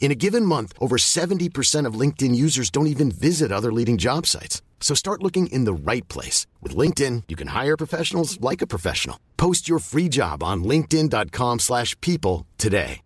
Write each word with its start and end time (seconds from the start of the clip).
In 0.00 0.12
a 0.12 0.14
given 0.14 0.44
month, 0.44 0.74
over 0.78 0.96
70% 0.98 1.86
of 1.86 1.98
LinkedIn 1.98 2.34
users 2.36 2.70
don't 2.70 2.88
even 2.88 3.10
visit 3.10 3.50
other 3.50 3.72
leading 3.72 3.96
job 3.96 4.26
sites. 4.26 4.60
So 4.80 4.94
start 4.94 5.22
looking 5.22 5.46
in 5.46 5.64
the 5.64 5.72
right 5.72 6.06
place. 6.08 6.46
With 6.60 6.76
LinkedIn, 6.76 7.24
you 7.28 7.36
can 7.36 7.48
hire 7.48 7.76
professionals 7.76 8.38
like 8.40 8.60
a 8.62 8.66
professional. 8.66 9.18
Post 9.38 9.66
your 9.66 9.78
free 9.78 10.10
job 10.10 10.42
on 10.42 10.62
linkedin.com/people 10.62 11.58
slash 11.58 11.98
people 12.02 12.46
today. 12.58 13.00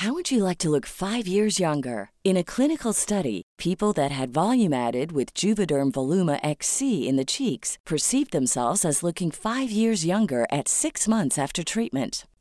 How 0.00 0.14
would 0.14 0.30
you 0.30 0.44
like 0.44 0.56
to 0.60 0.70
look 0.70 0.86
five 0.86 1.26
years 1.26 1.60
younger? 1.60 2.08
In 2.24 2.38
a 2.38 2.42
clinical 2.42 2.94
study, 2.94 3.42
people 3.58 3.92
that 3.92 4.10
had 4.10 4.32
volume 4.32 4.72
added 4.72 5.12
with 5.12 5.34
Juvederm 5.34 5.92
Voluma 5.92 6.40
XC 6.42 7.06
in 7.06 7.16
the 7.16 7.24
cheeks 7.26 7.76
perceived 7.84 8.32
themselves 8.32 8.86
as 8.86 9.02
looking 9.02 9.30
five 9.30 9.70
years 9.70 10.06
younger 10.06 10.46
at 10.50 10.68
six 10.68 11.06
months 11.06 11.36
after 11.36 11.62
treatment. 11.62 12.24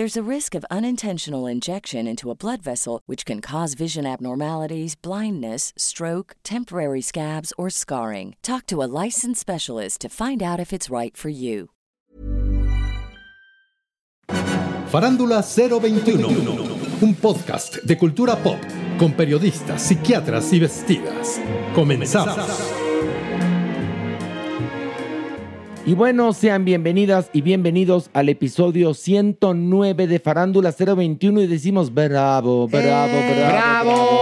There's 0.00 0.16
a 0.16 0.34
risk 0.36 0.54
of 0.54 0.64
unintentional 0.70 1.46
injection 1.46 2.06
into 2.06 2.30
a 2.30 2.34
blood 2.34 2.62
vessel, 2.62 3.02
which 3.04 3.26
can 3.26 3.42
cause 3.42 3.74
vision 3.74 4.06
abnormalities, 4.06 4.94
blindness, 4.94 5.74
stroke, 5.76 6.36
temporary 6.42 7.02
scabs, 7.02 7.52
or 7.58 7.68
scarring. 7.68 8.34
Talk 8.40 8.64
to 8.68 8.82
a 8.82 8.88
licensed 9.04 9.42
specialist 9.42 10.00
to 10.00 10.08
find 10.08 10.42
out 10.42 10.58
if 10.58 10.72
it's 10.72 10.88
right 10.88 11.14
for 11.14 11.28
you. 11.28 11.68
Farándula 14.90 15.42
021, 15.42 17.02
un 17.02 17.14
podcast 17.16 17.82
de 17.84 17.98
cultura 17.98 18.36
pop 18.36 18.58
con 18.98 19.12
periodistas, 19.12 19.82
psiquiatras 19.82 20.50
y 20.54 20.60
vestidas. 20.60 21.38
Comenzamos. 21.74 22.79
Y 25.86 25.94
bueno, 25.94 26.34
sean 26.34 26.66
bienvenidas 26.66 27.30
y 27.32 27.40
bienvenidos 27.40 28.10
al 28.12 28.28
episodio 28.28 28.92
109 28.92 30.06
de 30.06 30.20
Farándula 30.20 30.74
021 30.78 31.40
y 31.40 31.46
decimos 31.46 31.94
bravo, 31.94 32.68
bravo, 32.68 33.16
bravo. 33.34 34.20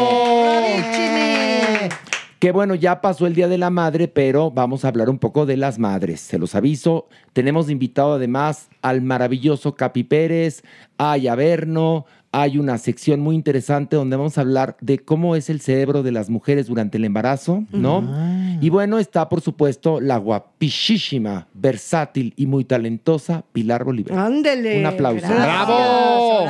Que 2.39 2.53
bueno, 2.53 2.77
ya 2.77 3.01
pasó 3.01 3.27
el 3.27 3.35
Día 3.35 3.49
de 3.49 3.59
la 3.59 3.71
Madre, 3.71 4.07
pero 4.07 4.53
vamos 4.53 4.85
a 4.85 4.89
hablar 4.89 5.11
un 5.11 5.19
poco 5.19 5.45
de 5.45 5.57
las 5.57 5.81
madres. 5.81 6.21
Se 6.21 6.39
los 6.39 6.55
aviso, 6.55 7.09
tenemos 7.33 7.69
invitado 7.69 8.15
además 8.15 8.69
al 8.81 9.03
maravilloso 9.03 9.75
Capi 9.75 10.05
Pérez, 10.05 10.63
a 10.99 11.17
Yaverno, 11.17 12.07
hay 12.31 12.59
una 12.59 12.77
sección 12.79 13.21
muy 13.21 13.35
interesante 13.35 13.97
donde 13.97 14.17
vamos 14.17 14.37
a 14.37 14.43
hablar 14.43 14.77
de 14.81 14.99
cómo 14.99 15.35
es 15.35 15.49
el 15.49 15.61
cerebro 15.61 16.03
de 16.03 16.13
las 16.13 16.29
mujeres 16.29 16.67
durante 16.67 16.99
el 16.99 17.05
embarazo, 17.05 17.65
¿no? 17.73 18.05
Y 18.61 18.69
bueno, 18.71 18.99
está 18.99 19.29
por 19.29 19.41
supuesto 19.41 20.01
la 20.01 20.19
guapísima, 20.19 21.47
versátil 21.55 22.35
y 22.37 22.47
muy 22.47 22.65
talentosa 22.65 23.45
Pilar 23.53 23.85
Bolívar. 23.85 24.19
Ándele. 24.19 24.79
Un 24.81 24.87
aplauso. 24.87 25.27
Gracias. 25.27 25.47
¡Bravo! 25.47 26.47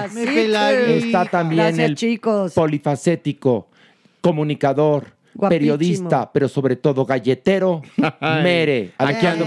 Está 0.89 1.27
también 1.27 1.67
Gracias, 1.67 1.89
el 1.89 1.95
chicos. 1.95 2.55
polifacético, 2.55 3.69
comunicador. 4.21 5.18
Periodista, 5.49 6.31
pero 6.33 6.49
sobre 6.49 6.77
todo 6.77 7.05
galletero, 7.05 7.83
Mere. 8.21 8.93
Aquí 8.99 9.27
ando. 9.27 9.47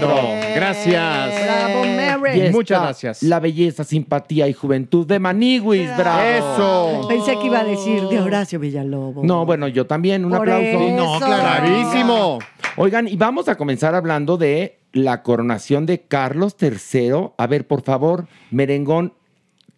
Gracias. 0.54 1.44
Bravo, 1.44 1.84
está 1.84 2.52
Muchas 2.52 2.82
gracias. 2.82 3.22
La 3.22 3.40
belleza, 3.40 3.84
simpatía 3.84 4.48
y 4.48 4.52
juventud 4.52 5.06
de 5.06 5.18
Maniwis, 5.18 5.94
bravo. 5.96 6.22
Eso. 6.22 7.08
Pensé 7.08 7.38
que 7.38 7.46
iba 7.46 7.60
a 7.60 7.64
decir 7.64 8.02
de 8.04 8.20
Horacio 8.20 8.58
Villalobos. 8.58 9.24
No, 9.24 9.44
bueno, 9.44 9.68
yo 9.68 9.86
también, 9.86 10.24
un 10.24 10.30
Por 10.30 10.40
aplauso. 10.48 10.64
eso. 10.64 10.96
No, 10.96 11.18
clarísimo. 11.18 12.38
Oigan, 12.76 13.08
y 13.08 13.16
vamos 13.16 13.48
a 13.48 13.56
comenzar 13.56 13.94
hablando 13.94 14.36
de 14.36 14.78
la 14.92 15.22
coronación 15.22 15.86
de 15.86 16.00
Carlos 16.02 16.56
III. 16.60 17.30
A 17.36 17.46
ver, 17.46 17.66
por 17.66 17.82
favor, 17.82 18.26
Merengón, 18.50 19.14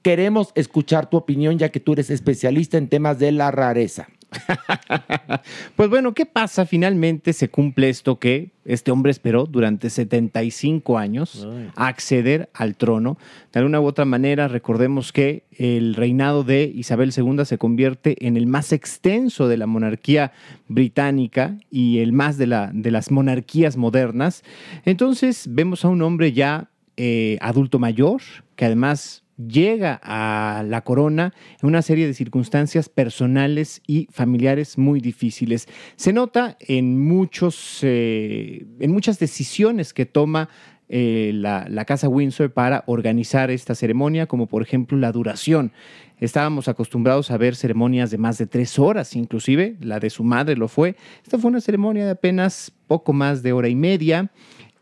queremos 0.02 0.52
escuchar 0.54 1.08
tu 1.08 1.16
opinión 1.16 1.58
ya 1.58 1.70
que 1.70 1.80
tú 1.80 1.94
eres 1.94 2.10
especialista 2.10 2.76
en 2.78 2.88
temas 2.88 3.18
de 3.18 3.32
la 3.32 3.50
rareza. 3.50 4.08
Pues 5.76 5.90
bueno, 5.90 6.14
¿qué 6.14 6.26
pasa? 6.26 6.66
Finalmente 6.66 7.32
se 7.32 7.48
cumple 7.48 7.88
esto 7.88 8.18
que 8.18 8.50
este 8.64 8.90
hombre 8.90 9.10
esperó 9.10 9.46
durante 9.46 9.90
75 9.90 10.96
años, 10.96 11.46
acceder 11.76 12.48
al 12.54 12.76
trono. 12.76 13.18
De 13.52 13.60
alguna 13.60 13.80
u 13.80 13.86
otra 13.86 14.04
manera, 14.04 14.48
recordemos 14.48 15.12
que 15.12 15.44
el 15.50 15.94
reinado 15.94 16.44
de 16.44 16.70
Isabel 16.74 17.12
II 17.16 17.44
se 17.44 17.58
convierte 17.58 18.26
en 18.26 18.36
el 18.36 18.46
más 18.46 18.72
extenso 18.72 19.48
de 19.48 19.56
la 19.56 19.66
monarquía 19.66 20.32
británica 20.68 21.58
y 21.70 21.98
el 21.98 22.12
más 22.12 22.38
de, 22.38 22.46
la, 22.46 22.70
de 22.72 22.90
las 22.90 23.10
monarquías 23.10 23.76
modernas. 23.76 24.42
Entonces 24.84 25.46
vemos 25.50 25.84
a 25.84 25.88
un 25.88 26.02
hombre 26.02 26.32
ya 26.32 26.70
eh, 26.96 27.38
adulto 27.40 27.78
mayor, 27.78 28.22
que 28.56 28.64
además 28.64 29.23
llega 29.36 30.00
a 30.02 30.62
la 30.66 30.82
corona 30.82 31.34
en 31.60 31.68
una 31.68 31.82
serie 31.82 32.06
de 32.06 32.14
circunstancias 32.14 32.88
personales 32.88 33.82
y 33.86 34.08
familiares 34.10 34.78
muy 34.78 35.00
difíciles. 35.00 35.68
Se 35.96 36.12
nota 36.12 36.56
en, 36.60 37.00
muchos, 37.00 37.80
eh, 37.82 38.66
en 38.80 38.92
muchas 38.92 39.18
decisiones 39.18 39.92
que 39.92 40.06
toma 40.06 40.48
eh, 40.88 41.32
la, 41.34 41.66
la 41.68 41.84
Casa 41.84 42.08
Windsor 42.08 42.52
para 42.52 42.84
organizar 42.86 43.50
esta 43.50 43.74
ceremonia, 43.74 44.26
como 44.26 44.46
por 44.46 44.62
ejemplo 44.62 44.98
la 44.98 45.12
duración. 45.12 45.72
Estábamos 46.20 46.68
acostumbrados 46.68 47.30
a 47.30 47.38
ver 47.38 47.56
ceremonias 47.56 48.10
de 48.10 48.18
más 48.18 48.38
de 48.38 48.46
tres 48.46 48.78
horas, 48.78 49.16
inclusive 49.16 49.76
la 49.80 49.98
de 49.98 50.10
su 50.10 50.24
madre 50.24 50.56
lo 50.56 50.68
fue. 50.68 50.94
Esta 51.22 51.38
fue 51.38 51.50
una 51.50 51.60
ceremonia 51.60 52.04
de 52.04 52.12
apenas 52.12 52.72
poco 52.86 53.12
más 53.12 53.42
de 53.42 53.52
hora 53.52 53.68
y 53.68 53.74
media, 53.74 54.30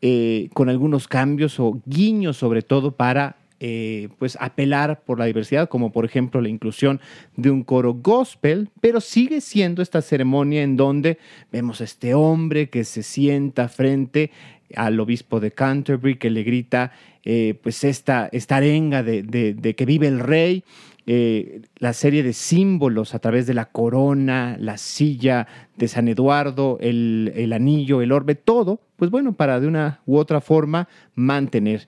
eh, 0.03 0.51
con 0.53 0.69
algunos 0.69 1.07
cambios 1.07 1.61
o 1.61 1.81
guiños 1.87 2.37
sobre 2.37 2.63
todo 2.63 2.97
para 2.97 3.37
eh, 3.65 4.09
pues 4.19 4.37
apelar 4.41 5.03
por 5.05 5.21
la 5.21 5.27
diversidad, 5.27 5.69
como 5.69 5.93
por 5.93 6.05
ejemplo 6.05 6.41
la 6.41 6.49
inclusión 6.49 7.01
de 7.37 7.49
un 7.53 7.63
coro 7.63 7.95
gospel, 7.95 8.71
pero 8.81 9.01
sigue 9.01 9.41
siendo 9.41 9.83
esta 9.83 10.03
ceremonia 10.03 10.65
en 10.65 10.77
donde 10.77 11.19
vemos 11.53 11.81
a 11.81 11.85
este 11.85 12.13
hombre 12.15 12.69
que 12.71 12.83
se 12.83 13.05
sienta 13.05 13.69
frente 13.69 14.33
al 14.75 14.99
obispo 14.99 15.39
de 15.39 15.53
Canterbury, 15.53 16.17
que 16.17 16.31
le 16.31 16.43
grita 16.43 16.91
eh, 17.25 17.55
pues 17.63 17.85
esta, 17.85 18.29
esta 18.33 18.57
arenga 18.57 19.05
de, 19.05 19.23
de- 19.23 19.75
que 19.77 19.87
vive 19.87 20.09
el 20.09 20.19
rey, 20.19 20.65
eh, 21.07 21.61
la 21.79 21.93
serie 21.93 22.25
de 22.25 22.33
símbolos 22.33 23.15
a 23.15 23.21
través 23.21 23.47
de 23.47 23.55
la 23.55 23.67
corona, 23.67 24.57
la 24.59 24.77
silla 24.77 25.47
de 25.77 25.87
San 25.87 26.09
Eduardo, 26.09 26.79
el, 26.81 27.33
el 27.37 27.53
anillo, 27.53 28.03
el 28.03 28.11
orbe, 28.11 28.35
todo, 28.35 28.81
pues 28.97 29.11
bueno, 29.13 29.35
para 29.35 29.61
de 29.61 29.69
una 29.69 30.01
u 30.05 30.17
otra 30.17 30.41
forma 30.41 30.89
mantener 31.15 31.87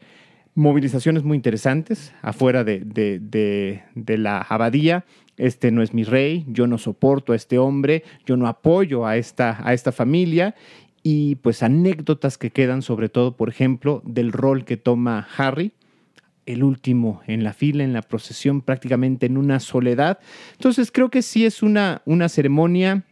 movilizaciones 0.55 1.25
muy 1.25 1.37
interesantes 1.37 2.13
afuera 2.23 2.65
de, 2.65 2.81
de- 2.81 3.19
de- 3.95 4.19
la 4.19 4.39
abadía. 4.41 5.05
Este 5.37 5.71
no 5.73 5.83
es 5.83 5.93
mi 5.95 6.05
rey, 6.05 6.45
yo 6.49 6.67
no 6.67 6.79
soporto 6.79 7.33
a 7.33 7.37
este 7.37 7.59
hombre, 7.59 8.05
yo 8.25 8.37
no 8.37 8.47
apoyo 8.47 9.05
a 9.07 9.17
esta, 9.17 9.59
a 9.67 9.75
esta 9.75 9.91
familia. 9.93 10.55
y 11.07 11.35
pues 11.37 11.63
anécdotas 11.63 12.39
que 12.39 12.51
quedan 12.51 12.81
sobre 12.81 13.11
todo, 13.11 13.37
por 13.37 13.51
ejemplo, 13.51 14.01
del 14.07 14.33
rol 14.33 14.65
que 14.65 14.79
toma 14.79 15.29
Harry, 15.37 15.73
el 16.47 16.63
último 16.63 17.21
en 17.27 17.45
la 17.45 17.53
fila, 17.53 17.85
en 17.85 17.93
la 17.93 18.01
procesión, 18.01 18.63
prácticamente 18.63 19.27
en 19.27 19.37
una 19.37 19.61
soledad. 19.61 20.19
Entonces 20.53 20.91
creo 20.91 21.11
que 21.11 21.21
sí 21.21 21.45
es 21.45 21.63
una, 21.63 22.01
una 22.07 22.31
ceremonia 22.31 23.03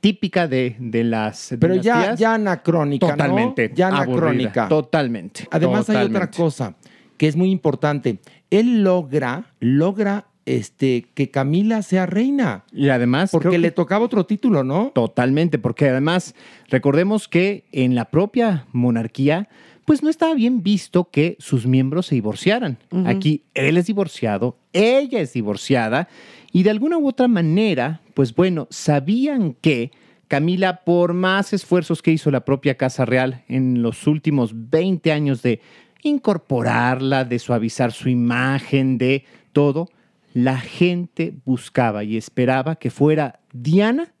típica 0.00 0.46
de, 0.46 0.76
de 0.78 1.04
las 1.04 1.54
Pero 1.58 1.74
ya, 1.76 1.94
dinastías. 1.94 2.18
ya 2.20 2.34
anacrónica, 2.34 3.06
¿no? 3.06 3.12
Totalmente. 3.12 3.72
Ya 3.74 3.88
aburrida, 3.88 4.12
anacrónica. 4.12 4.68
Totalmente. 4.68 5.48
Además 5.50 5.90
hay 5.90 6.06
otra 6.06 6.30
cosa 6.30 6.74
que 7.16 7.28
es 7.28 7.36
muy 7.36 7.50
importante. 7.50 8.18
Él 8.50 8.82
logra, 8.82 9.52
logra 9.60 10.26
este, 10.46 11.06
que 11.14 11.30
Camila 11.30 11.82
sea 11.82 12.06
reina. 12.06 12.64
Y 12.72 12.88
además. 12.88 13.30
Porque 13.30 13.58
le 13.58 13.70
tocaba 13.70 14.04
otro 14.04 14.24
título, 14.24 14.64
¿no? 14.64 14.90
Totalmente, 14.94 15.58
porque 15.58 15.88
además 15.88 16.34
recordemos 16.68 17.28
que 17.28 17.64
en 17.72 17.94
la 17.94 18.06
propia 18.06 18.66
monarquía, 18.72 19.48
pues 19.84 20.02
no 20.02 20.08
estaba 20.08 20.34
bien 20.34 20.62
visto 20.62 21.10
que 21.10 21.36
sus 21.40 21.66
miembros 21.66 22.06
se 22.06 22.14
divorciaran. 22.14 22.78
Aquí 23.06 23.44
él 23.54 23.76
es 23.76 23.86
divorciado, 23.86 24.56
ella 24.72 25.20
es 25.20 25.32
divorciada, 25.32 26.08
y 26.52 26.62
de 26.62 26.70
alguna 26.70 26.98
u 26.98 27.08
otra 27.08 27.28
manera, 27.28 28.00
pues 28.14 28.34
bueno, 28.34 28.66
sabían 28.70 29.54
que 29.60 29.90
Camila, 30.28 30.84
por 30.84 31.12
más 31.12 31.52
esfuerzos 31.52 32.02
que 32.02 32.12
hizo 32.12 32.30
la 32.30 32.44
propia 32.44 32.76
Casa 32.76 33.04
Real 33.04 33.42
en 33.48 33.82
los 33.82 34.06
últimos 34.06 34.52
20 34.54 35.10
años 35.10 35.42
de 35.42 35.60
incorporarla, 36.02 37.24
de 37.24 37.38
suavizar 37.38 37.92
su 37.92 38.08
imagen, 38.08 38.96
de 38.96 39.24
todo, 39.52 39.88
la 40.32 40.58
gente 40.58 41.34
buscaba 41.44 42.04
y 42.04 42.16
esperaba 42.16 42.76
que 42.76 42.90
fuera 42.90 43.40
Diana 43.52 44.12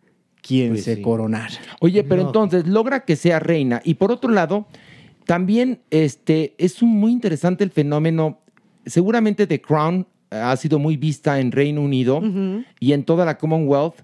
quien 0.42 0.70
Pues 0.70 0.84
se 0.84 0.96
sí. 0.96 1.02
coronara. 1.02 1.54
Oye, 1.80 2.02
pero 2.02 2.22
entonces 2.22 2.66
logra 2.66 3.04
que 3.04 3.14
sea 3.14 3.38
reina. 3.38 3.80
Y 3.84 3.94
por 3.94 4.10
otro 4.10 4.30
lado, 4.30 4.66
también 5.26 5.80
este, 5.90 6.54
es 6.58 6.82
un 6.82 6.90
muy 6.90 7.12
interesante 7.12 7.62
el 7.62 7.70
fenómeno. 7.70 8.40
Seguramente 8.86 9.46
The 9.46 9.60
Crown 9.60 10.06
ha 10.30 10.56
sido 10.56 10.78
muy 10.78 10.96
vista 10.96 11.40
en 11.40 11.52
Reino 11.52 11.82
Unido 11.82 12.22
y 12.78 12.92
en 12.92 13.04
toda 13.04 13.24
la 13.24 13.36
Commonwealth. 13.38 14.02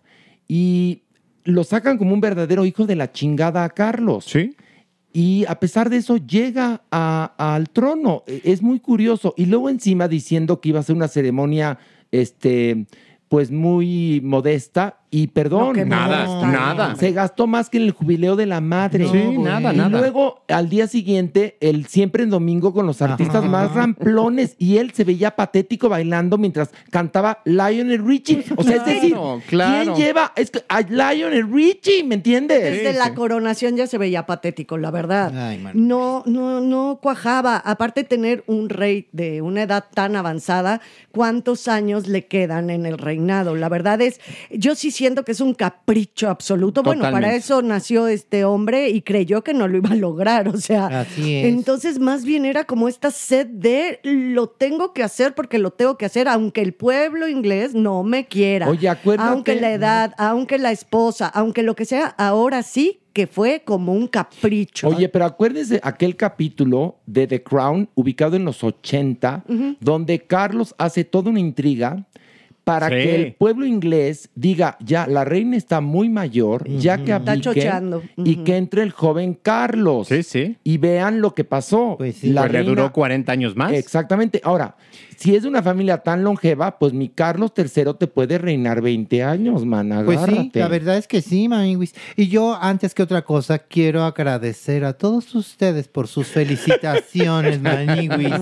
Y 0.49 1.03
lo 1.45 1.63
sacan 1.65 1.99
como 1.99 2.13
un 2.15 2.21
verdadero 2.21 2.65
hijo 2.67 2.87
de 2.87 2.97
la 2.97 3.13
chingada 3.13 3.65
a 3.65 3.71
Carlos. 3.71 4.25
Sí. 4.25 4.55
Y 5.13 5.45
a 5.49 5.59
pesar 5.61 5.89
de 5.89 5.97
eso, 5.99 6.17
llega 6.19 6.83
a- 6.91 7.33
al 7.55 7.71
trono. 7.71 8.23
E- 8.27 8.43
Es 8.45 8.61
muy 8.63 8.81
curioso. 8.81 9.33
Y 9.37 9.47
luego 9.47 9.71
encima 9.71 10.09
diciendo 10.09 10.61
que 10.61 10.69
iba 10.71 10.81
a 10.81 10.83
ser 10.83 10.95
una 10.97 11.09
ceremonia, 11.09 11.79
este, 12.11 12.87
pues 13.29 13.51
muy 13.51 14.21
modesta. 14.23 15.01
Y 15.17 15.29
perdón. 15.29 15.77
No, 15.79 15.85
Nada, 15.87 16.47
nada. 16.47 16.95
Se 16.97 17.11
gastó 17.13 17.47
más 17.47 17.71
que 17.71 17.79
en 17.79 17.85
el 17.85 17.93
jubileo 17.93 18.37
de 18.37 18.45
la 18.45 18.61
madre. 18.61 19.09
Sí, 19.09 19.25
No, 19.33 19.45
nada, 19.45 19.73
y 19.73 19.77
nada. 19.79 19.99
luego, 19.99 20.43
al 20.47 20.69
día 20.69 20.87
siguiente, 20.89 21.57
el 21.61 21.87
siempre 21.87 22.23
en 22.23 22.29
domingo 22.29 22.75
con 22.75 22.87
los 22.87 23.01
artistas 23.01 23.37
Ajá. 23.37 23.49
más 23.49 23.73
ramplones. 23.75 24.57
Y 24.59 24.77
él 24.77 24.91
se 24.93 25.05
veía 25.05 25.35
patético 25.35 25.89
bailando 25.89 26.37
mientras 26.37 26.69
cantaba 26.91 27.39
Lionel 27.47 28.05
Richie. 28.07 28.45
O 28.57 28.63
sea, 28.63 28.77
es 28.77 28.85
decir, 28.85 29.17
Claro. 29.49 29.95
¿quién 29.95 30.07
lleva 30.07 30.33
es 30.37 30.51
que 30.51 30.63
a 30.69 30.83
Lionel 30.83 31.51
Richie? 31.51 32.05
¿Me 32.05 32.17
entiendes? 32.17 32.61
Desde 32.61 32.93
la 32.93 33.15
coronación 33.15 33.75
ya 33.77 33.87
se 33.87 33.97
veía 33.97 34.27
patético, 34.27 34.77
la 34.77 34.91
verdad. 34.91 35.33
no, 35.73 36.25
no, 36.27 36.61
no 36.61 36.99
cuajaba. 37.01 37.57
Aparte 37.57 38.03
de 38.03 38.09
tener 38.09 38.45
un 38.49 38.69
rey 38.69 39.09
de 39.13 39.41
una 39.41 39.63
edad 39.63 39.87
tan 39.95 40.15
avanzada, 40.15 40.83
¿cuántos 41.11 41.69
años 41.69 42.07
le 42.07 42.27
quedan 42.27 42.69
en 42.69 42.85
el 42.85 42.99
reinado? 42.99 43.55
La 43.55 43.71
verdad 43.71 44.03
es, 44.03 44.21
yo 44.51 44.75
sí 44.75 44.91
siento 44.91 45.06
que 45.15 45.33
es 45.33 45.41
un 45.41 45.55
capricho 45.55 46.29
absoluto. 46.29 46.83
Bueno, 46.83 47.03
para 47.03 47.35
eso 47.35 47.63
nació 47.63 48.09
este 48.09 48.45
hombre 48.45 48.91
y 48.91 49.03
creyó 49.03 49.43
que 49.43 49.55
no 49.55 49.69
lo 49.69 49.77
iba 49.79 49.91
a 49.91 49.95
lograr. 49.95 50.49
O 50.49 50.57
sea, 50.59 50.87
Así 51.01 51.37
es. 51.37 51.47
entonces 51.47 51.99
más 51.99 52.25
bien 52.25 52.45
era 52.45 52.65
como 52.65 52.89
esta 52.89 53.11
sed 53.11 53.47
de 53.47 54.01
lo 54.03 54.49
tengo 54.49 54.93
que 54.93 55.03
hacer 55.03 55.35
porque 55.35 55.59
lo 55.59 55.71
tengo 55.71 55.97
que 55.97 56.07
hacer, 56.07 56.29
aunque 56.29 56.63
el 56.63 56.73
pueblo 56.75 57.29
inglés 57.29 57.75
no 57.75 58.03
me 58.03 58.27
quiera. 58.27 58.69
Oye, 58.69 58.89
acuérdate- 58.89 59.31
Aunque 59.33 59.55
la 59.61 59.73
edad, 59.73 60.15
aunque 60.19 60.59
la 60.59 60.73
esposa, 60.73 61.27
aunque 61.29 61.63
lo 61.63 61.75
que 61.77 61.85
sea, 61.85 62.07
ahora 62.19 62.63
sí 62.63 63.01
que 63.13 63.27
fue 63.27 63.63
como 63.65 63.95
un 63.95 64.09
capricho. 64.09 64.89
Oye, 64.89 65.09
pero 65.09 65.25
acuérdese 65.25 65.81
aquel 65.83 66.17
capítulo 66.17 66.97
de 67.07 67.27
The 67.27 67.43
Crown 67.43 67.89
ubicado 67.95 68.37
en 68.37 68.45
los 68.45 68.63
80, 68.63 69.43
Ujú. 69.49 69.77
donde 69.81 70.19
Carlos 70.27 70.75
hace 70.77 71.03
toda 71.05 71.31
una 71.31 71.41
intriga 71.41 72.07
para 72.67 72.89
Sí. 72.89 72.95
que 72.97 73.15
el 73.15 73.33
pueblo 73.35 73.65
inglés 73.65 74.29
diga, 74.35 74.77
ya, 74.81 75.07
la 75.07 75.25
reina 75.25 75.57
está 75.57 75.81
muy 75.81 76.09
mayor, 76.09 76.69
ya 76.69 76.97
que 76.97 77.13
Está 77.13 77.31
abdique 77.31 77.41
chocheando. 77.43 78.03
y 78.17 78.35
Ujú. 78.35 78.43
que 78.45 78.57
entre 78.57 78.83
el 78.83 78.91
joven 78.91 79.39
Carlos. 79.41 80.09
Sí, 80.09 80.25
sí. 80.25 80.57
Y 80.65 80.79
vean 80.79 81.21
lo 81.21 81.33
que 81.33 81.45
pasó. 81.45 81.95
Pues 81.97 82.25
le 82.25 82.63
duró 82.65 82.93
40 82.93 83.31
años 83.31 83.55
más. 83.55 83.73
Exactamente. 83.73 84.41
Ahora, 84.43 84.75
si 85.17 85.37
es 85.37 85.45
de 85.45 85.49
una 85.49 85.63
familia 85.63 85.99
tan 85.99 86.25
longeva, 86.25 86.77
pues 86.81 86.93
mi 86.93 87.09
Carlos 87.09 87.53
III 87.57 87.95
te 88.01 88.09
puede 88.09 88.37
reinar 88.37 88.83
20 88.83 89.23
años, 89.23 89.65
man. 89.65 90.03
Pues 90.05 90.19
sí, 90.27 90.51
la 90.53 90.67
verdad 90.67 90.97
es 90.99 91.07
que 91.07 91.23
sí, 91.23 91.47
Maniwis. 91.49 91.95
Y 92.17 92.27
yo, 92.27 92.59
antes 92.61 92.95
que 92.95 93.05
otra 93.05 93.23
cosa, 93.23 93.61
quiero 93.61 94.03
agradecer 94.03 94.85
a 94.85 94.95
todos 94.95 95.33
ustedes 95.37 95.87
por 95.87 96.09
sus 96.09 96.27
felicitaciones, 96.27 97.61
Maniwis. 97.63 98.35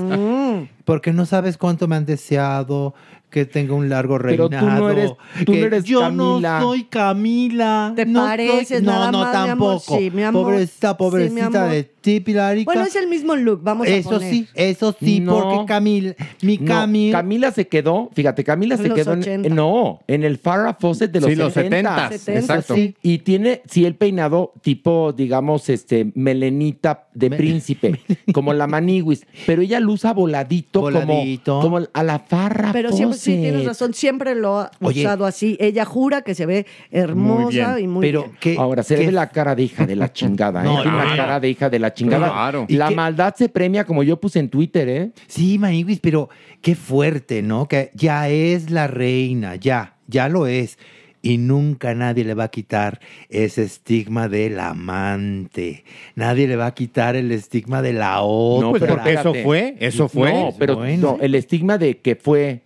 Porque 0.86 1.12
no 1.12 1.26
sabes 1.26 1.58
cuánto 1.58 1.86
me 1.88 1.96
han 1.96 2.06
deseado 2.06 2.94
que 3.34 3.46
tenga 3.46 3.74
un 3.74 3.88
largo 3.88 4.16
Pero 4.18 4.48
reinado. 4.48 4.64
tú 4.76 4.82
no 4.84 4.90
eres- 4.90 5.12
tú 5.44 5.52
que 5.52 5.60
no 5.60 5.66
eres 5.66 5.82
yo 5.82 6.00
Camila. 6.02 6.60
no 6.60 6.66
soy 6.68 6.84
Camila. 6.84 7.92
Te 7.96 8.06
no 8.06 8.20
pareces, 8.20 8.68
soy- 8.78 8.86
nada 8.86 9.10
No, 9.10 9.18
no, 9.18 9.24
más, 9.24 9.32
mi 9.44 9.50
amor. 9.50 9.70
tampoco. 9.80 9.98
Sí, 9.98 10.10
mi 10.12 10.22
amor. 10.22 10.42
Pobrecita, 10.44 10.96
pobrecita 10.96 11.66
de 11.66 11.82
ti, 11.82 12.20
Pilarica. 12.20 12.64
Bueno, 12.70 12.86
es 12.86 12.94
el 12.94 13.08
mismo 13.08 13.34
look, 13.34 13.60
vamos 13.62 13.88
a 13.88 13.90
Eso 13.90 14.10
poner. 14.10 14.30
sí, 14.30 14.46
eso 14.54 14.94
sí, 15.00 15.18
No. 15.18 15.34
porque 15.40 15.66
Camila, 15.66 16.14
mi 16.42 16.58
No, 16.58 16.66
Camila. 16.66 17.18
Camila 17.18 17.50
se 17.50 17.66
quedó, 17.66 18.08
fíjate, 18.14 18.44
Camila 18.44 18.76
se 18.76 18.86
los 18.88 18.94
quedó 18.96 19.12
80. 19.12 19.48
en, 19.48 19.54
no, 19.56 20.00
en 20.06 20.22
el 20.22 20.38
Farrah 20.38 20.74
Fawcett 20.78 21.10
de 21.10 21.20
los 21.20 21.30
Sí, 21.30 21.34
los 21.36 21.52
70. 21.54 22.10
70s, 22.10 22.28
exacto. 22.36 22.74
Sí, 22.76 22.94
y 23.02 23.18
tiene, 23.18 23.62
sí, 23.68 23.84
el 23.84 23.96
peinado 23.96 24.52
tipo, 24.62 25.12
digamos, 25.12 25.68
este, 25.70 26.12
melenita 26.14 27.08
de 27.14 27.30
príncipe, 27.30 28.00
como 28.32 28.52
la 28.52 28.66
maniwis, 28.68 29.26
pero 29.46 29.62
ella 29.62 29.80
lo 29.80 29.92
usa 29.92 30.12
voladito, 30.12 30.82
Voladito. 30.82 31.60
como, 31.60 31.76
como 31.80 31.88
a 31.92 32.02
la 32.04 32.18
Farrah 32.20 32.72
Pero 32.72 32.92
siempre, 32.92 33.18
sí, 33.24 33.36
tienes 33.40 33.64
razón, 33.64 33.94
siempre 33.94 34.34
lo 34.34 34.58
ha 34.60 34.70
Oye. 34.80 35.00
usado 35.02 35.26
así. 35.26 35.56
Ella 35.60 35.84
jura 35.84 36.22
que 36.22 36.34
se 36.34 36.46
ve 36.46 36.66
hermosa 36.90 37.80
y 37.80 37.86
muy 37.86 38.06
Pero 38.06 38.30
bien. 38.42 38.58
Ahora, 38.58 38.82
se 38.82 38.96
ve 38.96 39.10
la 39.12 39.28
cara 39.30 39.54
de 39.54 39.62
hija 39.64 39.86
de 39.86 39.96
la 39.96 40.12
chingada, 40.12 40.62
¿eh? 40.62 40.64
No, 40.64 40.82
Tiene 40.82 40.96
una 40.96 41.04
no. 41.10 41.16
cara 41.16 41.40
de 41.40 41.48
hija 41.50 41.70
de 41.70 41.78
la 41.78 41.92
chingada. 41.94 42.28
Claro. 42.28 42.66
La 42.68 42.90
maldad 42.90 43.34
se 43.36 43.48
premia, 43.48 43.84
como 43.84 44.02
yo 44.02 44.18
puse 44.20 44.38
en 44.38 44.48
Twitter, 44.48 44.88
¿eh? 44.88 45.10
Sí, 45.26 45.58
Maniwis, 45.58 46.00
pero 46.00 46.28
qué 46.60 46.74
fuerte, 46.74 47.42
¿no? 47.42 47.66
Que 47.66 47.90
ya 47.94 48.28
es 48.28 48.70
la 48.70 48.86
reina, 48.86 49.56
ya, 49.56 49.96
ya 50.06 50.28
lo 50.28 50.46
es. 50.46 50.78
Y 51.22 51.38
nunca 51.38 51.94
nadie 51.94 52.22
le 52.22 52.34
va 52.34 52.44
a 52.44 52.48
quitar 52.48 53.00
ese 53.30 53.62
estigma 53.62 54.28
del 54.28 54.58
amante. 54.60 55.84
Nadie 56.16 56.46
le 56.46 56.56
va 56.56 56.66
a 56.66 56.74
quitar 56.74 57.16
el 57.16 57.32
estigma 57.32 57.80
de 57.80 57.94
la 57.94 58.20
otra. 58.20 58.66
No, 58.66 58.70
pues 58.72 58.82
pero 58.82 58.94
porque 58.96 59.12
eso 59.14 59.34
fue, 59.42 59.74
eso 59.80 60.08
fue. 60.08 60.32
No, 60.32 60.52
pero 60.58 60.76
Bueno. 60.76 61.16
no, 61.16 61.18
el 61.22 61.34
estigma 61.34 61.78
de 61.78 61.96
que 61.98 62.14
fue 62.16 62.60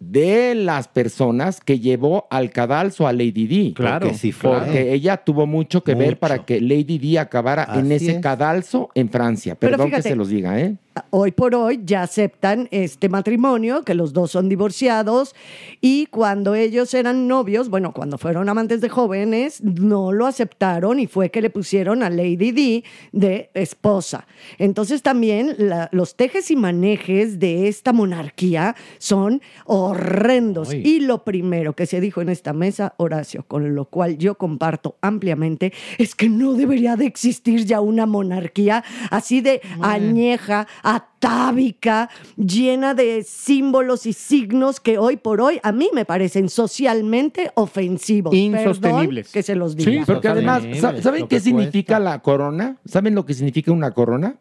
de 0.00 0.54
las 0.54 0.88
personas 0.88 1.60
que 1.60 1.78
llevó 1.78 2.26
al 2.30 2.50
cadalso 2.50 3.06
a 3.06 3.12
Lady 3.12 3.46
Di. 3.46 3.74
Claro, 3.74 4.06
Porque 4.06 4.18
sí 4.18 4.32
fue. 4.32 4.58
Porque 4.58 4.92
ella 4.94 5.18
tuvo 5.18 5.46
mucho 5.46 5.84
que 5.84 5.94
ver 5.94 6.18
para 6.18 6.44
que 6.44 6.60
Lady 6.60 6.98
Di 6.98 7.18
acabara 7.18 7.68
en 7.74 7.92
ese 7.92 8.12
es. 8.12 8.20
cadalso 8.20 8.88
en 8.94 9.10
Francia. 9.10 9.54
Pero 9.54 9.72
Perdón 9.72 9.88
fíjate, 9.88 10.02
que 10.02 10.08
se 10.08 10.16
los 10.16 10.28
diga, 10.30 10.58
¿eh? 10.58 10.74
Hoy 11.10 11.30
por 11.32 11.54
hoy 11.54 11.80
ya 11.84 12.02
aceptan 12.02 12.68
este 12.70 13.08
matrimonio, 13.08 13.82
que 13.84 13.94
los 13.94 14.12
dos 14.12 14.32
son 14.32 14.48
divorciados, 14.48 15.34
y 15.80 16.06
cuando 16.06 16.54
ellos 16.54 16.92
eran 16.94 17.28
novios, 17.28 17.68
bueno, 17.70 17.92
cuando 17.92 18.18
fueron 18.18 18.48
amantes 18.48 18.80
de 18.80 18.88
jóvenes, 18.88 19.62
no 19.62 20.12
lo 20.12 20.26
aceptaron 20.26 20.98
y 20.98 21.06
fue 21.06 21.30
que 21.30 21.40
le 21.42 21.50
pusieron 21.50 22.02
a 22.02 22.10
Lady 22.10 22.50
Di 22.52 22.84
de 23.12 23.50
esposa. 23.54 24.26
Entonces 24.58 25.02
también 25.02 25.54
la- 25.58 25.88
los 25.92 26.16
tejes 26.16 26.50
y 26.50 26.56
manejes 26.56 27.38
de 27.38 27.68
esta 27.68 27.92
monarquía 27.92 28.74
son 28.98 29.40
horrendos. 29.64 30.70
Ay. 30.70 30.82
Y 30.84 31.00
lo 31.00 31.24
primero 31.24 31.74
que 31.74 31.86
se 31.86 32.00
dijo 32.00 32.20
en 32.20 32.28
esta 32.28 32.52
mesa, 32.52 32.94
Horacio, 32.96 33.44
con 33.46 33.74
lo 33.74 33.84
cual 33.86 34.18
yo 34.18 34.36
comparto 34.36 34.96
ampliamente, 35.00 35.72
es 35.98 36.14
que 36.14 36.28
no 36.28 36.54
debería 36.54 36.96
de 36.96 37.06
existir 37.06 37.64
ya 37.64 37.80
una 37.80 38.06
monarquía 38.06 38.84
así 39.10 39.40
de 39.40 39.60
añeja, 39.80 40.66
atávica, 40.82 42.10
llena 42.36 42.94
de 42.94 43.22
símbolos 43.22 44.06
y 44.06 44.12
signos 44.12 44.80
que 44.80 44.98
hoy 44.98 45.16
por 45.16 45.40
hoy 45.40 45.60
a 45.62 45.72
mí 45.72 45.88
me 45.94 46.04
parecen 46.04 46.48
socialmente 46.48 47.50
ofensivos. 47.54 48.34
Insostenibles. 48.34 49.26
Perdón 49.26 49.32
que 49.32 49.42
se 49.42 49.54
los 49.54 49.76
diga. 49.76 49.90
Sí, 49.90 49.98
Porque 50.06 50.28
además, 50.28 50.58
Totalmente, 50.62 50.80
¿sa- 50.80 51.02
¿saben 51.02 51.28
qué 51.28 51.40
significa 51.40 51.96
cuesta. 51.96 52.10
la 52.10 52.18
corona? 52.22 52.76
¿Saben 52.84 53.14
lo 53.14 53.26
que 53.26 53.34
significa 53.34 53.72
una 53.72 53.90
corona? 53.92 54.36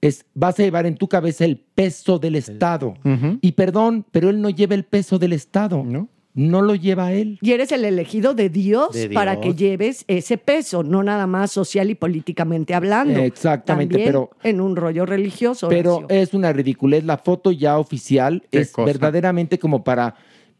Es, 0.00 0.24
vas 0.34 0.58
a 0.58 0.62
llevar 0.62 0.86
en 0.86 0.96
tu 0.96 1.08
cabeza 1.08 1.44
el 1.44 1.58
peso 1.58 2.18
del 2.18 2.36
Estado. 2.36 2.94
Y 3.40 3.52
perdón, 3.52 4.04
pero 4.10 4.30
él 4.30 4.40
no 4.40 4.50
lleva 4.50 4.74
el 4.74 4.84
peso 4.84 5.18
del 5.18 5.32
Estado. 5.32 5.82
¿No? 5.84 6.08
No 6.34 6.62
lo 6.62 6.74
lleva 6.74 7.12
él. 7.12 7.38
Y 7.40 7.52
eres 7.52 7.70
el 7.72 7.84
elegido 7.84 8.34
de 8.34 8.48
Dios, 8.48 8.92
De 8.92 9.02
Dios. 9.08 9.14
para 9.14 9.40
que 9.40 9.54
lleves 9.54 10.04
ese 10.08 10.36
peso, 10.36 10.82
no 10.82 11.02
nada 11.04 11.26
más 11.28 11.52
social 11.52 11.90
y 11.90 11.94
políticamente 11.94 12.74
hablando. 12.74 13.20
Exactamente, 13.20 13.94
También 13.94 14.08
pero- 14.08 14.30
en 14.42 14.60
un 14.60 14.74
rollo 14.76 15.06
religioso. 15.06 15.68
Pero 15.68 15.98
Horacio. 15.98 16.16
es 16.22 16.34
una 16.34 16.52
ridiculez. 16.52 17.04
La 17.04 17.18
foto 17.18 17.52
ya 17.52 17.78
oficial 17.78 18.42
¿Qué 18.50 18.58
es 18.60 18.72
cosa? 18.72 18.84
verdaderamente 18.86 19.58
como 19.60 19.84
para, 19.84 20.16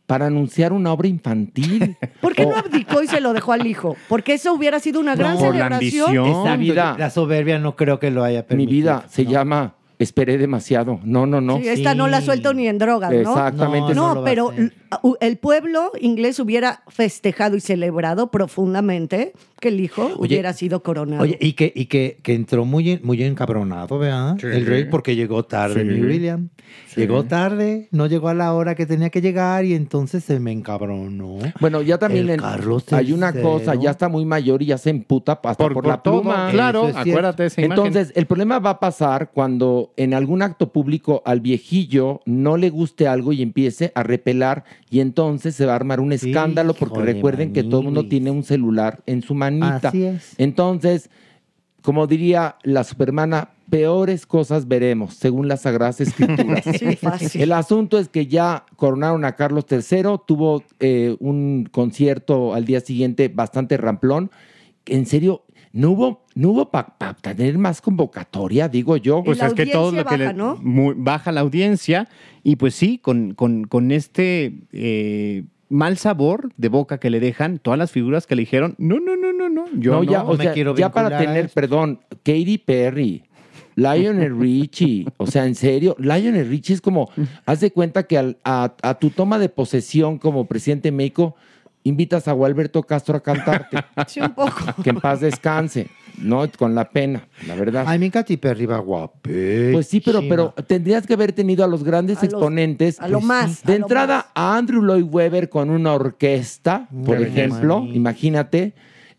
para 0.06 0.26
anunciar 0.26 0.72
una 0.72 0.92
obra 0.92 1.08
infantil. 1.08 1.96
¿Por 2.20 2.34
qué 2.34 2.44
O- 2.44 2.50
no 2.50 2.56
abdicó 2.56 3.02
y 3.02 3.08
se 3.08 3.20
lo 3.20 3.32
dejó 3.32 3.52
al 3.52 3.66
hijo? 3.66 3.96
Porque 4.08 4.34
eso 4.34 4.52
hubiera 4.54 4.78
sido 4.78 5.00
una 5.00 5.16
gran 5.16 5.34
la 5.34 5.40
celebración. 5.40 5.72
ambición. 6.08 6.26
Exacto, 6.26 6.58
vida. 6.60 6.96
La 6.98 7.10
soberbia 7.10 7.58
no 7.58 7.74
creo 7.74 7.98
que 7.98 8.10
lo 8.12 8.22
haya 8.22 8.42
Mi 8.42 8.46
permitido. 8.46 8.74
vida 8.98 9.04
se 9.08 9.24
No. 9.24 9.30
llama 9.32 9.74
Esperé 9.96 10.38
demasiado. 10.38 10.98
No, 11.04 11.24
no, 11.24 11.40
no. 11.40 11.58
Sí, 11.58 11.68
esta 11.68 11.94
no 11.94 12.08
la 12.08 12.20
suelto 12.20 12.52
ni 12.52 12.66
en 12.66 12.78
drogas, 12.78 13.12
¿no? 13.12 13.18
Exactamente. 13.20 13.94
No, 13.94 14.16
No, 14.16 14.24
pero 14.24 14.52
el 15.20 15.36
pueblo 15.38 15.92
inglés 16.00 16.38
hubiera 16.40 16.82
festejado 16.88 17.56
y 17.56 17.60
celebrado 17.60 18.30
profundamente 18.30 19.32
que 19.60 19.68
el 19.68 19.80
hijo 19.80 20.10
hubiera 20.16 20.52
sido 20.52 20.82
coronado. 20.82 21.22
Oye, 21.22 21.38
y 21.40 21.54
que, 21.54 21.72
y 21.74 21.86
que, 21.86 22.18
que 22.22 22.34
entró 22.34 22.64
muy, 22.64 23.00
muy 23.02 23.22
encabronado, 23.22 23.98
¿verdad? 23.98 24.36
Sí. 24.40 24.46
El 24.46 24.66
rey 24.66 24.84
porque 24.84 25.16
llegó 25.16 25.44
tarde, 25.44 25.80
Sí. 25.82 25.86
mi 25.88 26.00
William. 26.06 26.48
Llegó 26.96 27.24
tarde, 27.24 27.88
no 27.92 28.06
llegó 28.06 28.28
a 28.28 28.34
la 28.34 28.52
hora 28.52 28.74
que 28.74 28.86
tenía 28.86 29.10
que 29.10 29.20
llegar 29.20 29.64
y 29.64 29.74
entonces 29.74 30.24
se 30.24 30.38
me 30.40 30.50
encabronó. 30.52 31.38
Bueno, 31.60 31.82
ya 31.82 31.98
también 31.98 32.24
El 32.24 32.30
en- 32.34 32.40
Carlos 32.40 32.92
hay 32.92 33.12
una 33.12 33.32
cosa, 33.32 33.74
ya 33.74 33.90
está 33.90 34.08
muy 34.08 34.24
mayor 34.24 34.62
y 34.62 34.66
ya 34.66 34.78
se 34.78 34.90
emputa 34.90 35.32
hasta 35.32 35.54
por, 35.54 35.72
Por, 35.74 35.86
la 35.86 35.98
todo, 36.02 36.22
pluma. 36.22 36.48
claro, 36.50 36.88
es 36.88 36.96
acuérdate 36.96 37.46
esa 37.46 37.60
imagen. 37.62 37.84
Entonces, 37.86 38.12
el 38.16 38.26
problema 38.26 38.58
va 38.58 38.70
a 38.70 38.80
pasar 38.80 39.30
cuando 39.32 39.92
en 39.96 40.14
algún 40.14 40.42
acto 40.42 40.72
público 40.72 41.22
al 41.24 41.40
viejillo 41.40 42.20
no 42.26 42.56
le 42.56 42.70
guste 42.70 43.06
algo 43.08 43.32
y 43.32 43.42
empiece 43.42 43.92
a 43.94 44.02
repelar 44.02 44.64
y 44.90 45.00
entonces 45.00 45.54
se 45.54 45.66
va 45.66 45.72
a 45.72 45.76
armar 45.76 46.00
un 46.00 46.12
escándalo 46.12 46.74
porque 46.74 47.00
recuerden 47.00 47.52
que 47.52 47.64
todo 47.64 47.80
el 47.80 47.86
mundo 47.86 48.06
tiene 48.06 48.30
un 48.30 48.44
celular 48.44 49.02
en 49.06 49.22
su 49.22 49.34
manita. 49.34 49.88
Así 49.88 50.04
es. 50.04 50.34
Entonces, 50.38 51.10
como 51.82 52.06
diría 52.06 52.56
la 52.62 52.84
supermana, 52.84 53.50
peores 53.70 54.26
cosas 54.26 54.68
veremos, 54.68 55.14
según 55.14 55.48
las 55.48 55.62
Sagradas 55.62 56.00
Escrituras. 56.00 56.64
Sí, 56.78 56.96
fácil. 56.96 57.42
El 57.42 57.52
asunto 57.52 57.98
es 57.98 58.08
que 58.08 58.26
ya 58.26 58.64
coronaron 58.76 59.24
a 59.24 59.36
Carlos 59.36 59.66
III, 59.70 60.18
tuvo 60.26 60.62
eh, 60.80 61.16
un 61.20 61.68
concierto 61.70 62.54
al 62.54 62.64
día 62.64 62.80
siguiente 62.80 63.28
bastante 63.28 63.76
ramplón. 63.76 64.30
En 64.86 65.06
serio, 65.06 65.44
no 65.74 65.90
hubo, 65.90 66.24
no 66.36 66.50
hubo 66.50 66.70
para 66.70 66.94
tener 67.20 67.58
más 67.58 67.80
convocatoria, 67.82 68.68
digo 68.68 68.96
yo. 68.96 69.22
Pues 69.24 69.38
la 69.38 69.48
es 69.48 69.54
que 69.54 69.66
todo 69.66 69.90
lo 69.90 69.98
que 70.04 70.16
baja, 70.16 70.32
le- 70.32 70.32
¿no? 70.32 70.56
muy- 70.62 70.94
baja 70.96 71.32
la 71.32 71.40
audiencia 71.42 72.08
y 72.42 72.56
pues 72.56 72.74
sí, 72.74 72.96
con, 72.98 73.34
con- 73.34 73.64
con 73.64 73.90
este 73.90 74.54
eh, 74.72 75.44
mal 75.68 75.98
sabor 75.98 76.50
de 76.56 76.68
boca 76.68 76.98
que 76.98 77.10
le 77.10 77.18
dejan, 77.18 77.58
todas 77.58 77.76
las 77.78 77.90
figuras 77.90 78.26
que 78.28 78.36
le 78.36 78.42
dijeron, 78.42 78.76
no, 78.78 79.00
no, 79.00 79.16
no, 79.16 79.32
no, 79.32 79.48
no, 79.50 79.64
yo 79.76 79.92
no, 79.94 80.02
no, 80.04 80.10
ya, 80.12 80.22
o 80.24 80.36
me 80.36 80.44
sea, 80.44 80.52
quiero 80.52 80.76
ya 80.76 80.92
para 80.92 81.18
tener, 81.18 81.48
perdón, 81.50 81.98
Katy 82.22 82.58
Perry, 82.58 83.24
Lionel 83.74 84.38
Richie, 84.38 85.06
o 85.16 85.26
sea, 85.26 85.46
en 85.46 85.56
serio, 85.56 85.96
Lionel 85.98 86.48
Richie 86.48 86.74
es 86.74 86.80
como, 86.80 87.10
haz 87.46 87.60
de 87.60 87.72
cuenta 87.72 88.04
que 88.04 88.16
al- 88.18 88.38
a, 88.44 88.74
a 88.82 88.94
tu 88.94 89.10
toma 89.10 89.38
de 89.40 89.48
posesión 89.48 90.18
como 90.18 90.46
presidente 90.46 90.88
de 90.88 90.92
México, 90.92 91.34
invitas 91.84 92.26
a 92.28 92.32
Gualberto 92.32 92.82
Castro 92.82 93.16
a 93.16 93.22
cantarte, 93.22 93.76
Sí, 94.08 94.20
un 94.20 94.34
poco. 94.34 94.52
que 94.82 94.90
en 94.90 94.96
paz 95.00 95.20
descanse, 95.20 95.88
¿no? 96.18 96.50
Con 96.58 96.74
la 96.74 96.88
pena, 96.90 97.28
la 97.46 97.54
verdad. 97.54 97.84
Ay, 97.86 97.98
mi 97.98 98.10
Katy 98.10 98.36
Perry 98.38 98.66
va 98.66 98.78
guapísima. 98.78 99.72
Pues 99.72 99.86
sí, 99.86 100.00
pero, 100.00 100.20
pero 100.28 100.54
tendrías 100.66 101.06
que 101.06 101.12
haber 101.14 101.32
tenido 101.32 101.62
a 101.64 101.68
los 101.68 101.84
grandes 101.84 102.18
A 102.18 102.24
los- 102.24 102.32
exponentes. 102.32 102.98
a 103.00 103.06
lo 103.08 103.18
Pues 103.18 103.24
más. 103.26 103.62
De 103.64 103.74
a 103.74 103.76
entrada, 103.76 104.16
más. 104.16 104.26
a 104.34 104.56
Andrew 104.56 104.82
Lloyd 104.82 105.04
Webber 105.04 105.48
con 105.48 105.70
una 105.70 105.92
orquesta, 105.92 106.88
por 107.04 107.18
Qué 107.18 107.24
ejemplo, 107.28 107.86
imagínate. 107.92 108.72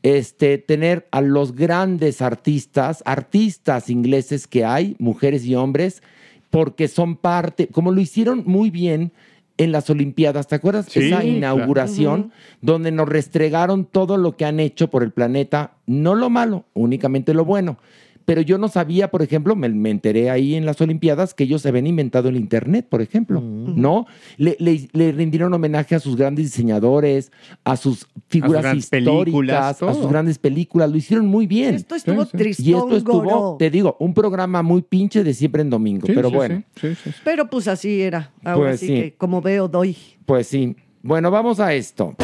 Este, 0.03 0.59
tener 0.59 1.07
a 1.09 1.21
los 1.21 1.55
grandes 1.55 2.21
artistas, 2.21 3.01
artistas 3.07 3.89
ingleses 3.89 4.45
que 4.45 4.63
hay, 4.63 4.95
mujeres 4.99 5.45
y 5.45 5.55
hombres, 5.55 6.03
porque 6.51 6.87
son 6.87 7.15
parte, 7.15 7.67
como 7.69 7.91
lo 7.91 7.99
hicieron 7.99 8.43
muy 8.45 8.69
bien 8.69 9.11
en 9.57 9.71
las 9.71 9.89
Olimpiadas, 9.89 10.47
¿te 10.47 10.55
acuerdas? 10.55 10.87
Sí, 10.89 10.99
Esa 10.99 11.21
claro. 11.21 11.27
inauguración 11.27 12.31
donde 12.61 12.91
nos 12.91 13.07
restregaron 13.07 13.85
todo 13.85 14.17
lo 14.17 14.35
que 14.35 14.45
han 14.45 14.59
hecho 14.59 14.89
por 14.89 15.03
el 15.03 15.11
planeta, 15.11 15.73
no 15.85 16.15
lo 16.15 16.29
malo, 16.29 16.65
únicamente 16.73 17.33
lo 17.33 17.45
bueno. 17.45 17.77
Pero 18.25 18.41
yo 18.41 18.57
no 18.57 18.67
sabía, 18.67 19.11
por 19.11 19.21
ejemplo, 19.21 19.55
me, 19.55 19.69
me 19.69 19.91
enteré 19.91 20.29
ahí 20.31 20.55
en 20.55 20.65
las 20.65 20.81
Olimpiadas 20.81 21.33
que 21.33 21.43
ellos 21.43 21.61
se 21.61 21.69
habían 21.69 21.85
inventado 21.87 22.27
el 22.29 22.35
Internet, 22.35 22.87
por 22.89 23.01
ejemplo, 23.01 23.39
¿no? 23.41 24.07
Le, 24.37 24.55
le- 24.59 24.89
le 24.93 25.11
rindieron 25.11 25.53
homenaje 25.53 25.93
a 25.95 25.99
sus 25.99 26.15
grandes 26.15 26.45
diseñadores, 26.45 27.31
a 27.63 27.77
sus 27.77 28.07
figuras 28.27 28.75
históricas, 28.75 29.81
a 29.83 29.93
sus 29.93 30.07
grandes 30.09 30.39
películas, 30.39 30.89
lo 30.89 30.97
hicieron 30.97 31.27
muy 31.27 31.45
bien. 31.47 31.75
Esto 31.75 31.95
estuvo 31.95 32.23
Sí, 32.25 32.29
sí. 32.31 32.37
tristón, 32.37 32.65
y 32.67 32.73
esto 32.73 32.97
estuvo, 32.97 33.57
te 33.57 33.69
digo, 33.69 33.95
un 33.99 34.13
programa 34.13 34.63
muy 34.63 34.81
pinche 34.81 35.23
de 35.23 35.33
siempre 35.33 35.61
en 35.61 35.69
domingo, 35.69 36.07
Sí, 36.07 36.13
pero 36.15 36.29
sí, 36.29 36.35
bueno, 36.35 36.63
sí, 36.75 36.89
sí, 36.89 36.95
sí, 37.03 37.11
sí. 37.11 37.15
Pero 37.23 37.49
pues 37.49 37.67
así 37.67 38.01
era. 38.01 38.31
Ahora 38.43 38.69
Pues 38.71 38.79
sí, 38.79 38.87
sí. 38.87 38.93
que 38.95 39.13
como 39.15 39.41
veo, 39.41 39.67
doy. 39.67 39.95
pues 40.25 40.47
sí. 40.47 40.75
Bueno, 41.03 41.29
vamos 41.29 41.59
a 41.59 41.73
esto. 41.75 42.15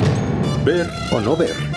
Ver 0.65 0.87
o 1.13 1.21
no 1.21 1.35
ver. 1.37 1.70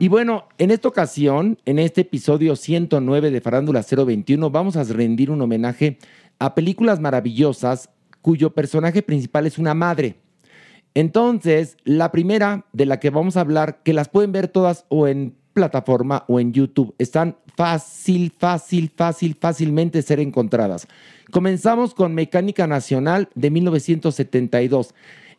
Y 0.00 0.06
bueno, 0.06 0.44
en 0.58 0.70
esta 0.70 0.86
ocasión, 0.86 1.58
en 1.64 1.80
este 1.80 2.02
episodio 2.02 2.54
109 2.54 3.32
de 3.32 3.40
Farándula 3.40 3.82
021, 3.82 4.48
vamos 4.48 4.76
a 4.76 4.84
rendir 4.84 5.28
un 5.28 5.42
homenaje 5.42 5.98
a 6.38 6.54
películas 6.54 7.00
maravillosas 7.00 7.90
cuyo 8.22 8.50
personaje 8.50 9.02
principal 9.02 9.46
es 9.48 9.58
una 9.58 9.74
madre. 9.74 10.20
Entonces, 10.94 11.76
la 11.82 12.12
primera 12.12 12.64
de 12.72 12.86
la 12.86 13.00
que 13.00 13.10
vamos 13.10 13.36
a 13.36 13.40
hablar, 13.40 13.82
que 13.82 13.92
las 13.92 14.08
pueden 14.08 14.30
ver 14.30 14.46
todas 14.46 14.84
o 14.88 15.08
en 15.08 15.34
plataforma 15.52 16.24
o 16.28 16.38
en 16.38 16.52
YouTube, 16.52 16.94
están 16.98 17.36
fácil, 17.56 18.32
fácil, 18.38 18.92
fácil, 18.94 19.36
fácilmente 19.40 20.02
ser 20.02 20.20
encontradas. 20.20 20.86
Comenzamos 21.32 21.92
con 21.92 22.14
Mecánica 22.14 22.68
Nacional 22.68 23.30
de 23.34 23.50
1972. 23.50 24.94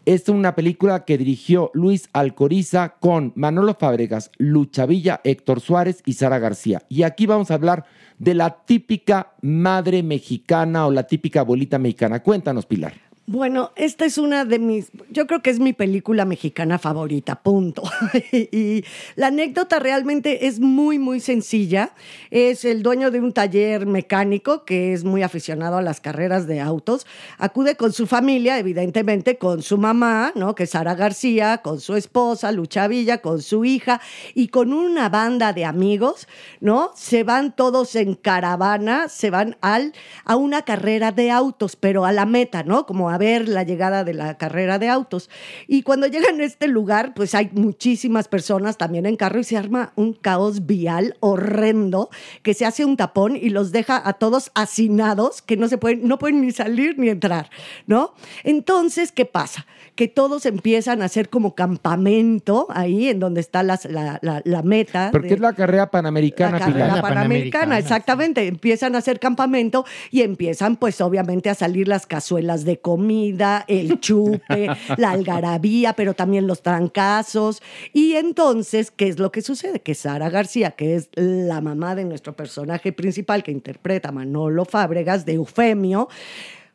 Es 0.06 0.30
una 0.30 0.56
película 0.56 1.04
que 1.06 1.18
dirigió 1.18 1.72
Luis 1.74 2.10
Alcoriza 2.14 2.96
con 3.00 3.34
Manolo 3.36 3.76
Fábregas, 3.76 4.32
Lucha 4.38 4.86
Villa, 4.86 5.22
Héctor 5.24 5.60
Suárez 5.60 6.02
y 6.06 6.14
Sara 6.14 6.40
García. 6.40 6.84
Y 6.90 7.04
aquí 7.04 7.26
vamos 7.26 7.52
a 7.52 7.56
hablar 7.56 7.86
de 8.18 8.34
la 8.34 8.66
típica 8.66 9.34
madre 9.42 10.02
mexicana 10.02 10.88
o 10.88 10.92
la 10.92 11.04
típica 11.04 11.42
abuelita 11.42 11.78
mexicana. 11.78 12.24
Cuéntanos, 12.24 12.66
Pilar. 12.66 13.09
Bueno, 13.32 13.74
esta 13.76 14.06
es 14.06 14.18
una 14.18 14.44
de 14.44 14.58
mis, 14.58 14.90
yo 15.12 15.28
creo 15.28 15.44
que 15.44 15.52
es 15.52 15.60
mi 15.60 15.72
película 15.72 16.26
mexicana 16.26 16.80
favorita, 16.80 17.36
punto. 17.36 17.84
y 18.32 18.84
la 19.16 19.28
anécdota 19.28 19.78
realmente 19.78 20.48
es 20.48 20.60
muy, 20.60 20.98
muy 20.98 21.20
sencilla. 21.20 21.92
Es 22.32 22.66
el 22.66 22.82
dueño 22.82 23.12
de 23.12 23.20
un 23.20 23.32
taller 23.32 23.86
mecánico 23.86 24.66
que 24.66 24.94
es 24.94 25.04
muy 25.04 25.22
aficionado 25.22 25.78
a 25.78 25.84
las 25.84 26.02
carreras 26.02 26.48
de 26.48 26.60
autos. 26.60 27.06
Acude 27.38 27.76
con 27.76 27.94
su 27.94 28.08
familia, 28.08 28.58
evidentemente 28.58 29.38
con 29.38 29.62
su 29.62 29.78
mamá, 29.78 30.32
¿no? 30.34 30.56
Que 30.56 30.64
es 30.64 30.72
Sara 30.72 30.96
García, 30.96 31.60
con 31.60 31.80
su 31.80 31.96
esposa, 31.96 32.52
Lucha 32.52 32.88
Villa, 32.88 33.20
con 33.20 33.44
su 33.44 33.64
hija 33.64 34.02
y 34.34 34.48
con 34.48 34.74
una 34.74 35.08
banda 35.08 35.54
de 35.54 35.66
amigos, 35.66 36.28
¿no? 36.62 36.90
Se 36.96 37.24
van 37.24 37.56
todos 37.56 37.96
en 37.96 38.16
caravana, 38.16 39.08
se 39.08 39.30
van 39.30 39.56
al, 39.62 39.94
a 40.26 40.36
una 40.36 40.64
carrera 40.64 41.12
de 41.12 41.30
autos, 41.30 41.76
pero 41.76 42.06
a 42.06 42.12
la 42.12 42.26
meta, 42.26 42.64
¿no? 42.64 42.88
Como 42.88 43.12
a 43.12 43.19
ver 43.20 43.48
la 43.48 43.62
llegada 43.62 44.04
de 44.04 44.16
la 44.16 44.38
carrera 44.40 44.80
de 44.80 44.90
autos. 44.90 45.30
Y 45.68 45.84
cuando 45.84 46.08
llegan 46.08 46.42
a 46.42 46.44
este 46.44 46.68
lugar, 46.68 47.14
pues 47.14 47.36
hay 47.36 47.52
muchísimas 47.54 48.28
personas 48.28 48.78
también 48.78 49.06
en 49.06 49.16
carro 49.16 49.40
y 49.40 49.44
se 49.44 49.58
arma 49.58 49.94
un 49.96 50.14
caos 50.14 50.66
vial 50.66 51.16
horrendo 51.20 52.10
que 52.42 52.56
se 52.56 52.66
hace 52.66 52.84
un 52.84 52.98
tapón 52.98 53.36
y 53.36 53.50
los 53.50 53.72
deja 53.72 54.02
a 54.04 54.14
todos 54.14 54.50
hacinados 54.56 55.44
que 55.44 55.58
no 55.58 55.68
se 55.68 55.78
pueden, 55.78 56.08
no 56.08 56.18
pueden 56.18 56.42
ni 56.42 56.52
salir 56.52 56.98
ni 56.98 57.10
entrar, 57.10 57.52
¿no? 57.86 58.16
Entonces, 58.44 59.12
¿qué 59.12 59.26
pasa? 59.26 59.68
Que 60.00 60.08
todos 60.08 60.46
empiezan 60.46 61.02
a 61.02 61.06
hacer 61.06 61.28
como 61.28 61.56
campamento 61.56 62.68
ahí 62.70 63.10
en 63.10 63.20
donde 63.20 63.42
está 63.42 63.64
la, 63.64 63.78
la- 63.90 64.42
la 64.46 64.64
meta. 64.64 65.10
Porque 65.12 65.28
de- 65.28 65.34
es 65.34 65.42
la 65.42 65.52
carrera 65.52 65.92
panamericana, 65.92 66.54
la 66.54 66.60
carrera 66.60 66.88
panamericana, 67.02 67.02
Panamericana, 67.20 67.78
exactamente. 67.80 68.48
Empiezan 68.48 68.96
a 68.96 69.00
hacer 69.00 69.20
campamento 69.20 69.84
y 70.10 70.22
empiezan, 70.22 70.78
pues, 70.78 71.02
obviamente, 71.02 71.50
a 71.50 71.54
salir 71.54 71.90
las 71.90 72.08
cazuelas 72.08 72.64
de 72.64 72.80
comida, 72.80 73.66
el 73.68 74.00
chupe, 74.00 74.70
la 74.98 75.12
algarabía, 75.12 75.92
pero 75.92 76.14
también 76.14 76.48
los 76.48 76.62
trancazos. 76.62 77.62
Y 77.92 78.14
entonces, 78.14 78.92
¿qué 78.92 79.10
es 79.10 79.20
lo 79.20 79.34
que 79.34 79.42
sucede? 79.42 79.82
Que 79.82 79.96
Sara 79.96 80.30
García, 80.30 80.72
que 80.72 80.96
es 80.96 81.10
la 81.16 81.60
mamá 81.60 81.96
de 81.96 82.06
nuestro 82.06 82.38
personaje 82.38 82.94
principal 82.94 83.44
que 83.44 83.52
interpreta 83.52 84.14
Manolo 84.14 84.64
Fábregas, 84.64 85.26
de 85.26 85.34
Eufemio, 85.34 86.08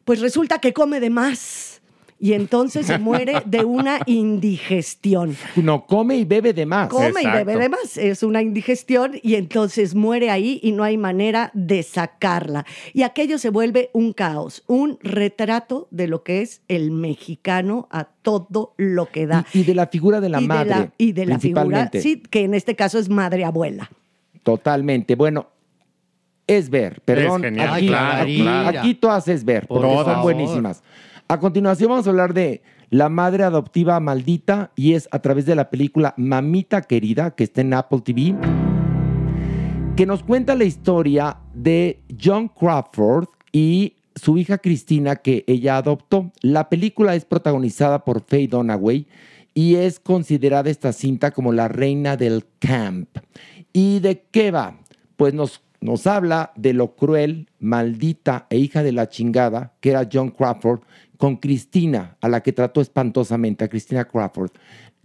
pues 0.05 0.21
resulta 0.21 0.59
que 0.59 0.75
come 0.75 1.01
de 1.01 1.09
más. 1.09 1.74
Y 2.25 2.33
entonces 2.33 2.87
se 2.87 2.97
muere 2.97 3.43
de 3.45 3.67
una 3.67 3.99
indigestión. 4.07 5.37
No, 5.57 5.85
come 5.85 6.17
y 6.17 6.25
bebe 6.25 6.55
de 6.55 6.65
más. 6.65 6.89
Come 6.89 7.21
y 7.23 7.27
bebe 7.27 7.59
de 7.59 7.69
más. 7.69 7.99
Es 7.99 8.23
una 8.23 8.41
indigestión 8.41 9.13
y 9.23 9.35
entonces 9.35 9.95
muere 9.95 10.31
ahí 10.31 10.59
y 10.63 10.73
no 10.73 10.85
hay 10.85 10.97
manera 10.97 11.51
de 11.53 11.83
sacarla. 11.83 12.65
Y 12.95 13.03
aquello 13.03 13.37
se 13.37 13.51
vuelve 13.51 13.91
un 13.93 14.15
caos, 14.15 14.65
un 14.69 14.99
retrato 15.03 15.87
de 15.91 16.09
lo 16.09 16.23
que 16.23 16.41
es 16.41 16.63
el 16.69 16.93
mexicano 16.93 17.89
a 17.91 18.05
todo 18.05 18.73
lo 18.79 19.11
que 19.11 19.27
da. 19.27 19.45
Y, 19.53 19.59
y 19.59 19.65
de 19.65 19.75
la 19.75 19.89
figura 19.89 20.23
de 20.23 20.31
la 20.31 20.41
y 20.41 20.47
madre. 20.47 20.65
De 20.65 20.81
la, 20.81 20.93
y 20.97 21.13
de 21.13 21.27
la 21.27 21.39
figura, 21.39 21.91
sí, 21.93 22.23
que 22.23 22.45
en 22.45 22.55
este 22.55 22.75
caso 22.75 22.99
es 22.99 23.11
madre 23.11 23.45
abuela. 23.45 23.91
Totalmente. 24.43 25.15
Bueno, 25.15 25.49
es 26.47 26.71
ver, 26.71 27.03
perdón. 27.05 27.45
Es 27.45 27.51
genial, 27.51 27.75
aquí, 27.75 27.87
claro, 27.87 28.23
aquí, 28.23 28.41
claro. 28.41 28.81
aquí 28.81 28.95
todas 28.95 29.29
es 29.29 29.45
ver, 29.45 29.67
Por 29.67 29.83
porque 29.83 29.95
son 29.95 30.05
favor. 30.07 30.23
buenísimas. 30.23 30.83
A 31.27 31.41
continuación 31.41 31.89
vamos 31.89 32.07
a 32.07 32.11
hablar 32.11 32.35
de 32.35 32.63
La 32.91 33.09
madre 33.09 33.45
adoptiva 33.45 33.99
maldita 33.99 34.73
y 34.77 34.93
es 34.93 35.09
a 35.11 35.21
través 35.21 35.47
de 35.47 35.55
la 35.55 35.71
película 35.71 36.13
Mamita 36.19 36.83
Querida, 36.83 37.31
que 37.31 37.45
está 37.45 37.63
en 37.63 37.73
Apple 37.73 38.03
TV, 38.05 38.37
que 39.97 40.05
nos 40.05 40.23
cuenta 40.23 40.55
la 40.55 40.65
historia 40.65 41.39
de 41.55 42.03
John 42.23 42.49
Crawford 42.49 43.29
y 43.53 43.95
su 44.15 44.37
hija 44.37 44.59
Cristina 44.59 45.17
que 45.17 45.45
ella 45.47 45.79
adoptó. 45.79 46.31
La 46.43 46.69
película 46.69 47.15
es 47.15 47.25
protagonizada 47.25 48.05
por 48.05 48.23
Faye 48.27 48.49
Dunaway 48.49 49.07
y 49.55 49.77
es 49.77 50.01
considerada 50.01 50.69
esta 50.69 50.93
cinta 50.93 51.31
como 51.31 51.55
la 51.55 51.69
reina 51.69 52.19
del 52.19 52.45
camp. 52.59 53.09
¿Y 53.73 54.01
de 54.01 54.27
qué 54.31 54.51
va? 54.51 54.79
Pues 55.17 55.33
nos, 55.33 55.63
nos 55.81 56.07
habla 56.07 56.53
de 56.55 56.75
lo 56.75 56.95
cruel, 56.95 57.49
maldita 57.61 58.47
e 58.51 58.59
hija 58.59 58.83
de 58.83 58.93
la 58.93 59.09
chingada 59.09 59.73
que 59.81 59.91
era 59.91 60.07
John 60.13 60.31
Crawford 60.31 60.81
con 61.17 61.37
Cristina, 61.37 62.17
a 62.21 62.29
la 62.29 62.43
que 62.43 62.53
trató 62.53 62.81
espantosamente, 62.81 63.65
a 63.65 63.69
Cristina 63.69 64.05
Crawford. 64.05 64.51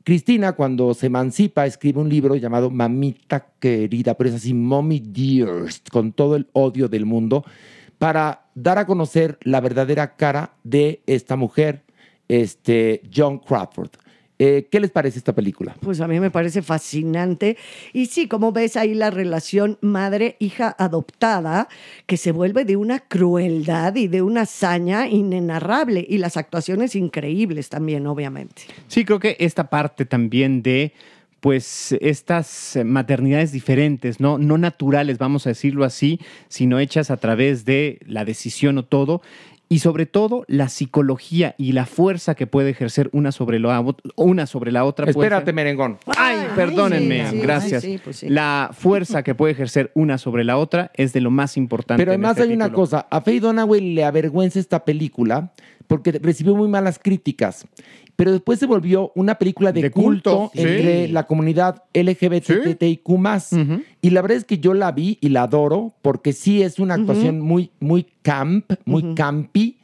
Cristina, 0.04 0.54
cuando 0.54 0.94
se 0.94 1.08
emancipa, 1.08 1.66
escribe 1.66 2.00
un 2.00 2.10
libro 2.10 2.36
llamado 2.36 2.70
Mamita 2.70 3.48
Querida, 3.60 4.16
pero 4.16 4.30
es 4.30 4.38
así, 4.38 4.54
Mommy 4.54 5.00
Dearest, 5.00 5.90
con 5.90 6.14
todo 6.14 6.36
el 6.36 6.48
odio 6.54 6.88
del 6.88 7.06
mundo, 7.06 7.44
para 7.98 8.48
dar 8.56 8.78
a 8.78 8.86
conocer 8.86 9.38
la 9.44 9.60
verdadera 9.60 10.16
cara 10.16 10.54
de 10.64 11.04
esta 11.06 11.36
mujer, 11.36 11.84
este, 12.28 13.02
John 13.14 13.40
Crawford. 13.40 13.92
Eh, 14.42 14.68
¿Qué 14.72 14.80
les 14.80 14.90
parece 14.90 15.20
esta 15.20 15.36
película? 15.36 15.76
Pues 15.82 16.00
a 16.00 16.08
mí 16.08 16.18
me 16.22 16.32
parece 16.32 16.62
fascinante. 16.62 17.58
Y 17.92 18.06
sí, 18.06 18.30
como 18.30 18.54
ves 18.54 18.78
ahí 18.78 18.94
la 18.94 19.12
relación 19.12 19.78
madre-hija 19.82 20.74
adoptada, 20.80 21.68
que 22.06 22.16
se 22.16 22.32
vuelve 22.32 22.64
de 22.64 22.78
una 22.78 23.00
crueldad 23.00 23.98
y 23.98 24.08
de 24.08 24.22
una 24.22 24.42
hazaña 24.42 25.10
inenarrable. 25.10 26.06
Y 26.08 26.20
las 26.20 26.38
actuaciones 26.38 26.96
increíbles 26.96 27.68
también, 27.68 28.08
obviamente. 28.08 28.62
Sí, 28.88 29.04
creo 29.04 29.20
que 29.20 29.36
esta 29.40 29.70
parte 29.70 30.06
también 30.06 30.64
de 30.64 30.94
pues 31.42 31.96
estas 32.02 32.78
maternidades 32.84 33.52
diferentes, 33.52 34.20
¿no? 34.20 34.38
no 34.38 34.58
naturales, 34.58 35.18
vamos 35.18 35.48
a 35.48 35.52
decirlo 35.52 35.86
así, 35.86 36.20
sino 36.50 36.80
hechas 36.80 37.12
a 37.12 37.18
través 37.18 37.64
de 37.64 38.00
la 38.06 38.26
decisión 38.26 38.78
o 38.78 38.84
todo, 38.84 39.22
y 39.72 39.80
sobre 39.80 40.08
todo 40.08 40.44
la 40.48 40.68
psicología 40.68 41.54
y 41.60 41.74
la 41.74 41.86
fuerza 41.86 42.34
que 42.34 42.48
puede 42.48 42.72
ejercer 42.72 43.10
una 43.14 43.32
sobre 43.32 43.60
la, 43.60 43.86
una 44.16 44.48
sobre 44.48 44.72
la 44.72 44.84
otra. 44.84 45.08
Espérate, 45.08 45.54
merengón. 45.54 46.00
Ay, 46.18 46.40
perdónenme, 46.56 47.26
sí, 47.26 47.32
sí, 47.36 47.42
gracias. 47.42 47.84
ay, 47.84 47.92
sí, 47.92 48.02
pues 48.04 48.18
sí. 48.18 48.30
La 48.30 48.72
fuerza 48.74 49.22
que 49.22 49.36
puede 49.36 49.54
ejercer 49.54 49.92
una 49.94 50.18
sobre 50.18 50.44
la 50.44 50.58
otra 50.58 50.92
es 50.96 51.14
de 51.14 51.22
lo 51.22 51.30
más 51.30 51.56
importante. 51.56 52.02
Pero 52.02 52.12
además 52.12 52.32
este 52.32 52.44
hay 52.44 52.54
una 52.54 52.72
cosa, 52.72 53.08
a 53.12 53.22
Faye 53.22 53.40
Dunaway 53.40 53.80
le 53.80 54.04
avergüenza 54.04 54.60
esta 54.60 54.84
película 54.84 55.54
porque 55.86 56.12
recibió 56.12 56.56
muy 56.56 56.68
malas 56.68 57.00
críticas, 57.00 57.68
pero 58.20 58.34
después 58.34 58.60
se 58.60 58.66
volvió 58.66 59.14
una 59.16 59.36
película 59.36 59.72
de, 59.72 59.82
De 59.82 59.92
culto, 59.92 60.50
culto, 60.50 60.52
sí. 60.54 60.60
entre 60.60 61.08
la 61.08 61.26
comunidad 61.26 61.84
LGBTIQ+. 61.94 63.08
Ujú. 63.08 63.82
Y 64.02 64.10
la 64.10 64.22
verdad 64.22 64.38
es 64.38 64.44
que 64.44 64.58
yo 64.58 64.74
la 64.74 64.92
vi 64.92 65.18
y 65.22 65.30
la 65.30 65.44
adoro 65.44 65.94
porque 66.02 66.34
sí 66.34 66.62
es 66.62 66.80
una 66.80 66.96
actuación 66.96 67.40
muy, 67.40 67.72
muy 67.80 68.08
camp, 68.22 68.74
muy 68.84 69.16
campy, 69.16 69.80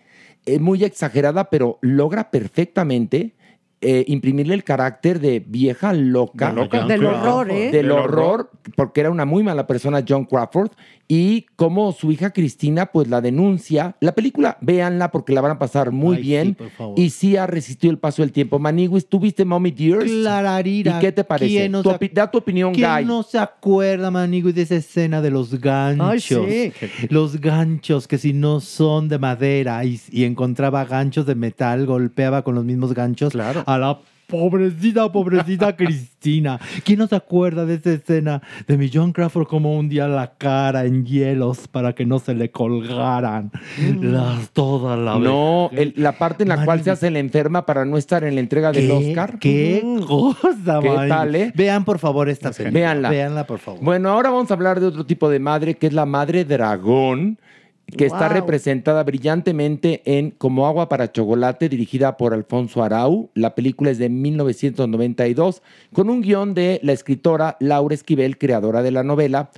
eh, 0.45 0.59
muy 0.59 0.83
exagerada, 0.83 1.49
pero 1.49 1.79
logra 1.79 2.29
perfectamente 2.29 3.35
eh, 3.79 4.03
imprimirle 4.07 4.53
el 4.53 4.65
carácter 4.65 5.21
de 5.21 5.39
vieja 5.39 5.93
loca. 5.93 6.49
De 6.49 6.55
loca. 6.55 6.85
Del 6.87 7.05
horror, 7.05 7.51
¿eh? 7.51 7.71
Del 7.71 7.89
horror, 7.89 8.51
porque 8.75 8.99
era 8.99 9.11
una 9.11 9.23
muy 9.23 9.43
mala 9.43 9.65
persona 9.65 10.03
John 10.05 10.25
Crawford, 10.25 10.71
y 11.07 11.45
como 11.55 11.91
su 11.91 12.11
hija 12.11 12.31
Cristina 12.31 12.87
pues 12.87 13.07
la 13.07 13.21
denuncia. 13.21 13.95
La 13.99 14.13
película, 14.15 14.57
véanla 14.61 15.11
porque 15.11 15.33
la 15.33 15.41
van 15.41 15.51
a 15.51 15.59
pasar 15.59 15.91
muy 15.91 16.17
Ay, 16.17 16.21
sí, 16.23 16.27
bien, 16.29 16.55
por 16.55 16.69
favor. 16.71 16.99
y 16.99 17.09
sí 17.11 17.37
ha 17.37 17.45
resistido 17.45 17.91
el 17.91 17.99
paso 17.99 18.21
del 18.23 18.31
tiempo. 18.31 18.57
Maniguis, 18.57 19.07
¿tú 19.07 19.19
viste 19.19 19.45
Mommy 19.45 19.69
Dearest? 19.71 20.07
Clararira. 20.07 20.97
¿Y 20.97 20.99
qué 21.01 21.11
te 21.11 21.23
parece? 21.23 21.51
¿Quién 21.51 21.71
no 21.71 21.83
Tu 21.83 21.89
se 21.91 21.95
opi- 21.99 22.11
da 22.13 22.29
tu 22.31 22.39
opinión, 22.39 22.73
¿Quién 22.73 22.89
Guy. 22.91 23.05
no 23.05 23.21
se 23.23 23.37
acuerda, 23.37 24.09
Manigo, 24.09 24.51
de 24.51 24.63
esa 24.63 24.75
escena 24.75 25.21
de 25.21 25.29
los 25.31 25.59
ganchos? 25.61 26.45
Ay, 26.49 26.73
Los 27.09 27.39
ganchos 27.39 28.07
que 28.07 28.17
si 28.17 28.33
no 28.33 28.59
son 28.59 29.07
de 29.07 29.19
madera 29.19 29.85
y, 29.85 29.99
y 30.11 30.23
encontraba 30.23 30.85
ganchos 30.85 31.25
de 31.25 31.35
metal, 31.35 31.85
golpeaba 31.85 32.43
con 32.43 32.55
los 32.55 32.65
mismos 32.65 32.93
ganchos 32.93 33.31
Claro. 33.31 33.63
a 33.67 33.77
la 33.77 33.99
pobrecita, 34.27 35.11
pobrecita 35.11 35.75
Cristina. 35.77 36.59
¿Quién 36.83 36.99
no 36.99 37.07
se 37.07 37.15
acuerda 37.15 37.65
de 37.65 37.75
esa 37.75 37.91
escena 37.93 38.41
de 38.67 38.77
mi 38.77 38.89
John 38.91 39.11
Crawford 39.11 39.47
como 39.47 39.77
un 39.77 39.89
día 39.89 40.07
la 40.07 40.33
cara 40.37 40.85
en 40.85 41.05
hielos 41.05 41.67
para 41.67 41.93
que 41.93 42.05
no 42.05 42.19
se 42.19 42.33
le 42.35 42.49
colgaran 42.51 43.51
las, 44.01 44.49
toda 44.51 44.97
la 44.97 45.17
No, 45.19 45.69
el- 45.73 45.93
la 45.97 46.13
parte 46.17 46.43
en 46.43 46.49
la 46.49 46.65
cual 46.65 46.83
se 46.83 46.91
hace 46.91 47.11
la 47.11 47.19
enferma 47.19 47.65
para 47.65 47.85
no 47.85 47.97
estar 47.97 48.23
en 48.23 48.35
la 48.35 48.41
entrega 48.41 48.71
del. 48.71 48.91
Oscar. 48.91 49.37
¿Qué 49.39 49.83
cosa, 50.07 50.79
¿Qué 50.81 50.89
tal, 51.07 51.35
eh? 51.35 51.51
Vean, 51.55 51.85
por 51.85 51.99
favor, 51.99 52.29
esta 52.29 52.51
película. 52.51 52.79
Véanla. 52.79 53.09
Véanla, 53.09 53.47
por 53.47 53.59
favor. 53.59 53.83
Bueno, 53.83 54.09
ahora 54.09 54.29
vamos 54.31 54.49
a 54.51 54.53
hablar 54.53 54.79
de 54.79 54.87
otro 54.87 55.05
tipo 55.05 55.29
de 55.29 55.39
madre, 55.39 55.75
que 55.75 55.87
es 55.87 55.93
la 55.93 56.05
madre 56.05 56.45
dragón, 56.45 57.39
que 57.85 58.05
está 58.05 58.29
representada 58.29 59.03
brillantemente 59.03 60.01
en 60.05 60.31
Como 60.31 60.67
agua 60.67 60.89
para 60.89 61.11
chocolate, 61.11 61.69
dirigida 61.69 62.17
por 62.17 62.33
Alfonso 62.33 62.83
Arau. 62.83 63.29
La 63.35 63.55
película 63.55 63.91
es 63.91 63.97
de 63.97 64.09
1992, 64.09 65.61
con 65.93 66.09
un 66.09 66.21
guion 66.21 66.53
de 66.53 66.79
la 66.83 66.93
escritora 66.93 67.57
Laura 67.59 67.93
Esquivel, 67.93 68.37
creadora 68.37 68.81
de 68.81 68.91
la 68.91 69.03
novela. 69.03 69.51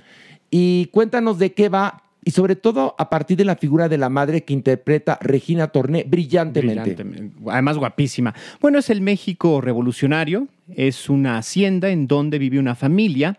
Y 0.50 0.86
cuéntanos 0.86 1.38
de 1.38 1.52
qué 1.52 1.68
va, 1.68 2.02
y 2.24 2.30
sobre 2.30 2.56
todo 2.56 2.94
a 2.98 3.08
partir 3.08 3.36
de 3.38 3.44
la 3.44 3.56
figura 3.56 3.88
de 3.88 3.98
la 3.98 4.08
madre 4.08 4.44
que 4.44 4.52
interpreta 4.52 5.18
Regina 5.20 5.68
Torné 5.68 6.04
brillantemente. 6.04 6.82
Brillantemente. 6.82 7.36
Además, 7.50 7.78
guapísima. 7.78 8.34
Bueno, 8.60 8.78
es 8.78 8.90
el 8.90 9.00
México 9.00 9.60
revolucionario. 9.60 10.48
Es 10.74 11.08
una 11.08 11.38
hacienda 11.38 11.90
en 11.90 12.06
donde 12.06 12.38
vive 12.38 12.58
una 12.58 12.74
familia. 12.74 13.38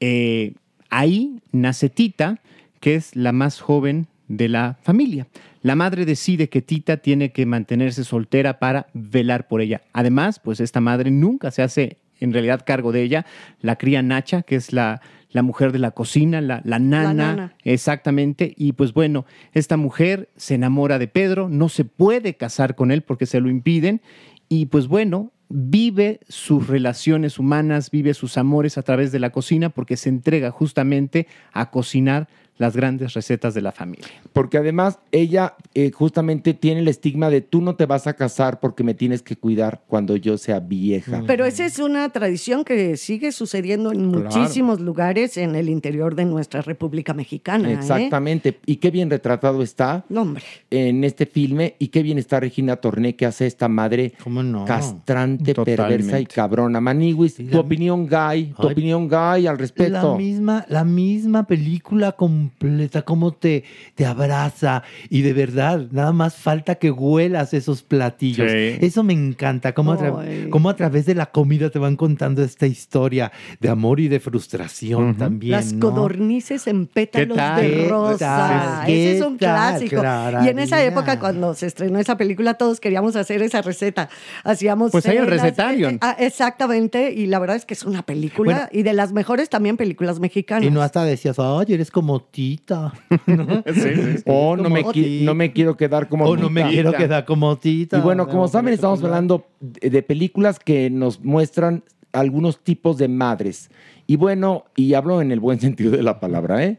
Eh, 0.00 0.54
ahí 0.90 1.40
nace 1.50 1.88
Tita, 1.88 2.40
que 2.80 2.94
es 2.94 3.16
la 3.16 3.32
más 3.32 3.60
joven 3.60 4.06
de 4.28 4.48
la 4.48 4.78
familia. 4.82 5.26
La 5.62 5.74
madre 5.74 6.04
decide 6.04 6.48
que 6.48 6.62
Tita 6.62 6.98
tiene 6.98 7.32
que 7.32 7.46
mantenerse 7.46 8.04
soltera 8.04 8.58
para 8.58 8.86
velar 8.94 9.48
por 9.48 9.60
ella. 9.60 9.82
Además, 9.92 10.38
pues 10.38 10.60
esta 10.60 10.80
madre 10.80 11.10
nunca 11.10 11.50
se 11.50 11.62
hace 11.62 11.98
en 12.20 12.32
realidad 12.32 12.62
cargo 12.64 12.92
de 12.92 13.02
ella. 13.02 13.26
La 13.60 13.76
cría 13.76 14.02
Nacha, 14.02 14.42
que 14.42 14.56
es 14.56 14.72
la, 14.72 15.00
la 15.30 15.42
mujer 15.42 15.72
de 15.72 15.78
la 15.78 15.90
cocina, 15.90 16.40
la, 16.40 16.60
la 16.64 16.78
nana, 16.78 17.14
nana. 17.14 17.54
Exactamente. 17.64 18.54
Y 18.56 18.72
pues 18.72 18.92
bueno, 18.92 19.26
esta 19.52 19.76
mujer 19.76 20.28
se 20.36 20.54
enamora 20.54 20.98
de 20.98 21.08
Pedro, 21.08 21.48
no 21.48 21.68
se 21.68 21.84
puede 21.84 22.34
casar 22.34 22.74
con 22.74 22.90
él 22.90 23.02
porque 23.02 23.26
se 23.26 23.40
lo 23.40 23.48
impiden. 23.48 24.00
Y 24.48 24.66
pues 24.66 24.88
bueno, 24.88 25.32
vive 25.48 26.20
sus 26.28 26.66
relaciones 26.66 27.38
humanas, 27.38 27.90
vive 27.90 28.14
sus 28.14 28.38
amores 28.38 28.78
a 28.78 28.82
través 28.82 29.12
de 29.12 29.18
la 29.18 29.30
cocina 29.30 29.70
porque 29.70 29.96
se 29.96 30.08
entrega 30.08 30.50
justamente 30.50 31.26
a 31.52 31.70
cocinar 31.70 32.28
las 32.58 32.76
grandes 32.76 33.14
recetas 33.14 33.54
de 33.54 33.62
la 33.62 33.72
familia. 33.72 34.06
Porque 34.32 34.58
además 34.58 34.98
ella 35.12 35.54
eh, 35.74 35.90
justamente 35.92 36.54
tiene 36.54 36.80
el 36.80 36.88
estigma 36.88 37.30
de 37.30 37.40
tú 37.40 37.60
no 37.60 37.76
te 37.76 37.86
vas 37.86 38.06
a 38.06 38.14
casar 38.14 38.60
porque 38.60 38.84
me 38.84 38.94
tienes 38.94 39.22
que 39.22 39.36
cuidar 39.36 39.82
cuando 39.86 40.16
yo 40.16 40.36
sea 40.38 40.60
vieja. 40.60 41.22
Pero 41.26 41.44
esa 41.46 41.64
es 41.66 41.78
una 41.78 42.08
tradición 42.10 42.64
que 42.64 42.96
sigue 42.96 43.32
sucediendo 43.32 43.92
en 43.92 44.06
muchísimos 44.06 44.80
lugares 44.80 45.36
en 45.36 45.54
el 45.54 45.68
interior 45.68 46.14
de 46.14 46.24
nuestra 46.24 46.60
República 46.62 47.14
Mexicana. 47.14 47.70
¿eh? 47.70 47.74
Exactamente. 47.74 48.58
Y 48.66 48.76
qué 48.76 48.90
bien 48.90 49.08
retratado 49.10 49.62
está 49.62 50.04
hombre. 50.14 50.42
en 50.70 51.04
este 51.04 51.26
filme 51.26 51.74
y 51.78 51.88
qué 51.88 52.02
bien 52.02 52.18
está 52.18 52.40
Regina 52.40 52.76
Torné 52.76 53.14
que 53.16 53.26
hace 53.26 53.46
esta 53.46 53.68
madre 53.68 54.12
¿Cómo 54.22 54.42
no? 54.42 54.64
castrante, 54.64 55.54
Totalmente. 55.54 55.82
perversa 55.82 56.20
y 56.20 56.26
cabrona. 56.26 56.80
Maniwis, 56.80 57.36
tu 57.36 57.44
la- 57.44 57.60
opinión, 57.60 58.06
Guy, 58.08 58.52
tu 58.56 58.66
Ay, 58.66 58.72
opinión, 58.72 59.08
Guy, 59.08 59.46
al 59.46 59.58
respecto. 59.58 60.12
La 60.12 60.16
misma, 60.18 60.64
la 60.68 60.84
misma 60.84 61.46
película 61.46 62.12
completa, 62.48 63.02
cómo 63.02 63.32
te, 63.32 63.64
te 63.94 64.06
abraza 64.06 64.82
y 65.10 65.22
de 65.22 65.32
verdad, 65.32 65.86
nada 65.90 66.12
más 66.12 66.36
falta 66.36 66.76
que 66.76 66.90
huelas 66.90 67.52
esos 67.54 67.82
platillos. 67.82 68.50
Sí. 68.50 68.78
Eso 68.80 69.02
me 69.02 69.12
encanta, 69.12 69.72
cómo 69.74 69.92
a, 69.92 70.24
cómo 70.50 70.70
a 70.70 70.76
través 70.76 71.06
de 71.06 71.14
la 71.14 71.26
comida 71.26 71.70
te 71.70 71.78
van 71.78 71.96
contando 71.96 72.42
esta 72.42 72.66
historia 72.66 73.30
de 73.60 73.68
amor 73.68 74.00
y 74.00 74.08
de 74.08 74.20
frustración 74.20 75.16
también. 75.16 75.52
Las 75.52 75.72
¿no? 75.72 75.90
codornices 75.90 76.66
en 76.66 76.86
pétalos 76.86 77.36
tal? 77.36 77.60
de 77.60 77.70
¿Qué 77.70 77.88
rosa. 77.88 78.82
Ese 78.84 78.92
¿Qué 78.92 79.16
es 79.16 79.22
un 79.22 79.36
clásico. 79.36 80.00
Clara 80.00 80.44
Y 80.44 80.48
en 80.48 80.58
esa 80.58 80.82
época, 80.82 81.18
cuando 81.18 81.54
se 81.54 81.66
estrenó 81.66 81.98
esa 81.98 82.16
película, 82.16 82.54
todos 82.54 82.80
queríamos 82.80 83.16
hacer 83.16 83.42
esa 83.42 83.62
receta. 83.62 84.08
Hacíamos. 84.44 84.90
Pues 84.92 85.06
hay 85.06 85.16
el 85.18 85.26
recetario. 85.26 85.88
eh, 85.88 85.94
eh, 85.94 85.98
ah, 86.00 86.16
exactamente. 86.18 87.12
Y 87.12 87.26
la 87.26 87.38
verdad 87.38 87.56
es 87.56 87.64
que 87.64 87.74
es 87.74 87.84
una 87.84 88.02
película 88.02 88.52
Bueno. 88.52 88.68
y 88.72 88.82
de 88.82 88.92
las 88.92 89.12
mejores 89.12 89.48
también 89.48 89.76
películas 89.76 90.20
mexicanas. 90.20 90.64
Y 90.64 90.70
no 90.70 90.82
hasta 90.82 91.04
decías, 91.04 91.38
ay, 91.38 91.66
eres 91.74 91.90
como 91.90 92.20
tita. 92.38 92.92
¿no? 93.26 93.64
Sí, 93.74 93.94
sí. 94.16 94.22
O 94.26 94.56
no 94.56 94.70
me, 94.70 94.84
Tita. 94.84 95.24
no 95.24 95.34
me 95.34 95.52
quiero 95.52 95.76
quedar 95.76 96.08
como 96.08 96.24
O 96.24 96.36
no 96.36 96.48
me 96.48 96.60
Tita. 96.60 96.70
quiero 96.72 96.92
quedar 96.92 97.24
como 97.24 97.58
tita. 97.58 97.98
Y 97.98 98.00
bueno, 98.00 98.28
como 98.28 98.46
saben, 98.46 98.74
estamos 98.74 99.02
hablando 99.02 99.48
de, 99.58 99.90
de 99.90 100.02
películas 100.04 100.60
que 100.60 100.88
nos 100.88 101.24
muestran 101.24 101.82
algunos 102.12 102.62
tipos 102.62 102.96
de 102.96 103.08
madres. 103.08 103.70
Y 104.06 104.14
bueno, 104.14 104.66
y 104.76 104.94
hablo 104.94 105.20
en 105.20 105.32
el 105.32 105.40
buen 105.40 105.58
sentido 105.66 105.90
de 105.90 106.04
la 106.04 106.20
palabra, 106.20 106.64
¿eh? 106.64 106.78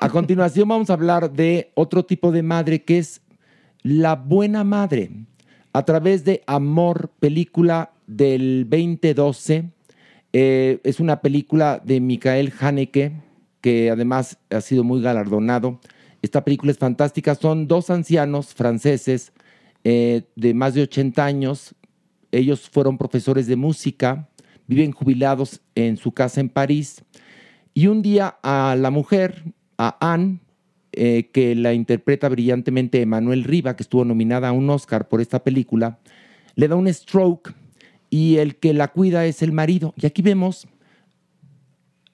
A 0.00 0.08
continuación 0.08 0.66
vamos 0.66 0.88
a 0.88 0.94
hablar 0.94 1.32
de 1.32 1.70
otro 1.74 2.06
tipo 2.06 2.32
de 2.32 2.42
madre 2.42 2.82
que 2.82 2.96
es 2.96 3.20
la 3.82 4.16
buena 4.16 4.64
madre. 4.64 5.10
A 5.74 5.84
través 5.84 6.24
de 6.24 6.42
Amor, 6.46 7.10
película 7.20 7.90
del 8.06 8.66
2012. 8.70 9.64
Eh, 10.32 10.80
es 10.82 10.98
una 10.98 11.20
película 11.20 11.82
de 11.84 12.00
Michael 12.00 12.54
Haneke, 12.58 13.27
que 13.60 13.90
además 13.90 14.38
ha 14.50 14.60
sido 14.60 14.84
muy 14.84 15.00
galardonado. 15.00 15.80
Esta 16.22 16.44
película 16.44 16.72
es 16.72 16.78
fantástica. 16.78 17.34
Son 17.34 17.66
dos 17.68 17.90
ancianos 17.90 18.54
franceses 18.54 19.32
eh, 19.84 20.22
de 20.36 20.54
más 20.54 20.74
de 20.74 20.82
80 20.82 21.24
años. 21.24 21.74
Ellos 22.32 22.68
fueron 22.68 22.98
profesores 22.98 23.46
de 23.46 23.56
música, 23.56 24.28
viven 24.66 24.92
jubilados 24.92 25.60
en 25.74 25.96
su 25.96 26.12
casa 26.12 26.40
en 26.40 26.48
París. 26.48 27.04
Y 27.74 27.86
un 27.86 28.02
día 28.02 28.38
a 28.42 28.76
la 28.78 28.90
mujer, 28.90 29.44
a 29.76 29.96
Anne, 30.00 30.40
eh, 30.92 31.30
que 31.32 31.54
la 31.54 31.74
interpreta 31.74 32.28
brillantemente 32.28 33.00
Emanuel 33.00 33.44
Riva, 33.44 33.76
que 33.76 33.82
estuvo 33.82 34.04
nominada 34.04 34.48
a 34.48 34.52
un 34.52 34.68
Oscar 34.70 35.08
por 35.08 35.20
esta 35.20 35.44
película, 35.44 36.00
le 36.56 36.66
da 36.66 36.74
un 36.74 36.92
stroke 36.92 37.54
y 38.10 38.38
el 38.38 38.56
que 38.56 38.74
la 38.74 38.88
cuida 38.88 39.24
es 39.26 39.42
el 39.42 39.52
marido. 39.52 39.94
Y 39.96 40.06
aquí 40.06 40.22
vemos 40.22 40.66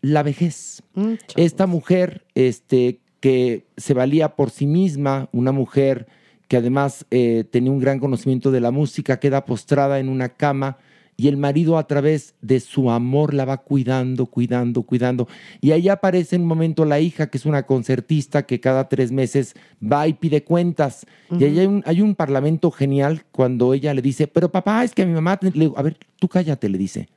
la 0.05 0.23
vejez. 0.23 0.83
Mm, 0.95 1.15
Esta 1.37 1.67
mujer 1.67 2.27
este, 2.35 3.01
que 3.21 3.65
se 3.77 3.95
valía 3.95 4.37
por 4.37 4.51
sí 4.51 4.67
misma, 4.67 5.29
una 5.33 5.51
mujer 5.51 6.07
que 6.47 6.59
además 6.59 7.07
eh, 7.11 7.45
tenía 7.51 7.71
un 7.71 7.79
gran 7.79 7.99
conocimiento 7.99 8.51
de 8.51 8.61
la 8.61 8.71
música, 8.71 9.19
queda 9.19 9.47
postrada 9.47 9.99
en 9.99 10.11
una 10.11 10.29
cama 10.29 10.77
y 11.17 11.29
el 11.29 11.39
marido 11.39 11.79
a 11.79 11.87
través 11.87 12.35
de 12.43 12.61
su 12.61 12.91
amor 12.91 13.33
la 13.33 13.47
va 13.47 13.59
cuidando, 13.59 14.27
cuidando, 14.27 14.83
cuidando. 14.83 15.27
Y 15.63 15.71
ahí 15.71 15.89
aparece 15.89 16.37
en 16.37 16.43
un 16.43 16.49
momento 16.49 16.85
la 16.85 17.01
hija, 17.01 17.29
que 17.29 17.39
es 17.39 17.47
una 17.47 17.63
concertista 17.63 18.45
que 18.45 18.61
cada 18.61 18.89
tres 18.91 19.11
meses 19.11 19.55
va 19.81 20.07
y 20.07 20.13
pide 20.13 20.45
cuentas. 20.45 21.07
Y 21.31 21.45
ahí 21.45 21.61
hay 21.61 21.67
un, 21.67 21.83
hay 21.87 22.03
un 22.03 22.15
parlamento 22.15 22.71
genial 22.71 23.25
cuando 23.33 23.73
ella 23.73 23.95
le 23.95 24.03
dice, 24.03 24.27
pero 24.27 24.51
papá, 24.51 24.85
es 24.85 24.93
que 24.93 25.03
a 25.03 25.07
mi 25.07 25.15
mamá, 25.15 25.39
le 25.41 25.51
digo, 25.51 25.79
a 25.79 25.83
ver, 25.83 25.97
tú 26.19 26.29
cállate, 26.29 26.69
le 26.69 26.77
dice. 26.77 27.09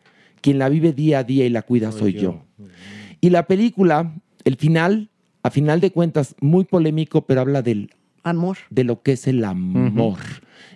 Quien 0.41 0.59
la 0.59 0.69
vive 0.69 0.93
día 0.93 1.19
a 1.19 1.23
día 1.23 1.45
y 1.45 1.49
la 1.49 1.61
cuida 1.61 1.91
soy 1.91 2.13
yo. 2.13 2.43
Y 3.21 3.29
la 3.29 3.47
película, 3.47 4.13
el 4.43 4.55
final, 4.57 5.09
a 5.43 5.49
final 5.49 5.79
de 5.81 5.91
cuentas, 5.91 6.35
muy 6.39 6.65
polémico, 6.65 7.25
pero 7.25 7.41
habla 7.41 7.61
del 7.61 7.89
Amor. 8.23 8.57
de 8.69 8.83
lo 8.83 9.01
que 9.01 9.13
es 9.13 9.27
el 9.27 9.43
amor. 9.43 10.19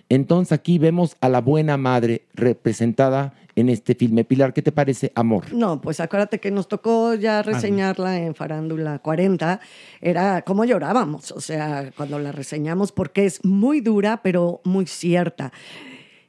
Entonces 0.08 0.52
aquí 0.52 0.78
vemos 0.78 1.16
a 1.20 1.28
la 1.28 1.40
buena 1.40 1.76
madre 1.76 2.26
representada 2.34 3.34
en 3.56 3.68
este 3.68 3.94
filme. 3.94 4.24
Pilar, 4.24 4.52
¿qué 4.52 4.62
te 4.62 4.72
parece 4.72 5.12
Amor? 5.14 5.52
No, 5.52 5.80
pues 5.80 6.00
acuérdate 6.00 6.40
que 6.40 6.50
nos 6.50 6.68
tocó 6.68 7.14
ya 7.14 7.42
reseñarla 7.42 8.18
en 8.18 8.34
Farándula 8.34 8.98
40. 8.98 9.60
Era 10.00 10.42
como 10.42 10.64
llorábamos, 10.64 11.32
o 11.32 11.40
sea, 11.40 11.90
cuando 11.96 12.18
la 12.18 12.32
reseñamos, 12.32 12.92
porque 12.92 13.26
es 13.26 13.44
muy 13.44 13.80
dura, 13.80 14.20
pero 14.22 14.60
muy 14.64 14.86
cierta. 14.86 15.52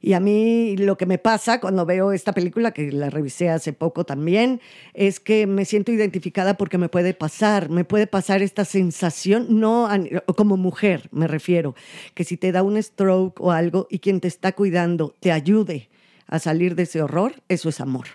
Y 0.06 0.12
a 0.14 0.20
mí 0.20 0.76
lo 0.76 0.98
que 0.98 1.06
me 1.06 1.18
pasa 1.18 1.62
cuando 1.62 1.86
veo 1.86 2.12
esta 2.12 2.34
película, 2.34 2.72
que 2.72 2.92
la 2.92 3.10
revisé 3.10 3.50
hace 3.50 3.72
poco 3.72 4.04
también, 4.04 4.60
es 4.94 5.22
que 5.22 5.48
me 5.48 5.64
siento 5.64 5.94
identificada 5.94 6.58
porque 6.58 6.78
me 6.78 6.90
puede 6.90 7.14
pasar, 7.14 7.70
me 7.70 7.86
puede 7.86 8.06
pasar 8.06 8.42
esta 8.42 8.66
sensación, 8.66 9.48
no 9.62 9.88
a- 9.88 9.98
como 10.36 10.58
mujer 10.58 11.08
me 11.14 11.26
refiero, 11.26 11.74
que 12.16 12.26
si 12.26 12.36
te 12.36 12.52
da 12.52 12.64
un 12.64 12.84
stroke 12.84 13.40
o 13.40 13.54
algo 13.54 13.88
y 13.90 14.00
quien 14.00 14.20
te 14.20 14.28
está 14.28 14.52
cuidando 14.52 15.16
te 15.22 15.32
ayude 15.32 15.88
a 16.28 16.38
salir 16.38 16.76
de 16.76 16.84
ese 16.84 17.02
horror, 17.02 17.36
eso 17.48 17.70
es 17.70 17.80
amor. 17.80 18.08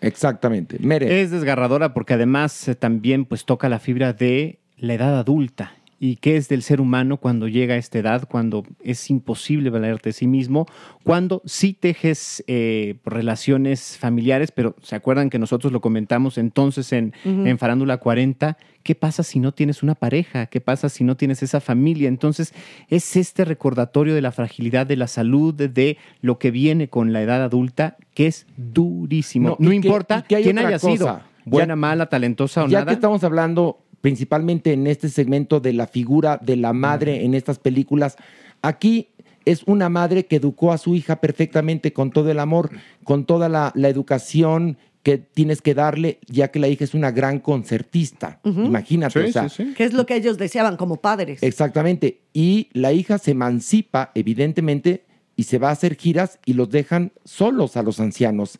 Exactamente. 0.00 0.78
Mere. 0.78 1.22
Es 1.22 1.32
desgarradora 1.32 1.92
porque 1.92 2.14
además 2.14 2.68
eh, 2.68 2.76
también 2.76 3.24
pues 3.24 3.44
toca 3.44 3.68
la 3.68 3.80
fibra 3.80 4.12
de 4.12 4.60
la 4.76 4.94
edad 4.94 5.18
adulta 5.18 5.72
y 6.04 6.16
qué 6.16 6.36
es 6.36 6.48
del 6.48 6.62
ser 6.62 6.80
humano 6.80 7.18
cuando 7.18 7.46
llega 7.46 7.74
a 7.74 7.76
esta 7.76 7.96
edad, 7.96 8.26
cuando 8.28 8.64
es 8.82 9.08
imposible 9.08 9.70
valerte 9.70 10.08
de 10.08 10.12
sí 10.14 10.26
mismo, 10.26 10.66
cuando 11.04 11.42
sí 11.44 11.74
tejes 11.74 12.42
eh, 12.48 12.96
relaciones 13.04 13.98
familiares, 13.98 14.50
pero 14.50 14.74
se 14.82 14.96
acuerdan 14.96 15.30
que 15.30 15.38
nosotros 15.38 15.72
lo 15.72 15.80
comentamos 15.80 16.38
entonces 16.38 16.92
en, 16.92 17.12
en 17.24 17.56
Farándula 17.56 17.98
40, 17.98 18.58
¿qué 18.82 18.96
pasa 18.96 19.22
si 19.22 19.38
no 19.38 19.52
tienes 19.52 19.84
una 19.84 19.94
pareja? 19.94 20.46
¿Qué 20.46 20.60
pasa 20.60 20.88
si 20.88 21.04
no 21.04 21.16
tienes 21.16 21.40
esa 21.44 21.60
familia? 21.60 22.08
Entonces 22.08 22.52
es 22.88 23.14
este 23.14 23.44
recordatorio 23.44 24.12
de 24.16 24.22
la 24.22 24.32
fragilidad 24.32 24.84
de 24.88 24.96
la 24.96 25.06
salud, 25.06 25.54
de 25.54 25.98
lo 26.20 26.36
que 26.40 26.50
viene 26.50 26.88
con 26.88 27.12
la 27.12 27.22
edad 27.22 27.44
adulta, 27.44 27.96
que 28.14 28.26
es 28.26 28.44
durísimo. 28.56 29.50
No, 29.50 29.56
No, 29.60 29.72
y 29.72 29.80
que- 29.80 29.86
importa 29.86 30.22
que 30.22 30.34
hay 30.34 30.42
quién 30.42 30.58
haya 30.58 30.80
sido, 30.80 31.20
buena, 31.44 31.74
Ya- 31.74 31.76
mala, 31.76 32.06
talentosa 32.06 32.64
o 32.64 32.66
ya 32.66 32.80
nada. 32.80 32.88
que 32.90 32.94
estamos 32.94 33.22
hablando 33.22 33.78
principalmente 34.02 34.74
en 34.74 34.86
este 34.86 35.08
segmento 35.08 35.60
de 35.60 35.72
la 35.72 35.86
figura 35.86 36.38
de 36.42 36.56
la 36.56 36.74
madre 36.74 37.24
en 37.24 37.32
estas 37.32 37.58
películas, 37.58 38.16
aquí 38.60 39.08
es 39.46 39.62
una 39.64 39.88
madre 39.88 40.26
que 40.26 40.36
educó 40.36 40.72
a 40.72 40.78
su 40.78 40.94
hija 40.94 41.16
perfectamente 41.16 41.94
con 41.94 42.10
todo 42.10 42.30
el 42.30 42.38
amor, 42.38 42.70
con 43.04 43.24
toda 43.24 43.48
la, 43.48 43.72
la 43.74 43.88
educación 43.88 44.76
que 45.02 45.18
tienes 45.18 45.62
que 45.62 45.74
darle, 45.74 46.18
ya 46.28 46.48
que 46.48 46.60
la 46.60 46.68
hija 46.68 46.84
es 46.84 46.94
una 46.94 47.10
gran 47.10 47.40
concertista. 47.40 48.40
Ujú. 48.44 48.62
Imagínate, 48.62 49.18
o 49.18 49.32
sea, 49.32 49.48
Que 49.76 49.84
es 49.84 49.94
lo 49.94 50.06
que 50.06 50.14
ellos 50.14 50.38
deseaban 50.38 50.76
como 50.76 51.00
padres. 51.00 51.42
Exactamente. 51.42 52.20
Y 52.32 52.68
la 52.72 52.92
hija 52.92 53.18
se 53.18 53.32
emancipa, 53.32 54.12
evidentemente, 54.14 55.04
y 55.34 55.44
se 55.44 55.58
va 55.58 55.70
a 55.70 55.72
hacer 55.72 55.96
giras 55.96 56.38
y 56.44 56.52
los 56.52 56.70
dejan 56.70 57.12
solos 57.24 57.76
a 57.76 57.82
los 57.82 57.98
ancianos. 57.98 58.58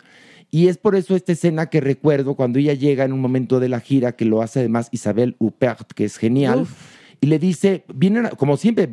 Y 0.55 0.69
es 0.69 0.77
por 0.77 0.95
eso 0.95 1.17
esta 1.17 1.33
escena 1.33 1.67
que 1.71 1.81
recuerdo 1.81 2.35
cuando 2.35 2.59
ella 2.59 2.75
llega 2.75 3.05
en 3.05 3.15
un 3.15 3.21
momento 3.21 3.59
de 3.59 3.71
la 3.71 3.81
gira, 3.81 4.13
que 4.13 4.27
lo 4.27 4.43
hace 4.43 4.59
además 4.61 4.91
Isabel 4.93 5.35
Huppert, 5.39 5.93
que 5.95 6.05
es 6.05 6.19
genial, 6.19 6.67
y 7.23 7.27
le 7.29 7.39
dice, 7.39 7.85
vienen, 7.95 8.29
como 8.37 8.59
siempre, 8.59 8.87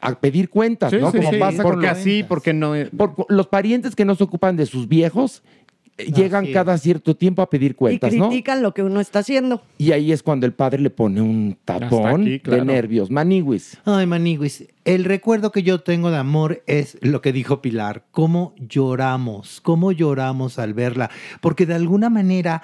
a 0.00 0.18
pedir 0.18 0.48
cuentas, 0.48 0.90
Sí, 0.90 0.96
¿no? 0.98 1.10
sí, 1.12 1.18
como 1.18 1.30
sí, 1.30 1.38
pasa 1.38 1.62
con 1.62 1.72
porque 1.72 1.86
los- 1.88 1.98
así, 1.98 2.22
porque 2.26 2.52
no... 2.54 2.72
por- 2.96 3.26
los 3.28 3.48
parientes 3.48 3.94
que 3.94 4.06
no 4.06 4.14
se 4.14 4.24
ocupan 4.24 4.56
de 4.56 4.64
sus 4.64 4.88
viejos 4.88 5.42
eh, 5.44 5.67
llegan 5.98 6.46
cada 6.52 6.78
cierto 6.78 7.16
tiempo 7.16 7.42
a 7.42 7.50
pedir 7.50 7.72
Y 7.72 7.74
cuentas, 7.74 8.14
¿no? 8.14 8.28
critican 8.28 8.62
lo 8.62 8.72
que 8.72 8.82
uno 8.82 9.00
está 9.00 9.20
haciendo. 9.20 9.62
Y 9.78 9.92
ahí 9.92 10.12
es 10.12 10.22
cuando 10.22 10.46
el 10.46 10.52
padre 10.52 10.80
le 10.80 10.90
pone 10.90 11.20
un 11.20 11.56
tapón 11.64 12.22
aquí, 12.22 12.40
claro. 12.40 12.64
de 12.64 12.72
nervios. 12.72 13.10
Maniwis. 13.10 13.78
Ay, 13.84 14.06
Maniguis, 14.06 14.66
el 14.84 15.04
recuerdo 15.04 15.50
que 15.52 15.62
yo 15.62 15.80
tengo 15.80 16.10
de 16.10 16.18
amor 16.18 16.62
es 16.66 16.98
lo 17.00 17.20
que 17.20 17.32
dijo 17.32 17.60
Pilar, 17.60 18.04
cómo 18.10 18.54
lloramos, 18.58 19.60
cómo 19.60 19.92
lloramos 19.92 20.58
al 20.58 20.74
verla, 20.74 21.10
porque 21.40 21.66
de 21.66 21.74
alguna 21.74 22.10
manera 22.10 22.62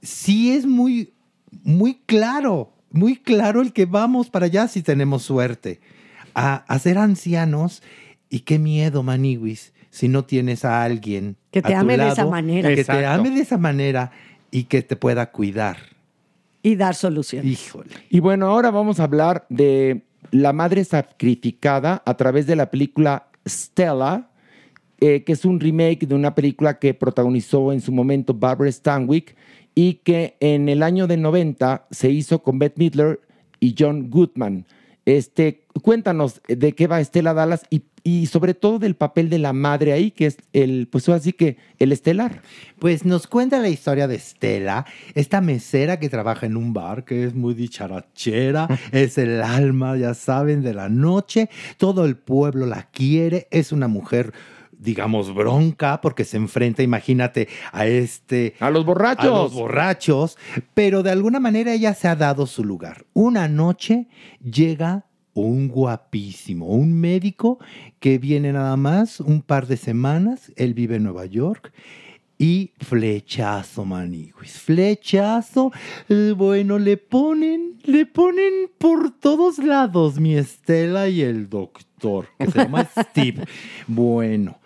sí 0.00 0.52
es 0.52 0.66
muy, 0.66 1.12
muy 1.64 2.00
claro, 2.06 2.72
muy 2.90 3.16
claro 3.16 3.60
el 3.62 3.72
que 3.72 3.86
vamos 3.86 4.30
para 4.30 4.46
allá 4.46 4.68
si 4.68 4.82
tenemos 4.82 5.22
suerte, 5.22 5.80
a, 6.34 6.54
a 6.54 6.78
ser 6.78 6.98
ancianos 6.98 7.82
y 8.28 8.40
qué 8.40 8.58
miedo, 8.58 9.02
Maniguis, 9.02 9.72
si 9.90 10.08
no 10.08 10.24
tienes 10.24 10.64
a 10.64 10.82
alguien 10.82 11.36
Que 11.50 11.62
te 11.62 11.74
a 11.74 11.78
tu 11.78 11.82
ame 11.82 11.96
de 11.98 12.08
esa 12.08 12.26
manera. 12.26 12.74
que 12.74 12.84
te 12.84 13.06
ame 13.06 13.30
de 13.30 13.40
esa 13.40 13.58
manera 13.58 14.12
y 14.50 14.64
que 14.64 14.82
te 14.82 14.96
pueda 14.96 15.30
cuidar. 15.30 15.76
Y 16.62 16.76
dar 16.76 16.94
soluciones. 16.94 17.50
Híjole. 17.50 17.90
Y 18.08 18.20
bueno, 18.20 18.46
ahora 18.46 18.70
vamos 18.70 19.00
a 19.00 19.04
hablar 19.04 19.46
de 19.48 20.02
la 20.30 20.52
madre 20.52 20.84
sacrificada 20.84 22.02
a 22.04 22.16
través 22.16 22.46
de 22.46 22.56
la 22.56 22.70
película 22.70 23.28
Stella, 23.48 24.28
eh, 25.00 25.24
que 25.24 25.32
es 25.32 25.44
un 25.44 25.58
remake 25.58 26.06
de 26.06 26.14
una 26.14 26.34
película 26.34 26.78
que 26.78 26.92
protagonizó 26.94 27.72
en 27.72 27.80
su 27.80 27.90
momento 27.92 28.34
Barbara 28.34 28.70
Stanwyck 28.70 29.34
y 29.74 29.94
que 29.94 30.36
en 30.40 30.68
el 30.68 30.82
año 30.82 31.06
de 31.06 31.16
90 31.16 31.86
se 31.90 32.10
hizo 32.10 32.42
con 32.42 32.58
Bette 32.58 32.78
Midler 32.78 33.20
y 33.60 33.74
John 33.78 34.10
Goodman. 34.10 34.66
Este, 35.06 35.66
cuéntanos 35.82 36.40
de 36.46 36.72
qué 36.74 36.86
va 36.86 37.00
Estela 37.00 37.34
Dallas 37.34 37.62
y, 37.70 37.82
y 38.02 38.26
sobre 38.26 38.54
todo 38.54 38.78
del 38.78 38.96
papel 38.96 39.30
de 39.30 39.38
la 39.38 39.52
madre 39.52 39.92
ahí, 39.92 40.10
que 40.10 40.26
es 40.26 40.38
el, 40.52 40.88
pues 40.90 41.08
así 41.08 41.32
que 41.32 41.56
el 41.78 41.92
estelar. 41.92 42.42
Pues 42.78 43.04
nos 43.04 43.26
cuenta 43.26 43.58
la 43.58 43.68
historia 43.68 44.06
de 44.08 44.16
Estela, 44.16 44.86
esta 45.14 45.40
mesera 45.40 45.98
que 45.98 46.08
trabaja 46.08 46.46
en 46.46 46.56
un 46.56 46.72
bar, 46.72 47.04
que 47.04 47.24
es 47.24 47.34
muy 47.34 47.54
dicharachera, 47.54 48.68
es 48.92 49.18
el 49.18 49.42
alma, 49.42 49.96
ya 49.96 50.14
saben, 50.14 50.62
de 50.62 50.74
la 50.74 50.88
noche, 50.88 51.48
todo 51.76 52.04
el 52.04 52.16
pueblo 52.16 52.66
la 52.66 52.90
quiere, 52.90 53.48
es 53.50 53.72
una 53.72 53.88
mujer 53.88 54.32
digamos, 54.80 55.34
bronca, 55.34 56.00
porque 56.00 56.24
se 56.24 56.36
enfrenta, 56.36 56.82
imagínate, 56.82 57.48
a 57.72 57.86
este... 57.86 58.54
A 58.60 58.70
los 58.70 58.84
borrachos. 58.84 59.24
A 59.24 59.28
los 59.28 59.52
borrachos, 59.52 60.38
pero 60.74 61.02
de 61.02 61.10
alguna 61.10 61.38
manera 61.38 61.72
ella 61.72 61.94
se 61.94 62.08
ha 62.08 62.16
dado 62.16 62.46
su 62.46 62.64
lugar. 62.64 63.04
Una 63.12 63.46
noche 63.46 64.08
llega 64.42 65.04
un 65.34 65.68
guapísimo, 65.68 66.66
un 66.66 66.92
médico 66.92 67.58
que 67.98 68.18
viene 68.18 68.52
nada 68.52 68.76
más 68.76 69.20
un 69.20 69.42
par 69.42 69.66
de 69.66 69.76
semanas, 69.76 70.52
él 70.56 70.74
vive 70.74 70.96
en 70.96 71.04
Nueva 71.04 71.26
York. 71.26 71.72
Y 72.38 72.72
flechazo, 72.78 73.84
maniguis. 73.84 74.58
Flechazo. 74.58 75.72
bueno, 76.36 76.78
le 76.78 76.96
ponen, 76.96 77.78
le 77.84 78.06
ponen 78.06 78.70
por 78.78 79.10
todos 79.10 79.58
lados 79.58 80.18
mi 80.18 80.36
Estela 80.36 81.10
y 81.10 81.20
el 81.20 81.50
doctor, 81.50 82.28
que 82.38 82.50
se 82.50 82.58
llama 82.60 82.88
Steve. 83.10 83.44
Bueno, 83.86 84.59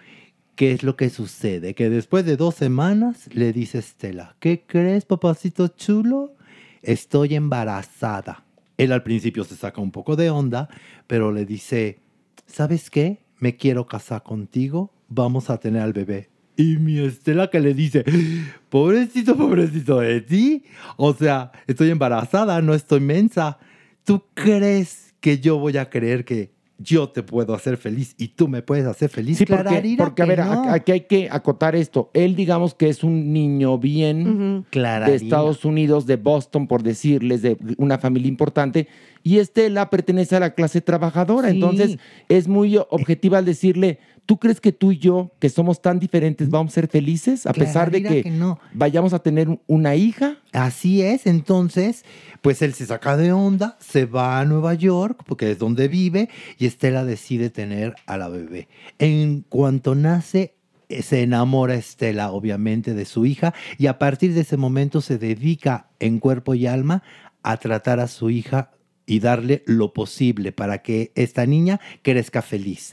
¿qué 0.55 0.73
es 0.73 0.83
lo 0.83 0.97
que 0.97 1.11
sucede? 1.11 1.75
Que 1.75 1.91
después 1.91 2.25
de 2.25 2.37
dos 2.37 2.55
semanas 2.55 3.29
le 3.35 3.53
dice 3.53 3.79
Estela, 3.79 4.37
¿qué 4.41 4.65
crees, 4.67 5.05
papacito 5.05 5.69
chulo? 5.69 6.35
Estoy 6.83 7.35
embarazada. 7.35 8.45
Él 8.77 8.93
al 8.93 9.03
principio 9.03 9.45
se 9.45 9.57
saca 9.57 9.81
un 9.81 9.91
poco 9.91 10.17
de 10.17 10.31
onda, 10.31 10.69
pero 11.07 11.33
le 11.33 11.47
dice, 11.47 12.01
¿sabes 12.47 12.91
qué? 12.91 13.25
Me 13.39 13.57
quiero 13.57 13.87
casar 13.87 14.23
contigo, 14.23 14.93
vamos 15.09 15.51
a 15.51 15.59
tener 15.59 15.83
al 15.83 15.93
bebé. 15.93 16.31
Y 16.57 16.77
mi 16.77 16.99
Estela 16.99 17.51
que 17.51 17.61
le 17.61 17.75
dice, 17.75 18.05
pobrecito, 18.69 19.37
pobrecito 19.37 20.01
de 20.01 20.21
ti. 20.21 20.65
O 20.97 21.13
sea, 21.13 21.51
estoy 21.67 21.91
embarazada, 21.91 22.63
no 22.63 22.75
estoy 22.75 23.01
mensa. 23.01 23.59
¿Tú 24.05 24.25
crees 24.35 25.15
que 25.21 25.41
yo 25.41 25.59
voy 25.59 25.79
a 25.79 25.91
creer 25.91 26.25
que 26.25 26.54
yo 26.79 27.09
te 27.09 27.23
puedo 27.23 27.55
hacer 27.55 27.77
feliz 27.77 28.15
y 28.19 28.29
tú 28.29 28.49
me 28.49 28.63
puedes 28.63 28.87
hacer 28.87 29.09
feliz? 29.09 29.39
Sí, 29.39 29.47
porque, 29.47 29.63
Clararira 29.63 30.05
porque 30.05 30.23
a 30.23 30.25
que 30.25 30.29
ver, 30.29 30.45
no. 30.45 30.71
aquí 30.71 30.93
hay 30.93 31.01
que 31.03 31.29
acotar 31.31 31.77
esto. 31.77 32.11
Él, 32.15 32.35
digamos 32.35 32.75
que 32.75 32.89
es 32.89 33.05
un 33.05 33.33
niño 33.33 33.79
bien 33.79 34.67
de. 34.71 35.15
Estados 35.15 35.65
Unidos, 35.65 36.07
de 36.07 36.17
Boston, 36.17 36.67
por 36.67 36.83
decirles, 36.83 37.43
de 37.43 37.57
una 37.79 37.99
familia 37.99 38.29
importante. 38.29 38.89
Y 39.25 39.39
Estela 39.39 39.91
pertenece 39.91 40.37
a 40.37 40.41
la 40.41 40.55
clase 40.55 40.81
trabajadora. 40.83 41.49
Sí. 41.49 41.55
Entonces, 41.57 41.99
es 42.29 42.47
muy 42.47 42.77
objetiva 42.77 43.39
al 43.39 43.47
decirle, 43.47 43.99
¿tú 44.27 44.39
crees 44.39 44.61
que 44.61 44.71
tú 44.71 44.93
y 44.93 44.99
yo, 44.99 45.33
que 45.39 45.49
somos 45.49 45.81
tan 45.81 45.99
diferentes, 45.99 46.51
vamos 46.51 46.73
a 46.73 46.75
ser 46.75 46.89
felices? 46.89 47.47
A 47.47 47.55
pesar 47.55 47.91
de 47.91 48.03
que, 48.03 48.23
que 48.23 48.31
no. 48.31 48.61
vayamos 48.75 49.15
a 49.15 49.19
tener 49.21 49.49
un- 49.49 49.61
una 49.67 49.97
hija. 49.97 50.37
Así 50.53 51.01
es, 51.01 51.27
entonces, 51.27 52.05
pues 52.43 52.61
él 52.61 52.75
se 52.75 52.85
saca 52.85 53.17
de 53.17 53.33
onda, 53.33 53.79
se 53.81 54.05
va 54.05 54.41
a 54.41 54.45
Nueva 54.45 54.75
York, 54.75 55.23
porque 55.27 55.51
es 55.51 55.59
donde 55.59 55.89
vive, 55.89 56.29
y 56.59 56.67
Estela 56.67 57.05
decide 57.07 57.49
tener 57.49 57.95
a 58.05 58.19
la 58.19 58.29
bebé. 58.29 58.69
En 58.99 59.41
cuanto 59.49 59.95
nace, 59.95 60.55
eh, 60.91 61.01
se 61.01 61.23
enamora 61.23 61.77
Estela, 61.77 62.31
obviamente, 62.31 62.93
de 62.93 63.07
su 63.07 63.25
hija, 63.25 63.55
y 63.79 63.87
a 63.87 63.99
partir 63.99 64.35
de 64.35 64.43
ese 64.43 64.59
momento 64.59 65.01
se 65.01 65.17
dedica 65.17 65.89
en 65.99 66.19
cuerpo 66.21 66.55
y 66.55 66.67
alma 66.67 67.03
a 67.43 67.57
tratar 67.57 68.01
a 68.01 68.07
su 68.09 68.29
hija 68.29 68.71
y 69.07 69.21
darle 69.21 69.63
lo 69.67 69.93
posible 69.93 70.53
para 70.53 70.79
que 70.83 71.13
esta 71.15 71.47
niña 71.47 71.81
crezca 72.03 72.43
feliz. 72.43 72.93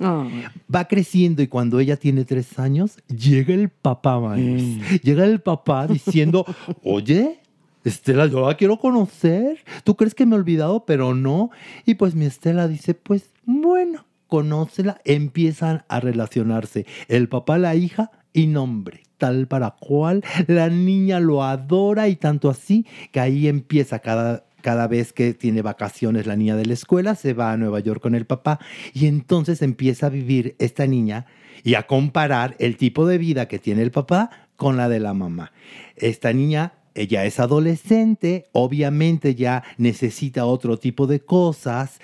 Va 0.74 0.88
creciendo 0.88 1.42
y 1.42 1.48
cuando 1.48 1.80
ella 1.80 1.98
tiene 1.98 2.26
tres 2.26 2.60
años, 2.60 2.98
llega 3.08 3.54
el 3.54 3.70
papá, 3.70 4.20
Maris. 4.20 5.02
Llega 5.04 5.26
el 5.26 5.42
papá 5.42 5.88
diciendo, 5.88 6.46
oye, 6.84 7.40
Estela, 7.84 8.28
yo 8.28 8.48
la 8.48 8.56
quiero 8.58 8.78
conocer. 8.78 9.60
¿Tú 9.84 9.96
crees 9.96 10.14
que 10.14 10.26
me 10.26 10.36
he 10.36 10.40
olvidado? 10.40 10.86
Pero 10.86 11.16
no. 11.16 11.50
Y 11.86 11.96
pues 11.96 12.14
mi 12.16 12.26
Estela 12.26 12.68
dice, 12.68 12.94
pues 12.94 13.32
bueno, 13.46 14.06
conócela. 14.28 15.02
Empiezan 15.06 15.84
a 15.88 16.00
relacionarse 16.00 16.86
el 17.08 17.28
papá, 17.28 17.58
la 17.58 17.76
hija 17.76 18.12
y 18.34 18.48
nombre. 18.48 19.04
Tal 19.18 19.48
para 19.48 19.72
cual, 19.72 20.24
la 20.48 20.70
niña 20.70 21.20
lo 21.20 21.44
adora 21.44 22.08
y 22.08 22.16
tanto 22.16 22.50
así 22.50 22.88
que 23.12 23.20
ahí 23.20 23.48
empieza 23.48 24.00
cada, 24.00 24.46
cada 24.62 24.88
vez 24.88 25.14
que 25.14 25.34
tiene 25.34 25.62
vacaciones 25.62 26.28
la 26.28 26.36
niña 26.36 26.56
de 26.56 26.66
la 26.66 26.74
escuela, 26.74 27.16
se 27.16 27.34
va 27.34 27.52
a 27.52 27.58
Nueva 27.58 27.80
York 27.80 28.02
con 28.02 28.16
el 28.16 28.26
papá 28.26 28.60
y 28.94 29.08
entonces 29.08 29.62
empieza 29.62 30.08
a 30.08 30.10
vivir 30.10 30.56
esta 30.60 30.88
niña 30.88 31.26
y 31.64 31.76
a 31.76 31.88
comparar 31.88 32.56
el 32.60 32.78
tipo 32.78 33.06
de 33.06 33.18
vida 33.18 33.48
que 33.48 33.60
tiene 33.60 33.82
el 33.82 33.92
papá 33.92 34.30
con 34.56 34.78
la 34.78 34.90
de 34.90 35.00
la 35.00 35.14
mamá. 35.14 35.52
Esta 35.96 36.34
niña 36.34 36.74
ella 36.94 37.26
es 37.26 37.40
adolescente, 37.40 38.48
obviamente 38.52 39.36
ya 39.36 39.64
necesita 39.78 40.46
otro 40.46 40.78
tipo 40.78 41.08
de 41.08 41.22
cosas, 41.22 42.00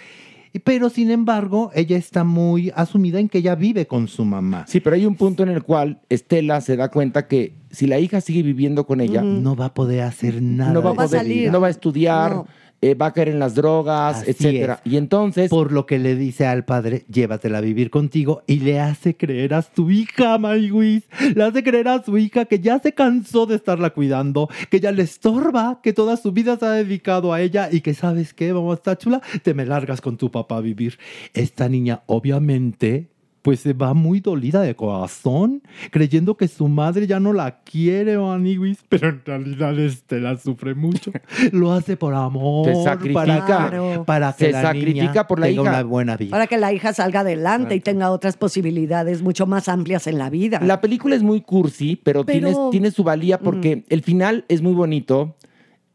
pero 0.59 0.89
sin 0.89 1.11
embargo 1.11 1.71
ella 1.73 1.97
está 1.97 2.23
muy 2.23 2.71
asumida 2.75 3.19
en 3.19 3.29
que 3.29 3.39
ella 3.39 3.55
vive 3.55 3.87
con 3.87 4.07
su 4.07 4.25
mamá. 4.25 4.65
Sí, 4.67 4.79
pero 4.79 4.95
hay 4.95 5.05
un 5.05 5.15
punto 5.15 5.43
en 5.43 5.49
el 5.49 5.63
cual 5.63 5.99
Estela 6.09 6.61
se 6.61 6.75
da 6.75 6.89
cuenta 6.89 7.27
que 7.27 7.55
si 7.69 7.87
la 7.87 7.99
hija 7.99 8.21
sigue 8.21 8.43
viviendo 8.43 8.85
con 8.85 9.01
ella, 9.01 9.21
no 9.21 9.55
va 9.55 9.65
a 9.65 9.73
poder 9.73 10.01
hacer 10.01 10.41
nada. 10.41 10.71
no 10.71 10.81
va 10.81 10.91
a 10.91 10.93
poder, 10.93 11.25
vida. 11.25 11.51
no 11.51 11.59
va 11.61 11.67
a 11.67 11.71
estudiar, 11.71 12.31
No. 12.31 12.47
Eh, 12.81 12.93
va 12.93 13.07
a 13.07 13.13
caer 13.13 13.29
en 13.29 13.39
las 13.39 13.55
drogas, 13.55 14.21
Así 14.21 14.31
etcétera. 14.31 14.81
es. 14.85 14.91
Y 14.91 14.97
entonces, 14.97 15.49
Por 15.49 15.71
lo 15.71 15.85
que 15.85 15.97
le 15.99 16.15
dice 16.15 16.45
al 16.45 16.63
padre, 16.65 17.05
llévatela 17.11 17.57
a 17.57 17.61
vivir 17.61 17.89
contigo 17.89 18.43
y 18.47 18.59
le 18.59 18.79
hace 18.79 19.15
creer 19.15 19.53
a 19.53 19.61
su 19.63 19.89
hija, 19.89 20.37
Mayguis. 20.37 21.03
Le 21.35 21.43
hace 21.43 21.63
creer 21.63 21.87
a 21.87 22.03
su 22.03 22.17
hija 22.17 22.45
que 22.45 22.59
ya 22.59 22.79
se 22.79 22.93
cansó 22.93 23.45
de 23.45 23.55
estarla 23.55 23.89
cuidando, 23.91 24.49
que 24.69 24.79
ya 24.79 24.91
le 24.91 25.03
estorba, 25.03 25.79
que 25.81 25.93
toda 25.93 26.17
su 26.17 26.31
vida 26.31 26.57
se 26.57 26.65
ha 26.65 26.71
dedicado 26.71 27.33
a 27.33 27.41
ella 27.41 27.69
y 27.71 27.81
que, 27.81 27.93
¿sabes 27.93 28.33
qué? 28.33 28.51
Vamos 28.53 28.71
a 28.73 28.75
estar 28.75 28.97
chula, 28.97 29.21
te 29.43 29.53
me 29.53 29.65
largas 29.65 30.01
con 30.01 30.17
tu 30.17 30.29
papá 30.31 30.57
a 30.57 30.61
vivir. 30.61 30.99
Esta 31.33 31.67
niña, 31.69 32.03
obviamente, 32.05 33.09
pues 33.47 33.61
se 33.61 33.71
va 33.71 33.93
muy 33.93 34.19
dolida 34.19 34.59
de 34.59 34.75
corazón, 34.75 35.63
creyendo 35.89 36.35
que 36.35 36.49
su 36.49 36.67
madre 36.67 37.07
ya 37.07 37.17
no 37.21 37.31
la 37.31 37.59
quiere, 37.61 38.17
Maniguis, 38.17 38.79
pero 38.89 39.07
en 39.07 39.21
realidad 39.23 39.79
este 39.79 40.19
la 40.19 40.35
sufre 40.37 40.75
mucho. 40.75 41.13
Lo 41.53 41.71
hace 41.71 41.95
por 41.95 42.13
amor, 42.13 42.65
Se 42.67 42.83
sacrifica. 42.83 43.13
para, 43.25 43.45
Claro. 43.45 44.03
para 44.05 44.33
que 44.33 44.47
Se 44.47 44.51
la 44.51 44.61
sacrifica 44.63 45.03
niña 45.07 45.27
por 45.27 45.39
la 45.39 45.45
tenga 45.47 45.61
hija. 45.61 45.71
una 45.71 45.83
buena 45.83 46.17
vida. 46.17 46.31
Para 46.31 46.47
que 46.47 46.57
la 46.57 46.73
hija 46.73 46.91
salga 46.91 47.21
adelante 47.21 47.73
y 47.73 47.79
tenga 47.79 48.11
otras 48.11 48.35
posibilidades 48.35 49.21
mucho 49.21 49.45
más 49.47 49.69
amplias 49.69 50.07
en 50.07 50.17
la 50.17 50.29
vida. 50.29 50.59
la 50.61 50.81
película 50.81 51.15
es 51.15 51.23
muy 51.23 51.39
cursi, 51.39 51.95
pero, 52.03 52.25
Pero- 52.25 52.49
Tiene, 52.49 52.57
tiene 52.71 52.91
su 52.91 53.05
valía 53.05 53.39
porque 53.39 53.85
el 53.87 54.01
final 54.03 54.43
es 54.49 54.61
muy 54.61 54.73
bonito. 54.73 55.37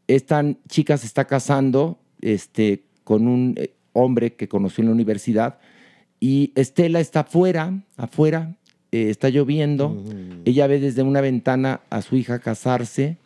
Esta 0.07 0.43
chica 0.67 0.97
se 0.97 1.05
está 1.05 1.25
casando 1.25 1.99
este, 2.19 2.85
con 3.03 3.27
un 3.27 3.53
eh, 3.57 3.75
hombre 3.93 4.33
que 4.33 4.47
conoció 4.47 4.81
en 4.81 4.87
la 4.87 4.93
universidad 4.95 5.59
y 6.23 6.53
Estela 6.55 7.01
está 7.01 7.19
afuera, 7.19 7.83
afuera, 7.97 8.55
eh, 8.93 9.09
está 9.09 9.27
lloviendo. 9.27 10.01
Ella 10.45 10.67
ve 10.67 10.79
desde 10.79 11.03
una 11.03 11.19
ventana 11.19 11.81
a 11.89 12.01
su 12.01 12.15
hija 12.15 12.39
casarse, 12.39 13.17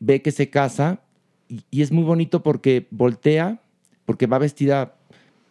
ve 0.00 0.20
que 0.20 0.32
se 0.32 0.50
casa 0.50 0.98
y, 1.48 1.62
y 1.70 1.82
es 1.82 1.92
muy 1.92 2.02
bonito 2.02 2.42
porque 2.42 2.88
voltea, 2.90 3.60
porque 4.04 4.26
va 4.26 4.38
vestida, 4.38 4.96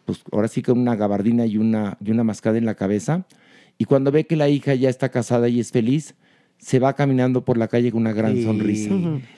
pues 0.04 0.20
ahora 0.30 0.48
sí 0.48 0.60
con 0.60 0.78
una 0.78 0.94
gabardina 0.94 1.46
y 1.46 1.56
una, 1.56 1.96
y 2.04 2.10
una 2.10 2.22
mascada 2.22 2.58
en 2.58 2.66
la 2.66 2.74
cabeza. 2.74 3.24
Y 3.78 3.86
cuando 3.86 4.12
ve 4.12 4.26
que 4.26 4.36
la 4.36 4.50
hija 4.50 4.74
ya 4.74 4.90
está 4.90 5.08
casada 5.08 5.48
y 5.48 5.58
es 5.58 5.72
feliz, 5.72 6.16
se 6.58 6.78
va 6.78 6.94
caminando 6.94 7.44
por 7.44 7.58
la 7.58 7.68
calle 7.68 7.92
con 7.92 8.00
una 8.00 8.12
gran 8.12 8.34
Sí. 8.34 8.42
sonrisa. 8.44 8.90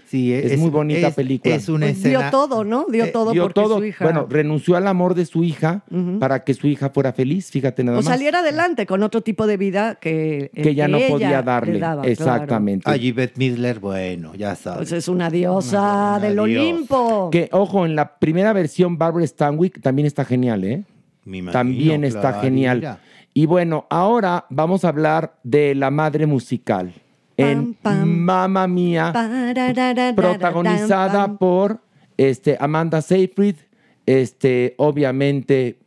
Sí, 0.07 0.33
Es 0.33 0.59
muy 0.59 0.71
bonita 0.71 1.09
es- 1.09 1.15
película. 1.15 1.55
Es 1.55 1.69
una 1.69 1.87
Pues 1.87 2.03
dio 2.03 2.23
todo, 2.31 2.65
¿no? 2.65 2.87
Dio 2.91 3.05
eh, 3.05 3.09
todo 3.09 3.33
Dio 3.33 3.43
porque 3.43 3.55
todo. 3.61 3.77
su 3.79 3.85
hija... 3.85 4.05
Bueno, 4.05 4.27
renunció 4.31 4.77
al 4.77 4.87
amor 4.87 5.15
de 5.15 5.27
su 5.27 5.45
hija 5.45 5.83
para 6.19 6.45
que 6.45 6.55
su 6.55 6.67
hija 6.67 6.89
fuera 6.89 7.13
feliz, 7.13 7.51
fíjate 7.51 7.85
nada 7.85 7.99
o 7.99 8.01
más. 8.01 8.07
saliera 8.11 8.39
adelante 8.39 8.87
con 8.87 9.03
otro 9.03 9.21
tipo 9.21 9.47
de 9.47 9.59
vida 9.59 9.97
que, 9.97 10.51
que 10.55 10.75
ya 10.75 10.89
no 10.89 10.99
podía 11.11 11.41
le 11.41 11.43
darle. 11.45 11.79
daba, 11.79 12.03
claro. 12.03 12.09
Exactamente. 12.11 12.91
A 12.91 12.97
Yvette 12.97 13.37
Midler, 13.37 13.79
bueno, 13.81 14.33
ya 14.35 14.55
sabes. 14.55 14.79
Pues 14.79 14.93
es 14.93 15.09
una 15.09 15.29
diosa 15.29 16.17
Una 16.17 16.21
del 16.21 16.33
diosa. 16.37 16.43
Olimpo. 16.43 17.29
Que, 17.31 17.51
ojo, 17.53 17.85
en 17.85 17.95
la 17.95 18.19
primera 18.19 18.55
versión, 18.55 18.97
Barbara 18.97 19.27
Stanwyck 19.27 19.83
también 19.83 20.07
está 20.07 20.25
genial, 20.25 20.65
¿eh? 20.65 20.85
Me 21.27 21.39
imagino, 21.39 21.53
también 21.53 22.05
está 22.05 22.41
genial. 22.41 22.99
Y 23.35 23.45
bueno, 23.45 23.87
ahora 23.91 24.47
vamos 24.49 24.87
a 24.87 24.89
hablar 24.89 25.35
de 25.43 25.75
la 25.75 25.91
madre 25.91 26.25
musical. 26.27 26.95
En. 27.39 27.77
Mamma 27.83 28.67
Mía, 28.67 29.13
protagonizada 30.15 31.39
por 31.39 31.81
este, 32.17 32.57
Amanda 32.61 33.01
Seyfried, 33.01 33.57
este, 34.05 34.75
obviamente 34.77 35.79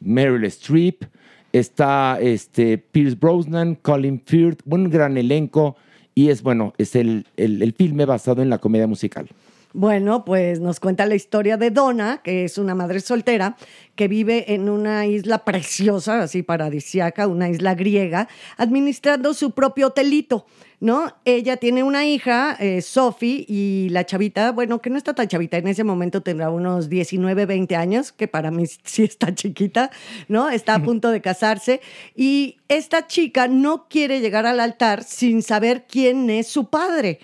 Meryl 0.00 0.44
Streep, 0.44 1.04
está 1.52 2.18
este, 2.20 2.78
Pierce 2.78 3.16
Brosnan, 3.16 3.74
Colin 3.76 4.22
Firth, 4.24 4.60
un 4.66 4.90
gran 4.90 5.16
elenco 5.16 5.76
y 6.14 6.28
es 6.28 6.42
bueno, 6.42 6.74
es 6.78 6.94
el, 6.94 7.26
el, 7.36 7.62
el 7.62 7.72
filme 7.72 8.04
basado 8.04 8.42
en 8.42 8.50
la 8.50 8.58
comedia 8.58 8.86
musical. 8.86 9.28
Bueno, 9.74 10.24
pues 10.26 10.60
nos 10.60 10.80
cuenta 10.80 11.06
la 11.06 11.14
historia 11.14 11.56
de 11.56 11.70
Donna, 11.70 12.20
que 12.22 12.44
es 12.44 12.58
una 12.58 12.74
madre 12.74 13.00
soltera 13.00 13.56
que 13.94 14.06
vive 14.06 14.52
en 14.52 14.68
una 14.68 15.06
isla 15.06 15.44
preciosa, 15.44 16.22
así 16.22 16.42
paradisiaca, 16.42 17.26
una 17.26 17.48
isla 17.48 17.74
griega, 17.74 18.28
administrando 18.58 19.32
su 19.32 19.52
propio 19.52 19.88
hotelito. 19.88 20.46
¿No? 20.80 21.14
Ella 21.24 21.58
tiene 21.58 21.84
una 21.84 22.04
hija, 22.06 22.56
eh, 22.58 22.82
Sophie, 22.82 23.44
y 23.48 23.88
la 23.90 24.04
chavita, 24.04 24.50
bueno, 24.50 24.82
que 24.82 24.90
no 24.90 24.98
está 24.98 25.14
tan 25.14 25.28
chavita, 25.28 25.56
en 25.56 25.68
ese 25.68 25.84
momento 25.84 26.22
tendrá 26.22 26.50
unos 26.50 26.88
19, 26.88 27.46
20 27.46 27.76
años, 27.76 28.10
que 28.10 28.26
para 28.26 28.50
mí 28.50 28.64
sí 28.82 29.04
está 29.04 29.32
chiquita, 29.32 29.92
¿no? 30.26 30.50
Está 30.50 30.74
a 30.74 30.82
punto 30.82 31.12
de 31.12 31.20
casarse. 31.20 31.80
Y 32.16 32.56
esta 32.66 33.06
chica 33.06 33.46
no 33.46 33.86
quiere 33.88 34.20
llegar 34.20 34.44
al 34.44 34.58
altar 34.58 35.04
sin 35.04 35.42
saber 35.42 35.86
quién 35.88 36.28
es 36.30 36.48
su 36.48 36.68
padre 36.68 37.20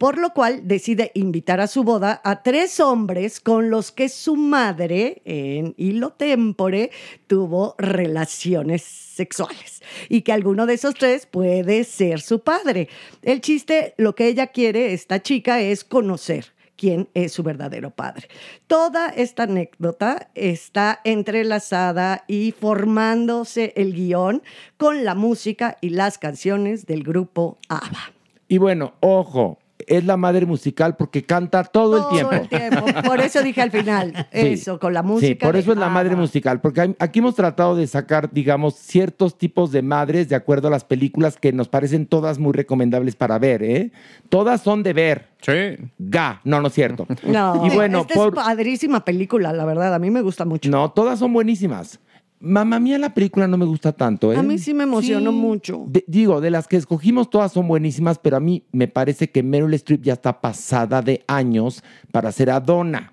por 0.00 0.16
lo 0.16 0.30
cual 0.30 0.66
decide 0.66 1.10
invitar 1.12 1.60
a 1.60 1.66
su 1.66 1.84
boda 1.84 2.22
a 2.24 2.42
tres 2.42 2.80
hombres 2.80 3.38
con 3.38 3.68
los 3.68 3.92
que 3.92 4.08
su 4.08 4.34
madre, 4.34 5.20
en 5.26 5.74
hilo 5.76 6.14
tempore, 6.14 6.90
tuvo 7.26 7.74
relaciones 7.76 8.80
sexuales 8.80 9.82
y 10.08 10.22
que 10.22 10.32
alguno 10.32 10.64
de 10.64 10.72
esos 10.72 10.94
tres 10.94 11.26
puede 11.26 11.84
ser 11.84 12.22
su 12.22 12.40
padre. 12.40 12.88
El 13.20 13.42
chiste, 13.42 13.92
lo 13.98 14.14
que 14.14 14.28
ella 14.28 14.46
quiere, 14.46 14.94
esta 14.94 15.20
chica, 15.20 15.60
es 15.60 15.84
conocer 15.84 16.46
quién 16.76 17.10
es 17.12 17.32
su 17.34 17.42
verdadero 17.42 17.90
padre. 17.90 18.28
Toda 18.68 19.10
esta 19.10 19.42
anécdota 19.42 20.30
está 20.34 21.02
entrelazada 21.04 22.24
y 22.26 22.52
formándose 22.52 23.74
el 23.76 23.92
guion 23.92 24.42
con 24.78 25.04
la 25.04 25.14
música 25.14 25.76
y 25.82 25.90
las 25.90 26.16
canciones 26.16 26.86
del 26.86 27.02
grupo 27.02 27.58
ABBA. 27.68 28.14
Y 28.48 28.58
bueno, 28.58 28.94
ojo, 28.98 29.59
es 29.88 30.04
la 30.04 30.16
madre 30.16 30.46
musical 30.46 30.96
porque 30.96 31.24
canta 31.24 31.64
todo, 31.64 31.98
el 31.98 32.08
tiempo. 32.14 32.30
Todo 32.30 32.40
el 32.42 32.48
tiempo. 32.84 33.02
Por 33.02 33.20
eso 33.20 33.42
dije 33.42 33.62
al 33.62 33.70
final, 33.70 34.12
Sí. 34.32 34.38
eso, 34.48 34.78
con 34.78 34.92
la 34.94 35.02
música. 35.02 35.26
Sí, 35.28 35.34
por 35.34 35.56
eso 35.56 35.70
de 35.70 35.74
es 35.74 35.78
la 35.80 35.88
madre 35.88 36.16
musical, 36.16 36.60
porque 36.60 36.80
hay- 36.82 36.96
aquí 36.98 37.18
hemos 37.20 37.34
tratado 37.34 37.76
de 37.76 37.86
sacar, 37.86 38.30
digamos, 38.32 38.74
ciertos 38.76 39.36
tipos 39.38 39.72
de 39.72 39.82
madres 39.82 40.28
de 40.28 40.34
acuerdo 40.36 40.68
a 40.68 40.70
las 40.70 40.84
películas 40.84 41.36
que 41.36 41.52
nos 41.52 41.68
parecen 41.68 42.06
todas 42.06 42.38
muy 42.38 42.52
recomendables 42.52 43.16
para 43.16 43.38
ver, 43.38 43.62
¿eh? 43.62 43.92
Todas 44.28 44.60
son 44.62 44.82
de 44.82 44.92
ver. 44.92 45.28
Sí. 45.42 45.52
Ga, 45.98 46.40
no, 46.44 46.60
no 46.60 46.68
es 46.68 46.74
cierto. 46.74 47.06
No, 47.24 47.66
y 47.66 47.70
bueno, 47.70 48.00
esta 48.00 48.14
por... 48.14 48.28
es 48.28 48.34
padrísima 48.44 49.04
película, 49.04 49.52
la 49.52 49.64
verdad, 49.64 49.94
a 49.94 49.98
mí 49.98 50.10
me 50.10 50.20
gusta 50.22 50.44
mucho. 50.44 50.68
No, 50.70 50.90
todas 50.90 51.18
son 51.18 51.32
buenísimas. 51.32 52.00
Mamá 52.42 52.80
mía, 52.80 52.98
la 52.98 53.12
película 53.12 53.46
no 53.46 53.58
me 53.58 53.66
gusta 53.66 53.92
tanto, 53.92 54.32
¿eh? 54.32 54.36
A 54.38 54.42
mí 54.42 54.56
sí 54.58 54.72
me 54.72 54.84
emocionó 54.84 55.30
mucho. 55.30 55.84
De- 55.86 56.04
digo, 56.06 56.40
de 56.40 56.50
las 56.50 56.66
que 56.66 56.76
escogimos 56.78 57.28
todas 57.28 57.52
son 57.52 57.68
buenísimas, 57.68 58.18
pero 58.18 58.38
a 58.38 58.40
mí 58.40 58.62
me 58.72 58.88
parece 58.88 59.30
que 59.30 59.42
Meryl 59.42 59.74
Streep 59.74 60.02
ya 60.02 60.14
está 60.14 60.40
pasada 60.40 61.02
de 61.02 61.22
años 61.26 61.84
para 62.10 62.32
ser 62.32 62.50
a 62.50 62.58
Donna. 62.58 63.12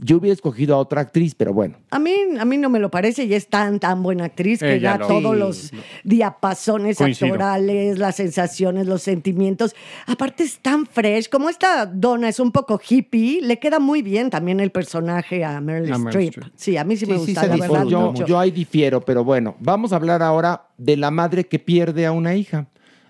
Yo 0.00 0.18
hubiera 0.18 0.32
escogido 0.32 0.76
a 0.76 0.78
otra 0.78 1.00
actriz, 1.00 1.34
pero 1.34 1.52
bueno. 1.52 1.76
A 1.90 1.98
mí, 1.98 2.12
a 2.38 2.44
mí 2.44 2.56
no 2.56 2.68
me 2.70 2.78
lo 2.78 2.88
parece 2.90 3.24
y 3.24 3.34
es 3.34 3.48
tan, 3.48 3.80
tan 3.80 4.02
buena 4.02 4.26
actriz 4.26 4.60
que 4.60 4.74
Ella 4.74 4.92
da 4.92 4.98
lo- 4.98 5.06
todos 5.08 5.32
Sí, 5.34 5.38
los 5.40 5.72
diapasones 6.04 6.98
Coincido. 6.98 7.32
actorales, 7.34 7.98
las 7.98 8.16
sensaciones, 8.16 8.86
los 8.86 9.02
sentimientos. 9.02 9.74
Aparte 10.06 10.42
es 10.44 10.58
tan 10.58 10.86
fresh. 10.86 11.28
Como 11.28 11.48
esta 11.48 11.86
dona 11.86 12.28
es 12.28 12.40
un 12.40 12.52
poco 12.52 12.80
hippie, 12.86 13.40
le 13.42 13.58
queda 13.58 13.78
muy 13.78 14.02
bien 14.02 14.30
también 14.30 14.60
el 14.60 14.70
personaje 14.70 15.44
a 15.44 15.60
Meryl, 15.60 15.92
A 15.92 15.98
Meryl 15.98 16.08
Streep. 16.28 16.28
Streep. 16.44 16.52
Sí, 16.56 16.76
a 16.76 16.84
mí 16.84 16.96
sí, 16.96 17.06
me 17.06 17.14
Sí, 17.14 17.20
sí, 17.20 17.26
gusta, 17.32 17.40
se 17.42 17.46
la 17.48 17.54
disfruta 17.54 17.78
verdad. 17.80 17.90
yo, 17.90 18.00
mucho. 18.12 18.26
yo 18.26 18.38
ahí 18.38 18.50
difiero, 18.50 19.00
pero 19.04 19.24
bueno, 19.24 19.56
vamos 19.60 19.92
a 19.92 19.96
hablar 19.96 20.22
ahora 20.22 20.64
de 20.76 20.96
la 20.96 21.10
madre 21.10 21.44
que 21.44 21.58
pierde 21.58 22.06
a 22.06 22.12
una 22.12 22.34
hija 22.34 22.66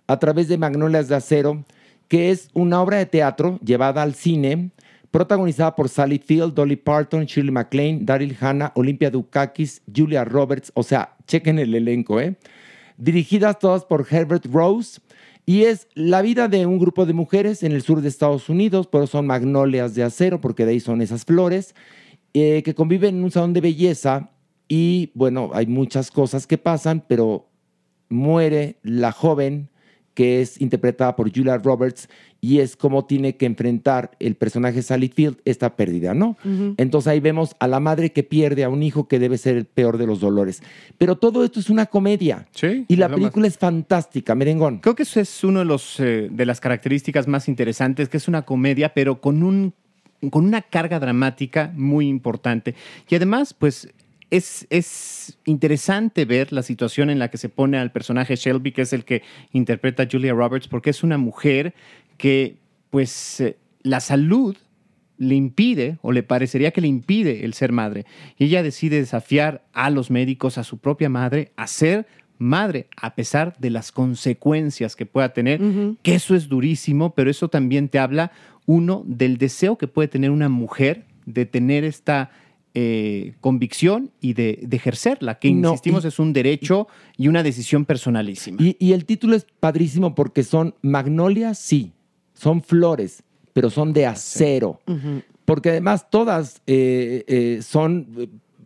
a 0.06 0.18
través 0.18 0.48
de 0.48 0.58
Magnolias 0.58 1.08
de 1.08 1.16
Acero, 1.16 1.64
que 2.08 2.30
es 2.30 2.48
una 2.54 2.80
obra 2.80 2.96
de 2.98 3.06
teatro 3.06 3.58
llevada 3.62 4.02
al 4.02 4.14
cine, 4.14 4.70
protagonizada 5.10 5.74
por 5.74 5.88
Sally 5.88 6.18
Field, 6.18 6.54
Dolly 6.54 6.76
Parton, 6.76 7.24
Shirley 7.24 7.52
MacLaine, 7.52 8.04
Daryl 8.04 8.36
Hannah, 8.40 8.72
Olympia 8.74 9.10
Dukakis, 9.10 9.82
Julia 9.94 10.24
Roberts, 10.24 10.70
o 10.74 10.82
sea, 10.82 11.16
chequen 11.26 11.58
el 11.58 11.74
elenco, 11.74 12.20
¿eh? 12.20 12.36
Dirigidas 12.96 13.58
todas 13.58 13.84
por 13.84 14.06
Herbert 14.10 14.46
Rose. 14.46 15.00
Y 15.46 15.62
es 15.62 15.88
la 15.94 16.20
vida 16.20 16.46
de 16.48 16.66
un 16.66 16.78
grupo 16.78 17.06
de 17.06 17.14
mujeres 17.14 17.62
en 17.62 17.72
el 17.72 17.80
sur 17.80 18.02
de 18.02 18.08
Estados 18.08 18.50
Unidos, 18.50 18.86
pero 18.86 19.06
son 19.06 19.26
magnolias 19.26 19.94
de 19.94 20.02
acero, 20.02 20.42
porque 20.42 20.66
de 20.66 20.72
ahí 20.72 20.80
son 20.80 21.00
esas 21.00 21.24
flores, 21.24 21.74
eh, 22.34 22.62
que 22.62 22.74
conviven 22.74 23.16
en 23.16 23.24
un 23.24 23.30
salón 23.30 23.54
de 23.54 23.62
belleza 23.62 24.30
y 24.68 25.10
bueno, 25.14 25.50
hay 25.54 25.66
muchas 25.66 26.10
cosas 26.10 26.46
que 26.46 26.58
pasan, 26.58 27.02
pero 27.08 27.48
muere 28.10 28.76
la 28.82 29.12
joven 29.12 29.70
que 30.18 30.40
es 30.40 30.60
interpretada 30.60 31.14
por 31.14 31.32
Julia 31.32 31.58
Roberts 31.58 32.08
y 32.40 32.58
es 32.58 32.74
como 32.74 33.04
tiene 33.04 33.36
que 33.36 33.46
enfrentar 33.46 34.10
el 34.18 34.34
personaje 34.34 34.82
Sally 34.82 35.06
Field 35.14 35.36
esta 35.44 35.76
pérdida, 35.76 36.12
¿no? 36.12 36.36
Entonces 36.76 37.06
ahí 37.06 37.20
vemos 37.20 37.54
a 37.60 37.68
la 37.68 37.78
madre 37.78 38.10
que 38.10 38.24
pierde 38.24 38.64
a 38.64 38.68
un 38.68 38.82
hijo 38.82 39.06
que 39.06 39.20
debe 39.20 39.38
ser 39.38 39.56
el 39.56 39.64
peor 39.64 39.96
de 39.96 40.08
los 40.08 40.18
dolores. 40.18 40.60
Pero 40.98 41.18
todo 41.18 41.44
esto 41.44 41.60
es 41.60 41.70
una 41.70 41.86
comedia. 41.86 42.48
y 42.88 42.96
la 42.96 43.08
película 43.08 43.46
es 43.46 43.58
fantástica, 43.58 44.34
merengón. 44.34 44.78
Creo 44.78 44.96
que 44.96 45.04
eso 45.04 45.20
es 45.20 45.44
uno 45.44 45.60
de 45.60 45.66
los 45.66 46.00
eh, 46.00 46.28
de 46.28 46.46
las 46.46 46.58
características 46.58 47.28
más 47.28 47.46
interesantes, 47.46 48.08
que 48.08 48.16
es 48.16 48.26
una 48.26 48.42
comedia, 48.42 48.94
pero 48.94 49.20
con 49.20 49.44
un 49.44 49.72
con 50.32 50.44
una 50.44 50.62
carga 50.62 50.98
dramática 50.98 51.72
muy 51.76 52.08
importante. 52.08 52.74
Y 53.08 53.14
además, 53.14 53.54
pues 53.54 53.88
es, 54.30 54.66
es 54.70 55.38
interesante 55.44 56.24
ver 56.24 56.52
la 56.52 56.62
situación 56.62 57.10
en 57.10 57.18
la 57.18 57.28
que 57.28 57.38
se 57.38 57.48
pone 57.48 57.78
al 57.78 57.92
personaje 57.92 58.36
Shelby, 58.36 58.72
que 58.72 58.82
es 58.82 58.92
el 58.92 59.04
que 59.04 59.22
interpreta 59.52 60.04
a 60.04 60.08
Julia 60.10 60.32
Roberts, 60.32 60.68
porque 60.68 60.90
es 60.90 61.02
una 61.02 61.18
mujer 61.18 61.74
que, 62.16 62.56
pues, 62.90 63.40
eh, 63.40 63.56
la 63.82 64.00
salud 64.00 64.56
le 65.16 65.34
impide 65.34 65.98
o 66.02 66.12
le 66.12 66.22
parecería 66.22 66.70
que 66.70 66.80
le 66.80 66.88
impide 66.88 67.44
el 67.44 67.54
ser 67.54 67.72
madre. 67.72 68.06
Y 68.38 68.44
ella 68.44 68.62
decide 68.62 68.96
desafiar 69.00 69.64
a 69.72 69.90
los 69.90 70.10
médicos, 70.10 70.58
a 70.58 70.64
su 70.64 70.78
propia 70.78 71.08
madre, 71.08 71.52
a 71.56 71.66
ser 71.66 72.06
madre, 72.38 72.86
a 72.96 73.14
pesar 73.14 73.56
de 73.58 73.70
las 73.70 73.90
consecuencias 73.90 74.94
que 74.94 75.06
pueda 75.06 75.32
tener, 75.32 75.60
que 76.02 76.14
eso 76.14 76.36
es 76.36 76.48
durísimo, 76.48 77.14
pero 77.14 77.30
eso 77.30 77.48
también 77.48 77.88
te 77.88 77.98
habla, 77.98 78.30
uno, 78.64 79.02
del 79.06 79.38
deseo 79.38 79.76
que 79.76 79.88
puede 79.88 80.08
tener 80.08 80.30
una 80.30 80.48
mujer 80.48 81.04
de 81.26 81.46
tener 81.46 81.82
esta 81.82 82.30
eh, 82.74 83.34
convicción 83.40 84.10
y 84.20 84.34
de, 84.34 84.60
de 84.62 84.76
ejercerla, 84.76 85.38
que 85.38 85.50
No, 85.52 85.70
insistimos 85.70 86.04
y- 86.04 86.08
es 86.08 86.18
un 86.18 86.32
derecho 86.32 86.86
y 87.16 87.28
una 87.28 87.42
decisión 87.42 87.84
personalísima. 87.84 88.58
Y, 88.62 88.76
y 88.78 88.92
el 88.92 89.04
título 89.04 89.34
es 89.36 89.46
padrísimo 89.60 90.14
porque 90.14 90.42
son 90.44 90.74
magnolias, 90.82 91.58
sí, 91.58 91.92
son 92.34 92.62
flores, 92.62 93.22
pero 93.52 93.70
son 93.70 93.92
de 93.92 94.06
acero. 94.06 94.80
Porque 95.44 95.70
además 95.70 96.08
todas 96.10 96.60
eh, 96.66 97.24
eh, 97.26 97.60
son 97.62 98.06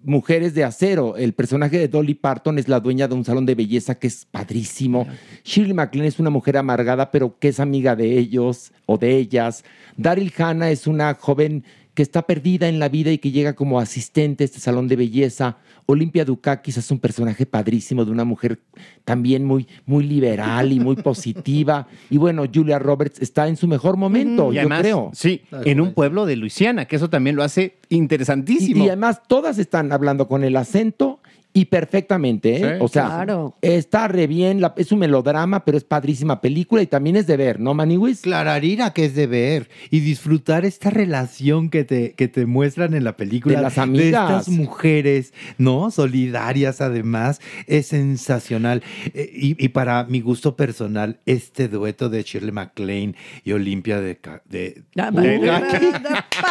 mujeres 0.04 0.52
de 0.54 0.64
acero. 0.64 1.16
El 1.16 1.32
personaje 1.32 1.78
de 1.78 1.86
Dolly 1.86 2.14
Parton 2.14 2.58
es 2.58 2.68
la 2.68 2.80
dueña 2.80 3.06
de 3.06 3.14
un 3.14 3.24
salón 3.24 3.46
de 3.46 3.54
belleza 3.54 3.94
que 3.94 4.08
es 4.08 4.24
padrísimo. 4.28 5.06
Shirley 5.44 5.74
MacLaine 5.74 6.08
es 6.08 6.18
una 6.18 6.28
mujer 6.30 6.56
amargada, 6.56 7.10
pero 7.12 7.38
que 7.38 7.48
es 7.48 7.60
amiga 7.60 7.94
de 7.94 8.18
ellos 8.18 8.72
o 8.86 8.98
de 8.98 9.16
ellas. 9.16 9.64
Daryl 9.96 10.32
Hannah 10.36 10.72
es 10.72 10.88
una 10.88 11.14
joven 11.14 11.64
que 11.94 12.02
está 12.02 12.22
perdida 12.22 12.68
en 12.68 12.78
la 12.78 12.88
vida 12.88 13.10
y 13.10 13.18
que 13.18 13.30
llega 13.30 13.52
como 13.52 13.78
asistente 13.78 14.44
a 14.44 14.46
este 14.46 14.60
salón 14.60 14.88
de 14.88 14.96
belleza. 14.96 15.58
Olympia 15.86 16.24
Dukakis 16.24 16.78
es 16.78 16.90
un 16.90 16.98
personaje 16.98 17.44
padrísimo 17.44 18.04
de 18.04 18.10
una 18.10 18.24
mujer 18.24 18.60
también 19.04 19.44
muy, 19.44 19.66
muy 19.84 20.04
liberal 20.04 20.72
y 20.72 20.80
muy 20.80 20.96
positiva. 20.96 21.88
Y 22.08 22.16
bueno, 22.16 22.44
Julia 22.52 22.78
Roberts 22.78 23.20
está 23.20 23.48
en 23.48 23.56
su 23.56 23.68
mejor 23.68 23.96
momento, 23.96 24.52
Y 24.52 24.56
yo 24.56 24.60
además, 24.62 24.80
creo. 24.80 25.10
Sí, 25.12 25.42
en 25.64 25.80
un 25.80 25.92
pueblo 25.92 26.24
de 26.24 26.36
Luisiana, 26.36 26.86
que 26.86 26.96
eso 26.96 27.10
también 27.10 27.36
lo 27.36 27.42
hace 27.42 27.76
interesantísimo. 27.88 28.84
Y, 28.84 28.86
y 28.86 28.88
además 28.88 29.22
todas 29.26 29.58
están 29.58 29.92
hablando 29.92 30.28
con 30.28 30.44
el 30.44 30.56
acento 30.56 31.20
y 31.54 31.66
perfectamente, 31.66 32.54
¿eh? 32.56 32.58
Sí, 32.58 32.84
o 32.84 32.88
sea, 32.88 33.06
claro. 33.06 33.56
está 33.60 34.08
re 34.08 34.26
bien, 34.26 34.60
la- 34.60 34.72
es 34.76 34.90
un 34.92 35.00
melodrama, 35.00 35.64
pero 35.64 35.76
es 35.76 35.84
padrísima 35.84 36.40
película 36.40 36.80
y 36.82 36.86
también 36.86 37.16
es 37.16 37.26
de 37.26 37.36
ver, 37.36 37.60
¿no, 37.60 37.74
Maniwis? 37.74 38.22
Clararina 38.22 38.92
que 38.92 39.04
es 39.04 39.14
de 39.14 39.26
ver 39.26 39.68
y 39.90 40.00
disfrutar 40.00 40.64
esta 40.64 40.88
relación 40.90 41.68
que 41.68 41.84
te, 41.84 42.12
que 42.14 42.28
te 42.28 42.46
muestran 42.46 42.94
en 42.94 43.04
la 43.04 43.16
película. 43.16 43.56
De 43.56 43.62
las 43.62 43.76
amigas. 43.78 44.30
estas 44.30 44.48
mujeres, 44.48 45.34
¿no? 45.58 45.90
Solidarias 45.90 46.80
además. 46.80 47.40
Es 47.66 47.88
sensacional. 47.88 48.82
Eh, 49.14 49.30
Y, 49.34 49.62
y 49.62 49.68
para 49.68 50.04
mi 50.04 50.20
gusto 50.20 50.56
personal, 50.56 51.18
este 51.26 51.68
dueto 51.68 52.08
de 52.08 52.22
Shirley 52.22 52.52
MacLaine 52.52 53.14
y 53.44 53.52
Olimpia 53.52 54.00
de... 54.00 54.16
Ca- 54.16 54.42
de 54.48 54.84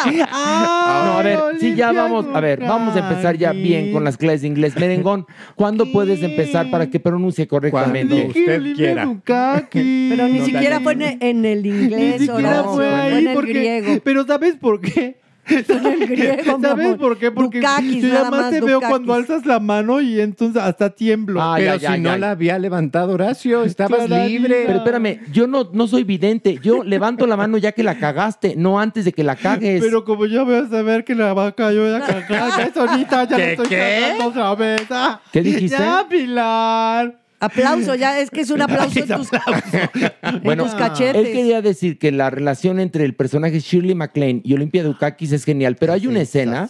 no, 0.06 1.18
a 1.20 1.22
ver, 1.24 1.40
sí, 1.60 1.76
ya 1.76 1.92
vamos, 1.92 2.26
a 2.34 2.40
ver, 2.40 2.60
vamos 2.60 2.96
a 2.96 3.00
empezar 3.10 3.38
ya 3.38 3.52
bien 3.52 3.92
con 3.92 4.04
las 4.04 4.18
clases 4.18 4.42
de 4.42 4.48
inglés. 4.48 4.74
Merengón, 4.92 5.26
¿cuándo 5.56 5.92
puedes 5.92 6.22
empezar 6.24 6.70
para 6.72 6.90
que 6.90 7.00
pronuncie 7.00 7.48
correctamente? 7.48 8.26
usted 8.28 8.76
quiera. 8.76 9.06
Pero 9.72 10.28
ni 10.28 10.40
No, 10.40 10.46
siquiera 10.46 10.80
fue 10.80 10.94
en 10.94 11.02
en 11.22 11.46
el 11.46 11.66
inglés, 11.66 12.22
Ni 12.22 12.28
siquiera 12.28 12.64
fue 12.64 12.88
ahí 12.88 13.20
en 13.22 13.28
el 13.30 13.34
porque- 13.34 13.54
griego. 13.54 14.00
Pero 14.04 14.26
¿sabes 14.26 14.56
por 14.56 14.80
qué? 14.82 15.20
Son 15.68 16.00
griego, 16.00 16.60
¿Sabes 16.62 16.86
amor. 16.86 16.98
por 16.98 17.18
qué? 17.18 17.32
Porque 17.32 17.60
Dukakis, 17.60 18.04
yo 18.04 18.10
nada 18.14 18.30
más 18.32 18.50
te 18.52 18.62
veo 18.62 18.80
cuando 18.80 19.14
alzas 19.14 19.46
la 19.46 19.60
mano 19.60 20.00
y 20.00 20.22
entonces 20.22 20.62
hasta 20.62 20.90
tiemblo. 20.92 21.42
Ay, 21.42 21.64
Pero 21.64 21.74
ay, 21.74 21.80
si 21.80 21.86
ay, 21.88 22.00
no 22.00 22.12
ay. 22.12 22.20
la 22.20 22.32
había 22.32 22.60
levantado 22.60 23.14
Horacio, 23.14 23.64
estabas 23.64 24.06
Clararina. 24.06 24.28
libre. 24.28 24.64
Pero 24.68 24.78
espérame, 24.80 25.20
yo 25.32 25.48
no, 25.48 25.70
no 25.74 25.88
soy 25.88 26.04
vidente. 26.04 26.60
Yo 26.62 26.84
levanto 26.84 27.26
la 27.26 27.36
mano 27.38 27.58
ya 27.58 27.72
que 27.72 27.84
la 27.84 27.98
cagaste, 27.98 28.56
no 28.56 28.80
antes 28.80 29.04
de 29.06 29.14
que 29.14 29.24
la 29.24 29.36
cagues. 29.36 29.82
Pero 29.84 30.06
como 30.06 30.26
yo 30.28 30.46
voy 30.46 30.56
a 30.56 30.68
saber 30.68 31.04
que 31.04 31.16
la 31.16 31.34
vaca 31.34 31.72
yo 31.72 31.90
ya 31.90 32.06
cagada, 32.28 32.64
eso 32.64 32.82
ahorita 32.82 33.24
ya 33.28 33.36
¿Qué, 33.36 33.52
estoy 33.52 33.68
qué? 33.68 33.78
cagando 34.02 34.26
otra 34.28 34.56
vez. 34.56 34.82
Ah, 34.92 35.22
¿Qué 35.32 35.42
dijiste? 35.42 35.78
Ya, 35.78 36.06
Pilar. 36.08 37.21
Aplauso, 37.42 37.96
ya 37.96 38.20
es 38.20 38.30
que 38.30 38.42
es 38.42 38.52
un 38.52 38.62
aplauso 38.62 39.00
en 39.00 39.08
tus, 39.08 39.30
en 40.24 40.42
Bueno, 40.44 40.66
tus 40.66 40.76
cachetes. 40.76 41.28
Él 41.28 41.34
quería 41.34 41.62
decir 41.64 41.98
que 41.98 42.12
la 42.12 42.30
relación 42.30 42.80
entre 42.80 43.04
el 43.04 43.16
personaje 43.16 43.60
Shirley 43.60 43.96
MacLaine 43.96 44.42
y 44.44 44.54
Olympia 44.54 44.84
Dukakis 44.84 45.32
es 45.32 45.44
genial, 45.44 45.76
pero 45.76 45.94
hay 45.94 46.06
una 46.06 46.22
escena, 46.22 46.70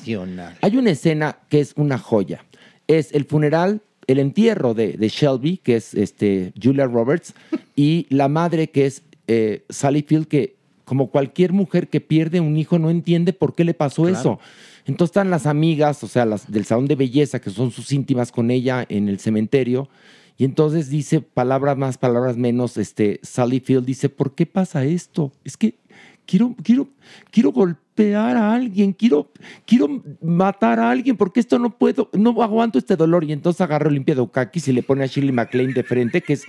hay 0.62 0.78
una 0.78 0.92
escena 0.92 1.40
que 1.50 1.60
es 1.60 1.74
una 1.76 1.98
joya. 1.98 2.46
Es 2.88 3.12
el 3.14 3.26
funeral, 3.26 3.82
el 4.08 4.20
entierro 4.20 4.74
de, 4.74 4.94
de 4.94 5.10
Shelby, 5.10 5.58
que 5.58 5.76
es 5.76 5.94
este, 5.94 6.54
Julia 6.62 6.86
Roberts, 6.86 7.34
y 7.76 8.08
la 8.10 8.30
madre 8.30 8.70
que 8.70 8.86
es 8.86 9.04
eh, 9.28 9.66
Sally 9.70 10.04
Field, 10.04 10.28
que 10.28 10.56
como 10.86 11.10
cualquier 11.10 11.54
mujer 11.54 11.90
que 11.90 12.02
pierde 12.02 12.40
un 12.40 12.58
hijo 12.58 12.80
no 12.80 12.90
entiende 12.90 13.34
por 13.34 13.56
qué 13.56 13.64
le 13.64 13.74
pasó 13.74 14.08
eso. 14.08 14.40
Entonces 14.86 15.12
están 15.12 15.30
las 15.30 15.46
amigas, 15.46 16.04
o 16.04 16.08
sea, 16.08 16.26
las 16.26 16.52
del 16.52 16.66
salón 16.66 16.86
de 16.88 16.96
belleza, 16.96 17.40
que 17.40 17.50
son 17.50 17.72
sus 17.72 17.92
íntimas 17.92 18.32
con 18.32 18.52
ella 18.52 18.86
en 18.90 19.08
el 19.08 19.20
cementerio. 19.20 19.90
Y 20.42 20.46
entonces 20.46 20.90
dice 20.90 21.22
palabras 21.22 21.78
más, 21.78 22.00
palabras 22.00 22.36
menos, 22.36 22.76
este, 22.78 23.20
Sally 23.22 23.60
Field 23.60 23.86
dice, 23.86 24.10
¿por 24.10 24.34
qué 24.34 24.48
pasa 24.48 24.84
esto? 24.84 25.32
Es 25.44 25.56
que 25.56 25.76
quiero, 26.26 26.56
quiero, 26.64 26.88
quiero 27.30 27.52
golpear 27.52 28.36
a 28.38 28.52
alguien, 28.52 28.92
quiero, 28.92 29.30
quiero 29.68 30.02
matar 30.20 30.80
a 30.80 30.90
alguien, 30.90 31.16
porque 31.16 31.42
esto 31.42 31.60
no 31.60 31.78
puedo, 31.78 32.10
no 32.14 32.42
aguanto 32.42 32.80
este 32.80 32.96
dolor. 32.96 33.24
Y 33.24 33.34
entonces 33.34 33.62
agarra 33.62 33.88
Olimpia 33.88 34.16
Dukakis 34.16 34.68
y 34.68 34.72
le 34.72 34.82
pone 34.82 35.04
a 35.04 35.06
Shirley 35.06 35.32
MacLaine 35.32 35.76
de 35.76 35.84
frente, 35.84 36.22
que 36.22 36.34
es, 36.34 36.46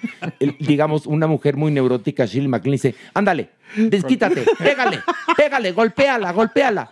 digamos, 0.59 1.07
una 1.07 1.27
mujer 1.27 1.59
muy 1.59 1.71
neurótica. 1.71 2.25
Shirley 2.25 2.49
MacLaine 2.49 2.77
dice, 2.77 2.95
ándale, 3.13 3.51
desquítate, 3.77 4.47
pégale, 4.59 5.01
pégale, 5.37 5.73
golpéala, 5.73 6.33
golpéala. 6.33 6.91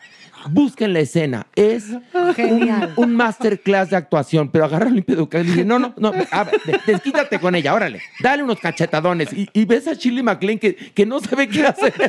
Busquen 0.49 0.93
la 0.93 1.01
escena. 1.01 1.47
Es 1.55 1.87
Genial. 2.35 2.95
un, 2.97 3.05
un 3.11 3.17
masterclass 3.17 3.91
de 3.91 3.97
actuación, 3.97 4.49
pero 4.51 4.65
agarra 4.65 4.87
a 4.87 4.89
Olimpia 4.89 5.17
y 5.19 5.43
dice, 5.45 5.65
no, 5.65 5.79
no, 5.79 5.93
no, 5.99 6.13
a 6.31 6.45
ver, 6.45 6.61
de- 6.65 6.81
desquítate 6.87 7.39
con 7.39 7.55
ella, 7.55 7.75
órale, 7.75 8.01
dale 8.23 8.43
unos 8.43 8.59
cachetadones. 8.61 9.33
Y, 9.33 9.49
y 9.53 9.65
ves 9.65 9.87
a 9.89 9.95
Shirley 9.95 10.23
MacLaine 10.23 10.59
que, 10.59 10.75
que 10.77 11.05
no 11.07 11.21
sabe 11.21 11.49
qué 11.49 11.67
hacer. 11.67 11.93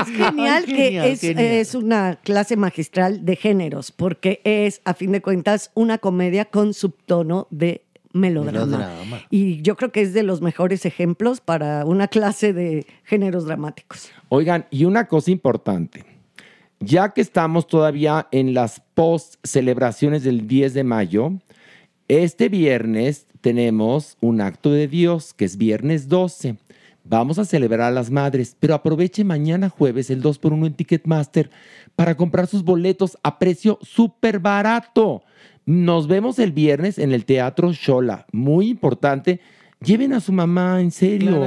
Es 0.00 0.06
genial 0.06 0.64
Ay, 0.66 0.74
que 0.74 0.76
genial, 0.84 1.06
es, 1.08 1.20
genial. 1.20 1.44
es 1.44 1.74
una 1.74 2.18
clase 2.22 2.56
magistral 2.56 3.24
de 3.24 3.34
géneros, 3.34 3.90
porque 3.90 4.40
es, 4.44 4.80
a 4.84 4.94
fin 4.94 5.10
de 5.10 5.20
cuentas, 5.20 5.72
una 5.74 5.98
comedia 5.98 6.44
con 6.44 6.72
subtono 6.72 7.48
de 7.50 7.82
melodrama. 8.12 8.66
Melodrama. 8.66 9.22
Y 9.28 9.60
yo 9.62 9.76
creo 9.76 9.90
que 9.90 10.00
es 10.02 10.14
de 10.14 10.22
los 10.22 10.40
mejores 10.40 10.86
ejemplos 10.86 11.40
para 11.40 11.84
una 11.84 12.06
clase 12.06 12.52
de 12.52 12.86
géneros 13.04 13.44
dramáticos. 13.46 14.08
Oigan, 14.28 14.66
y 14.70 14.84
una 14.84 15.06
cosa 15.08 15.30
importante. 15.32 16.04
Ya 16.80 17.12
que 17.12 17.20
estamos 17.20 17.66
todavía 17.66 18.28
en 18.30 18.54
las 18.54 18.80
post 18.94 19.34
celebraciones 19.42 20.22
del 20.22 20.46
10 20.46 20.74
de 20.74 20.84
mayo, 20.84 21.32
este 22.06 22.48
viernes 22.48 23.26
tenemos 23.40 24.16
un 24.20 24.40
acto 24.40 24.70
de 24.70 24.86
Dios, 24.86 25.34
que 25.34 25.44
es 25.44 25.56
viernes 25.56 26.08
12. 26.08 26.56
Vamos 27.02 27.38
a 27.40 27.44
celebrar 27.44 27.80
a 27.80 27.90
las 27.90 28.10
madres, 28.10 28.56
pero 28.60 28.74
aproveche 28.74 29.24
mañana 29.24 29.70
jueves 29.70 30.08
el 30.10 30.22
2x1 30.22 30.66
en 30.66 30.74
Ticketmaster 30.74 31.50
para 31.96 32.16
comprar 32.16 32.46
sus 32.46 32.62
boletos 32.62 33.18
a 33.24 33.40
precio 33.40 33.78
súper 33.82 34.38
barato. 34.38 35.24
Nos 35.66 36.06
vemos 36.06 36.38
el 36.38 36.52
viernes 36.52 36.98
en 36.98 37.12
el 37.12 37.24
Teatro 37.24 37.72
Shola. 37.72 38.26
Muy 38.30 38.68
importante. 38.68 39.40
Lleven 39.80 40.12
a 40.12 40.20
su 40.20 40.32
mamá, 40.32 40.80
en 40.80 40.90
serio. 40.90 41.40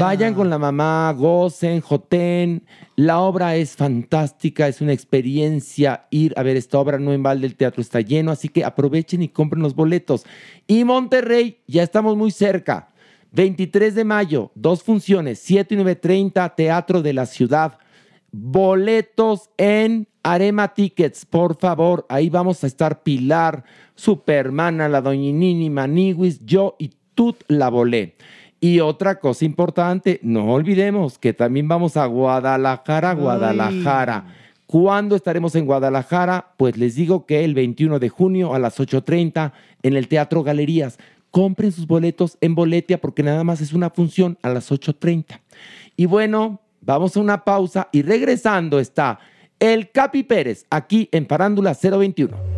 Vayan 0.00 0.32
con 0.32 0.48
la 0.48 0.58
mamá, 0.58 1.12
gocen, 1.12 1.82
joten. 1.82 2.64
La 2.96 3.20
obra 3.20 3.56
es 3.56 3.76
fantástica, 3.76 4.68
es 4.68 4.80
una 4.80 4.94
experiencia 4.94 6.06
ir 6.10 6.32
a 6.38 6.42
ver 6.42 6.56
esta 6.56 6.78
obra. 6.78 6.98
No 6.98 7.12
en 7.12 7.22
balde 7.22 7.46
el 7.46 7.56
teatro 7.56 7.82
está 7.82 8.00
lleno, 8.00 8.30
así 8.30 8.48
que 8.48 8.64
aprovechen 8.64 9.22
y 9.22 9.28
compren 9.28 9.62
los 9.62 9.74
boletos. 9.74 10.24
Y 10.66 10.84
Monterrey, 10.84 11.58
ya 11.66 11.82
estamos 11.82 12.16
muy 12.16 12.30
cerca. 12.30 12.88
23 13.32 13.94
de 13.94 14.04
mayo, 14.04 14.50
dos 14.54 14.82
funciones, 14.82 15.38
7 15.40 15.74
y 15.74 15.78
9.30, 15.78 16.54
Teatro 16.54 17.02
de 17.02 17.12
la 17.12 17.26
Ciudad. 17.26 17.78
Boletos 18.32 19.50
en 19.58 20.08
Arema 20.22 20.74
Tickets, 20.74 21.26
por 21.26 21.58
favor. 21.58 22.06
Ahí 22.08 22.30
vamos 22.30 22.64
a 22.64 22.66
estar 22.66 23.02
Pilar, 23.02 23.64
Supermana, 23.94 24.88
la 24.88 25.02
Doñinini, 25.02 25.68
Maniwis, 25.68 26.40
yo 26.44 26.76
y 26.78 26.90
Tut 27.18 27.42
la 27.48 27.68
volé. 27.68 28.14
Y 28.60 28.78
otra 28.78 29.18
cosa 29.18 29.44
importante, 29.44 30.20
no 30.22 30.52
olvidemos 30.52 31.18
que 31.18 31.32
también 31.32 31.66
vamos 31.66 31.96
a 31.96 32.06
Guadalajara, 32.06 33.12
Guadalajara. 33.14 34.36
¿Cuándo 34.66 35.16
estaremos 35.16 35.56
en 35.56 35.66
Guadalajara? 35.66 36.52
Pues 36.56 36.76
les 36.76 36.94
digo 36.94 37.26
que 37.26 37.44
el 37.44 37.54
21 37.54 37.98
de 37.98 38.08
junio 38.08 38.54
a 38.54 38.60
las 38.60 38.78
8.30 38.78 39.50
en 39.82 39.96
el 39.96 40.06
Teatro 40.06 40.44
Galerías. 40.44 40.96
Compren 41.32 41.72
sus 41.72 41.88
boletos 41.88 42.38
en 42.40 42.54
Boletia 42.54 43.00
porque 43.00 43.24
nada 43.24 43.42
más 43.42 43.60
es 43.60 43.72
una 43.72 43.90
función 43.90 44.38
a 44.42 44.50
las 44.50 44.70
8.30. 44.70 45.40
Y 45.96 46.06
bueno, 46.06 46.60
vamos 46.82 47.16
a 47.16 47.20
una 47.20 47.42
pausa 47.42 47.88
y 47.90 48.02
regresando 48.02 48.78
está 48.78 49.18
el 49.58 49.90
Capi 49.90 50.22
Pérez 50.22 50.66
aquí 50.70 51.08
en 51.10 51.26
Parándula 51.26 51.76
021. 51.82 52.57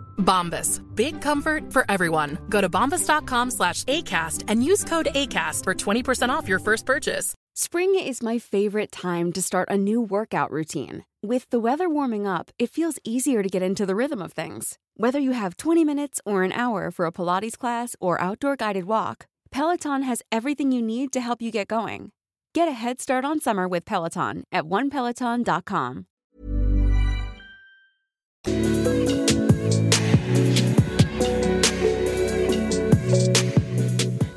Bombas. 0.17 0.81
Big 0.95 1.21
comfort 1.21 1.73
for 1.73 1.85
everyone. 1.89 2.37
Go 2.47 2.61
to 2.61 2.69
bombas.com 2.69 3.51
slash 3.51 3.83
ACAST 3.83 4.45
and 4.47 4.63
use 4.63 4.85
code 4.85 5.09
ACAST 5.13 5.63
for 5.65 5.73
20% 5.73 6.29
off 6.29 6.47
your 6.47 6.59
first 6.59 6.85
purchase. 6.85 7.33
Spring 7.53 7.99
is 7.99 8.23
my 8.23 8.39
favorite 8.39 8.93
time 8.93 9.33
to 9.33 9.41
start 9.41 9.69
a 9.69 9.77
new 9.77 9.99
workout 10.01 10.51
routine. 10.51 11.03
With 11.21 11.49
the 11.49 11.59
weather 11.59 11.89
warming 11.89 12.25
up, 12.25 12.49
it 12.57 12.69
feels 12.69 12.97
easier 13.03 13.43
to 13.43 13.49
get 13.49 13.61
into 13.61 13.85
the 13.85 13.95
rhythm 13.95 14.21
of 14.21 14.31
things. 14.31 14.77
Whether 14.95 15.19
you 15.19 15.31
have 15.31 15.57
20 15.57 15.83
minutes 15.83 16.21
or 16.25 16.43
an 16.43 16.53
hour 16.53 16.91
for 16.91 17.05
a 17.05 17.11
Pilates 17.11 17.57
class 17.57 17.95
or 17.99 18.21
outdoor 18.21 18.55
guided 18.55 18.85
walk, 18.85 19.25
Peloton 19.51 20.03
has 20.03 20.21
everything 20.31 20.71
you 20.71 20.81
need 20.81 21.11
to 21.11 21.19
help 21.19 21.41
you 21.41 21.51
get 21.51 21.67
going. 21.67 22.11
Get 22.53 22.67
a 22.67 22.73
head 22.73 23.01
start 23.01 23.25
on 23.25 23.39
summer 23.39 23.67
with 23.67 23.85
Peloton 23.85 24.45
at 24.51 24.63
onepeloton.com. 24.63 26.05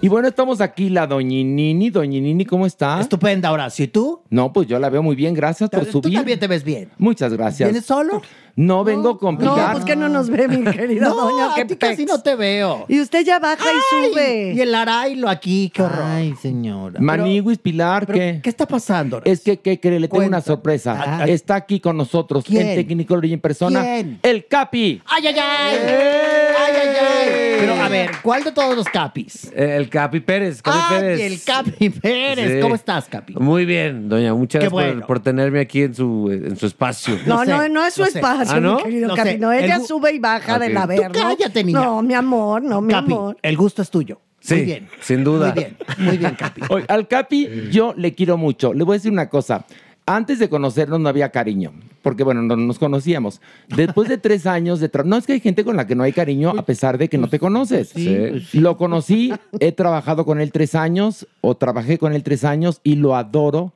Y 0.04 0.08
bueno, 0.08 0.28
estamos 0.28 0.60
aquí, 0.60 0.90
la 0.90 1.06
Doñinini. 1.06 1.88
Doñinini, 1.88 2.44
¿cómo 2.44 2.66
está? 2.66 3.00
Estupenda, 3.00 3.50
Horacio. 3.50 3.86
¿Y 3.86 3.88
tú? 3.88 4.20
No, 4.28 4.52
pues 4.52 4.68
yo 4.68 4.78
la 4.78 4.90
veo 4.90 5.02
muy 5.02 5.16
bien, 5.16 5.32
gracias 5.32 5.70
por 5.70 5.86
Tú 5.86 6.02
subir. 6.02 6.16
también 6.18 6.38
te 6.38 6.46
ves 6.46 6.62
bien. 6.62 6.90
Muchas 6.98 7.32
gracias. 7.32 7.70
¿Vienes 7.70 7.86
solo? 7.86 8.20
No, 8.54 8.84
vengo 8.84 9.16
con 9.16 9.36
No, 9.36 9.54
Pilar. 9.54 9.72
pues 9.72 9.86
que 9.86 9.96
no 9.96 10.10
nos 10.10 10.28
ve, 10.28 10.46
mi 10.46 10.62
querida 10.72 11.08
No, 11.08 11.14
doña. 11.14 11.66
ti 11.66 11.76
casi 11.76 12.04
no 12.04 12.20
te 12.20 12.34
veo. 12.34 12.84
Y 12.86 13.00
usted 13.00 13.24
ya 13.24 13.38
baja 13.38 13.64
y 13.64 14.10
sube. 14.12 14.52
Y 14.52 14.60
el 14.60 14.74
arailo 14.74 15.30
aquí, 15.30 15.72
qué 15.74 15.80
horror. 15.80 16.04
Ay, 16.04 16.34
señora. 16.38 17.00
Maniguis, 17.00 17.56
Pilar, 17.56 18.04
Pero, 18.06 18.18
¿qué? 18.18 18.40
¿Qué 18.42 18.50
está 18.50 18.66
pasando? 18.68 19.16
Horacio? 19.16 19.32
Es 19.32 19.40
que, 19.40 19.58
¿qué 19.58 19.80
cree? 19.80 19.98
Le 19.98 20.08
tengo 20.08 20.22
una 20.26 20.42
sorpresa. 20.42 21.00
Ah. 21.02 21.24
Está 21.26 21.54
aquí 21.54 21.80
con 21.80 21.96
nosotros, 21.96 22.44
¿Quién? 22.46 22.68
en 22.68 22.76
Technicolor 22.76 23.24
y 23.24 23.32
en 23.32 23.40
persona, 23.40 23.80
¿Quién? 23.82 24.18
el 24.22 24.46
Capi. 24.48 25.00
¡Ay, 25.06 25.28
ay, 25.28 25.34
ay! 25.38 25.76
¡Ay, 25.78 26.74
ay, 26.76 26.88
ay! 27.00 27.43
Pero 27.58 27.74
a 27.74 27.88
ver, 27.88 28.10
¿cuál 28.22 28.44
de 28.44 28.52
todos 28.52 28.76
los 28.76 28.86
capis? 28.88 29.50
El 29.54 29.88
Capi 29.88 30.20
Pérez, 30.20 30.60
Capi 30.62 30.78
¡Ay, 30.80 31.00
Pérez. 31.00 31.20
el 31.20 31.42
Capi 31.42 31.90
Pérez! 31.90 32.52
Sí. 32.54 32.60
¿Cómo 32.60 32.74
estás, 32.74 33.06
Capi? 33.08 33.34
Muy 33.34 33.64
bien, 33.64 34.08
doña. 34.08 34.34
Muchas 34.34 34.60
Qué 34.60 34.66
gracias 34.68 34.70
por- 34.72 34.92
bueno. 34.92 35.06
por, 35.06 35.20
tenerme 35.20 35.60
aquí 35.60 35.82
en 35.82 35.94
su, 35.94 36.30
en 36.30 36.56
su 36.56 36.66
espacio. 36.66 37.18
No, 37.26 37.44
sé, 37.44 37.50
no, 37.50 37.68
no 37.68 37.84
es 37.86 37.94
su 37.94 38.02
lo 38.02 38.06
sé. 38.08 38.18
espacio, 38.18 38.54
¿Ah, 38.56 38.60
no? 38.60 38.76
mi 38.76 38.82
querido 38.84 39.08
Lo 39.08 39.16
Capi. 39.16 39.28
sé. 39.30 39.38
No, 39.38 39.52
ella 39.52 39.78
gu- 39.78 39.86
sube 39.86 40.12
y 40.12 40.18
baja 40.18 40.58
de 40.58 40.66
Ok. 40.68 40.72
la 40.72 40.82
Tú 40.82 40.88
ver. 40.88 41.12
cállate, 41.12 41.64
niña. 41.64 41.80
No, 41.80 42.02
mi 42.02 42.14
amor, 42.14 42.62
no, 42.62 42.80
mi 42.80 42.92
Capi, 42.92 43.12
amor. 43.12 43.36
el 43.42 43.56
gusto 43.56 43.82
es 43.82 43.90
tuyo. 43.90 44.20
Sí, 44.40 44.56
Muy 44.56 44.64
bien. 44.64 44.88
sin 45.00 45.24
duda. 45.24 45.46
Muy 45.54 45.62
bien, 45.64 45.76
muy 45.98 46.18
bien, 46.18 46.34
Capi. 46.34 46.60
Oye, 46.68 46.84
al 46.88 47.08
Capi 47.08 47.48
yo 47.70 47.94
le 47.96 48.14
quiero 48.14 48.36
mucho. 48.36 48.74
Le 48.74 48.84
voy 48.84 48.94
a 48.94 48.98
decir 48.98 49.10
una 49.10 49.30
cosa. 49.30 49.64
Antes 50.06 50.38
de 50.38 50.50
conocernos 50.50 51.00
no 51.00 51.08
había 51.08 51.30
cariño, 51.30 51.72
porque 52.02 52.24
bueno, 52.24 52.42
no 52.42 52.56
nos 52.56 52.78
conocíamos. 52.78 53.40
Después 53.74 54.06
de 54.08 54.18
tres 54.18 54.46
años 54.46 54.78
de 54.78 54.90
trabajo, 54.90 55.08
no 55.08 55.16
es 55.16 55.26
que 55.26 55.32
hay 55.32 55.40
gente 55.40 55.64
con 55.64 55.76
la 55.76 55.86
que 55.86 55.94
no 55.94 56.02
hay 56.02 56.12
cariño 56.12 56.50
a 56.50 56.66
pesar 56.66 56.98
de 56.98 57.08
que 57.08 57.16
no 57.16 57.28
te 57.28 57.38
conoces. 57.38 57.88
Sí. 57.88 58.46
Lo 58.52 58.76
conocí, 58.76 59.32
he 59.60 59.72
trabajado 59.72 60.26
con 60.26 60.40
él 60.40 60.52
tres 60.52 60.74
años 60.74 61.26
o 61.40 61.54
trabajé 61.56 61.96
con 61.96 62.12
él 62.12 62.22
tres 62.22 62.44
años 62.44 62.80
y 62.84 62.96
lo 62.96 63.16
adoro. 63.16 63.72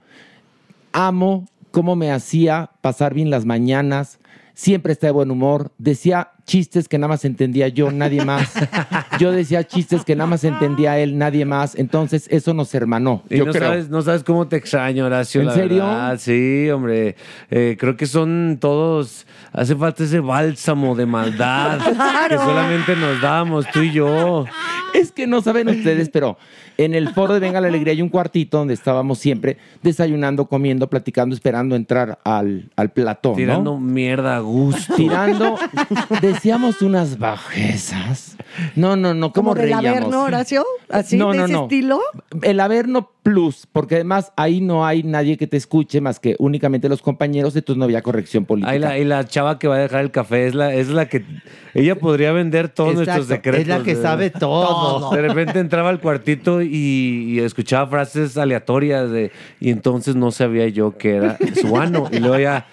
Amo 0.93 1.49
cómo 1.71 1.97
me 1.97 2.13
hacía 2.13 2.73
pasar 2.83 3.15
bien 3.15 3.31
las 3.31 3.47
mañanas. 3.47 4.19
Siempre 4.53 4.93
está 4.93 5.07
de 5.07 5.13
buen 5.13 5.31
humor. 5.31 5.73
Decía 5.79 6.33
chistes 6.49 6.89
que 6.89 6.97
nada 6.97 7.09
más 7.09 7.25
entendía 7.27 7.69
yo, 7.69 7.93
nadie 7.93 8.25
más. 8.25 8.53
Yo 9.21 9.31
decía 9.31 9.65
chistes 9.65 10.03
que 10.03 10.17
nada 10.17 10.29
más 10.29 10.43
entendía 10.45 10.99
él, 10.99 11.19
nadie 11.19 11.45
más. 11.45 11.75
Entonces 11.77 12.27
eso 12.31 12.55
nos 12.55 12.75
hermanó. 12.75 13.23
Y 13.29 13.37
yo 13.37 13.45
no, 13.45 13.53
creo. 13.53 13.69
sabes, 13.69 13.91
no 13.91 14.01
sabes 14.01 14.25
cómo 14.25 14.49
te 14.49 14.57
extraño, 14.57 15.05
Horacio. 15.05 15.43
¿En 15.43 15.47
la 15.49 15.55
serio? 15.55 15.85
verdad. 15.85 16.19
Sí, 16.19 16.71
hombre. 16.71 17.17
Eh, 17.51 17.77
creo 17.79 17.97
que 17.97 18.07
son 18.07 18.57
todos. 18.61 19.27
Hace 19.53 19.77
falta 19.77 20.05
ese 20.05 20.21
bálsamo 20.21 20.97
de 20.97 21.05
maldad 21.07 21.79
que 22.29 22.37
solamente 22.37 22.97
nos 22.97 23.21
damos 23.21 23.67
tú 23.71 23.81
y 23.81 23.93
yo. 23.93 24.47
Es 24.95 25.13
que 25.13 25.27
no 25.27 25.43
saben 25.43 25.69
ustedes, 25.69 26.09
pero 26.09 26.39
en 26.79 26.95
el 26.95 27.11
foro 27.11 27.35
de 27.35 27.41
Venga 27.41 27.61
la 27.61 27.69
Alegría 27.69 27.93
hay 27.93 28.01
un 28.01 28.09
cuartito 28.09 28.57
donde 28.59 28.73
estábamos 28.73 29.19
siempre 29.19 29.59
desayunando, 29.83 30.47
comiendo, 30.47 30.89
platicando, 30.89 31.35
esperando 31.35 31.77
entrar 31.77 32.19
al, 32.25 32.71
al 32.77 32.91
platón. 32.93 33.33
¿no? 33.33 33.37
Tirando 33.37 33.79
mierda 33.79 34.37
a 34.37 34.41
gusto. 34.41 34.95
Tirando, 34.95 35.59
decíamos 36.23 36.81
unas 36.81 37.19
bajezas. 37.19 38.37
No, 38.77 38.97
no, 38.97 39.13
no, 39.15 39.33
¿cómo 39.33 39.51
Como 39.51 39.61
del? 39.61 39.73
Averno, 39.73 40.23
Horacio. 40.23 40.65
Así, 40.89 41.17
No, 41.17 41.33
de 41.33 41.39
no, 41.39 41.45
ese 41.45 41.53
no. 41.53 41.63
estilo. 41.65 42.01
El 42.43 42.61
Averno 42.61 43.11
Plus, 43.23 43.67
porque 43.71 43.97
además 43.97 44.33
ahí 44.37 44.61
no 44.63 44.87
hay 44.87 45.03
nadie 45.03 45.37
que 45.37 45.47
te 45.47 45.57
escuche 45.59 46.01
más 46.01 46.19
que 46.19 46.35
únicamente 46.39 46.89
los 46.89 47.03
compañeros, 47.03 47.55
entonces 47.57 47.77
no 47.79 47.85
había 47.85 48.01
corrección 48.01 48.47
política. 48.47 48.71
Ahí 48.73 48.79
la, 48.79 48.99
y 48.99 49.05
la 49.05 49.25
chava 49.27 49.59
que 49.59 49.69
va 49.69 49.75
a 49.75 49.79
dejar 49.81 50.01
el 50.01 50.11
café 50.11 50.47
es 50.47 50.55
la, 50.55 50.73
es 50.73 50.89
la 50.89 51.07
que 51.11 51.25
ella 51.75 51.97
podría 51.99 52.33
vender 52.33 52.71
todos 52.71 52.93
Exacto, 52.93 53.11
nuestros 53.19 53.27
secretos. 53.37 53.61
es 53.61 53.69
la 53.69 53.83
que 53.83 53.95
de- 53.97 54.03
sabe 54.03 54.31
todo. 54.31 55.11
De 55.11 55.21
repente 55.21 55.59
entraba 55.59 55.91
al 55.91 56.01
cuartito 56.01 56.63
y, 56.63 56.68
y 56.73 57.41
escuchaba 57.41 57.87
frases 57.89 58.37
aleatorias 58.37 59.11
de, 59.11 59.31
y 59.61 59.71
entonces 59.71 60.17
no 60.17 60.31
sabía 60.31 60.69
yo 60.69 60.97
que 60.97 61.17
era 61.17 61.37
su 61.61 61.77
ano. 61.77 62.09
Y 62.11 62.19
luego 62.19 62.39
ya 62.39 62.67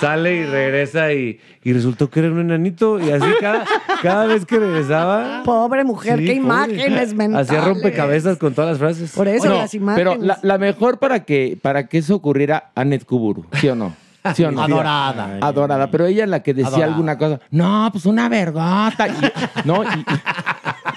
sale 0.00 0.36
y 0.36 0.44
regresa 0.44 1.12
y, 1.12 1.38
y 1.62 1.72
resultó 1.72 2.10
que 2.10 2.20
era 2.20 2.30
un 2.30 2.40
enanito. 2.40 2.98
Y 3.00 3.10
así 3.10 3.26
cada, 3.40 3.64
cada 4.02 4.26
vez 4.26 4.44
que 4.46 4.58
regresaba. 4.58 5.42
Pobre 5.44 5.84
mujer, 5.84 6.18
Sí, 6.18 6.24
qué 6.26 6.32
pobre. 6.32 6.44
imágenes 6.46 7.14
mentales. 7.14 7.50
Hacía 7.50 7.64
rompecabezas 7.64 8.36
con 8.38 8.54
todas 8.54 8.70
las 8.70 8.78
frases. 8.78 9.12
Por 9.12 9.28
eso 9.28 9.48
No, 9.48 9.54
las 9.58 9.74
imágenes. 9.74 10.14
Pero 10.14 10.24
la, 10.24 10.38
la 10.42 10.58
mejor 10.58 10.98
para 10.98 11.24
que, 11.24 11.58
para 11.60 11.88
que 11.88 11.98
eso 11.98 12.14
ocurriera, 12.14 12.70
Anet 12.74 13.04
Kuburu, 13.04 13.46
¿sí 13.60 13.68
o 13.68 13.74
no? 13.74 13.94
¿Sí 14.34 14.44
o 14.44 14.52
no? 14.52 14.62
Adorada. 14.62 15.38
Adorada, 15.40 15.90
pero 15.90 16.06
ella 16.06 16.22
es 16.24 16.30
la 16.30 16.42
que 16.44 16.54
decía 16.54 16.68
Adorada. 16.68 16.92
alguna 16.92 17.18
cosa. 17.18 17.40
No, 17.50 17.88
pues 17.92 18.06
una 18.06 18.28
vergota. 18.28 19.08
Y- 19.08 19.66
no, 19.66 19.82
y- 19.82 20.04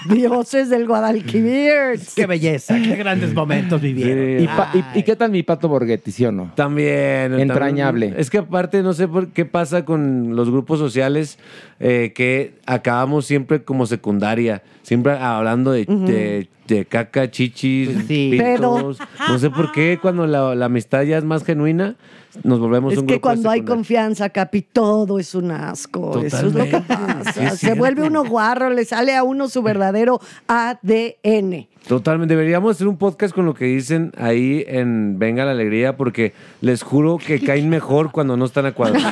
Dioses 0.08 0.68
del 0.70 0.86
Guadalquivir. 0.86 2.00
Qué 2.14 2.26
belleza, 2.26 2.76
qué 2.82 2.96
grandes 2.96 3.34
momentos 3.34 3.80
vivieron. 3.80 4.42
y, 4.42 4.46
pa- 4.46 4.70
y- 4.74 4.98
y 4.98 5.02
qué 5.02 5.16
tal 5.16 5.30
mi 5.30 5.42
pato 5.42 5.68
Borghetti, 5.68 6.10
sí 6.12 6.24
o 6.24 6.32
no? 6.32 6.52
También. 6.54 7.38
Entrañable. 7.38 8.06
también. 8.06 8.20
Es 8.20 8.30
que 8.30 8.38
aparte, 8.38 8.82
no 8.82 8.92
sé 8.92 9.08
por 9.08 9.28
qué 9.28 9.44
pasa 9.44 9.84
con 9.84 10.34
los 10.36 10.50
grupos 10.50 10.78
sociales 10.78 11.38
eh, 11.80 12.12
que 12.14 12.54
acabamos 12.66 13.26
siempre 13.26 13.62
como 13.62 13.86
secundaria, 13.86 14.62
siempre 14.86 15.12
hablando 15.18 15.72
de, 15.72 15.84
de- 15.84 16.48
de 16.68 16.84
caca, 16.84 17.30
chichis, 17.30 17.90
Pues 17.90 18.06
sí. 18.06 18.36
pitos. 18.40 18.98
No 19.28 19.38
sé 19.38 19.50
por 19.50 19.70
qué 19.72 19.98
cuando 20.02 20.26
la, 20.26 20.54
la 20.54 20.66
amistad 20.66 21.02
ya 21.02 21.16
es 21.18 21.22
más 21.24 21.44
genuina, 21.44 21.94
nos 22.42 22.58
volvemos 22.58 22.92
Es 22.92 22.98
un 22.98 23.06
que 23.06 23.14
grupo 23.14 23.28
de 23.28 23.34
cuando 23.34 23.50
hay 23.50 23.62
confianza, 23.62 24.28
Capi, 24.30 24.62
todo 24.62 25.18
es 25.20 25.34
un 25.36 25.50
asco. 25.52 26.20
Eso 26.24 26.46
es 26.48 26.52
lo 26.54 26.64
que 26.64 26.80
pasa. 26.80 27.32
Sí, 27.32 27.40
es 27.44 27.50
Se 27.52 27.56
cierto. 27.58 27.78
vuelve 27.78 28.02
uno 28.06 28.24
guarro, 28.24 28.70
le 28.70 28.84
sale 28.84 29.14
a 29.14 29.22
uno 29.22 29.48
su 29.48 29.62
verdadero 29.62 30.20
ADN. 30.48 31.68
Totalmente. 31.86 32.34
Deberíamos 32.34 32.74
hacer 32.74 32.88
un 32.88 32.96
podcast 32.96 33.32
con 33.34 33.46
lo 33.46 33.54
que 33.54 33.66
dicen 33.66 34.12
ahí 34.18 34.64
en 34.66 35.18
Venga 35.18 35.44
la 35.44 35.52
Alegría, 35.52 35.96
porque 35.96 36.34
les 36.60 36.82
juro 36.82 37.18
que 37.18 37.40
caen 37.44 37.68
mejor 37.68 38.10
cuando 38.10 38.36
no 38.36 38.44
están 38.44 38.66
a 38.66 38.72
cuadro. 38.72 39.00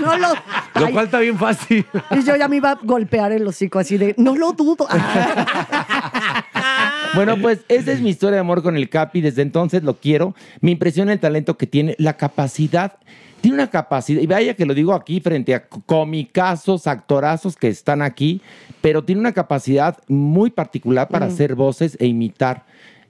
No 0.00 0.16
lo, 0.18 0.92
cual 0.92 1.04
está 1.04 1.20
bien 1.20 1.38
fácil. 1.38 1.86
y 2.10 2.22
yo 2.24 2.34
ya 2.36 2.48
me 2.48 2.56
iba 2.56 2.72
a 2.72 2.78
golpear 2.82 3.30
el 3.32 3.46
hocico 3.46 3.78
así 3.78 3.96
de, 3.96 4.14
no 4.18 4.36
lo 4.36 4.52
dudo. 4.52 4.88
Bueno, 7.14 7.36
pues 7.40 7.60
esa 7.68 7.92
es 7.92 8.00
mi 8.00 8.10
historia 8.10 8.34
de 8.34 8.40
amor 8.40 8.60
con 8.60 8.76
el 8.76 8.88
Capi. 8.88 9.20
Desde 9.20 9.42
entonces 9.42 9.84
lo 9.84 9.94
quiero. 9.94 10.34
Me 10.60 10.72
impresiona 10.72 11.12
el 11.12 11.20
talento 11.20 11.56
que 11.56 11.68
tiene, 11.68 11.94
la 11.98 12.16
capacidad. 12.16 12.94
Tiene 13.44 13.58
una 13.58 13.68
capacidad, 13.68 14.22
y 14.22 14.26
vaya 14.26 14.56
que 14.56 14.64
lo 14.64 14.72
digo 14.72 14.94
aquí 14.94 15.20
frente 15.20 15.54
a 15.54 15.66
comicazos, 15.68 16.86
actorazos 16.86 17.56
que 17.56 17.68
están 17.68 18.00
aquí, 18.00 18.40
pero 18.80 19.04
tiene 19.04 19.20
una 19.20 19.32
capacidad 19.32 19.98
muy 20.08 20.48
particular 20.48 21.08
para 21.08 21.26
hacer 21.26 21.54
voces 21.54 21.94
e 22.00 22.06
imitar. 22.06 22.64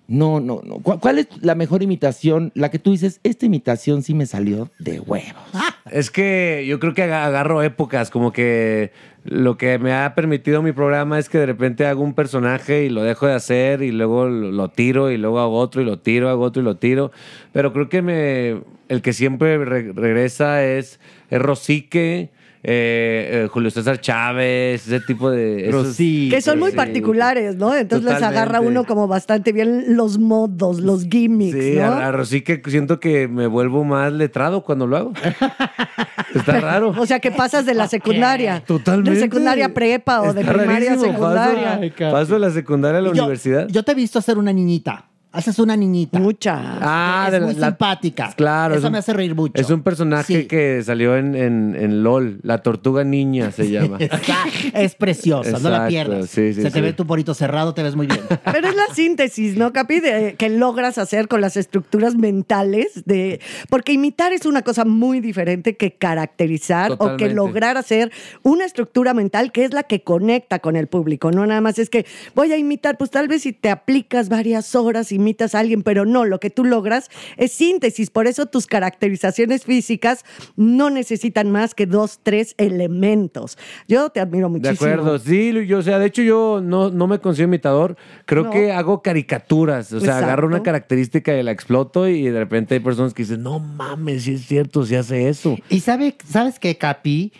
No, 0.07 0.39
no, 0.39 0.61
no. 0.65 0.77
¿Cuál, 0.77 1.19
es 1.19 1.29
la 1.41 1.55
mejor 1.55 1.83
imitación? 1.83 2.53
La 2.55 2.71
que 2.71 2.79
tú 2.79 2.91
dices, 2.93 3.21
esta 3.23 3.47
imitación 3.47 4.03
sí 4.03 4.13
me 4.15 4.27
salió 4.27 4.71
de 4.79 5.01
huevos. 5.01 5.35
Es 5.91 6.11
que 6.11 6.65
yo 6.67 6.81
creo 6.81 6.95
que 6.95 7.03
aga- 7.03 7.27
agarro 7.27 7.63
épocas, 7.63 8.11
como 8.11 8.33
que 8.33 8.91
lo 9.25 9.57
que 9.59 9.79
me 9.79 9.93
ha 9.93 10.15
permitido 10.15 10.63
mi 10.63 10.73
programa 10.73 11.19
es 11.19 11.29
que 11.29 11.39
de 11.39 11.47
repente 11.47 11.87
hago 11.87 12.03
un 12.03 12.15
personaje 12.15 12.85
y 12.85 12.89
lo 12.89 13.03
dejo 13.03 13.27
de 13.27 13.35
hacer 13.35 13.83
y 13.83 13.93
luego 13.93 14.27
lo, 14.27 14.69
tiro 14.71 15.11
y 15.11 15.19
luego 15.19 15.41
hago 15.41 15.57
otro 15.59 15.83
y 15.83 15.85
lo 15.85 15.99
tiro, 15.99 16.31
hago 16.31 16.43
otro 16.43 16.63
y 16.63 16.65
lo 16.65 16.77
tiro. 16.79 17.13
Pero 17.53 17.73
creo 17.75 17.89
que 17.91 18.01
me, 18.03 18.63
el 18.89 19.03
que 19.03 19.13
siempre 19.13 19.63
re- 19.65 19.93
regresa 19.93 20.65
es, 20.65 21.01
es 21.31 21.41
Rosique. 21.41 22.31
Eh, 22.67 23.43
eh, 23.45 23.49
Julio 23.53 23.71
César 23.71 24.01
Chávez, 24.01 24.87
ese 24.87 25.01
tipo 25.01 25.31
de... 25.31 25.69
esos- 25.69 25.97
que 25.97 26.41
son 26.41 26.59
muy 26.59 26.71
sí. 26.71 26.77
particulares, 26.77 27.57
¿no? 27.57 27.75
Entonces 27.75 28.05
les 28.11 28.23
agarra 28.23 28.45
Totalmente. 28.59 28.71
uno 28.81 28.85
como 28.87 29.07
bastante 29.07 29.53
bien 29.53 29.97
los 29.97 30.19
modos, 30.19 30.81
los 30.81 31.05
gimmicks, 31.07 31.59
Sí, 31.59 31.75
¿no? 31.77 31.85
a, 31.85 32.07
a 32.07 32.12
Rosique 32.12 32.62
siento 32.67 32.99
que 33.01 33.29
me 33.29 33.47
vuelvo 33.47 33.85
más 33.85 34.11
letrado 34.12 34.62
cuando 34.62 34.87
lo 34.87 34.97
hago. 34.97 35.12
Está 36.35 36.59
raro. 36.61 36.95
O 36.99 37.07
sea, 37.07 37.21
que 37.21 37.31
pasas 37.31 37.67
de 37.67 37.75
la 37.75 37.87
secundaria. 37.87 38.61
Totalmente. 38.67 39.11
De 39.12 39.21
secundaria 39.21 39.67
a 39.67 39.69
prepa 39.69 40.23
o 40.23 40.33
de 40.33 40.43
primaria 40.45 40.93
a 40.93 40.95
rarísimo, 40.95 41.12
secundaria. 41.12 41.81
Paso, 41.99 42.12
paso 42.12 42.33
de 42.35 42.41
la 42.41 42.51
secundaria 42.51 42.99
a 42.99 43.03
la 43.03 43.12
Yo- 43.12 43.23
universidad. 43.25 43.69
Yo 43.69 43.83
te 43.83 43.93
he 43.93 43.95
visto 43.95 44.19
hacer 44.19 44.39
una 44.39 44.53
niñita. 44.53 45.11
Haces 45.35 45.59
una 45.59 45.76
niñita. 45.76 46.18
Mucha. 46.20 46.78
Ah, 46.80 47.24
es 47.26 47.32
de 47.32 47.41
la- 47.41 47.47
muy 47.47 47.55
la- 47.57 47.66
simpática. 47.68 48.32
Claro. 48.37 48.74
Eso 48.74 48.78
es 48.78 48.85
un- 48.87 48.93
me 48.93 48.99
hace 48.99 49.12
reír 49.12 49.35
mucho. 49.35 49.61
Es 49.61 49.68
un 49.68 49.82
personaje 49.82 50.43
Sí. 50.43 50.47
que 50.47 50.80
salió 50.85 51.16
en, 51.16 51.35
en, 51.35 51.76
en 51.78 52.03
LOL. 52.05 52.39
La 52.43 52.59
tortuga 52.62 53.03
niña 53.05 53.51
se 53.51 53.68
llama. 53.70 53.97
Está- 54.01 54.45
es 54.74 54.95
preciosa, 54.95 55.59
no 55.59 55.70
la 55.70 55.89
pierdas. 55.89 56.30
sí, 56.30 56.55
sí, 56.55 56.62
Se 56.62 56.70
te 56.70 56.80
ve 56.80 56.93
tu 56.93 57.07
porito 57.07 57.35
cerrado, 57.35 57.74
te 57.74 57.82
ves 57.82 57.97
muy 57.97 58.07
bien. 58.07 58.20
Pero 58.45 58.68
es 58.68 58.76
la 58.76 58.87
síntesis, 58.95 59.57
¿no, 59.57 59.72
Capi? 59.72 60.01
De- 60.01 60.37
que 60.39 60.49
logras 60.49 60.99
hacer 60.99 61.26
con 61.28 61.41
las 61.41 61.57
estructuras 61.57 62.14
mentales. 62.14 63.03
de 63.05 63.41
Porque 63.68 63.93
imitar 63.93 64.32
es 64.32 64.47
una 64.47 64.62
cosa 64.62 64.85
muy 64.85 65.20
diferente 65.20 65.76
que 65.76 65.95
caracterizar 65.95 66.93
o 66.99 67.16
que 67.16 67.28
lograr 67.28 67.76
hacer 67.76 68.12
una 68.43 68.64
estructura 68.64 69.14
mental 69.14 69.51
que 69.53 69.64
es 69.64 69.72
la 69.74 69.82
que 69.82 70.03
conecta 70.03 70.61
con 70.61 70.76
el 70.76 70.87
público. 70.87 71.30
No 71.32 71.45
nada 71.47 71.61
más 71.61 71.78
es 71.78 71.91
que 71.91 72.07
voy 72.37 72.53
a 72.53 72.57
imitar, 72.57 72.97
pues 72.97 73.11
tal 73.11 73.26
vez 73.28 73.43
si 73.43 73.53
te 73.53 73.70
aplicas 73.70 74.28
varias 74.28 74.74
horas 74.74 75.11
y 75.12 75.18
imitas 75.25 75.55
a 75.55 75.61
alguien, 75.61 75.83
pero 75.83 76.05
no, 76.05 76.25
lo 76.25 76.39
que 76.39 76.51
tú 76.51 76.64
logras 76.64 77.11
es 77.37 77.53
síntesis. 77.53 78.11
Por 78.11 78.27
eso 78.27 78.47
tus 78.47 78.66
caracterizaciones 78.66 79.64
físicas 79.64 80.25
no 80.57 80.91
necesitan 80.91 81.51
más 81.51 81.75
que 81.75 81.87
dos, 81.87 82.20
tres 82.22 82.55
elementos. 82.59 83.57
Yo 83.89 84.11
te 84.11 84.20
admiro 84.20 84.49
De 84.49 84.53
muchísimo. 84.59 84.75
acuerdo, 84.91 85.18
sí, 85.18 85.53
yo, 85.66 85.79
o 85.79 85.83
sea, 85.83 85.99
de 85.99 86.07
hecho 86.07 86.22
yo 86.22 86.61
no, 86.62 86.91
no 86.91 87.07
me 87.07 87.18
considero 87.18 87.49
imitador, 87.49 87.97
creo 88.27 88.45
No. 88.45 88.51
que 88.51 88.70
hago 88.72 89.03
caricaturas, 89.03 89.87
o 89.93 89.99
sea, 90.01 90.09
Exacto. 90.11 90.25
agarro 90.27 90.47
una 90.49 90.62
característica 90.62 91.35
y 91.37 91.43
la 91.43 91.51
exploto 91.53 92.07
y 92.09 92.22
de 92.25 92.39
repente 92.39 92.75
hay 92.75 92.81
personas 92.81 93.14
que 93.14 93.22
dicen, 93.22 93.43
no 93.43 93.59
mames, 93.59 94.25
sí 94.25 94.35
es 94.35 94.47
cierto, 94.47 94.85
si 94.85 94.95
hace 94.97 95.29
eso. 95.29 95.57
¿Y 95.70 95.81
sabe, 95.81 96.14
sabes 96.29 96.59
qué, 96.59 96.77
Capi? 96.77 97.33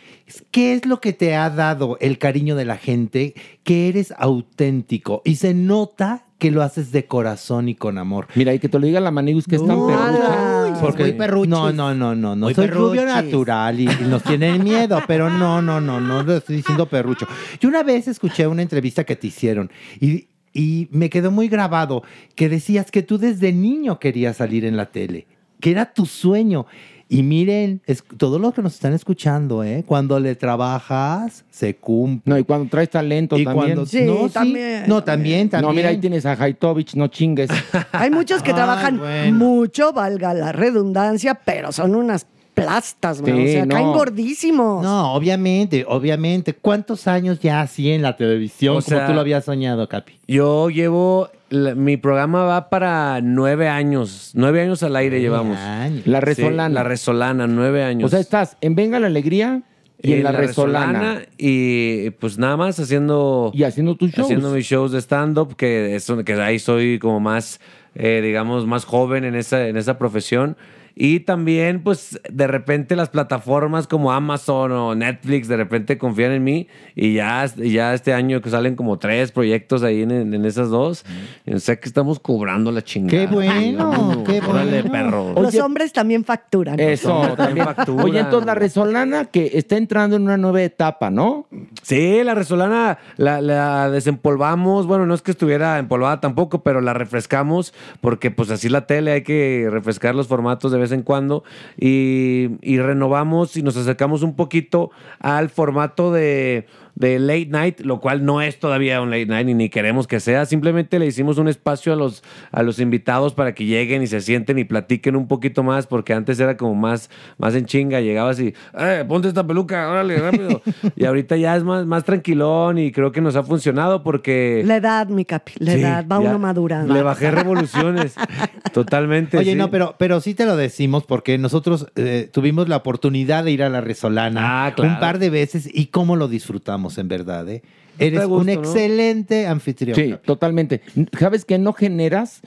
¿Qué 0.51 0.73
es 0.75 0.87
lo 0.87 1.01
que 1.01 1.13
te 1.13 1.35
ha 1.37 1.51
dado 1.51 1.99
el 2.01 2.19
cariño 2.19 2.57
de 2.57 2.65
la 2.65 2.79
gente? 2.79 3.35
Que 3.63 3.89
eres 3.89 4.13
auténtico 4.17 5.21
y 5.25 5.37
se 5.37 5.53
nota 5.55 6.24
que 6.39 6.51
lo 6.51 6.63
haces 6.63 6.93
de 6.93 7.07
corazón 7.07 7.69
y 7.69 7.75
con 7.75 7.97
amor. 7.97 8.27
Mira, 8.35 8.53
y 8.53 8.59
que 8.59 8.69
te 8.69 8.79
lo 8.79 8.87
diga 8.87 9.01
la 9.01 9.11
Manigus 9.11 9.47
que 9.47 9.57
es 9.57 9.67
tan 9.67 9.87
perrucha. 9.87 10.79
Porque, 10.81 11.05
muy 11.13 11.47
no, 11.49 11.73
no, 11.73 11.95
no, 11.95 12.15
no, 12.15 12.37
no. 12.37 12.37
Muy 12.37 12.55
Soy 12.55 12.67
rubio 12.67 13.03
perruchis. 13.03 13.25
natural 13.25 13.81
y, 13.81 13.85
y 13.85 14.05
nos 14.09 14.23
tienen 14.23 14.63
miedo, 14.63 15.01
pero 15.07 15.31
no, 15.31 15.63
no, 15.63 15.81
no, 15.81 16.01
no 16.01 16.23
lo 16.23 16.37
estoy 16.37 16.57
diciendo 16.57 16.87
perrucho. 16.87 17.27
Yo 17.61 17.69
una 17.69 17.83
vez 17.83 18.09
escuché 18.09 18.47
una 18.47 18.63
entrevista 18.63 19.05
que 19.05 19.17
te 19.17 19.29
hicieron 19.29 19.71
y, 20.01 20.29
y 20.53 20.89
me 20.91 21.09
quedó 21.09 21.31
muy 21.31 21.49
grabado 21.49 22.03
que 22.35 22.49
decías 22.49 22.91
que 22.91 23.03
tú 23.03 23.19
desde 23.19 23.53
niño 23.53 23.99
querías 23.99 24.37
salir 24.37 24.65
en 24.65 24.77
la 24.77 24.87
tele, 24.87 25.27
que 25.61 25.71
era 25.71 25.93
tu 25.93 26.05
sueño. 26.05 26.67
Y 27.09 27.23
miren, 27.23 27.81
es, 27.87 28.03
todos 28.17 28.41
los 28.41 28.55
que 28.55 28.63
nos 28.63 28.75
están 28.75 28.93
escuchando, 28.95 29.63
¿eh? 29.63 29.85
cuando 29.87 30.19
le 30.19 30.35
trabajas, 30.35 31.45
se 31.51 31.77
cumple. 31.77 32.23
No, 32.33 32.39
y 32.39 32.45
cuando 32.45 32.69
traes 32.71 32.91
talento 32.91 33.37
Y 33.39 33.45
también. 33.45 33.67
cuando- 33.75 33.87
Sí, 33.87 34.03
no, 34.03 34.27
sí. 34.29 34.35
también. 34.35 34.85
No, 34.87 35.05
también, 35.05 35.49
también. 35.49 35.69
No, 35.69 35.75
mira, 35.75 35.89
ahí 35.91 35.99
tienes 35.99 36.25
a 36.27 36.33
Haitovich, 36.33 36.95
no 36.95 37.09
chingues. 37.09 37.51
Hay 37.93 38.11
muchos 38.11 38.43
que 38.43 38.51
Ay, 38.51 38.57
trabajan 38.57 38.99
bueno. 38.99 39.37
mucho, 39.37 39.93
valga 39.93 40.33
la 40.35 40.53
redundancia, 40.53 41.35
pero 41.35 41.73
son 41.73 41.95
unas 41.95 42.27
plastas. 42.55 43.19
Sí, 43.25 43.31
o 43.31 43.47
sea, 43.49 43.67
no. 43.67 43.75
caen 43.75 43.93
gordísimos. 43.93 44.83
No, 44.83 45.13
obviamente, 45.15 45.85
obviamente. 45.89 46.55
¿Cuántos 46.55 47.07
años 47.07 47.41
ya 47.41 47.61
así 47.61 47.91
en 47.91 48.03
la 48.03 48.17
televisión 48.17 48.77
O 48.77 48.81
como 48.81 48.97
sea, 48.97 49.07
tú 49.07 49.13
lo 49.13 49.21
habías 49.21 49.45
soñado, 49.45 49.89
Capi? 49.89 50.15
Yo 50.29 50.71
llevo, 50.71 51.29
la- 51.55 51.75
mi 51.75 51.97
programa 51.97 52.45
va 52.45 52.69
para 52.69 53.21
nueve 53.23 53.69
años, 53.69 54.33
nueve 54.35 54.61
años 54.61 54.83
al 54.83 54.97
aire 54.97 55.21
llevamos. 55.21 55.59
La 56.05 56.19
Sí, 56.21 56.25
Resolana. 56.27 56.69
la 56.75 56.83
Resolana, 56.85 57.47
nueve 57.47 57.83
años. 57.85 58.07
O 58.07 58.09
sea, 58.11 58.21
estás 58.21 58.57
en 58.61 58.75
Venga 58.75 59.01
la 59.01 59.07
Alegría 59.07 59.63
y 60.03 60.13
en, 60.15 60.25
la, 60.25 60.33
Resolana. 60.33 61.23
y 61.39 62.11
pues 62.11 62.37
nada 62.37 62.57
más 62.59 62.79
haciendo 62.79 63.51
Y 63.55 63.63
haciendo 63.63 63.95
tus 63.97 64.11
shows. 64.11 64.27
haciendo 64.27 64.51
mis 64.51 64.67
shows 64.67 64.93
de 64.93 64.99
stand 65.01 65.39
up 65.39 65.57
que 65.57 65.95
es 65.95 66.07
donde- 66.07 66.25
que 66.25 66.35
ahí 66.35 66.59
soy 66.59 66.99
como 66.99 67.21
más 67.21 67.61
eh, 67.95 68.21
digamos 68.23 68.67
más 68.67 68.85
joven 68.85 69.25
en 69.25 69.35
esa 69.37 69.69
en 69.69 69.77
esa 69.77 69.97
profesión 69.99 70.57
y 70.97 71.21
también 71.21 71.83
pues 71.83 72.21
de 72.31 72.47
repente 72.47 72.97
las 72.97 73.09
plataformas 73.09 73.87
como 73.87 74.13
Amazon 74.13 74.73
o 74.73 74.95
Netflix 74.95 75.49
de 75.49 75.57
repente 75.57 75.99
confían 75.99 76.33
en 76.33 76.45
mí 76.45 76.69
y 76.95 77.15
ya 77.15 77.47
ya 77.57 77.95
este 77.95 78.13
año 78.13 78.41
que 78.41 78.51
salen 78.51 78.77
como 78.77 78.99
tres 78.99 79.33
proyectos 79.33 79.83
ahí 79.83 80.03
en, 80.03 80.13
en 80.13 80.45
esas 80.45 80.71
dos 80.71 81.05
o 81.53 81.59
sea 81.59 81.77
que 81.77 81.89
estamos 81.89 82.21
cobrando 82.21 82.71
la 82.71 82.83
chingada 82.83 83.27
Qué 83.27 83.33
bueno, 83.33 84.23
qué 84.27 84.41
órale 84.41 84.83
bueno. 84.83 84.93
perro 84.93 85.43
Los 85.43 85.55
hombres 85.57 85.93
también 85.93 86.25
facturan. 86.25 86.79
Eso, 86.79 87.35
también. 87.37 87.67
factura. 87.67 88.05
Oye, 88.05 88.21
entonces 88.21 88.47
la 88.47 88.55
Resolana 88.55 89.25
que 89.27 89.51
está 89.55 89.77
entrando 89.77 90.17
en 90.17 90.23
una 90.23 90.37
nueva 90.37 90.63
etapa, 90.63 91.11
¿no? 91.11 91.47
Sí, 91.83 92.23
la 92.25 92.35
resolana 92.35 92.99
la, 93.17 93.41
la 93.41 93.91
desempolvamos. 93.91 94.87
Bueno, 94.87 95.07
no 95.07 95.15
es 95.15 95.23
que 95.23 95.31
estuviera 95.31 95.79
empolvada 95.79 96.21
tampoco, 96.21 96.63
pero 96.63 96.81
la 96.81 96.95
refrescamos 96.95 97.75
porque 98.01 98.31
pues 98.31 98.51
así 98.51 98.69
la 98.69 98.87
tele 98.87 99.13
hay 99.13 99.23
que 99.23 99.69
refrescar 99.71 100.15
los 100.15 100.29
formatos 100.29 100.73
de 100.73 100.79
vez 100.85 100.93
en 100.93 101.03
cuando 101.03 101.45
y, 101.79 102.51
y 102.63 102.79
renovamos 102.79 103.57
y 103.57 103.63
nos 103.63 103.77
acercamos 103.77 104.23
un 104.23 104.37
poquito 104.37 104.91
al 105.19 105.51
formato 105.51 106.13
de, 106.13 106.67
de 106.95 107.19
late 107.19 107.47
night, 107.47 107.81
lo 107.81 108.01
cual 108.01 108.25
no 108.25 108.41
es 108.41 108.59
todavía 108.61 109.01
un 109.01 109.11
late 109.11 109.27
night 109.27 109.49
y 109.49 109.55
ni 109.55 109.69
queremos 109.69 110.07
que 110.07 110.21
sea. 110.21 110.47
Simplemente 110.47 110.99
le 110.99 111.07
hicimos 111.07 111.39
un 111.39 111.49
espacio 111.49 111.93
a 111.93 111.97
los, 111.97 112.23
a 112.53 112.63
los 112.63 112.79
invitados 112.79 113.35
para 113.35 113.55
que 113.55 113.65
lleguen 113.65 114.03
y 114.03 114.07
se 114.07 114.21
sienten 114.21 114.59
y 114.59 114.65
platiquen 114.65 115.17
un 115.17 115.27
poquito 115.27 115.63
más 115.63 115.87
porque 115.87 116.13
antes 116.13 116.39
era 116.39 116.57
como 116.57 116.75
más, 116.75 117.11
más 117.39 117.55
en 117.55 117.67
chinga. 117.67 118.01
Llegabas 118.01 118.39
y, 118.39 118.55
eh, 118.79 119.05
ponte 119.09 119.29
esta 119.29 119.47
peluca, 119.47 119.91
órale, 119.91 120.19
rápido. 120.19 120.63
y 120.97 121.05
ahorita 121.05 121.37
ya 121.37 121.57
es 121.57 121.65
más, 121.65 121.85
más 121.87 122.05
tranquilón 122.05 122.79
y 122.79 122.93
creo 122.93 123.11
que 123.13 123.21
nos 123.21 123.35
ha 123.37 123.43
funcionado 123.43 124.03
porque... 124.03 124.63
La 124.65 124.77
edad, 124.77 125.09
mi 125.09 125.25
capi, 125.25 125.53
la 125.59 125.73
Sí, 125.73 125.81
edad, 125.81 126.07
va 126.11 126.19
uno 126.21 126.39
madurando. 126.39 126.95
Le 126.95 127.03
bajé 127.03 127.31
revoluciones. 127.31 128.15
Totalmente. 128.73 129.37
Oye, 129.39 129.53
sí. 129.53 129.57
no, 129.57 129.71
pero, 129.71 129.95
pero 129.99 130.21
sí 130.21 130.35
te 130.35 130.47
lo 130.47 130.57
decimos 130.57 131.05
porque 131.05 131.39
nosotros 131.39 131.87
eh, 131.97 132.29
tuvimos 132.33 132.69
la 132.69 132.77
oportunidad 132.77 133.45
de 133.45 133.51
ir 133.53 133.63
a 133.63 133.69
la 133.69 133.81
Resolana 133.81 134.67
Ah, 134.67 134.73
claro. 134.75 134.93
un 134.95 135.01
par 135.01 135.19
de 135.19 135.31
veces 135.31 135.69
y 135.73 135.87
cómo 135.87 136.17
lo 136.17 136.29
disfrutamos 136.29 136.84
en 136.99 137.09
verdad, 137.09 137.49
¿eh? 137.49 137.63
Eres 137.99 138.27
gusto, 138.27 138.41
un 138.41 138.47
¿no? 138.47 138.53
excelente 138.53 139.47
anfitrión. 139.47 139.95
Sí, 139.95 140.15
totalmente. 140.25 140.81
Sabes 141.19 141.45
que 141.45 141.59
no 141.59 141.73
generas 141.73 142.43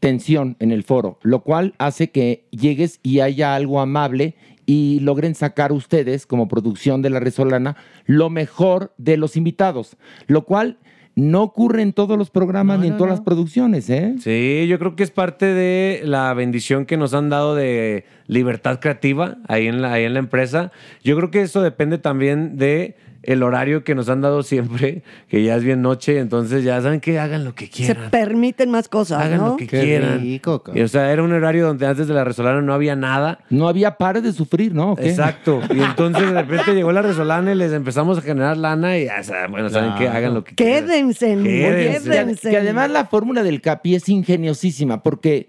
tensión 0.00 0.56
en 0.60 0.72
el 0.72 0.84
foro, 0.84 1.18
lo 1.22 1.42
cual 1.42 1.74
hace 1.78 2.10
que 2.10 2.44
llegues 2.50 3.00
y 3.02 3.20
haya 3.20 3.54
algo 3.54 3.80
amable 3.80 4.34
y 4.66 5.00
logren 5.00 5.34
sacar 5.34 5.72
ustedes, 5.72 6.26
como 6.26 6.46
producción 6.46 7.00
de 7.00 7.10
la 7.10 7.20
Resolana, 7.20 7.76
lo 8.06 8.28
mejor 8.28 8.92
de 8.98 9.16
los 9.16 9.36
invitados, 9.36 9.96
lo 10.26 10.44
cual 10.44 10.78
no 11.18 11.42
ocurre 11.42 11.82
en 11.82 11.92
todos 11.92 12.16
los 12.16 12.30
programas 12.30 12.78
ni 12.78 12.88
en 12.88 12.96
todas 12.96 13.10
las 13.10 13.20
producciones, 13.22 13.90
¿eh? 13.90 14.14
Sí, 14.20 14.66
yo 14.68 14.78
creo 14.78 14.94
que 14.94 15.02
es 15.02 15.10
parte 15.10 15.46
de 15.46 16.02
la 16.04 16.32
bendición 16.32 16.86
que 16.86 16.96
nos 16.96 17.12
han 17.12 17.28
dado 17.28 17.56
de 17.56 18.04
libertad 18.28 18.78
creativa 18.78 19.38
ahí 19.48 19.66
en 19.66 19.82
la, 19.82 19.94
ahí 19.94 20.04
en 20.04 20.12
la 20.12 20.20
empresa. 20.20 20.70
Yo 21.02 21.16
creo 21.16 21.32
que 21.32 21.40
eso 21.40 21.60
depende 21.60 21.98
también 21.98 22.56
de 22.56 22.94
el 23.22 23.42
horario 23.42 23.84
que 23.84 23.94
nos 23.94 24.08
han 24.08 24.20
dado 24.20 24.42
siempre, 24.42 25.02
que 25.28 25.42
ya 25.42 25.56
es 25.56 25.64
bien 25.64 25.82
noche, 25.82 26.18
entonces 26.18 26.64
ya 26.64 26.80
saben 26.80 27.00
que 27.00 27.18
hagan 27.18 27.44
lo 27.44 27.54
que 27.54 27.66
Se 27.66 27.70
quieran. 27.70 28.10
permiten 28.10 28.70
más 28.70 28.88
cosas, 28.88 29.22
Hagan 29.22 29.38
¿no? 29.38 29.48
lo 29.48 29.56
que 29.56 29.66
quieran. 29.66 30.24
Y, 30.24 30.40
o 30.80 30.88
sea, 30.88 31.12
era 31.12 31.22
un 31.22 31.32
horario 31.32 31.66
donde 31.66 31.86
antes 31.86 32.06
de 32.06 32.14
la 32.14 32.24
Resolana 32.24 32.62
no 32.62 32.72
había 32.72 32.96
nada. 32.96 33.40
No 33.50 33.68
había 33.68 33.96
pares 33.96 34.22
de 34.22 34.32
sufrir, 34.32 34.74
¿no? 34.74 34.92
¿O 34.92 34.96
qué? 34.96 35.10
Exacto. 35.10 35.60
Y 35.74 35.80
entonces 35.80 36.30
de 36.32 36.42
repente 36.42 36.74
llegó 36.74 36.92
la 36.92 37.02
Resolana 37.02 37.52
y 37.52 37.54
les 37.54 37.72
empezamos 37.72 38.18
a 38.18 38.20
generar 38.22 38.56
lana 38.56 38.98
y 38.98 39.06
ya, 39.06 39.18
o 39.20 39.24
sea, 39.24 39.46
bueno, 39.48 39.68
saben 39.68 39.94
que 39.96 40.08
hagan 40.08 40.34
lo 40.34 40.44
que 40.44 40.54
quieran. 40.54 40.86
Quédense, 40.86 41.26
Quédense. 41.42 42.10
quédense. 42.10 42.50
Que 42.50 42.56
además 42.56 42.90
la 42.90 43.06
fórmula 43.06 43.42
del 43.42 43.60
Capi 43.60 43.94
es 43.94 44.08
ingeniosísima, 44.08 45.02
porque 45.02 45.48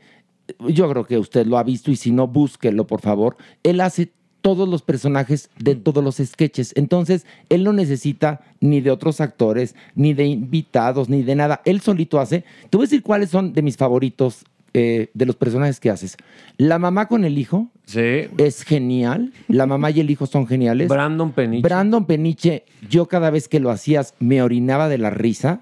yo 0.67 0.89
creo 0.89 1.05
que 1.05 1.17
usted 1.17 1.45
lo 1.45 1.57
ha 1.57 1.63
visto 1.63 1.91
y 1.91 1.95
si 1.95 2.11
no, 2.11 2.27
búsquelo, 2.27 2.87
por 2.87 3.01
favor. 3.01 3.37
Él 3.63 3.81
hace 3.81 4.11
todos 4.41 4.67
los 4.69 4.81
personajes 4.81 5.49
de 5.59 5.75
todos 5.75 6.03
los 6.03 6.17
sketches. 6.17 6.73
Entonces, 6.75 7.25
él 7.49 7.63
no 7.63 7.73
necesita 7.73 8.41
ni 8.61 8.81
de 8.81 8.91
otros 8.91 9.21
actores, 9.21 9.75
ni 9.95 10.13
de 10.13 10.25
invitados, 10.25 11.09
ni 11.09 11.23
de 11.23 11.35
nada. 11.35 11.61
Él 11.65 11.81
solito 11.81 12.19
hace. 12.19 12.43
Te 12.69 12.77
voy 12.77 12.85
a 12.85 12.87
decir 12.87 13.03
cuáles 13.03 13.29
son 13.29 13.53
de 13.53 13.61
mis 13.61 13.77
favoritos 13.77 14.45
eh, 14.75 15.09
de 15.15 15.25
los 15.25 15.35
personajes 15.35 15.79
que 15.79 15.89
haces. 15.89 16.15
La 16.57 16.77
mamá 16.77 17.07
con 17.07 17.25
el 17.25 17.37
hijo 17.39 17.69
Sí. 17.85 18.27
es 18.37 18.61
genial. 18.63 19.33
La 19.47 19.65
mamá 19.65 19.89
y 19.89 19.99
el 19.99 20.11
hijo 20.11 20.27
son 20.27 20.45
geniales. 20.45 20.87
Brandon 20.89 21.31
Peniche. 21.31 21.63
Brandon 21.63 22.05
Peniche, 22.05 22.65
yo 22.87 23.07
cada 23.07 23.31
vez 23.31 23.47
que 23.47 23.59
lo 23.59 23.71
hacías 23.71 24.13
me 24.19 24.43
orinaba 24.43 24.87
de 24.87 24.99
la 24.99 25.09
risa. 25.09 25.61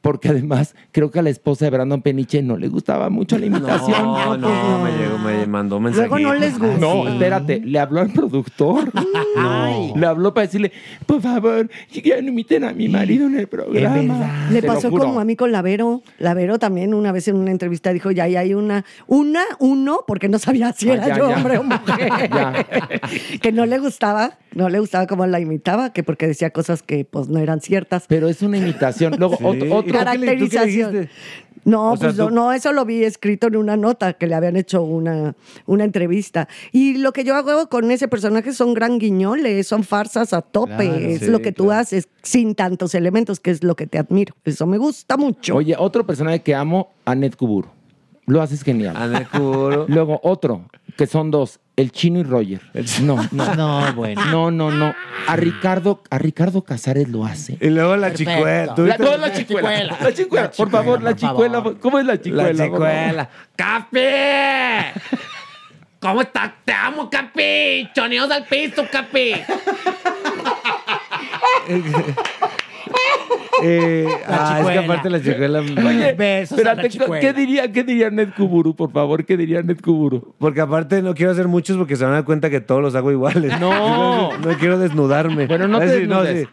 Porque 0.00 0.28
además 0.30 0.74
creo 0.92 1.10
que 1.10 1.18
a 1.18 1.22
la 1.22 1.30
esposa 1.30 1.66
de 1.66 1.70
Brandon 1.70 2.00
Peniche 2.00 2.42
no 2.42 2.56
le 2.56 2.68
gustaba 2.68 3.10
mucho 3.10 3.38
la 3.38 3.46
imitación. 3.46 4.02
No, 4.02 4.36
no, 4.36 4.82
me 4.84 4.90
llegó, 4.92 5.18
me 5.18 5.46
mandó 5.46 5.76
un 5.76 5.84
mensaje. 5.84 6.08
Luego 6.08 6.28
no 6.28 6.34
les 6.34 6.58
gusta. 6.58 6.78
No, 6.78 7.08
espérate, 7.08 7.60
le 7.60 7.78
habló 7.78 8.00
al 8.00 8.10
productor. 8.10 8.90
Ay. 9.36 9.92
Le 9.94 10.06
habló 10.06 10.32
para 10.32 10.46
decirle, 10.46 10.72
por 11.06 11.20
favor, 11.20 11.68
ya 11.92 12.20
no 12.22 12.28
imiten 12.28 12.64
a 12.64 12.72
mi 12.72 12.88
marido 12.88 13.26
en 13.26 13.38
el 13.38 13.46
programa. 13.46 14.48
Le 14.50 14.62
pasó 14.62 14.90
como 14.90 15.20
a 15.20 15.24
mí 15.24 15.36
con 15.36 15.52
Lavero. 15.52 16.02
Lavero 16.18 16.58
también 16.58 16.94
una 16.94 17.12
vez 17.12 17.28
en 17.28 17.36
una 17.36 17.50
entrevista 17.50 17.92
dijo, 17.92 18.10
ya, 18.10 18.26
ya 18.26 18.40
hay 18.40 18.54
una, 18.54 18.84
una, 19.06 19.42
uno, 19.58 20.00
porque 20.06 20.28
no 20.28 20.38
sabía 20.38 20.72
si 20.72 20.88
Ah, 20.90 20.94
era 20.94 21.08
ya, 21.08 21.18
yo 21.18 21.28
ya. 21.28 21.36
hombre 21.36 21.58
o 21.58 21.62
mujer. 21.64 22.10
que 23.42 23.52
no 23.52 23.66
le 23.66 23.78
gustaba, 23.78 24.38
no 24.54 24.68
le 24.68 24.80
gustaba 24.80 25.06
cómo 25.06 25.26
la 25.26 25.40
imitaba, 25.40 25.92
que 25.92 26.02
porque 26.02 26.26
decía 26.26 26.50
cosas 26.50 26.82
que 26.82 27.04
pues 27.04 27.28
no 27.28 27.38
eran 27.38 27.60
ciertas. 27.60 28.04
Pero 28.08 28.28
es 28.28 28.42
una 28.42 28.58
imitación. 28.58 29.14
Luego, 29.18 29.36
Sí. 29.36 29.44
otro, 29.44 29.89
¿Y 29.92 29.96
otro- 29.96 30.12
tú 30.12 30.20
qué 30.20 30.26
le- 30.26 30.32
tú 30.32 30.38
qué 30.38 30.44
le 30.44 30.50
Caracterización. 30.50 31.08
No, 31.66 31.92
O 31.92 31.96
sea, 31.98 32.08
pues 32.08 32.16
tú- 32.16 32.30
no, 32.30 32.52
eso 32.54 32.72
lo 32.72 32.86
vi 32.86 33.04
escrito 33.04 33.48
en 33.48 33.56
una 33.56 33.76
nota 33.76 34.14
que 34.14 34.26
le 34.26 34.34
habían 34.34 34.56
hecho 34.56 34.82
una, 34.82 35.34
una 35.66 35.84
entrevista. 35.84 36.48
Y 36.72 36.96
lo 36.96 37.12
que 37.12 37.22
yo 37.22 37.34
hago 37.36 37.68
con 37.68 37.90
ese 37.90 38.08
personaje 38.08 38.54
son 38.54 38.72
gran 38.72 38.98
guiñoles, 38.98 39.66
son 39.66 39.84
farsas 39.84 40.32
a 40.32 40.40
tope. 40.40 40.86
Claro, 40.88 40.94
es 40.94 41.18
sí, 41.20 41.26
lo 41.26 41.40
que 41.42 41.52
tú 41.52 41.70
haces 41.70 42.08
sin 42.22 42.54
tantos 42.54 42.94
elementos, 42.94 43.40
que 43.40 43.50
es 43.50 43.62
lo 43.62 43.74
que 43.76 43.86
te 43.86 43.98
admiro. 43.98 44.34
Eso 44.46 44.66
me 44.66 44.78
gusta 44.78 45.18
mucho. 45.18 45.54
Oye, 45.56 45.74
otro 45.78 46.06
personaje 46.06 46.40
que 46.40 46.54
amo, 46.54 46.92
Anet 47.04 47.36
Kuburu. 47.36 47.68
Lo 48.24 48.40
haces 48.40 48.62
genial. 48.62 48.96
Anet 48.96 49.28
Kuburu. 49.28 49.84
Luego 49.88 50.18
otro, 50.22 50.64
que 50.96 51.06
son 51.06 51.30
dos, 51.30 51.60
El 51.80 51.92
chino 51.92 52.18
y 52.18 52.22
Roger. 52.24 52.60
No, 53.02 53.16
no. 53.32 53.54
No, 53.54 53.92
bueno. 53.94 54.22
No, 54.26 54.50
no, 54.50 54.70
no. 54.70 54.94
A 55.26 55.36
Ricardo, 55.36 56.02
a 56.10 56.18
Ricardo 56.18 56.62
Casares 56.62 57.08
lo 57.08 57.24
hace. 57.24 57.56
Y 57.60 57.70
luego 57.70 57.96
la 57.96 58.08
Perfecto. 58.08 58.32
chicuela. 58.34 58.74
¿tú 58.74 58.82
La, 58.86 58.96
viste? 58.98 59.10
no, 59.10 59.16
la 59.16 59.32
chicuela. 59.32 59.98
La 60.00 60.12
chicuela, 60.12 60.50
por 60.50 60.70
favor, 60.70 61.02
la 61.02 61.16
chicuela. 61.16 61.62
¿Cómo 61.80 61.98
es 61.98 62.04
la 62.04 62.20
chicuela? 62.20 62.52
La 62.52 62.68
por 62.68 62.80
favor? 62.80 62.88
chicuela. 62.90 63.30
¡Capi! 63.56 63.98
¿Cómo 66.00 66.20
estás? 66.22 66.52
Te 66.64 66.72
amo, 66.72 67.08
Capi. 67.08 67.88
Choneos 67.94 68.30
al 68.30 68.44
piso, 68.44 68.84
Capi. 68.90 69.32
eh, 73.62 74.06
La 74.28 74.56
ah, 74.56 74.60
es 74.60 74.66
que 74.66 74.78
aparte 74.78 75.10
la 75.10 75.22
chicuela. 75.22 75.60
Oye, 75.60 76.12
Besos 76.14 76.58
a 76.58 76.62
la 76.62 76.70
espérate, 76.72 76.88
chicuela. 76.90 77.20
¿qué 77.20 77.32
diría, 77.32 77.72
¿qué 77.72 77.84
diría 77.84 78.10
Ned 78.10 78.30
Kuburu, 78.36 78.74
por 78.74 78.92
favor? 78.92 79.24
¿Qué 79.24 79.36
diría 79.36 79.62
Ned 79.62 79.80
Kuburu? 79.80 80.34
Porque 80.38 80.60
aparte 80.60 81.02
no 81.02 81.14
quiero 81.14 81.32
hacer 81.32 81.48
muchos 81.48 81.76
porque 81.76 81.96
se 81.96 82.04
van 82.04 82.12
a 82.12 82.16
dar 82.16 82.24
cuenta 82.24 82.50
que 82.50 82.60
todos 82.60 82.82
los 82.82 82.94
hago 82.94 83.10
iguales. 83.10 83.58
No. 83.60 84.36
no 84.38 84.58
quiero 84.58 84.78
desnudarme. 84.78 85.46
Bueno, 85.46 85.68
no 85.68 85.78
te 85.78 85.84
Así, 85.84 86.06
no, 86.06 86.24
sí. 86.24 86.44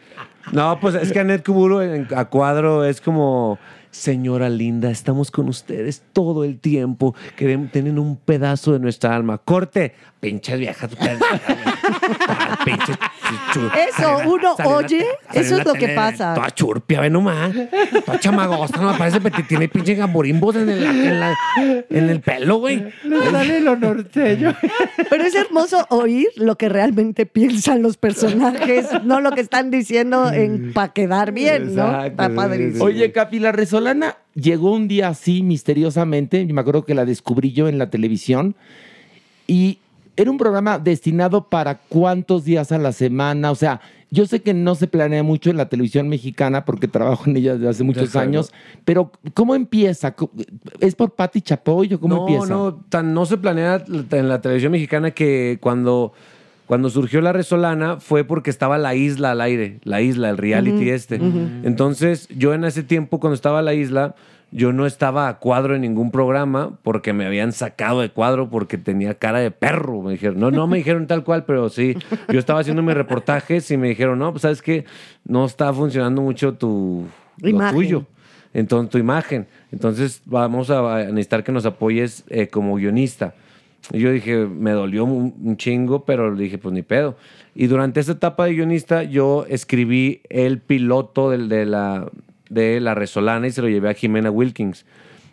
No, 0.52 0.78
pues 0.80 0.94
es 0.94 1.12
que 1.12 1.20
Anet 1.20 1.44
Kuburu 1.44 1.80
en- 1.80 2.08
a 2.14 2.24
cuadro 2.26 2.84
es 2.84 3.00
como... 3.00 3.58
Señora 3.90 4.50
linda, 4.50 4.90
estamos 4.90 5.30
con 5.30 5.48
ustedes 5.48 6.02
todo 6.12 6.44
el 6.44 6.58
tiempo. 6.58 7.14
Queremos, 7.36 7.72
tienen 7.72 7.98
un 7.98 8.16
pedazo 8.16 8.74
de 8.74 8.80
nuestra 8.80 9.16
alma. 9.16 9.38
Corte. 9.38 9.94
Pinches 10.20 10.58
viejas. 10.58 10.90
Eso, 13.88 14.18
uno 14.26 14.54
oye, 14.64 15.04
eso 15.34 15.56
es 15.58 15.64
lo 15.66 15.72
que 15.74 15.88
pasa. 15.88 16.34
Toda 16.34 16.50
churpia, 16.50 17.00
ve 17.00 17.10
nomás. 17.10 17.52
Toda 18.04 18.18
chamagosta, 18.20 18.80
no 18.80 18.92
me 18.92 18.98
parece 18.98 19.20
que 19.20 19.42
tiene 19.42 19.68
pinche 19.68 19.94
gamborimbos 19.94 20.56
en 20.56 20.68
el, 20.68 20.82
en, 20.84 21.20
la- 21.20 21.36
en 21.90 22.10
el 22.10 22.20
pelo, 22.20 22.58
güey. 22.58 22.84
Le 23.04 23.30
sale 23.30 23.60
lo 23.60 23.76
norteño. 23.76 24.54
Pero 25.10 25.24
es 25.24 25.34
hermoso 25.34 25.86
oír 25.90 26.28
lo 26.36 26.56
que 26.56 26.68
realmente 26.68 27.26
piensan 27.26 27.82
los 27.82 27.96
personajes, 27.96 28.86
no 29.04 29.20
lo 29.20 29.32
que 29.32 29.40
están 29.40 29.70
diciendo 29.70 30.30
en 30.32 30.72
para 30.72 30.92
quedar 30.92 31.32
bien, 31.32 31.74
¿no? 31.74 32.04
Está 32.04 32.28
padrísimo. 32.30 32.84
Oye, 32.84 33.12
Capi, 33.12 33.38
la 33.38 33.52
Resolana 33.52 34.16
llegó 34.34 34.72
un 34.72 34.88
día 34.88 35.08
así 35.08 35.42
misteriosamente. 35.42 36.46
Yo 36.46 36.54
me 36.54 36.60
acuerdo 36.60 36.84
que 36.84 36.94
la 36.94 37.04
descubrí 37.04 37.52
yo 37.52 37.68
en 37.68 37.78
la 37.78 37.90
televisión. 37.90 38.54
Y 39.46 39.78
era 40.18 40.30
un 40.32 40.36
programa 40.36 40.78
destinado 40.80 41.48
para 41.48 41.76
cuántos 41.78 42.44
días 42.44 42.72
a 42.72 42.78
la 42.78 42.90
semana. 42.92 43.52
O 43.52 43.54
sea, 43.54 43.80
yo 44.10 44.26
sé 44.26 44.42
que 44.42 44.52
no 44.52 44.74
se 44.74 44.88
planea 44.88 45.22
mucho 45.22 45.48
en 45.48 45.56
la 45.56 45.68
televisión 45.68 46.08
mexicana 46.08 46.64
porque 46.64 46.88
trabajo 46.88 47.30
en 47.30 47.36
ella 47.36 47.54
desde 47.54 47.68
hace 47.68 47.84
muchos 47.84 48.02
Exacto. 48.04 48.28
años. 48.28 48.52
Pero, 48.84 49.12
¿cómo 49.32 49.54
empieza? 49.54 50.16
¿Cómo- 50.16 50.32
¿Es 50.80 50.96
por 50.96 51.14
Pati 51.14 51.40
Chapoy 51.40 51.94
o 51.94 52.00
cómo 52.00 52.16
no, 52.16 52.20
empieza? 52.22 52.52
No, 52.52 52.74
tan, 52.88 53.14
no 53.14 53.26
se 53.26 53.36
planea 53.36 53.84
en 53.86 54.28
la 54.28 54.40
televisión 54.40 54.72
mexicana 54.72 55.12
que 55.12 55.58
cuando, 55.60 56.12
cuando 56.66 56.90
surgió 56.90 57.20
la 57.20 57.32
Resolana 57.32 58.00
fue 58.00 58.24
porque 58.24 58.50
estaba 58.50 58.76
la 58.76 58.96
isla 58.96 59.30
al 59.30 59.40
aire, 59.40 59.78
la 59.84 60.00
isla, 60.00 60.30
el 60.30 60.36
reality 60.36 60.90
este. 60.90 61.20
Entonces, 61.62 62.26
yo 62.36 62.54
en 62.54 62.64
ese 62.64 62.82
tiempo, 62.82 63.20
cuando 63.20 63.34
estaba 63.36 63.62
la 63.62 63.74
isla, 63.74 64.16
yo 64.50 64.72
no 64.72 64.86
estaba 64.86 65.28
a 65.28 65.38
cuadro 65.38 65.74
en 65.74 65.82
ningún 65.82 66.10
programa 66.10 66.78
porque 66.82 67.12
me 67.12 67.26
habían 67.26 67.52
sacado 67.52 68.00
de 68.00 68.10
cuadro 68.10 68.48
porque 68.48 68.78
tenía 68.78 69.14
cara 69.14 69.40
de 69.40 69.50
perro. 69.50 70.02
Me 70.02 70.12
dijeron, 70.12 70.40
no, 70.40 70.50
no 70.50 70.66
me 70.66 70.78
dijeron 70.78 71.06
tal 71.06 71.22
cual, 71.24 71.44
pero 71.44 71.68
sí. 71.68 71.94
Yo 72.32 72.38
estaba 72.38 72.60
haciendo 72.60 72.82
mis 72.82 72.94
reportajes 72.94 73.70
y 73.70 73.76
me 73.76 73.88
dijeron, 73.88 74.18
no, 74.18 74.32
pues 74.32 74.42
sabes 74.42 74.62
que 74.62 74.84
no 75.24 75.44
está 75.44 75.72
funcionando 75.72 76.22
mucho 76.22 76.54
tu 76.54 77.06
lo 77.40 77.48
Imagen. 77.48 77.74
tuyo. 77.74 78.06
Entonces, 78.54 78.90
tu 78.90 78.98
imagen. 78.98 79.46
Entonces, 79.70 80.22
vamos 80.24 80.70
a, 80.70 80.96
a 80.96 81.04
necesitar 81.04 81.44
que 81.44 81.52
nos 81.52 81.66
apoyes 81.66 82.24
eh, 82.28 82.48
como 82.48 82.76
guionista. 82.76 83.34
Y 83.92 84.00
yo 84.00 84.10
dije, 84.10 84.46
me 84.46 84.72
dolió 84.72 85.04
un, 85.04 85.34
un 85.44 85.56
chingo, 85.56 86.04
pero 86.04 86.34
le 86.34 86.42
dije, 86.44 86.58
pues 86.58 86.74
ni 86.74 86.82
pedo. 86.82 87.16
Y 87.54 87.66
durante 87.66 88.00
esa 88.00 88.12
etapa 88.12 88.46
de 88.46 88.54
guionista, 88.54 89.02
yo 89.02 89.44
escribí 89.48 90.22
el 90.30 90.60
piloto 90.60 91.30
del, 91.30 91.48
de, 91.48 91.66
la, 91.66 92.10
de 92.48 92.80
La 92.80 92.94
Resolana 92.94 93.46
y 93.46 93.50
se 93.50 93.62
lo 93.62 93.68
llevé 93.68 93.90
a 93.90 93.94
Jimena 93.94 94.30
Wilkins. 94.30 94.84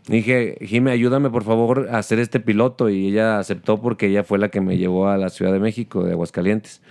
Dije, 0.07 0.57
Jimé, 0.61 0.91
ayúdame 0.91 1.29
por 1.29 1.43
favor 1.43 1.87
a 1.91 1.97
hacer 1.97 2.19
este 2.19 2.39
piloto. 2.39 2.89
Y 2.89 3.07
ella 3.07 3.39
aceptó 3.39 3.81
porque 3.81 4.07
ella 4.07 4.23
fue 4.23 4.37
la 4.37 4.49
que 4.49 4.61
me 4.61 4.77
llevó 4.77 5.07
a 5.07 5.17
la 5.17 5.29
Ciudad 5.29 5.51
de 5.51 5.59
México, 5.59 6.03
de 6.03 6.11
Aguascalientes. 6.11 6.81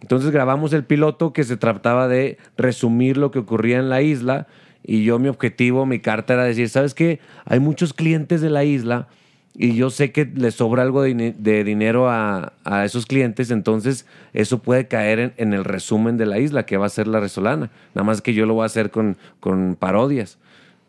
Entonces 0.00 0.30
grabamos 0.30 0.72
el 0.72 0.84
piloto 0.84 1.32
que 1.32 1.44
se 1.44 1.56
trataba 1.56 2.08
de 2.08 2.38
resumir 2.56 3.16
lo 3.16 3.30
que 3.30 3.38
ocurría 3.38 3.78
en 3.78 3.88
la 3.88 4.02
isla 4.02 4.46
y 4.84 5.04
yo 5.04 5.18
mi 5.18 5.28
objetivo, 5.28 5.86
mi 5.86 6.00
carta 6.00 6.34
era 6.34 6.44
decir, 6.44 6.68
¿sabes 6.68 6.94
qué? 6.94 7.20
Hay 7.44 7.60
muchos 7.60 7.92
clientes 7.92 8.40
de 8.40 8.50
la 8.50 8.64
isla 8.64 9.08
y 9.54 9.74
yo 9.74 9.90
sé 9.90 10.12
que 10.12 10.24
les 10.34 10.54
sobra 10.54 10.82
algo 10.82 11.02
de, 11.02 11.34
de 11.38 11.64
dinero 11.64 12.08
a, 12.10 12.54
a 12.64 12.84
esos 12.84 13.04
clientes, 13.06 13.50
entonces 13.50 14.06
eso 14.32 14.60
puede 14.62 14.88
caer 14.88 15.18
en, 15.18 15.32
en 15.36 15.52
el 15.52 15.64
resumen 15.64 16.16
de 16.16 16.26
la 16.26 16.38
isla 16.38 16.64
que 16.64 16.76
va 16.78 16.86
a 16.86 16.90
ser 16.90 17.06
la 17.06 17.20
Resolana. 17.20 17.70
Nada 17.94 18.04
más 18.06 18.22
que 18.22 18.32
yo 18.32 18.46
lo 18.46 18.54
voy 18.54 18.62
a 18.62 18.66
hacer 18.66 18.90
con, 18.90 19.16
con 19.40 19.76
parodias. 19.78 20.38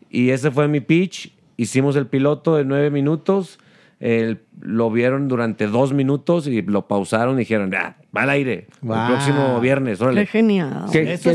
Y 0.10 0.30
ese 0.30 0.50
fue 0.52 0.68
mi 0.68 0.80
pitch. 0.80 1.34
Hicimos 1.58 1.96
el 1.98 2.08
piloto 2.08 2.56
de 2.56 2.64
nueve 2.66 2.90
minutos. 2.90 3.60
El- 4.00 4.40
lo 4.62 4.90
vieron 4.92 5.28
durante 5.28 5.68
dos 5.68 5.92
minutos 5.94 6.48
y 6.48 6.62
lo 6.62 6.88
pausaron 6.88 7.36
y 7.36 7.40
dijeron, 7.40 7.70
ya, 7.72 7.98
va 8.16 8.24
al 8.24 8.30
aire. 8.30 8.68
Wow. 8.82 8.96
El 8.98 9.08
próximo 9.08 9.60
viernes, 9.60 10.00
órale. 10.02 10.22
Qué 10.22 10.28
genial. 10.28 10.86
Que- 10.92 11.04
que 11.04 11.14
Eso 11.14 11.32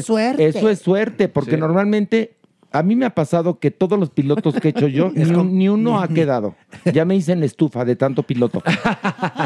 es 0.71 0.79
suerte, 0.81 1.29
porque 1.29 1.53
Sí. 1.53 1.57
normalmente 1.59 2.33
a 2.71 2.83
mí 2.83 2.97
me 2.97 3.07
ha 3.07 3.11
pasado 3.15 3.59
que 3.59 3.71
todos 3.71 3.99
los 3.99 4.11
pilotos 4.11 4.55
que 4.55 4.69
he 4.69 4.71
hecho 4.71 4.89
yo, 4.89 5.11
ni, 5.15 5.23
un- 5.35 5.57
ni 5.59 5.69
uno 5.69 6.01
ha 6.01 6.09
quedado. 6.09 6.55
Ya 6.93 7.05
me 7.05 7.15
dicen 7.15 7.43
estufa 7.43 7.85
de 7.85 7.97
tanto 7.97 8.23
piloto. 8.23 8.63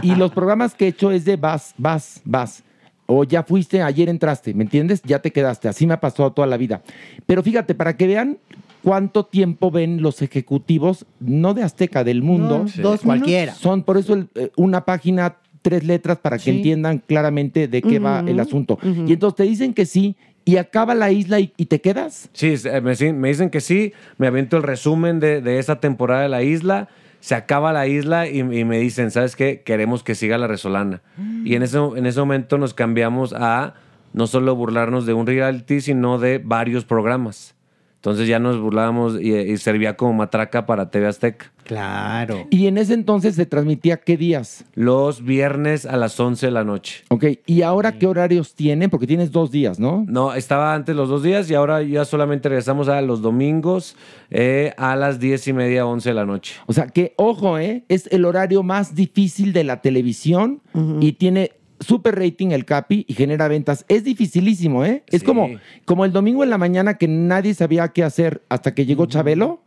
Y 0.02 0.14
los 0.14 0.30
programas 0.32 0.74
que 0.74 0.86
he 0.86 0.88
hecho 0.88 1.10
es 1.10 1.24
de 1.24 1.36
vas, 1.36 1.74
vas, 1.78 2.20
vas. 2.24 2.62
O 3.06 3.24
ya 3.24 3.42
fuiste, 3.42 3.82
ayer 3.82 4.08
entraste, 4.08 4.54
¿me 4.54 4.64
entiendes? 4.64 5.02
Ya 5.04 5.18
te 5.20 5.30
quedaste. 5.32 5.68
Así 5.68 5.86
me 5.86 5.94
ha 5.94 6.00
pasado 6.00 6.32
toda 6.32 6.46
la 6.46 6.56
vida. 6.56 6.82
Pero 7.26 7.42
fíjate, 7.42 7.74
para 7.74 7.96
que 7.96 8.06
vean 8.06 8.38
cuánto 8.82 9.24
tiempo 9.26 9.70
ven 9.70 10.02
los 10.02 10.22
ejecutivos, 10.22 11.04
no 11.20 11.52
de 11.54 11.62
Azteca, 11.62 12.04
del 12.04 12.22
mundo. 12.22 12.60
No, 12.60 12.68
Sí. 12.68 12.80
dos 12.80 13.00
Cualquiera. 13.02 13.54
Son 13.54 13.82
por 13.82 13.98
eso 13.98 14.14
el- 14.14 14.28
eh, 14.34 14.50
una 14.56 14.84
página, 14.84 15.36
tres 15.62 15.84
letras 15.84 16.18
para 16.18 16.38
que 16.38 16.44
Sí. 16.44 16.50
entiendan 16.50 16.98
claramente 17.06 17.68
de 17.68 17.82
qué 17.82 17.98
va 17.98 18.20
el 18.26 18.40
asunto. 18.40 18.78
Y 18.82 19.12
entonces 19.12 19.36
te 19.36 19.42
dicen 19.44 19.74
que 19.74 19.84
sí 19.86 20.16
y 20.44 20.56
acaba 20.56 20.94
la 20.94 21.10
isla 21.12 21.38
y, 21.40 21.52
y 21.56 21.66
te 21.66 21.80
quedas. 21.80 22.28
Sí, 22.32 22.56
se- 22.56 22.80
me, 22.80 22.94
dicen 23.28 23.50
que 23.50 23.60
sí, 23.60 23.92
me 24.18 24.26
aviento 24.26 24.56
el 24.56 24.62
resumen 24.62 25.20
de, 25.20 25.40
de 25.40 25.58
esa 25.58 25.80
temporada 25.80 26.22
de 26.22 26.28
la 26.28 26.42
isla, 26.42 26.88
se 27.20 27.34
acaba 27.36 27.72
la 27.72 27.86
isla 27.86 28.26
y, 28.28 28.40
y 28.40 28.64
me 28.64 28.78
dicen, 28.78 29.10
¿sabes 29.12 29.36
qué? 29.36 29.62
Queremos 29.62 30.02
que 30.02 30.14
siga 30.16 30.38
la 30.38 30.48
Resolana. 30.48 31.02
Y 31.44 31.54
en 31.54 31.62
ese, 31.62 31.78
en 31.78 32.06
ese 32.06 32.18
momento 32.18 32.58
nos 32.58 32.74
cambiamos 32.74 33.32
a 33.32 33.74
no 34.12 34.26
solo 34.26 34.56
burlarnos 34.56 35.06
de 35.06 35.14
un 35.14 35.26
reality, 35.26 35.80
sino 35.80 36.18
de 36.18 36.40
varios 36.42 36.84
programas. 36.84 37.54
Entonces 38.02 38.26
ya 38.26 38.40
nos 38.40 38.60
burlábamos 38.60 39.14
y, 39.20 39.32
y 39.32 39.56
servía 39.58 39.96
como 39.96 40.12
matraca 40.12 40.66
para 40.66 40.90
TV 40.90 41.06
Azteca. 41.06 41.52
Claro. 41.62 42.48
Y 42.50 42.66
en 42.66 42.76
ese 42.76 42.94
entonces 42.94 43.36
se 43.36 43.46
transmitía 43.46 43.98
qué 43.98 44.16
días. 44.16 44.64
Los 44.74 45.22
viernes 45.22 45.86
a 45.86 45.96
las 45.96 46.18
11 46.18 46.46
de 46.46 46.52
la 46.52 46.64
noche. 46.64 47.04
Ok, 47.10 47.26
¿y 47.46 47.62
ahora 47.62 47.92
qué 47.92 48.08
horarios 48.08 48.56
tienen? 48.56 48.90
Porque 48.90 49.06
tienes 49.06 49.30
dos 49.30 49.52
días, 49.52 49.78
¿no? 49.78 50.04
No, 50.08 50.34
estaba 50.34 50.74
antes 50.74 50.96
los 50.96 51.08
dos 51.08 51.22
días 51.22 51.48
y 51.48 51.54
ahora 51.54 51.80
ya 51.82 52.04
solamente 52.04 52.48
regresamos 52.48 52.88
a 52.88 53.00
los 53.02 53.22
domingos 53.22 53.94
eh, 54.30 54.74
a 54.78 54.96
las 54.96 55.20
10 55.20 55.46
y 55.46 55.52
media, 55.52 55.86
11 55.86 56.08
de 56.08 56.14
la 56.16 56.26
noche. 56.26 56.56
O 56.66 56.72
sea, 56.72 56.88
que 56.88 57.14
ojo, 57.16 57.56
¿eh? 57.56 57.84
Es 57.88 58.08
el 58.10 58.24
horario 58.24 58.64
más 58.64 58.96
difícil 58.96 59.52
de 59.52 59.62
la 59.62 59.80
televisión 59.80 60.60
y 61.00 61.12
tiene 61.12 61.52
super 61.82 62.16
rating 62.18 62.48
el 62.52 62.64
Capi 62.64 63.04
y 63.08 63.14
genera 63.14 63.48
ventas. 63.48 63.84
Es 63.88 64.04
dificilísimo, 64.04 64.84
¿eh? 64.84 65.02
Es 65.08 65.22
como, 65.22 65.48
como 65.84 66.04
el 66.04 66.12
domingo 66.12 66.42
en 66.44 66.50
la 66.50 66.58
mañana 66.58 66.94
que 66.98 67.08
nadie 67.08 67.54
sabía 67.54 67.88
qué 67.88 68.02
hacer 68.04 68.42
hasta 68.48 68.74
que 68.74 68.86
llegó 68.86 69.06
Chabelo. 69.06 69.60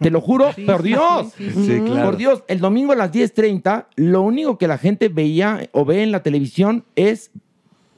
Te 0.00 0.10
lo 0.10 0.20
juro, 0.20 0.50
por 0.66 0.82
Dios. 0.82 1.32
sí, 1.36 1.80
claro. 1.86 2.04
Por 2.04 2.16
Dios, 2.16 2.44
el 2.48 2.60
domingo 2.60 2.92
a 2.92 2.96
las 2.96 3.12
10.30, 3.12 3.86
lo 3.96 4.22
único 4.22 4.58
que 4.58 4.66
la 4.68 4.78
gente 4.78 5.08
veía 5.08 5.68
o 5.72 5.84
ve 5.84 6.02
en 6.02 6.12
la 6.12 6.22
televisión 6.22 6.84
es 6.96 7.30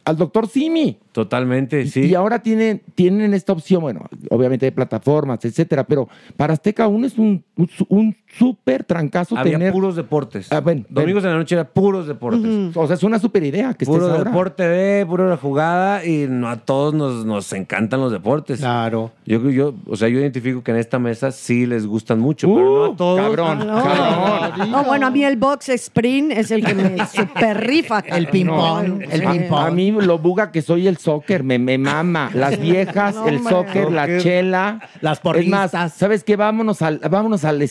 al 0.05 0.17
doctor 0.17 0.49
Simi. 0.49 0.99
Totalmente, 1.13 1.87
sí. 1.87 2.07
Y 2.07 2.15
ahora 2.17 2.41
tienen, 2.43 2.83
tienen 2.97 3.35
esta 3.35 3.53
opción, 3.53 3.83
bueno, 3.83 4.01
obviamente 4.31 4.67
de 4.67 4.73
plataformas, 4.73 5.45
etcétera, 5.45 5.85
pero 5.85 6.09
para 6.37 6.55
Azteca 6.55 6.89
uno 6.89 7.07
es 7.07 7.17
un, 7.19 7.45
un, 7.57 7.69
su- 7.69 7.87
un 7.89 8.17
súper 8.39 8.85
trancazo 8.85 9.37
Había 9.37 9.53
tener. 9.55 9.73
puros 9.73 9.95
deportes. 9.97 10.51
Ah, 10.53 10.61
bueno, 10.61 10.85
Domingos 10.89 11.23
en 11.25 11.31
la 11.31 11.37
noche 11.37 11.55
era 11.55 11.65
puros 11.65 12.07
deportes. 12.07 12.77
O 12.77 12.87
sea, 12.87 12.95
es 12.97 13.03
una 13.03 13.19
super 13.19 13.43
idea 13.45 13.75
que 13.75 13.85
Puro 13.85 14.07
estés 14.07 14.19
ahora. 14.19 14.31
deporte 14.31 14.69
B, 14.69 15.07
puro 15.07 15.29
la 15.29 15.37
jugada 15.37 16.05
y 16.05 16.27
no 16.29 16.49
a 16.49 16.57
todos 16.57 16.95
nos, 16.95 17.25
nos 17.27 17.53
encantan 17.53 18.01
los 18.01 18.11
deportes. 18.13 18.61
Claro. 18.61 19.13
Yo, 19.27 19.51
yo, 19.51 19.75
o 19.87 19.97
sea, 19.97 20.09
yo 20.09 20.19
identifico 20.19 20.63
que 20.63 20.71
en 20.71 20.79
esta 20.79 20.99
mesa 20.99 21.31
sí 21.31 21.67
les 21.67 21.87
gustan 21.87 22.21
mucho, 22.21 22.49
pero 22.55 22.87
no 22.89 22.93
a 22.93 22.97
todos. 22.97 23.21
cabrón, 23.21 23.67
No, 23.67 24.67
No, 24.67 24.85
bueno, 24.85 25.07
a 25.07 25.11
mí 25.11 25.25
el 25.25 25.37
box 25.37 25.69
sprint 25.71 26.33
es 26.33 26.51
el 26.51 26.65
que 26.65 26.75
me 26.75 27.07
super 27.13 27.67
rifa. 27.67 28.01
El 28.01 28.29
ping-pong, 28.29 29.03
el 29.11 29.27
A- 29.27 29.31
ping-pong. 29.33 29.67
A, 29.67 29.71
mí 29.71 29.91
lo 29.93 30.19
buga 30.19 30.51
que 30.51 30.63
soy 30.63 30.87
el 30.89 30.97
soccer, 30.97 31.45
me, 31.45 31.59
me 31.59 31.79
mama. 31.79 32.31
Las 32.35 32.59
viejas, 32.59 33.15
No, 33.15 33.29
el 33.29 33.43
soccer, 33.43 33.91
la 33.93 34.19
chela. 34.19 34.81
Las 35.01 35.19
Es 35.19 35.25
más, 35.49 35.71
porristas. 35.71 35.93
¿sabes 35.95 36.25
qué? 36.25 36.37
Vámonos 36.37 36.83
al, 36.83 36.99
vámonos 37.11 37.45
al, 37.45 37.63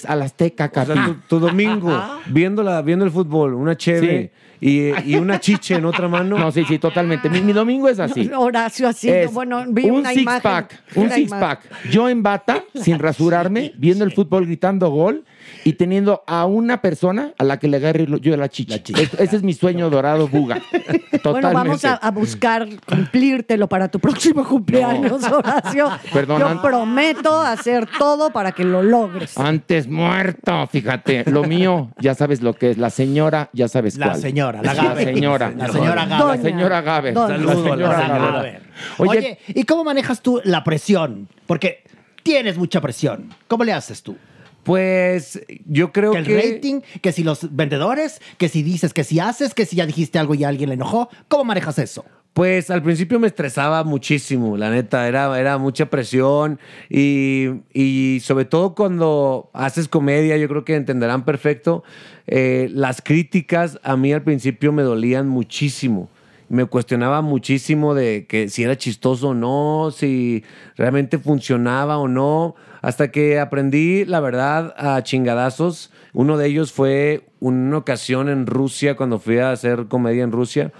O 0.57 0.85
sea, 0.85 1.05
tu, 1.05 1.13
tu 1.27 1.39
domingo, 1.39 1.91
viendo, 2.27 2.63
la, 2.63 2.81
viendo 2.81 3.05
el 3.05 3.11
fútbol, 3.11 3.53
una 3.53 3.75
chévere, 3.75 4.31
y, 4.59 4.91
y 5.11 5.15
una 5.15 5.39
chiche 5.39 5.75
en 5.75 5.85
otra 5.85 6.07
mano. 6.07 6.37
No, 6.37 6.51
sí, 6.51 6.63
sí, 6.65 6.77
totalmente. 6.77 7.29
Mi, 7.29 7.41
mi 7.41 7.51
domingo 7.53 7.89
es 7.89 7.99
así. 7.99 8.29
Horacio 8.35 8.87
así, 8.87 9.09
Es 9.09 9.33
bueno, 9.33 9.63
vi 9.67 9.85
un 9.89 9.99
una 9.99 10.09
six 10.09 10.21
imagen. 10.21 10.41
pack, 10.43 10.83
un 10.95 11.09
six 11.09 11.27
imagen. 11.27 11.39
pack. 11.47 11.89
Yo 11.89 12.07
en 12.09 12.21
bata, 12.21 12.63
sin 12.75 12.99
rasurarme, 12.99 13.73
viendo 13.77 14.03
el 14.05 14.11
fútbol 14.11 14.45
gritando 14.45 14.89
gol 14.89 15.23
y 15.63 15.73
teniendo 15.73 16.23
a 16.27 16.45
una 16.45 16.81
persona 16.81 17.33
a 17.37 17.43
la 17.43 17.59
que 17.59 17.67
le 17.67 17.77
agarre 17.77 18.07
yo 18.21 18.37
la 18.37 18.49
chicha. 18.49 18.75
Es- 18.75 19.13
ese 19.19 19.35
es 19.35 19.43
mi 19.43 19.53
sueño 19.53 19.89
dorado, 19.89 20.27
buga. 20.27 20.59
Totalmente. 20.59 21.01
Bueno, 21.31 21.53
vamos 21.53 21.85
a, 21.85 21.95
a 21.95 22.11
buscar 22.11 22.67
cumplírtelo 22.85 23.67
para 23.69 23.87
tu 23.89 23.99
próximo 23.99 24.43
cumpleaños, 24.47 25.23
Horacio. 25.23 25.89
Perdón, 26.13 26.39
Yo 26.39 26.47
an- 26.47 26.61
prometo 26.61 27.39
hacer 27.41 27.87
todo 27.97 28.31
para 28.31 28.51
que 28.51 28.63
lo 28.63 28.81
logres. 28.83 29.37
Antes 29.37 29.87
muerto, 29.87 30.67
fíjate. 30.67 31.23
Lo 31.29 31.43
mío, 31.43 31.91
ya 31.99 32.15
sabes 32.15 32.41
lo 32.41 32.53
que 32.53 32.71
es. 32.71 32.77
La 32.77 32.89
señora, 32.89 33.49
ya 33.53 33.67
sabes 33.67 33.97
La 33.97 34.07
cuál. 34.09 34.19
señora, 34.21 34.61
la 34.61 34.73
La 34.73 34.83
Gaber. 34.83 35.03
señora. 35.13 35.53
La 35.55 35.67
señora 35.69 36.05
La 36.05 36.17
Gaber. 36.17 36.41
señora 36.41 36.81
Gaber. 36.81 37.13
Doña. 37.13 37.37
La 37.37 37.53
señora 37.53 38.07
Gaber. 38.07 38.31
Gaber. 38.33 38.61
Oye, 38.97 39.17
Oye, 39.19 39.39
¿y 39.47 39.63
cómo 39.63 39.83
manejas 39.83 40.21
tú 40.21 40.41
la 40.43 40.63
presión? 40.63 41.27
Porque 41.47 41.83
tienes 42.23 42.57
mucha 42.57 42.81
presión. 42.81 43.29
¿Cómo 43.47 43.63
le 43.63 43.73
haces 43.73 44.01
tú? 44.03 44.15
Pues 44.63 45.41
yo 45.65 45.91
creo 45.91 46.11
que 46.11 46.19
el 46.19 46.25
que- 46.25 46.41
rating, 46.53 46.81
que 47.01 47.11
si 47.11 47.23
los 47.23 47.55
vendedores, 47.55 48.21
que 48.37 48.47
si 48.49 48.61
dices, 48.63 48.93
que 48.93 49.03
si 49.03 49.19
haces, 49.19 49.53
que 49.53 49.65
si 49.65 49.75
ya 49.75 49.85
dijiste 49.85 50.19
algo 50.19 50.35
y 50.35 50.43
alguien 50.43 50.69
le 50.69 50.75
enojó. 50.75 51.09
¿Cómo 51.27 51.45
manejas 51.45 51.79
eso? 51.79 52.05
Pues 52.33 52.69
al 52.69 52.81
principio 52.81 53.19
me 53.19 53.27
estresaba 53.27 53.83
muchísimo, 53.83 54.55
la 54.55 54.69
neta, 54.69 55.05
era, 55.05 55.37
era 55.37 55.57
mucha 55.57 55.87
presión 55.89 56.59
y, 56.89 57.47
y 57.73 58.19
sobre 58.21 58.45
todo 58.45 58.73
cuando 58.73 59.49
haces 59.53 59.89
comedia, 59.89 60.37
yo 60.37 60.47
creo 60.47 60.63
que 60.63 60.75
entenderán 60.75 61.25
perfecto, 61.25 61.83
eh, 62.27 62.69
las 62.71 63.01
críticas 63.01 63.79
a 63.83 63.97
mí 63.97 64.13
al 64.13 64.21
principio 64.23 64.71
me 64.71 64.83
dolían 64.83 65.27
muchísimo. 65.27 66.09
Me 66.51 66.65
cuestionaba 66.65 67.21
muchísimo 67.21 67.93
de 67.93 68.25
que 68.27 68.49
si 68.49 68.63
era 68.63 68.77
chistoso 68.77 69.29
o 69.29 69.33
no, 69.33 69.89
si 69.95 70.43
realmente 70.75 71.17
funcionaba 71.17 71.97
o 71.97 72.07
no, 72.09 72.55
hasta 72.81 73.09
que 73.09 73.39
aprendí, 73.39 74.03
la 74.03 74.19
verdad, 74.19 74.73
a 74.77 75.01
chingadazos. 75.01 75.91
Uno 76.13 76.37
de 76.37 76.47
ellos 76.47 76.73
fue 76.73 77.23
una 77.39 77.77
ocasión 77.77 78.27
en 78.27 78.47
Rusia, 78.47 78.97
cuando 78.97 79.17
fui 79.17 79.37
a 79.37 79.51
hacer 79.51 79.85
comedia 79.87 80.23
en 80.23 80.31
Rusia 80.31 80.73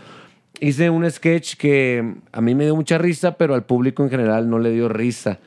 hice 0.62 0.90
un 0.92 1.10
sketch 1.10 1.56
que 1.56 2.16
a 2.32 2.40
mí 2.40 2.56
me 2.56 2.66
dio 2.66 2.76
mucha 2.76 2.98
risa, 2.98 3.38
pero 3.38 3.56
al 3.56 3.64
público 3.64 4.04
en 4.04 4.10
general 4.10 4.50
no 4.50 4.60
le 4.60 4.72
dio 4.72 4.88
risa. 4.88 5.40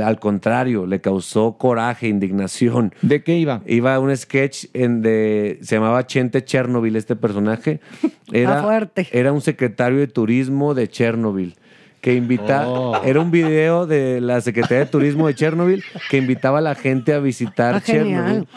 Al 0.00 0.18
contrario, 0.18 0.86
le 0.86 1.00
causó 1.00 1.58
coraje, 1.58 2.08
indignación. 2.08 2.94
¿De 3.02 3.22
qué 3.22 3.36
iba? 3.38 3.62
Iba 3.66 3.98
un 3.98 4.16
sketch 4.16 4.66
en 4.72 5.02
de 5.02 5.58
se 5.62 5.74
llamaba 5.76 6.06
Chente 6.06 6.44
Chernobyl 6.44 6.96
este 6.96 7.16
personaje. 7.16 7.80
Era, 8.32 8.60
Ah, 8.60 8.62
fuerte. 8.62 9.06
era 9.12 9.32
un 9.32 9.40
secretario 9.42 9.98
de 9.98 10.06
turismo 10.06 10.74
de 10.74 10.88
Chernobyl 10.88 11.54
que 12.00 12.14
invita 12.14 12.66
Oh. 12.66 13.00
era 13.04 13.20
un 13.20 13.30
video 13.30 13.86
de 13.86 14.20
la 14.20 14.40
Secretaría 14.40 14.80
de 14.80 14.86
Turismo 14.86 15.28
de 15.28 15.34
Chernobyl 15.36 15.84
que 16.10 16.16
invitaba 16.16 16.58
a 16.58 16.60
la 16.62 16.74
gente 16.74 17.12
a 17.12 17.20
visitar 17.20 17.76
Ah, 17.76 17.80
genial. 17.80 18.48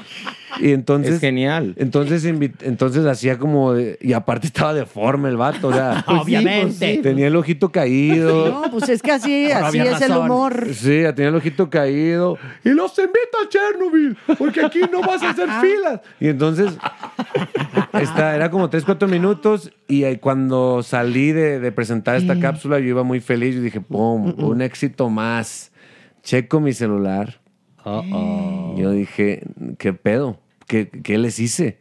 Y 0.59 0.71
entonces 0.71 1.15
Es 1.15 1.19
genial. 1.21 1.73
Entonces 1.77 2.23
entonces 2.25 3.05
hacía 3.05 3.37
como 3.37 3.73
de- 3.73 3.97
y 4.01 4.13
aparte 4.13 4.47
estaba 4.47 4.73
deforme 4.73 5.29
el 5.29 5.37
vato, 5.37 5.67
o 5.69 5.73
sea, 5.73 6.03
Pues 6.07 6.21
Obviamente. 6.21 6.99
tenía 7.03 7.27
el 7.27 7.35
ojito 7.35 7.71
caído. 7.71 8.45
No, 8.65 8.71
pues 8.71 8.89
es 8.89 9.01
que 9.01 9.11
así, 9.11 9.47
Por 9.51 9.63
así 9.63 9.79
es 9.79 10.01
el 10.01 10.11
humor. 10.17 10.67
Sí, 10.73 11.03
tenía 11.15 11.29
el 11.29 11.35
ojito 11.35 11.69
caído. 11.69 12.37
Y 12.63 12.69
los 12.69 12.97
invito 12.97 13.37
a 13.43 13.49
Chernobyl, 13.49 14.17
porque 14.37 14.65
aquí 14.65 14.81
no 14.91 15.01
vas 15.01 15.21
a 15.23 15.29
hacer 15.31 15.49
filas. 15.61 16.01
Y 16.19 16.27
entonces, 16.27 16.71
esta, 17.93 18.35
era 18.35 18.49
como 18.49 18.69
3, 18.69 18.83
4 18.85 19.07
minutos. 19.07 19.71
Y 19.87 20.03
cuando 20.17 20.83
salí 20.83 21.31
de, 21.31 21.59
de 21.59 21.71
presentar 21.71 22.15
esta 22.15 22.39
cápsula, 22.39 22.79
yo 22.79 22.85
iba 22.87 23.03
muy 23.03 23.19
feliz. 23.19 23.55
Yo 23.55 23.61
dije, 23.61 23.81
¡pum! 23.81 24.33
Un 24.37 24.61
éxito 24.61 25.09
más. 25.09 25.71
Checo 26.23 26.59
mi 26.59 26.73
celular. 26.73 27.39
Yo 27.85 28.91
dije, 28.91 29.43
¿qué 29.77 29.93
pedo? 29.93 30.39
¿Qué, 30.67 30.89
qué 30.89 31.17
les 31.17 31.39
hice? 31.39 31.77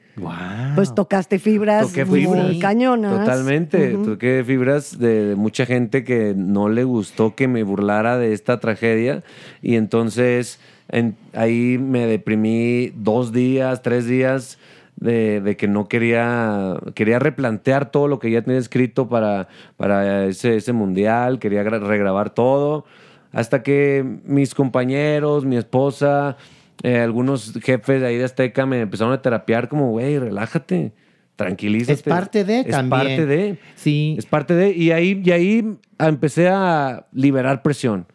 Pues 0.76 0.94
tocaste 0.94 1.38
fibras 1.40 1.88
Toqué 1.88 2.04
muy 2.04 2.20
fibras. 2.20 2.56
cañonas. 2.60 3.18
Totalmente. 3.18 3.96
Toqué 4.04 4.44
fibras 4.46 4.98
de, 4.98 5.24
de 5.26 5.34
mucha 5.36 5.66
gente 5.66 6.04
que 6.04 6.34
no 6.36 6.68
le 6.68 6.84
gustó 6.84 7.34
que 7.34 7.48
me 7.48 7.62
burlara 7.64 8.16
de 8.16 8.32
esta 8.32 8.60
tragedia. 8.60 9.24
Y 9.62 9.74
entonces 9.76 10.60
en- 10.88 11.16
ahí 11.32 11.78
me 11.78 12.06
deprimí 12.06 12.92
dos 12.94 13.32
días, 13.32 13.82
tres 13.82 14.06
días. 14.06 14.58
De, 14.96 15.40
de 15.40 15.56
que 15.56 15.66
no 15.66 15.88
quería, 15.88 16.76
quería 16.94 17.18
replantear 17.18 17.90
todo 17.90 18.06
lo 18.06 18.20
que 18.20 18.30
ya 18.30 18.42
tenía 18.42 18.60
escrito 18.60 19.08
para, 19.08 19.48
para 19.76 20.26
ese, 20.26 20.54
ese 20.56 20.72
mundial, 20.72 21.40
quería 21.40 21.64
gra- 21.64 21.80
regrabar 21.84 22.30
todo, 22.30 22.84
hasta 23.32 23.64
que 23.64 24.04
mis 24.24 24.54
compañeros, 24.54 25.44
mi 25.44 25.56
esposa, 25.56 26.36
eh, 26.82 26.98
algunos 26.98 27.52
jefes 27.62 28.00
de 28.00 28.06
ahí 28.06 28.16
de 28.16 28.24
Azteca 28.24 28.66
me 28.66 28.80
empezaron 28.80 29.12
a 29.12 29.22
terapiar 29.22 29.68
como, 29.68 29.90
güey, 29.90 30.18
relájate, 30.18 30.92
tranquilízate. 31.36 31.92
Es 31.92 32.02
parte 32.02 32.44
de 32.44 32.60
Es 32.60 32.68
también. 32.68 32.90
parte 32.90 33.26
de. 33.26 33.58
Sí. 33.76 34.16
Es 34.18 34.26
parte 34.26 34.54
de. 34.54 34.70
Y 34.72 34.90
ahí, 34.90 35.22
y 35.24 35.30
ahí 35.30 35.78
empecé 35.98 36.48
a 36.48 37.06
liberar 37.12 37.62
presión. 37.62 38.06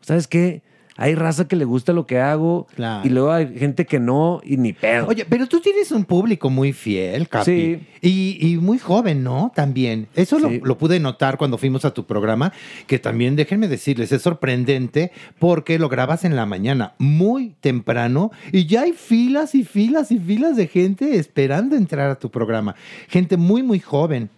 ¿Sabes 0.00 0.26
qué? 0.26 0.62
Hay 0.98 1.14
raza 1.14 1.46
que 1.46 1.56
le 1.56 1.64
gusta 1.64 1.92
lo 1.92 2.06
que 2.06 2.18
hago 2.18 2.66
Claro. 2.74 3.06
y 3.06 3.10
luego 3.10 3.30
hay 3.32 3.58
gente 3.58 3.84
que 3.84 4.00
no 4.00 4.40
y 4.44 4.56
ni 4.56 4.72
pedo. 4.72 5.06
Oye, 5.08 5.26
pero 5.28 5.46
tú 5.46 5.60
tienes 5.60 5.92
un 5.92 6.04
público 6.04 6.48
muy 6.48 6.72
fiel, 6.72 7.28
Capi. 7.28 7.44
Sí. 7.44 7.80
Y, 8.00 8.38
y 8.52 8.56
muy 8.58 8.78
joven, 8.78 9.22
¿no? 9.22 9.52
También. 9.54 10.06
Eso 10.14 10.38
lo- 10.38 10.48
lo, 10.50 10.78
pude 10.78 10.98
notar 11.00 11.36
cuando 11.38 11.58
fuimos 11.58 11.84
a 11.84 11.92
tu 11.92 12.06
programa, 12.06 12.52
que 12.86 12.98
también, 12.98 13.36
déjenme 13.36 13.68
decirles, 13.68 14.10
es 14.12 14.22
sorprendente 14.22 15.12
porque 15.38 15.78
lo 15.78 15.88
grabas 15.88 16.24
en 16.24 16.34
la 16.36 16.46
mañana, 16.46 16.94
muy 16.98 17.54
temprano, 17.60 18.30
y 18.52 18.66
ya 18.66 18.82
hay 18.82 18.92
filas 18.92 19.54
y 19.54 19.64
filas 19.64 20.10
y 20.12 20.18
filas 20.18 20.56
de 20.56 20.66
gente 20.68 21.16
esperando 21.18 21.76
entrar 21.76 22.10
a 22.10 22.18
tu 22.18 22.30
programa. 22.30 22.74
Gente 23.08 23.36
muy, 23.36 23.62
muy 23.62 23.80
joven. 23.80 24.30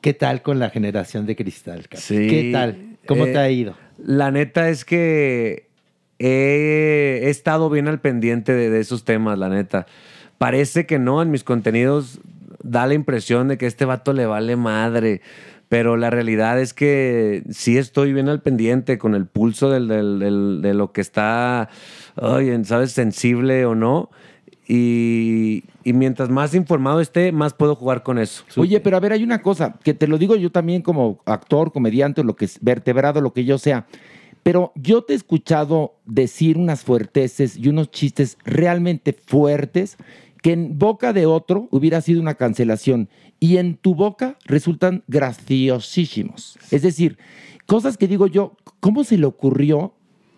¿Qué 0.00 0.14
tal 0.14 0.40
con 0.42 0.58
la 0.60 0.70
generación 0.70 1.26
de 1.26 1.34
cristal, 1.36 1.88
Capi? 1.88 2.00
Sí. 2.02 2.26
¿Qué 2.28 2.50
tal? 2.52 2.96
¿Cómo 3.06 3.26
Eh, 3.26 3.32
te 3.32 3.38
ha 3.38 3.50
ido? 3.50 3.74
La 3.98 4.30
neta 4.30 4.68
es 4.68 4.84
que 4.84 5.65
he, 6.18 7.20
he 7.24 7.30
estado 7.30 7.68
bien 7.70 7.88
al 7.88 8.00
pendiente 8.00 8.52
de, 8.54 8.70
de 8.70 8.80
esos 8.80 9.04
temas, 9.04 9.38
la 9.38 9.48
neta. 9.48 9.86
Parece 10.38 10.86
que 10.86 10.98
no, 10.98 11.22
en 11.22 11.30
mis 11.30 11.44
contenidos 11.44 12.20
da 12.62 12.86
la 12.86 12.94
impresión 12.94 13.48
de 13.48 13.58
que 13.58 13.64
a 13.66 13.68
este 13.68 13.84
vato 13.84 14.12
le 14.12 14.26
vale 14.26 14.56
madre. 14.56 15.20
Pero 15.68 15.96
la 15.96 16.10
realidad 16.10 16.60
es 16.60 16.72
que 16.74 17.42
sí 17.50 17.76
estoy 17.76 18.12
bien 18.12 18.28
al 18.28 18.40
pendiente 18.40 18.98
con 18.98 19.14
el 19.16 19.26
pulso 19.26 19.68
del, 19.70 19.88
del- 19.88 20.18
del- 20.20 20.60
de 20.62 20.74
lo 20.74 20.92
que 20.92 21.00
está, 21.00 21.68
ay, 22.14 22.64
¿sabes? 22.64 22.92
Sensible 22.92 23.66
o 23.66 23.74
no. 23.74 24.08
Y, 24.68 25.64
y 25.84 25.92
mientras 25.92 26.28
más 26.28 26.54
informado 26.54 27.00
esté, 27.00 27.32
más 27.32 27.54
puedo 27.54 27.74
jugar 27.74 28.02
con 28.02 28.18
eso. 28.18 28.44
Oye, 28.56 28.80
pero 28.80 28.96
a 28.96 29.00
ver, 29.00 29.12
hay 29.12 29.22
una 29.24 29.42
cosa, 29.42 29.74
que 29.82 29.94
te 29.94 30.06
lo 30.08 30.18
digo 30.18 30.34
yo 30.36 30.50
también 30.50 30.82
como 30.82 31.20
actor, 31.24 31.72
comediante, 31.72 32.22
lo 32.24 32.36
que 32.36 32.44
es 32.46 32.58
vertebrado, 32.60 33.20
lo 33.20 33.32
que 33.32 33.44
yo 33.44 33.58
sea. 33.58 33.86
Pero 34.46 34.70
yo 34.76 35.02
te 35.02 35.12
he 35.12 35.16
escuchado 35.16 35.96
decir 36.04 36.56
unas 36.56 36.84
fuerteces 36.84 37.56
y 37.56 37.66
unos 37.66 37.90
chistes 37.90 38.38
realmente 38.44 39.12
fuertes 39.12 39.96
que 40.40 40.52
en 40.52 40.78
boca 40.78 41.12
de 41.12 41.26
otro 41.26 41.66
hubiera 41.72 42.00
sido 42.00 42.20
una 42.20 42.36
cancelación 42.36 43.08
y 43.40 43.56
en 43.56 43.74
tu 43.74 43.96
boca 43.96 44.38
resultan 44.44 45.02
graciosísimos. 45.08 46.60
Es 46.70 46.82
decir, 46.82 47.18
cosas 47.66 47.96
que 47.96 48.06
digo 48.06 48.28
yo, 48.28 48.56
¿cómo 48.78 49.02
se 49.02 49.18
le 49.18 49.26
ocurrió 49.26 49.94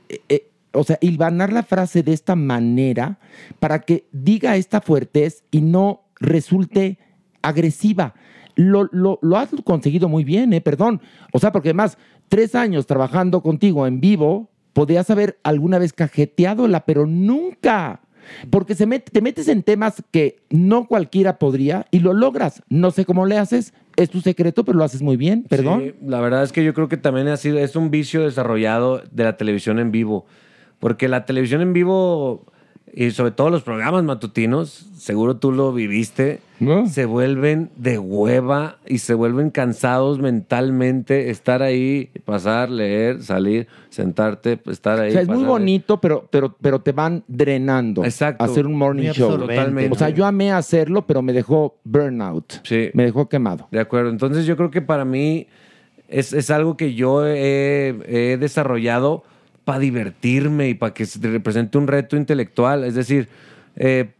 eh, 0.08 0.22
eh, 0.30 0.50
o 0.72 0.84
sea, 0.84 0.96
hilvanar 1.02 1.52
la 1.52 1.62
frase 1.62 2.02
de 2.02 2.14
esta 2.14 2.34
manera 2.34 3.18
para 3.58 3.80
que 3.80 4.06
diga 4.12 4.56
esta 4.56 4.80
fuertez 4.80 5.44
y 5.50 5.60
no 5.60 6.04
resulte 6.18 6.98
agresiva. 7.42 8.14
Lo, 8.60 8.88
lo, 8.90 9.20
has 9.36 9.50
conseguido 9.64 10.08
muy 10.08 10.24
bien, 10.24 10.52
¿eh? 10.52 10.60
Perdón. 10.60 11.00
O 11.32 11.38
sea, 11.38 11.52
porque 11.52 11.68
además, 11.68 11.96
tres 12.28 12.56
años 12.56 12.86
trabajando 12.86 13.40
contigo 13.40 13.86
en 13.86 14.00
vivo, 14.00 14.50
podías 14.72 15.08
haber 15.10 15.38
alguna 15.44 15.78
vez 15.78 15.92
cajeteadola, 15.92 16.84
pero 16.84 17.06
nunca. 17.06 18.00
Porque 18.50 18.74
se 18.74 18.86
met- 18.86 19.04
te 19.10 19.22
metes 19.22 19.46
en 19.46 19.62
temas 19.62 20.02
que 20.10 20.40
no 20.50 20.86
cualquiera 20.88 21.38
podría 21.38 21.86
y 21.92 22.00
lo 22.00 22.12
logras. 22.12 22.62
No 22.68 22.90
sé 22.90 23.04
cómo 23.04 23.26
le 23.26 23.38
haces, 23.38 23.72
es 23.96 24.10
tu 24.10 24.20
secreto, 24.20 24.64
pero 24.64 24.76
lo 24.76 24.84
haces 24.84 25.02
muy 25.02 25.16
bien, 25.16 25.44
perdón. 25.48 25.80
Sí, 25.80 25.94
la 26.04 26.20
verdad 26.20 26.42
es 26.42 26.52
que 26.52 26.64
yo 26.64 26.74
creo 26.74 26.88
que 26.88 26.96
también 26.96 27.28
ha 27.28 27.36
sido, 27.36 27.58
es 27.58 27.76
un 27.76 27.90
vicio 27.92 28.22
desarrollado 28.24 29.02
de 29.12 29.22
la 29.24 29.36
televisión 29.36 29.78
en 29.78 29.92
vivo. 29.92 30.26
Porque 30.80 31.06
la 31.08 31.24
televisión 31.26 31.60
en 31.62 31.72
vivo, 31.72 32.44
y 32.94 33.10
sobre 33.10 33.32
todo 33.32 33.50
los 33.50 33.62
programas 33.62 34.04
matutinos, 34.04 34.86
seguro 34.96 35.36
tú 35.36 35.52
lo 35.52 35.72
viviste, 35.72 36.40
se 36.86 37.04
vuelven 37.04 37.70
de 37.76 37.98
hueva 37.98 38.78
y 38.86 38.98
se 38.98 39.14
vuelven 39.14 39.50
cansados 39.50 40.18
mentalmente 40.18 41.30
estar 41.30 41.62
ahí, 41.62 42.10
pasar, 42.24 42.68
leer, 42.68 43.22
salir, 43.22 43.68
sentarte, 43.90 44.58
estar 44.66 44.98
ahí. 44.98 45.10
O 45.10 45.12
sea, 45.12 45.22
es 45.22 45.28
muy 45.28 45.44
bonito, 45.44 46.00
pero, 46.00 46.26
pero, 46.30 46.56
pero 46.60 46.80
te 46.80 46.92
van 46.92 47.22
drenando. 47.28 48.04
Exacto. 48.04 48.44
Hacer 48.44 48.66
un 48.66 48.74
morning 48.74 49.10
show. 49.12 49.38
Totalmente. 49.38 49.92
O 49.92 49.98
sea, 49.98 50.10
yo 50.10 50.26
amé 50.26 50.52
hacerlo, 50.52 51.06
pero 51.06 51.22
me 51.22 51.32
dejó 51.32 51.78
burnout. 51.84 52.54
Sí. 52.64 52.90
Me 52.94 53.04
dejó 53.04 53.28
quemado. 53.28 53.68
De 53.70 53.80
acuerdo. 53.80 54.10
Entonces 54.10 54.44
yo 54.46 54.56
creo 54.56 54.70
que 54.70 54.82
para 54.82 55.04
mí 55.04 55.46
es, 56.08 56.32
es 56.32 56.50
algo 56.50 56.76
que 56.76 56.94
yo 56.94 57.26
he, 57.26 57.96
he 58.06 58.36
desarrollado 58.36 59.22
para 59.68 59.80
divertirme 59.80 60.70
y 60.70 60.74
para 60.74 60.94
que 60.94 61.04
se 61.04 61.18
te 61.18 61.28
represente 61.28 61.76
un 61.76 61.88
reto 61.88 62.16
intelectual. 62.16 62.84
Es 62.84 62.94
decir, 62.94 63.28
eh, 63.76 64.14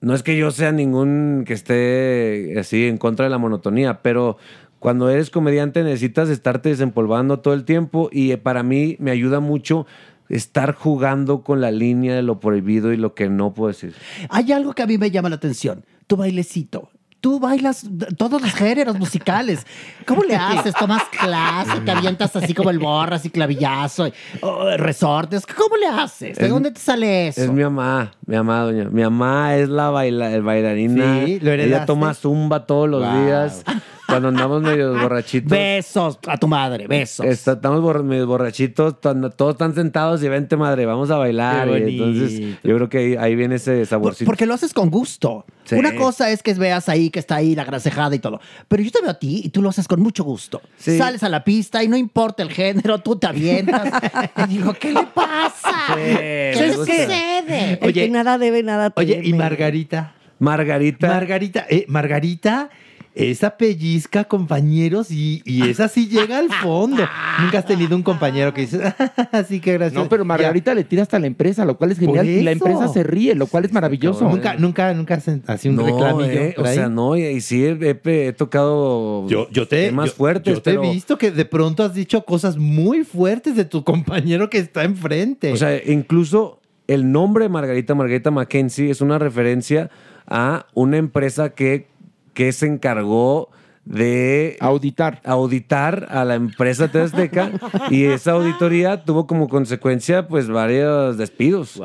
no 0.00 0.14
es 0.14 0.22
que 0.22 0.34
yo 0.34 0.50
sea 0.50 0.72
ningún 0.72 1.44
que 1.46 1.52
esté 1.52 2.58
así 2.58 2.86
en 2.86 2.96
contra 2.96 3.26
de 3.26 3.30
la 3.30 3.36
monotonía, 3.36 4.00
pero 4.00 4.38
cuando 4.78 5.10
eres 5.10 5.28
comediante 5.28 5.82
necesitas 5.82 6.30
estarte 6.30 6.70
desempolvando 6.70 7.40
todo 7.40 7.52
el 7.52 7.66
tiempo 7.66 8.08
y 8.10 8.30
eh, 8.30 8.38
para 8.38 8.62
mí 8.62 8.96
me 8.98 9.10
ayuda 9.10 9.40
mucho 9.40 9.86
estar 10.30 10.72
jugando 10.72 11.42
con 11.42 11.60
la 11.60 11.70
línea 11.70 12.14
de 12.14 12.22
lo 12.22 12.40
prohibido 12.40 12.90
y 12.90 12.96
lo 12.96 13.12
que 13.12 13.28
no 13.28 13.52
puedo 13.52 13.68
decir. 13.68 13.92
Hay 14.30 14.52
algo 14.52 14.72
que 14.72 14.84
a 14.84 14.86
mí 14.86 14.96
me 14.96 15.10
llama 15.10 15.28
la 15.28 15.36
atención. 15.36 15.84
Tu 16.06 16.16
bailecito. 16.16 16.88
Tú 17.24 17.40
bailas 17.40 17.86
todos 18.18 18.42
los 18.42 18.52
géneros 18.52 18.98
musicales. 18.98 19.66
¿Cómo 20.06 20.22
le 20.24 20.36
haces? 20.36 20.74
¿Tomas 20.74 21.04
clase? 21.04 21.80
¿Te 21.80 21.90
avientas 21.90 22.36
así 22.36 22.52
como 22.52 22.68
el 22.68 22.78
borras 22.78 23.24
y 23.24 23.30
clavillazo? 23.30 24.08
y, 24.08 24.12
oh, 24.42 24.76
¿Resortes? 24.76 25.46
¿Cómo 25.46 25.74
le 25.78 25.86
haces? 25.86 26.36
¿De 26.36 26.44
Es- 26.44 26.50
dónde 26.50 26.70
te 26.70 26.80
sale 26.80 27.28
eso? 27.28 27.40
Es 27.42 27.50
mi 27.50 27.62
mamá, 27.62 28.12
mi 28.26 28.36
mamá, 28.36 28.58
doña. 28.64 28.90
Mi 28.90 29.00
mamá 29.04 29.56
es 29.56 29.70
la 29.70 29.88
baila, 29.88 30.32
el 30.32 30.42
bailarina. 30.42 31.24
Sí, 31.24 31.40
lo 31.40 31.52
Ella 31.52 31.86
toma 31.86 32.12
zumba 32.12 32.66
todos 32.66 32.90
los 32.90 33.02
Wow. 33.02 33.24
días. 33.24 33.64
Cuando 34.06 34.28
andamos 34.28 34.60
medio 34.62 34.92
borrachitos. 34.98 35.50
Besos 35.50 36.18
a 36.26 36.36
tu 36.36 36.46
madre, 36.46 36.86
besos. 36.86 37.24
Está- 37.26 37.52
estamos 37.52 37.80
bor- 37.80 38.02
medio 38.04 38.26
borrachitos, 38.26 39.00
todos 39.00 39.52
están 39.52 39.74
sentados 39.74 40.22
y 40.22 40.28
vente 40.28 40.56
madre, 40.56 40.84
vamos 40.86 41.10
a 41.10 41.16
bailar. 41.16 41.68
Qué 41.68 41.90
Y 41.90 41.98
entonces 41.98 42.40
yo 42.62 42.76
creo 42.76 42.88
que 42.88 42.98
ahí, 42.98 43.16
ahí 43.16 43.34
viene 43.34 43.54
ese 43.56 43.84
saborcito. 43.86 44.26
Porque 44.26 44.44
lo 44.46 44.54
haces 44.54 44.74
con 44.74 44.90
gusto. 44.90 45.46
Sí. 45.64 45.76
Una 45.76 45.94
cosa 45.96 46.30
es 46.30 46.42
que 46.42 46.52
veas 46.54 46.88
ahí 46.90 47.08
que 47.08 47.18
está 47.18 47.36
ahí 47.36 47.54
la 47.54 47.64
grasejada 47.64 48.14
y 48.14 48.18
todo. 48.18 48.40
Pero 48.68 48.82
yo 48.82 48.90
te 48.90 49.00
veo 49.00 49.10
a 49.10 49.18
ti 49.18 49.40
y 49.44 49.48
tú 49.48 49.62
lo 49.62 49.70
haces 49.70 49.88
con 49.88 50.00
mucho 50.02 50.22
gusto. 50.22 50.60
Sí. 50.76 50.98
Sales 50.98 51.22
a 51.22 51.28
la 51.30 51.42
pista 51.42 51.82
y 51.82 51.88
no 51.88 51.96
importa 51.96 52.42
el 52.42 52.50
género, 52.50 52.98
tú 52.98 53.16
te 53.16 53.26
avientas. 53.26 53.90
y 54.36 54.46
digo, 54.48 54.74
¿qué 54.74 54.92
le 54.92 55.04
pasa? 55.06 55.94
¿Qué 55.94 56.54
le 56.54 56.76
gusta. 56.76 56.92
sucede? 56.92 57.78
El 57.80 57.92
que 57.94 58.08
nada 58.10 58.36
debe, 58.36 58.62
nada 58.62 58.92
Oye, 58.96 59.20
¿y 59.22 59.30
teme. 59.30 59.38
Margarita? 59.38 60.14
Margarita. 60.38 61.06
Margarita, 61.08 61.66
eh, 61.70 61.86
Margarita, 61.88 62.68
esa 63.14 63.56
pellizca, 63.56 64.24
compañeros, 64.24 65.10
y, 65.12 65.40
y 65.44 65.68
esa 65.68 65.86
sí 65.88 66.08
llega 66.08 66.38
al 66.38 66.48
fondo. 66.52 67.04
Nunca 67.42 67.58
has 67.58 67.66
tenido 67.66 67.94
un 67.94 68.02
compañero 68.02 68.52
que 68.52 68.62
dice, 68.62 68.80
así 69.32 69.60
que 69.60 69.74
gracias. 69.74 70.02
No, 70.02 70.08
pero 70.08 70.24
Margarita 70.24 70.74
le 70.74 70.82
tira 70.84 71.02
hasta 71.02 71.18
la 71.20 71.26
empresa, 71.28 71.64
lo 71.64 71.76
cual 71.76 71.92
es 71.92 71.98
genial. 72.00 72.26
Y 72.28 72.42
la 72.42 72.50
empresa 72.50 72.88
se 72.88 73.02
ríe, 73.04 73.34
lo 73.36 73.46
cual 73.46 73.64
es 73.64 73.72
maravilloso. 73.72 74.28
Nunca, 74.28 74.56
nunca, 74.56 74.92
nunca 74.94 75.14
hacen 75.14 75.42
así 75.46 75.68
un 75.68 75.76
no, 75.76 75.84
reclamillo. 75.86 76.28
eh, 76.28 76.54
o 76.58 76.66
sea, 76.66 76.88
no, 76.88 77.16
y, 77.16 77.22
y 77.24 77.40
sí 77.40 77.64
he, 77.64 77.70
he- 78.04 78.26
he 78.28 78.32
tocado 78.32 79.28
Yo, 79.28 79.48
yo 79.50 79.68
te, 79.68 79.86
temas 79.86 80.10
yo- 80.10 80.16
fuertes, 80.16 80.54
yo 80.54 80.62
te 80.62 80.70
pero- 80.72 80.84
he 80.84 80.90
visto 80.92 81.16
que 81.18 81.30
de 81.30 81.44
pronto 81.44 81.84
has 81.84 81.94
dicho 81.94 82.24
cosas 82.24 82.56
muy 82.56 83.04
fuertes 83.04 83.54
de 83.56 83.64
tu 83.64 83.84
compañero 83.84 84.50
que 84.50 84.58
está 84.58 84.82
enfrente. 84.84 85.52
O 85.52 85.56
sea, 85.56 85.80
incluso 85.86 86.60
el 86.88 87.12
nombre 87.12 87.44
de 87.44 87.48
Margarita, 87.48 87.94
Margarita 87.94 88.30
Mackenzie, 88.30 88.90
es 88.90 89.00
una 89.00 89.18
referencia 89.18 89.88
a 90.26 90.66
una 90.74 90.96
empresa 90.96 91.50
que, 91.50 91.86
que 92.34 92.52
se 92.52 92.66
encargó 92.66 93.48
de 93.86 94.56
auditar 94.60 95.20
auditar 95.26 96.06
a 96.10 96.24
la 96.24 96.36
empresa 96.36 96.84
Azteca 96.84 97.50
y 97.90 98.04
esa 98.04 98.32
auditoría 98.32 99.04
tuvo 99.04 99.26
como 99.26 99.46
consecuencia 99.46 100.26
pues 100.26 100.48
varios 100.48 101.18
despidos. 101.18 101.78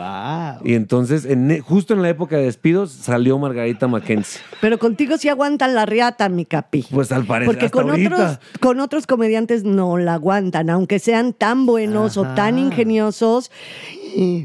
Y 0.64 0.76
entonces 0.76 1.26
en- 1.26 1.60
justo 1.62 1.94
en 1.94 2.02
la 2.02 2.08
época 2.08 2.38
de 2.38 2.44
despidos 2.44 2.92
salió 2.94 3.38
Margarita 3.38 3.90
Mackenzie. 3.90 4.40
Pero 4.62 4.80
contigo 4.80 5.18
sí 5.18 5.28
aguantan 5.28 5.76
la 5.76 5.86
riata, 5.86 6.30
mi 6.30 6.46
capi. 6.46 6.86
Pues 6.90 7.12
al 7.12 7.26
parecer 7.26 7.54
Porque 7.54 7.66
hasta 7.66 7.78
con 7.82 7.90
ahorita. 7.90 8.16
otros, 8.16 8.40
con 8.62 8.80
otros 8.80 9.06
comediantes 9.06 9.66
no 9.66 9.98
la 9.98 10.14
aguantan, 10.14 10.70
aunque 10.70 11.00
sean 11.00 11.34
tan 11.34 11.66
buenos 11.66 12.16
o 12.16 12.24
tan 12.34 12.58
ingeniosos. 12.58 13.52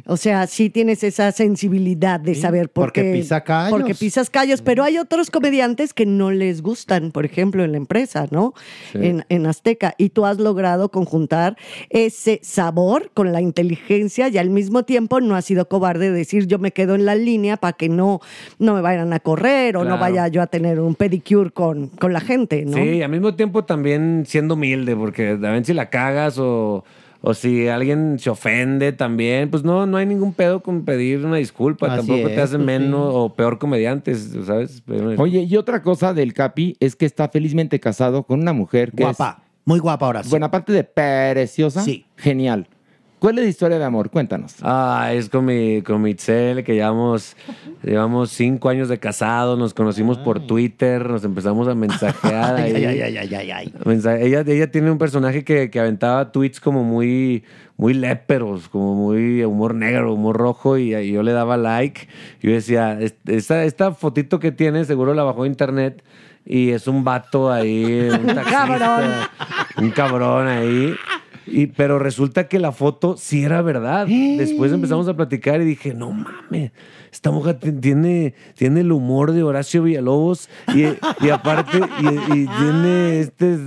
O 0.07 0.17
sea, 0.17 0.47
sí 0.47 0.71
tienes 0.71 1.05
esa 1.05 1.33
sensibilidad 1.33 2.21
de 2.21 2.35
saber 2.35 2.69
por 2.69 2.87
porque 2.87 3.03
qué. 3.03 3.13
pisa 3.13 3.43
callos. 3.43 3.71
Porque 3.71 3.95
pisas 3.95 4.31
callos. 4.31 4.63
Pero 4.63 4.83
hay 4.83 4.99
otros 4.99 5.31
comediantes 5.31 5.95
que 5.95 6.07
no 6.07 6.31
les 6.31 6.63
gustan, 6.63 7.11
por 7.11 7.25
ejemplo, 7.25 7.65
en 7.65 7.73
la 7.73 7.79
empresa, 7.79 8.27
¿no? 8.31 8.55
Sí. 8.93 8.99
En, 9.03 9.25
en 9.29 9.47
Azteca. 9.47 9.95
Y 9.99 10.11
tú 10.11 10.27
has 10.27 10.39
logrado 10.39 10.91
conjuntar 10.91 11.57
ese 11.91 12.41
sabor 12.43 13.11
con 13.15 13.33
la 13.33 13.41
inteligencia 13.41 14.29
y 14.29 14.39
al 14.39 14.51
mismo 14.51 14.85
tiempo 14.85 15.21
no 15.21 15.37
has 15.37 15.45
sido 15.45 15.69
cobarde 15.69 16.11
de 16.11 16.17
decir 16.17 16.47
yo 16.47 16.59
me 16.59 16.73
quedo 16.73 16.95
en 16.95 17.05
la 17.05 17.15
línea 17.15 17.57
para 17.57 17.73
que 17.75 17.89
no, 17.89 18.21
no 18.59 18.75
me 18.75 18.81
vayan 18.81 19.13
a 19.13 19.21
correr 19.21 19.77
o 19.77 19.85
no 19.85 19.99
vaya 19.99 20.29
yo 20.29 20.43
a 20.43 20.47
tener 20.47 20.81
un 20.81 20.95
pedicure 20.95 21.51
con, 21.51 21.89
con 21.89 22.13
la 22.13 22.21
gente, 22.21 22.65
¿no? 22.65 22.77
Sí, 22.77 22.83
y 22.83 23.03
al 23.03 23.11
mismo 23.11 23.35
tiempo 23.35 23.65
también 23.65 24.25
siendo 24.27 24.55
humilde, 24.55 24.97
porque 24.97 25.31
a 25.31 25.35
ver 25.37 25.65
si 25.65 25.75
la 25.75 25.91
cagas 25.91 26.39
o, 26.39 26.85
o 27.27 27.33
si 27.33 27.69
alguien 27.69 28.19
se 28.19 28.29
ofende 28.29 28.93
también, 28.93 29.51
pues 29.51 29.65
no, 29.65 29.87
no 29.87 29.97
hay 29.97 30.05
ningún 30.05 30.35
pedo 30.35 30.61
con 30.63 30.85
pedir 30.85 31.25
una 31.25 31.37
disculpa. 31.37 31.87
Así 31.87 32.07
Tampoco 32.07 32.29
te 32.29 32.35
es, 32.35 32.41
hace 32.41 32.57
pues, 32.57 32.67
menos 32.67 33.01
o 33.15 33.35
peor 33.35 33.59
comediante, 33.59 34.15
¿sabes? 34.15 34.83
Pero- 34.87 35.11
Oye, 35.23 35.41
y 35.43 35.57
otra 35.57 35.83
cosa 35.83 36.13
del 36.13 36.35
Capi 36.35 36.77
es 36.81 36.95
que 36.97 37.07
está 37.07 37.29
felizmente 37.31 37.81
casado 37.81 38.25
con 38.25 38.41
una 38.41 38.53
mujer 38.53 38.93
que 38.93 39.05
Guapa, 39.05 39.43
muy 39.65 39.79
guapa 39.79 40.05
ahora 40.05 40.21
es, 40.21 40.29
bueno, 40.29 40.45
aparte 40.45 40.73
de 40.75 40.85
preciosa, 40.85 41.81
Sí. 41.83 42.05
genial. 42.17 42.69
¿Cuál 43.25 43.39
es 43.39 43.45
la 43.45 43.49
historia 43.51 43.79
de 43.79 43.85
amor? 43.87 44.11
Cuéntanos. 44.11 44.57
Ah, 44.61 45.09
es 45.15 45.31
con 45.31 45.47
mi, 45.47 45.81
con 45.81 46.03
mi 46.03 46.11
Itzel, 46.11 46.63
que 46.63 46.75
llevamos, 46.75 47.35
llevamos 47.83 48.31
cinco 48.31 48.69
años 48.69 48.91
de 48.91 48.99
casado, 48.99 49.57
nos 49.57 49.73
conocimos 49.73 50.19
por 50.19 50.41
Twitter, 50.47 51.09
nos 51.09 51.25
empezamos 51.25 51.67
a 51.67 51.75
mensajear. 51.75 52.57
Ay, 52.61 52.75
ahí. 52.75 52.85
ay, 52.85 53.01
ay, 53.01 53.17
ay, 53.17 53.35
ay, 53.35 53.51
ay. 53.51 53.73
Ella, 54.21 54.45
ella 54.47 54.71
tiene 54.71 54.91
un 54.91 54.99
personaje 54.99 55.43
que, 55.43 55.71
que 55.71 55.81
aventaba 55.81 56.33
tweets 56.33 56.61
como 56.61 56.85
muy, 56.85 57.45
muy 57.79 57.95
léperos, 57.95 58.69
como 58.69 58.95
muy 58.95 59.43
humor 59.43 59.75
negro, 59.75 60.13
humor 60.13 60.37
rojo, 60.37 60.77
y, 60.77 60.95
y 60.95 61.13
yo 61.13 61.23
le 61.23 61.33
daba 61.33 61.57
like. 61.57 62.07
Yo 62.43 62.51
decía, 62.51 63.01
"Es- 63.01 63.15
esta, 63.27 63.65
esta 63.65 63.93
fotito 63.93 64.39
que 64.39 64.53
tiene 64.53 64.85
seguro 64.85 65.15
la 65.15 65.23
bajó 65.23 65.45
de 65.45 65.49
internet 65.49 66.05
y 66.45 66.73
es 66.73 66.87
un 66.87 67.05
vato 67.05 67.51
ahí, 67.51 68.07
un 68.11 68.27
taxista, 68.35 69.31
un 69.79 69.91
cabrón 69.93 70.47
ahí. 70.47 70.95
Y, 71.47 71.67
pero 71.67 71.99
resulta 71.99 72.49
que 72.49 72.59
la 72.59 72.73
foto 72.73 73.17
sí 73.19 73.45
era 73.45 73.61
verdad. 73.63 74.07
Después 74.07 74.73
empezamos 74.73 75.09
a 75.09 75.15
platicar 75.15 75.61
y 75.61 75.65
dije, 75.65 75.93
no 75.95 76.11
mames, 76.11 76.73
esta 77.13 77.31
mujer 77.31 77.59
ti- 77.61 77.71
tiene, 77.73 78.35
tiene 78.57 78.81
el 78.81 78.91
humor 78.91 79.33
de 79.33 79.43
Horacio 79.43 79.83
Villalobos 79.85 80.49
y, 80.75 80.85
y 81.25 81.31
aparte 81.31 81.79
y, 82.01 82.07
y 82.33 82.47
tiene 82.47 83.21
este, 83.21 83.59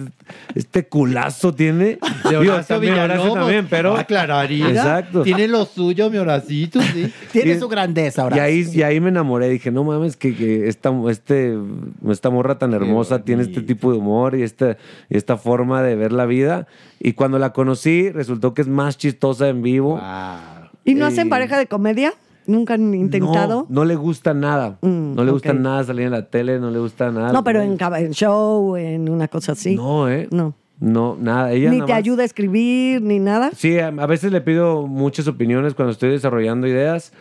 este 0.55 0.87
culazo, 0.87 1.53
tiene. 1.53 1.85
De 1.85 1.97
Digo, 2.25 2.39
Horacio 2.39 2.77
Horacio 2.77 2.79
Villalobos. 2.79 3.33
también, 3.35 3.67
pero... 3.69 3.95
Ah, 3.95 4.03
clararía. 4.03 4.69
Exacto. 4.69 5.21
Tiene 5.23 5.47
lo 5.47 5.65
suyo, 5.65 6.09
mi 6.09 6.17
Horacito, 6.17 6.81
sí. 6.81 7.11
Tiene 7.31 7.57
su 7.59 7.69
grandeza 7.69 8.23
ahora. 8.23 8.35
Y 8.37 8.39
ahí, 8.39 8.69
y 8.73 8.81
ahí 8.81 8.99
me 8.99 9.09
enamoré. 9.09 9.47
Dije, 9.49 9.71
no 9.71 9.83
mames, 9.85 10.17
que, 10.17 10.35
que 10.35 10.67
esta, 10.67 10.91
este, 11.09 11.57
esta 12.09 12.29
morra 12.29 12.57
tan 12.57 12.73
hermosa 12.73 13.23
tiene 13.23 13.43
este 13.43 13.61
tipo 13.61 13.91
de 13.93 13.99
humor 13.99 14.35
y 14.35 14.41
esta, 14.41 14.77
y 15.09 15.15
esta 15.15 15.37
forma 15.37 15.81
de 15.83 15.95
ver 15.95 16.11
la 16.11 16.25
vida. 16.25 16.67
Y 16.99 17.13
cuando 17.13 17.39
la 17.39 17.53
conocí, 17.53 18.09
resultó 18.09 18.53
que 18.53 18.61
es 18.61 18.67
más 18.67 18.97
chistosa 18.97 19.47
en 19.49 19.61
vivo. 19.61 19.99
¿Y 20.83 20.95
no 20.95 21.05
hacen 21.05 21.29
pareja 21.29 21.57
de 21.57 21.67
comedia? 21.67 22.13
¿Nunca 22.47 22.75
han 22.75 22.93
intentado? 22.93 23.65
No, 23.69 23.81
no 23.81 23.85
le 23.85 23.95
gusta 23.95 24.33
nada. 24.33 24.77
no 24.81 25.23
le 25.23 25.31
gusta 25.31 25.53
nada 25.53 25.83
salir 25.83 26.05
en 26.05 26.11
la 26.11 26.29
tele, 26.29 26.59
no 26.59 26.71
le 26.71 26.79
gusta 26.79 27.11
nada. 27.11 27.31
No, 27.33 27.43
pero 27.43 27.61
en, 27.61 27.77
show, 28.13 28.75
en 28.77 29.09
una 29.09 29.27
cosa 29.27 29.51
así. 29.51 29.75
No, 29.75 30.09
¿eh? 30.09 30.27
No. 30.31 30.53
No, 30.79 31.17
nada. 31.19 31.51
Ella 31.51 31.69
Ni 31.71 31.77
nada 31.77 31.87
te 31.87 31.93
más- 31.93 31.99
ayuda 31.99 32.21
a 32.21 32.25
escribir, 32.25 33.01
ni 33.01 33.19
nada. 33.19 33.51
Sí, 33.55 33.79
a, 33.79 33.87
a 33.87 34.05
veces 34.05 34.31
le 34.31 34.41
pido 34.41 34.87
muchas 34.87 35.27
opiniones 35.27 35.73
cuando 35.73 35.91
estoy 35.91 36.11
desarrollando 36.11 36.67
ideas, 36.67 37.11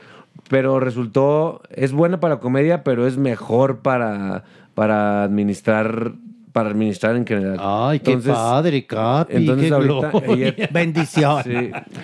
pero 0.48 0.78
resultó, 0.78 1.62
es 1.70 1.92
buena 1.92 2.20
para 2.20 2.38
comedia, 2.38 2.84
pero 2.84 3.06
es 3.06 3.16
mejor 3.16 3.78
para, 3.78 4.44
para 4.74 5.24
administrar 5.24 6.12
para 6.56 6.70
administrar 6.70 7.14
en 7.16 7.26
general. 7.26 7.58
Ay, 7.60 8.00
qué 8.00 8.16
padre, 8.16 8.86
Capi, 8.86 9.34
Entonces 9.36 9.68
qué 9.68 9.74
ahorita 9.74 10.10
gloria. 10.10 10.54
ella- 10.56 10.68
Bendición. 10.72 11.42
Sí, 11.44 11.52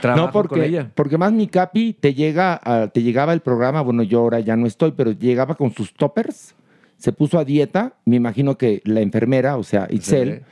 trabajo 0.03 0.27
no, 0.27 0.31
porque, 0.31 0.49
con 0.57 0.63
ella. 0.63 0.91
porque 0.95 1.17
más 1.17 1.33
mi 1.33 1.47
Capi 1.47 1.95
te 1.95 2.13
llega, 2.13 2.61
a- 2.63 2.89
te 2.89 3.03
llegaba 3.03 3.33
el 3.33 3.41
programa, 3.41 3.81
bueno, 3.81 4.03
yo 4.03 4.19
ahora 4.19 4.41
ya 4.41 4.55
no 4.55 4.67
estoy, 4.67 4.93
pero 4.93 5.13
llegaba 5.13 5.55
con 5.55 5.73
sus 5.73 5.95
toppers, 5.95 6.55
se 6.99 7.13
puso 7.15 7.39
a 7.39 7.47
dieta, 7.47 7.95
me 8.05 8.17
imagino 8.17 8.59
que 8.59 8.83
la 8.85 9.01
enfermera, 9.01 9.57
o 9.57 9.63
sea, 9.63 9.89
Itzel, 9.91 10.43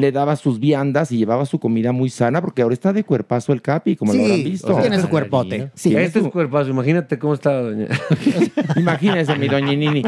le 0.00 0.10
daba 0.12 0.36
sus 0.36 0.58
viandas 0.58 1.12
y 1.12 1.18
llevaba 1.18 1.44
su 1.46 1.58
comida 1.58 1.92
muy 1.92 2.08
sana, 2.10 2.40
porque 2.40 2.62
ahora 2.62 2.72
está 2.72 2.92
de 2.92 3.04
cuerpazo 3.04 3.52
el 3.52 3.60
Capi, 3.62 3.96
como 3.96 4.12
lo 4.14 4.22
habrán 4.22 4.44
visto. 4.44 4.74
Tiene 4.80 5.00
su 5.00 5.08
cuerpote. 5.08 5.70
Sí. 5.74 5.94
Este 5.96 6.20
es 6.20 6.28
cuerpazo. 6.28 6.70
Imagínate 6.70 7.18
cómo 7.18 7.34
está 7.34 7.52
doña. 7.60 7.86
Imagínese, 8.76 9.36
mi 9.36 9.48
doñinini. 9.48 10.02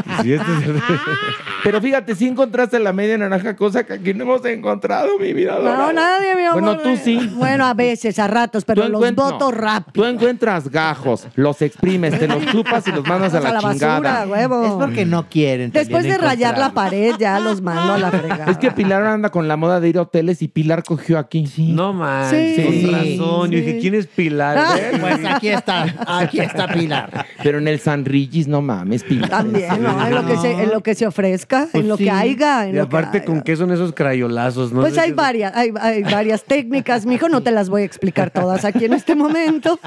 Pero 1.63 1.81
fíjate, 1.81 2.15
si 2.15 2.27
encontraste 2.27 2.79
la 2.79 2.93
media 2.93 3.17
naranja, 3.17 3.55
cosa 3.55 3.83
que 3.85 3.93
aquí 3.93 4.13
no 4.13 4.23
hemos 4.23 4.45
encontrado, 4.45 5.17
mi 5.19 5.33
vida. 5.33 5.57
No, 5.61 5.91
nadie, 5.93 6.35
mi 6.35 6.43
amor. 6.43 6.61
Bueno, 6.61 6.77
tú 6.79 6.95
sí. 7.03 7.31
Bueno, 7.35 7.65
a 7.65 7.73
veces, 7.73 8.19
a 8.19 8.27
ratos, 8.27 8.65
pero 8.65 8.87
los 8.87 9.01
encuent- 9.01 9.15
voto 9.15 9.51
no. 9.51 9.57
rápido. 9.57 9.91
Tú 9.93 10.05
encuentras 10.05 10.69
gajos, 10.69 11.27
los 11.35 11.61
exprimes, 11.61 12.19
te 12.19 12.27
los 12.27 12.45
chupas 12.47 12.87
y 12.87 12.91
los 12.91 13.05
mandas 13.07 13.33
a 13.33 13.39
la, 13.39 13.49
A 13.49 13.53
la 13.53 13.59
chingada. 13.61 13.99
basura, 13.99 14.27
huevo. 14.27 14.65
Es 14.65 14.71
porque 14.73 15.05
no 15.05 15.27
quieren. 15.29 15.71
Después 15.71 16.03
de 16.03 16.17
rayar 16.17 16.57
la 16.57 16.71
pared, 16.73 17.15
ya 17.19 17.39
los 17.39 17.61
mando 17.61 17.93
a 17.93 17.97
la 17.97 18.11
fregada. 18.11 18.51
Es 18.51 18.57
que 18.57 18.71
Pilar 18.71 19.03
anda 19.03 19.29
con 19.29 19.47
la 19.47 19.57
moda 19.57 19.74
de 19.79 19.89
ir 19.89 19.97
a 19.97 20.03
hoteles 20.03 20.41
y 20.41 20.47
Pilar 20.47 20.83
cogió 20.83 21.17
aquí. 21.19 21.45
No 21.57 21.93
manches, 21.93 22.55
Sí. 22.55 22.63
con 22.63 22.73
Sí. 22.73 22.85
razón. 22.87 23.51
Yo 23.51 23.57
dije, 23.59 23.79
¿quién 23.79 23.95
es 23.95 24.07
Pilar? 24.07 24.57
Ah. 24.57 24.75
Pues 24.99 25.25
aquí 25.25 25.49
está, 25.49 25.95
aquí 26.07 26.39
está 26.39 26.67
Pilar. 26.67 27.25
Pero 27.43 27.57
en 27.59 27.67
el 27.67 27.79
San 27.79 28.05
Regis, 28.05 28.47
no 28.47 28.61
mames, 28.61 29.03
Pilar. 29.03 29.29
También, 29.29 29.81
¿no? 29.81 30.05
En 30.07 30.13
lo 30.15 30.25
que 30.25 30.37
se, 30.37 30.51
en 30.63 30.69
lo 30.71 30.81
que 30.83 30.95
se 30.95 31.07
ofrezca, 31.07 31.67
en 31.73 31.87
lo 31.87 31.97
sí. 31.97 32.05
que 32.05 32.11
haya. 32.11 32.63
En 32.65 32.69
Y 32.69 32.73
que 32.73 32.79
aparte, 32.79 33.23
¿con 33.23 33.41
qué 33.41 33.55
son 33.55 33.71
esos 33.71 33.93
crayolazos? 33.93 34.71
No 34.71 34.81
Pues 34.81 34.97
hay 34.97 35.11
varias, 35.11 35.55
hay, 35.55 35.71
hay 35.79 36.03
varias 36.03 36.43
técnicas, 36.43 37.05
mijo, 37.05 37.29
no 37.29 37.41
te 37.41 37.51
las 37.51 37.69
voy 37.69 37.81
a 37.83 37.85
explicar 37.85 38.31
todas 38.31 38.65
aquí 38.65 38.85
en 38.85 38.93
este 38.93 39.15
momento. 39.15 39.79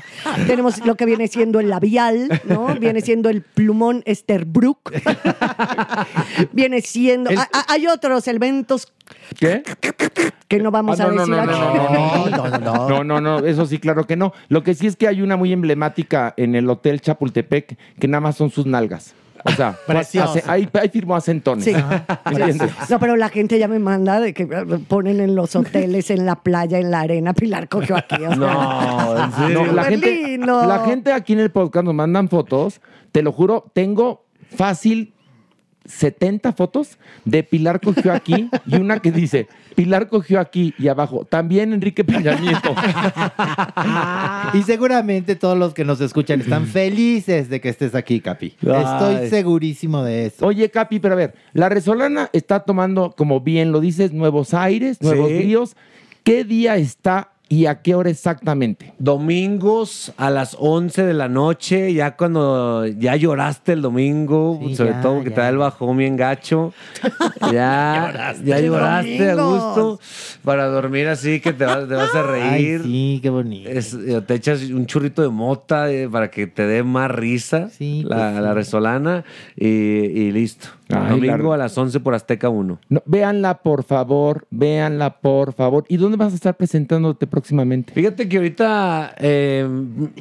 Tenemos 0.46 0.84
lo 0.84 0.96
que 0.96 1.04
viene 1.06 1.28
siendo 1.28 1.60
el 1.60 1.68
labial, 1.70 2.28
¿no? 2.44 2.66
Viene 2.78 3.00
siendo 3.00 3.28
el 3.28 3.42
plumón 3.42 4.02
Esterbrook. 4.06 4.92
viene 6.52 6.80
siendo... 6.80 7.30
El- 7.30 7.38
hay 7.68 7.86
otros 7.86 8.28
elementos 8.28 8.92
¿Qué? 9.38 9.62
que 10.48 10.58
no 10.58 10.70
vamos 10.70 10.98
Ah, 11.00 11.04
a 11.04 11.06
no, 11.08 11.26
no, 11.26 11.36
decir 11.36 11.36
no, 11.36 11.40
aquí. 11.42 12.30
no, 12.30 12.48
no, 12.48 12.48
no, 12.48 12.58
no. 12.58 12.88
No, 12.88 13.04
no, 13.04 13.20
no, 13.20 13.38
eso 13.46 13.66
sí, 13.66 13.78
claro 13.78 14.04
que 14.06 14.16
no. 14.16 14.32
Lo 14.48 14.62
que 14.62 14.74
sí 14.74 14.86
es 14.86 14.96
que 14.96 15.06
hay 15.08 15.20
una 15.22 15.36
muy 15.36 15.52
emblemática 15.52 16.34
en 16.36 16.54
el 16.54 16.68
Hotel 16.70 17.00
Chapultepec 17.00 17.76
que 17.98 18.08
nada 18.08 18.20
más 18.20 18.36
son 18.36 18.50
sus 18.50 18.64
nalgas. 18.66 19.14
O 19.44 19.50
sea, 19.52 19.76
hace- 19.88 20.42
ahí, 20.48 20.68
ahí 20.72 20.88
firmó 20.88 21.14
a 21.14 21.20
centones. 21.20 21.64
Sí. 21.64 21.72
No, 22.90 22.98
pero 22.98 23.16
la 23.16 23.28
gente 23.28 23.58
ya 23.58 23.68
me 23.68 23.78
manda 23.78 24.18
de 24.20 24.34
que 24.34 24.42
eh, 24.44 24.78
ponen 24.88 25.20
en 25.20 25.34
los 25.36 25.54
hoteles, 25.54 26.10
en 26.10 26.26
la 26.26 26.36
playa, 26.36 26.78
en 26.78 26.90
la 26.90 27.00
arena. 27.00 27.34
Pilar 27.34 27.68
cogió 27.68 27.96
aquí. 27.96 28.16
o 28.16 28.34
sea. 28.34 28.36
No, 28.36 29.24
en 29.24 29.32
serio. 29.32 29.64
No, 29.66 29.72
la, 29.72 29.84
gente, 29.84 30.38
la 30.38 30.78
gente 30.84 31.12
aquí 31.12 31.34
en 31.34 31.40
el 31.40 31.50
podcast 31.50 31.84
nos 31.84 31.94
mandan 31.94 32.28
fotos. 32.28 32.80
Te 33.12 33.22
lo 33.22 33.30
juro, 33.32 33.70
tengo 33.74 34.24
fácil 34.56 35.14
70 35.88 36.52
fotos 36.52 36.98
de 37.24 37.42
Pilar 37.42 37.80
cogió 37.80 38.12
aquí 38.12 38.48
y 38.66 38.76
una 38.76 39.00
que 39.00 39.10
dice 39.10 39.48
Pilar 39.74 40.08
cogió 40.08 40.38
aquí 40.38 40.74
y 40.78 40.88
abajo. 40.88 41.24
También 41.24 41.72
Enrique 41.72 42.04
Peña 42.04 42.34
Nieto. 42.38 42.74
Y 44.54 44.62
seguramente 44.62 45.36
todos 45.36 45.58
los 45.58 45.74
que 45.74 45.84
nos 45.84 46.00
escuchan 46.00 46.40
están 46.40 46.66
felices 46.66 47.48
de 47.48 47.60
que 47.60 47.68
estés 47.68 47.94
aquí, 47.94 48.20
Capi. 48.20 48.54
Estoy 48.60 49.14
Ay. 49.16 49.30
segurísimo 49.30 50.02
de 50.02 50.26
eso. 50.26 50.46
Oye, 50.46 50.70
Capi, 50.70 50.98
pero 51.00 51.14
a 51.14 51.16
ver, 51.16 51.34
la 51.52 51.68
Resolana 51.68 52.30
está 52.32 52.60
tomando, 52.60 53.14
como 53.16 53.40
bien 53.40 53.72
lo 53.72 53.80
dices, 53.80 54.12
nuevos 54.12 54.54
aires, 54.54 55.00
nuevos 55.02 55.28
Sí. 55.28 55.36
bríos. 55.38 55.76
¿Qué 56.24 56.44
día 56.44 56.76
está 56.76 57.30
y 57.48 57.66
a 57.66 57.80
qué 57.82 57.94
hora 57.94 58.10
exactamente? 58.10 58.92
Domingos 58.98 60.12
a 60.16 60.30
las 60.30 60.56
11 60.58 61.04
de 61.04 61.14
la 61.14 61.28
noche, 61.28 61.92
ya 61.94 62.16
cuando 62.16 62.86
ya 62.86 63.16
lloraste 63.16 63.72
el 63.72 63.82
domingo, 63.82 64.58
Sí, 64.68 64.76
sobre 64.76 64.92
ya, 64.92 65.00
todo 65.00 65.14
porque 65.16 65.30
te 65.30 65.40
da 65.40 65.48
el 65.48 65.56
bajón 65.58 65.96
bien 65.96 66.16
gacho. 66.16 66.72
Ya, 67.52 68.34
ya 68.44 68.60
lloraste 68.60 69.30
a 69.30 69.34
gusto 69.36 70.00
para 70.44 70.66
dormir 70.66 71.06
así 71.08 71.40
que 71.40 71.52
te 71.52 71.64
vas, 71.64 71.88
te 71.88 71.94
vas 71.94 72.14
a 72.14 72.22
reír. 72.30 72.80
Ay, 72.82 72.90
sí, 72.90 73.20
qué 73.22 73.30
bonito. 73.30 73.68
Es- 73.70 73.94
eh, 73.94 74.20
te 74.26 74.34
echas 74.34 74.62
un 74.70 74.86
churrito 74.86 75.22
de 75.22 75.28
mota 75.28 75.90
eh, 75.90 76.08
para 76.08 76.30
que 76.30 76.46
te 76.46 76.66
dé 76.66 76.82
más 76.82 77.10
risa 77.10 77.70
Sí, 77.70 78.02
la, 78.04 78.32
pues 78.32 78.42
la 78.42 78.54
resolana 78.54 79.24
y, 79.56 79.66
y 79.68 80.32
listo. 80.32 80.68
Ay, 80.90 81.20
Domingo 81.20 81.52
a 81.52 81.56
las 81.56 81.76
11 81.76 82.00
por 82.00 82.14
Azteca 82.14 82.48
1. 82.48 82.80
No, 82.88 83.02
véanla, 83.04 83.62
por 83.62 83.84
favor, 83.84 84.46
véanla, 84.50 85.20
por 85.20 85.52
favor. 85.52 85.84
¿Y 85.88 85.96
dónde 85.96 86.16
vas 86.16 86.32
a 86.32 86.36
estar 86.36 86.56
presentándote 86.56 87.26
próximamente? 87.26 87.92
Fíjate 87.92 88.28
que 88.28 88.36
ahorita 88.38 89.14
eh, 89.18 89.68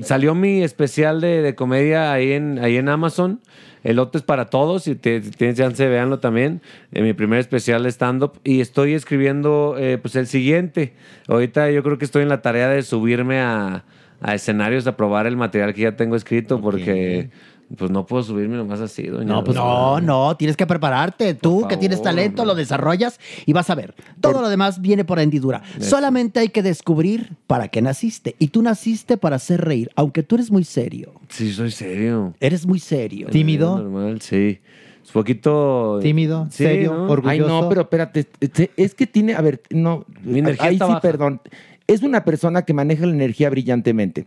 salió 0.01 0.35
mi 0.35 0.63
especial 0.63 1.21
de, 1.21 1.41
de 1.41 1.55
comedia 1.55 2.11
ahí 2.11 2.33
en, 2.33 2.59
ahí 2.59 2.77
en 2.77 2.89
Amazon. 2.89 3.39
Elotes 3.83 4.21
para 4.21 4.47
todos, 4.49 4.83
si, 4.83 4.95
tienes 4.95 5.55
chance, 5.55 5.87
véanlo 5.87 6.19
también. 6.19 6.61
Eh, 6.91 7.01
mi 7.01 7.13
primer 7.13 7.39
especial 7.39 7.83
de 7.83 7.89
stand-up. 7.89 8.33
Y 8.43 8.59
estoy 8.59 8.93
escribiendo 8.93 9.75
eh, 9.77 9.97
pues 9.97 10.17
el 10.17 10.27
siguiente. 10.27 10.93
Ahorita 11.29 11.71
yo 11.71 11.83
creo 11.83 11.97
que 11.97 12.03
estoy 12.03 12.23
en 12.23 12.29
la 12.29 12.41
tarea 12.41 12.67
de 12.67 12.81
subirme 12.83 13.39
a, 13.39 13.85
a 14.19 14.35
escenarios 14.35 14.87
a 14.87 14.97
probar 14.97 15.27
el 15.27 15.37
material 15.37 15.73
que 15.73 15.81
ya 15.83 15.95
tengo 15.95 16.15
escrito 16.15 16.59
porque 16.59 17.29
pues 17.75 17.91
no 17.91 18.05
puedo 18.05 18.23
subirme 18.23 18.55
nomás 18.55 18.79
así, 18.79 19.03
doña. 19.07 19.25
No, 19.25 19.43
pues 19.43 19.57
no, 19.57 19.99
no, 19.99 20.37
tienes 20.37 20.55
que 20.55 20.65
prepararte. 20.65 21.33
Tú 21.33 21.67
que 21.67 21.75
tienes 21.75 22.01
talento, 22.01 22.45
lo 22.45 22.55
desarrollas 22.55 23.19
y 23.45 23.53
vas 23.53 23.69
a 23.69 23.75
ver. 23.75 23.93
Todo 24.21 24.41
lo 24.41 24.49
demás 24.49 24.81
viene 24.81 25.03
por 25.03 25.19
hendidura. 25.19 25.63
Solamente 25.79 26.39
hay 26.39 26.49
que 26.49 26.63
descubrir 26.63 27.33
para 27.45 27.67
qué 27.67 27.81
naciste. 27.81 28.35
Y 28.39 28.47
tú 28.49 28.61
naciste 28.61 29.17
para 29.17 29.35
hacer 29.35 29.61
reír, 29.65 29.89
aunque 29.95 30.23
tú 30.23 30.35
eres 30.35 30.49
muy 30.49 30.63
serio. 30.63 31.11
Sí, 31.29 31.51
soy 31.51 31.71
serio. 31.71 32.33
Eres 32.39 32.65
muy 32.65 32.79
serio. 32.79 33.27
¿Tímido? 33.29 33.77
Normal, 33.77 34.21
sí. 34.21 34.59
Es 35.03 35.11
poquito... 35.11 35.99
Tímido, 36.01 36.47
Sí, 36.49 36.63
serio, 36.63 36.93
¿no? 36.93 37.09
orgulloso. 37.09 37.29
Ay, 37.31 37.61
no, 37.61 37.69
pero 37.69 37.81
espérate, 37.81 38.27
este, 38.41 38.71
es 38.75 38.93
que 38.93 39.07
tiene, 39.07 39.35
a 39.35 39.41
ver, 39.41 39.61
no, 39.69 40.05
Mi 40.21 40.39
energía 40.39 40.67
ahí 40.67 40.75
sí, 40.75 40.79
baja. 40.79 40.99
perdón. 40.99 41.41
Es 41.87 42.01
una 42.03 42.25
persona 42.25 42.63
que 42.63 42.73
maneja 42.73 43.05
la 43.05 43.13
energía 43.13 43.49
brillantemente. 43.49 44.25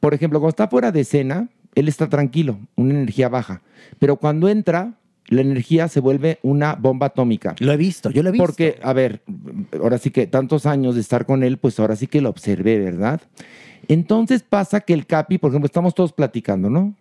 Por 0.00 0.14
ejemplo, 0.14 0.40
cuando 0.40 0.50
está 0.50 0.68
fuera 0.68 0.90
de 0.90 1.00
escena, 1.00 1.48
él 1.74 1.88
está 1.88 2.08
tranquilo, 2.08 2.58
una 2.76 2.94
energía 2.94 3.28
baja. 3.28 3.62
Pero 3.98 4.16
cuando 4.16 4.48
entra, 4.48 4.98
la 5.28 5.40
energía 5.40 5.88
se 5.88 6.00
vuelve 6.00 6.38
una 6.42 6.74
bomba 6.74 7.06
atómica. 7.06 7.54
Lo 7.58 7.72
he 7.72 7.76
visto, 7.76 8.10
yo 8.10 8.22
lo 8.22 8.28
he 8.28 8.32
visto. 8.32 8.44
Porque, 8.44 8.78
a 8.82 8.92
ver, 8.92 9.22
ahora 9.80 9.98
sí 9.98 10.10
que 10.10 10.26
tantos 10.26 10.66
años 10.66 10.94
de 10.94 11.00
estar 11.00 11.26
con 11.26 11.42
él, 11.42 11.58
pues 11.58 11.78
ahora 11.80 11.96
sí 11.96 12.06
que 12.06 12.20
lo 12.20 12.28
observé, 12.28 12.78
¿verdad? 12.78 13.20
Entonces 13.88 14.42
pasa 14.42 14.80
que 14.80 14.92
el 14.92 15.06
Capi, 15.06 15.38
por 15.38 15.50
ejemplo, 15.50 15.66
estamos 15.66 15.94
todos 15.94 16.12
platicando, 16.12 16.70
¿no? 16.70 16.94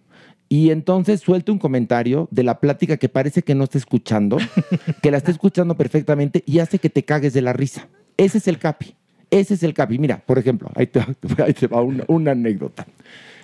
Y 0.49 0.71
entonces 0.71 1.21
suelta 1.21 1.51
un 1.51 1.59
comentario 1.59 2.27
de 2.31 2.43
la 2.43 2.59
plática 2.59 2.97
que 2.97 3.07
parece 3.07 3.41
que 3.41 3.55
no 3.55 3.63
está 3.63 3.77
escuchando, 3.77 4.37
que 5.01 5.11
la 5.11 5.17
está 5.17 5.31
escuchando 5.31 5.75
perfectamente 5.77 6.43
y 6.45 6.59
hace 6.59 6.79
que 6.79 6.89
te 6.89 7.03
cagues 7.03 7.33
de 7.33 7.41
la 7.41 7.53
risa. 7.53 7.87
Ese 8.17 8.39
es 8.39 8.47
el 8.47 8.57
Capi. 8.57 8.95
Ese 9.29 9.53
es 9.53 9.63
el 9.63 9.73
Capi. 9.73 9.97
Mira, 9.97 10.21
por 10.25 10.37
ejemplo, 10.37 10.69
ahí 10.75 10.87
te, 10.87 10.99
ahí 11.43 11.53
te 11.53 11.67
va 11.67 11.81
una, 11.81 12.03
una 12.07 12.31
anécdota. 12.31 12.85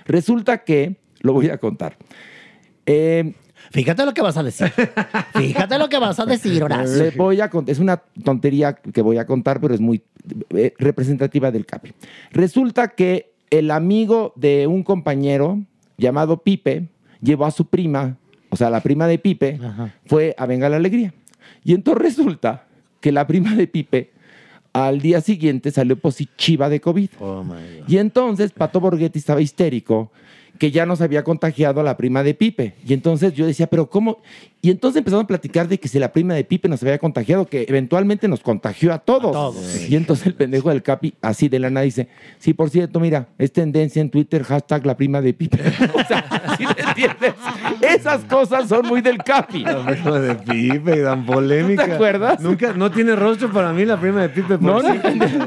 Resulta 0.06 0.64
que, 0.64 0.98
lo 1.22 1.34
voy 1.34 1.50
a 1.50 1.58
contar. 1.58 1.98
Eh, 2.86 3.34
Fíjate 3.72 4.06
lo 4.06 4.14
que 4.14 4.22
vas 4.22 4.38
a 4.38 4.44
decir. 4.44 4.72
Fíjate 5.36 5.78
lo 5.78 5.90
que 5.90 6.00
vas 6.00 6.20
a 6.20 6.26
decir, 6.26 6.64
Horacio. 6.64 7.12
voy 7.16 7.42
a 7.42 7.50
es 7.68 7.80
una 7.80 7.98
tontería 8.24 8.74
que 8.74 9.02
voy 9.02 9.18
a 9.18 9.26
contar, 9.26 9.60
pero 9.60 9.74
es 9.74 9.82
muy 9.82 10.04
eh, 10.52 10.74
representativa 10.78 11.52
del 11.52 11.66
Capi. 11.66 11.94
Resulta 12.32 12.90
que 12.90 13.34
el 13.50 13.72
amigo 13.72 14.34
de 14.36 14.68
un 14.68 14.84
compañero 14.84 15.62
llamado 15.98 16.44
Pipe 16.44 16.88
llevó 17.22 17.46
a 17.46 17.52
su 17.52 17.66
prima, 17.66 18.18
o 18.50 18.56
sea, 18.56 18.70
la 18.70 18.82
prima 18.82 19.08
de 19.08 19.18
Pipe, 19.18 19.60
fue 20.06 20.36
a 20.38 20.46
Venga 20.46 20.70
la 20.70 20.78
Alegría. 20.78 21.14
Y 21.64 21.74
entonces 21.74 22.02
resulta 22.02 22.66
que 23.02 23.12
la 23.12 23.28
prima 23.28 23.56
de 23.56 23.68
Pipe 23.68 24.12
al 24.74 25.02
día 25.02 25.22
siguiente 25.22 25.72
salió 25.72 25.98
positiva 25.98 26.70
de 26.70 26.80
COVID. 26.80 27.10
Y 27.88 27.98
entonces 27.98 28.52
Pato 28.52 28.80
Borghetti 28.80 29.20
estaba 29.20 29.42
histérico 29.42 30.12
que 30.58 30.72
ya 30.72 30.86
nos 30.86 31.02
había 31.02 31.24
contagiado 31.24 31.82
a 31.82 31.84
la 31.84 31.98
prima 31.98 32.24
de 32.24 32.34
Pipe. 32.34 32.74
Y 32.86 32.94
entonces 32.94 33.34
yo 33.34 33.46
decía, 33.46 33.68
pero 33.68 33.90
¿cómo? 33.90 34.20
Y 34.62 34.72
entonces 34.72 34.98
empezamos 34.98 35.24
a 35.26 35.28
platicar 35.28 35.68
de 35.68 35.80
que 35.80 35.88
si 35.88 36.00
la 36.00 36.12
prima 36.12 36.34
de 36.34 36.44
Pipe 36.44 36.68
nos 36.68 36.82
había 36.82 36.98
contagiado, 36.98 37.46
que 37.46 37.66
eventualmente 37.70 38.28
nos 38.28 38.40
contagió 38.42 38.92
a 38.92 39.00
todos. 39.00 39.56
Y 39.90 39.96
entonces 39.96 40.28
el 40.28 40.34
pendejo 40.34 40.70
del 40.70 40.82
Capi, 40.82 41.14
así 41.22 41.48
de 41.48 41.60
la 41.60 41.70
nada, 41.70 41.84
dice, 41.84 42.08
sí, 42.40 42.54
por 42.54 42.70
cierto, 42.70 43.00
mira, 43.00 43.28
es 43.38 43.54
tendencia 43.54 44.02
en 44.02 44.10
Twitter, 44.10 44.44
hashtag 44.44 44.86
la 44.86 44.98
prima 44.98 45.22
de 45.22 45.34
Pipe. 45.34 45.60
o 45.94 46.04
sea, 46.06 46.56
¿sí 46.58 46.66
me 46.66 46.90
entiendes? 46.90 47.34
Esas 47.82 48.24
cosas 48.26 48.68
son 48.68 48.88
muy 48.88 49.02
del 49.02 49.20
Capi. 49.20 49.64
La 49.64 49.86
prima 49.86 50.20
de 50.20 50.36
Pipe, 50.36 51.04
tan 51.04 51.26
polémica. 51.26 51.84
¿No 51.84 51.88
te 51.90 51.94
acuerdas? 51.96 52.40
Nunca, 52.42 52.74
no 52.74 52.92
tiene 52.92 53.16
rostro 53.16 53.52
para 53.52 53.72
mí 53.74 53.86
la 53.86 54.00
prima 54.00 54.24
de 54.24 54.30
Pipe. 54.30 54.58
No, 54.60 54.74
por 54.74 54.84
no, 54.84 54.92
sí. 54.92 55.00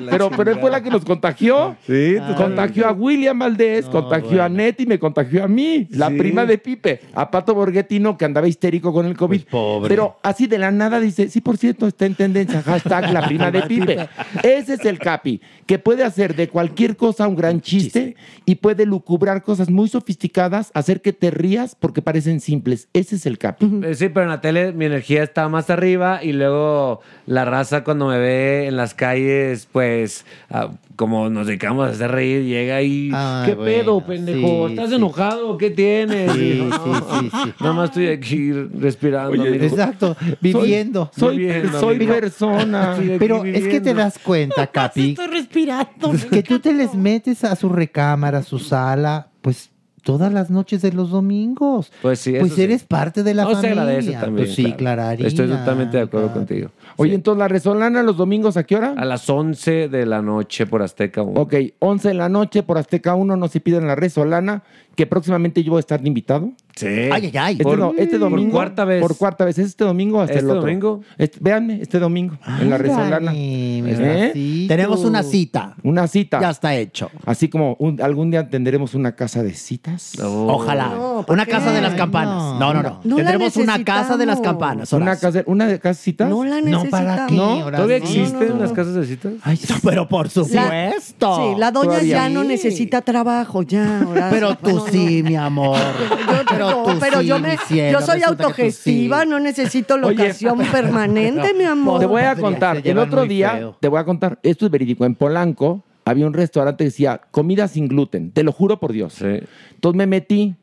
pero, 0.08 0.30
pero 0.30 0.52
él 0.52 0.58
fue 0.60 0.70
la 0.70 0.82
que 0.82 0.90
nos 0.90 1.04
contagió. 1.04 1.76
Sí, 1.86 2.16
contagió 2.36 2.86
a 2.86 2.92
William 2.92 3.38
Valdés, 3.38 3.86
contagió 3.86 4.42
a 4.42 4.48
Neti 4.48 4.84
y 4.84 4.86
me 4.86 4.98
contagió 4.98 5.44
a 5.44 5.48
mí, 5.48 5.88
la 5.90 6.08
Sí. 6.08 6.14
prima 6.16 6.46
de 6.46 6.58
Pipe. 6.58 7.00
A 7.14 7.30
Pato 7.30 7.54
Borghetti 7.54 7.98
no, 7.98 8.16
que 8.16 8.24
andaba 8.24 8.46
histérico 8.48 8.92
con 8.92 8.99
con 9.00 9.06
el 9.08 9.16
COVID. 9.16 9.42
Pero 9.88 10.18
así 10.22 10.46
de 10.46 10.58
la 10.58 10.70
nada 10.70 11.00
dice, 11.00 11.28
sí, 11.30 11.40
por 11.40 11.56
cierto, 11.56 11.86
está 11.86 12.04
en 12.04 12.14
tendencia, 12.14 12.60
hashtag 12.62 13.12
la 13.12 13.26
prima 13.26 13.50
de 13.50 13.62
Pipe. 13.62 14.08
Ese 14.42 14.74
es 14.74 14.84
el 14.84 14.98
Capi, 14.98 15.40
que 15.66 15.78
puede 15.78 16.04
hacer 16.04 16.36
de 16.36 16.48
cualquier 16.48 16.96
cosa 16.96 17.26
un 17.26 17.34
gran 17.36 17.62
chiste 17.62 18.14
y 18.44 18.56
puede 18.56 18.84
lucubrar 18.84 19.42
cosas 19.42 19.70
muy 19.70 19.88
sofisticadas, 19.88 20.70
hacer 20.74 21.00
que 21.00 21.12
te 21.14 21.30
rías 21.30 21.74
porque 21.78 22.02
parecen 22.02 22.40
simples. 22.40 22.88
Ese 22.92 23.16
es 23.16 23.24
el 23.24 23.38
Capi. 23.38 23.66
Sí, 23.94 24.08
pero 24.10 24.24
en 24.24 24.28
la 24.28 24.40
tele 24.42 24.72
mi 24.72 24.84
energía 24.84 25.22
está 25.22 25.48
más 25.48 25.70
arriba 25.70 26.22
y 26.22 26.32
luego 26.32 27.00
la 27.26 27.44
raza 27.46 27.82
cuando 27.84 28.08
me 28.08 28.18
ve 28.18 28.66
en 28.66 28.76
las 28.76 28.92
calles, 28.92 29.66
pues 29.72 30.26
ah, 30.50 30.70
como 30.96 31.30
nos 31.30 31.46
dedicamos 31.46 31.88
a 31.88 31.92
hacer 31.92 32.10
reír, 32.10 32.44
llega 32.44 32.82
y 32.82 33.10
Ay, 33.14 33.46
¿qué 33.50 33.54
bueno, 33.54 33.64
pedo, 33.64 34.06
pendejo? 34.06 34.66
sí, 34.68 34.74
¿Estás 34.74 34.90
sí. 34.90 34.96
enojado? 34.96 35.56
¿Qué 35.56 35.70
tienes? 35.70 36.32
Sí, 36.32 36.38
Y, 36.40 36.52
sí, 36.52 36.68
"No, 36.68 37.20
sí, 37.20 37.30
sí. 37.30 37.52
Nada 37.60 37.72
más 37.72 37.88
estoy 37.90 38.08
aquí 38.08 38.50
respirando. 38.90 39.30
Oye, 39.32 39.48
amigo". 39.48 39.64
exacto, 39.64 40.16
viviendo. 40.40 41.10
Soy, 41.16 41.38
viviendo, 41.38 41.80
soy 41.80 41.96
amigo. 41.96 42.12
persona. 42.14 42.92
Estoy 42.92 43.18
Pero 43.18 43.44
es 43.44 43.66
que 43.68 43.80
te 43.80 43.94
das 43.94 44.18
cuenta, 44.18 44.66
Capi, 44.72 45.16
respirando. 45.30 46.12
que 46.30 46.42
tú 46.42 46.58
te 46.60 46.72
les 46.72 46.94
metes 46.94 47.44
a 47.44 47.56
su 47.56 47.68
recámara, 47.68 48.38
a 48.38 48.42
su 48.42 48.58
sala, 48.58 49.28
pues 49.42 49.70
todas 50.02 50.32
las 50.32 50.48
noches 50.50 50.80
de 50.82 50.92
los 50.92 51.10
domingos. 51.10 51.92
Pues 52.00 52.20
sí, 52.20 52.34
Pues 52.40 52.54
sí. 52.54 52.62
eres 52.62 52.84
parte 52.84 53.22
de 53.22 53.34
la 53.34 53.42
No, 53.44 53.50
se 53.50 53.54
familia. 53.56 53.82
agradece 53.82 54.12
también. 54.12 54.46
Pues 54.46 54.54
sí, 54.54 54.62
claro. 54.64 54.76
Clararina. 54.78 55.28
Estoy 55.28 55.48
totalmente 55.48 55.96
de 55.98 56.02
acuerdo 56.04 56.32
contigo. 56.32 56.70
Oye, 57.00 57.14
entonces 57.14 57.38
la 57.38 57.48
resolana 57.48 58.02
los 58.02 58.16
domingos, 58.16 58.56
¿a 58.56 58.64
qué 58.64 58.76
hora? 58.76 58.94
A 58.96 59.04
las 59.04 59.28
11 59.28 59.88
de 59.88 60.06
la 60.06 60.22
noche 60.22 60.66
por 60.66 60.82
Azteca 60.82 61.22
1. 61.22 61.40
Ok, 61.40 61.54
11 61.78 62.08
de 62.08 62.14
la 62.14 62.28
noche 62.28 62.62
por 62.62 62.78
Azteca 62.78 63.14
1, 63.14 63.36
no 63.36 63.48
se 63.48 63.60
piden 63.60 63.86
la 63.86 63.94
resolana, 63.94 64.62
que 64.94 65.06
próximamente 65.06 65.62
yo 65.62 65.70
voy 65.72 65.78
a 65.78 65.80
estar 65.80 66.00
de 66.00 66.08
invitado. 66.08 66.50
Sí. 66.76 66.86
Ay, 66.86 67.10
ay, 67.12 67.32
ay. 67.36 67.52
Este, 67.52 67.64
Por- 67.64 67.94
este 67.98 68.18
por 68.18 68.30
domingo. 68.30 68.52
cuarta 68.52 68.84
vez. 68.84 69.00
Por 69.02 69.16
cuarta 69.16 69.44
vez. 69.44 69.58
¿Es 69.58 69.66
este 69.66 69.84
domingo 69.84 70.20
hasta 70.20 70.34
¿Este 70.34 70.44
el 70.44 70.50
otro? 70.50 70.60
domingo? 70.62 71.00
Este- 71.18 71.38
véanme, 71.40 71.80
este 71.82 71.98
domingo, 71.98 72.38
en 72.60 72.70
la 72.70 72.78
resolana. 72.78 73.32
¿Eh? 73.34 74.64
Tenemos 74.68 75.04
una 75.04 75.22
cita. 75.22 75.74
Una 75.82 76.06
cita. 76.06 76.40
Ya 76.40 76.50
está 76.50 76.74
hecho. 76.76 77.10
Así 77.26 77.48
como 77.48 77.76
un- 77.78 78.00
algún 78.00 78.30
día 78.30 78.48
tendremos 78.48 78.94
una 78.94 79.12
casa 79.16 79.42
de 79.42 79.52
citas. 79.54 80.12
Ojalá. 80.22 80.88
No, 80.90 81.24
¿por 81.26 81.34
una 81.34 81.44
qué? 81.44 81.52
casa 81.52 81.72
de 81.72 81.80
las 81.80 81.94
campanas. 81.94 82.58
No, 82.58 82.72
no, 82.74 82.82
no. 83.04 83.16
Tendremos 83.16 83.56
una 83.56 83.82
casa 83.84 84.16
de 84.16 84.26
las 84.26 84.40
campanas. 84.40 84.92
Una 84.92 85.16
casa, 85.16 85.42
una 85.46 85.66
de 85.66 85.78
casa 85.78 85.98
de 85.98 86.04
citas. 86.04 86.28
No 86.30 86.44
la 86.44 86.56
No, 86.60 86.62
necesitamos. 86.62 86.89
¿Para 86.90 87.26
qué? 87.26 87.34
¿No? 87.34 87.52
Horacio? 87.58 87.70
¿Todavía 87.72 87.96
existen 87.96 88.48
no, 88.48 88.54
no. 88.54 88.60
las 88.60 88.72
casas 88.72 88.94
de 88.94 89.06
citas? 89.06 89.32
Ay, 89.42 89.58
Pero 89.82 90.08
por 90.08 90.28
supuesto. 90.28 91.36
Sí, 91.36 91.58
la 91.58 91.70
doña 91.70 91.90
Todavía. 91.90 92.16
ya 92.16 92.28
no 92.28 92.44
necesita 92.44 93.02
trabajo, 93.02 93.62
ya. 93.62 94.06
Horacio. 94.08 94.30
Pero 94.30 94.54
tú 94.56 94.80
Bueno, 94.80 94.86
sí, 94.90 95.22
mi 95.22 95.36
amor. 95.36 95.78
Yo, 96.10 96.44
pero 96.48 96.70
no, 96.70 96.82
tú 96.84 96.98
pero 97.00 97.20
sí, 97.20 97.26
yo, 97.26 97.38
me, 97.38 97.56
cielo. 97.56 98.00
yo 98.00 98.06
soy 98.06 98.22
autogestiva, 98.22 99.22
sí. 99.22 99.28
no 99.28 99.38
necesito 99.38 99.96
locación 99.96 100.58
permanente, 100.72 101.54
mi 101.54 101.64
amor. 101.64 102.00
Te 102.00 102.06
voy 102.06 102.22
a 102.22 102.36
contar. 102.36 102.80
El 102.84 102.98
otro 102.98 103.24
día, 103.24 103.52
feo. 103.52 103.76
te 103.80 103.88
voy 103.88 104.00
a 104.00 104.04
contar. 104.04 104.38
Esto 104.42 104.66
es 104.66 104.72
verídico. 104.72 105.04
En 105.04 105.14
Polanco 105.14 105.84
había 106.04 106.26
un 106.26 106.32
restaurante 106.32 106.84
que 106.84 106.90
decía 106.90 107.20
comida 107.30 107.68
sin 107.68 107.88
gluten. 107.88 108.32
Te 108.32 108.42
lo 108.42 108.52
juro 108.52 108.80
por 108.80 108.92
Dios. 108.92 109.14
Sí. 109.14 109.40
Entonces 109.74 109.96
me 109.96 110.06
metí. 110.06 110.54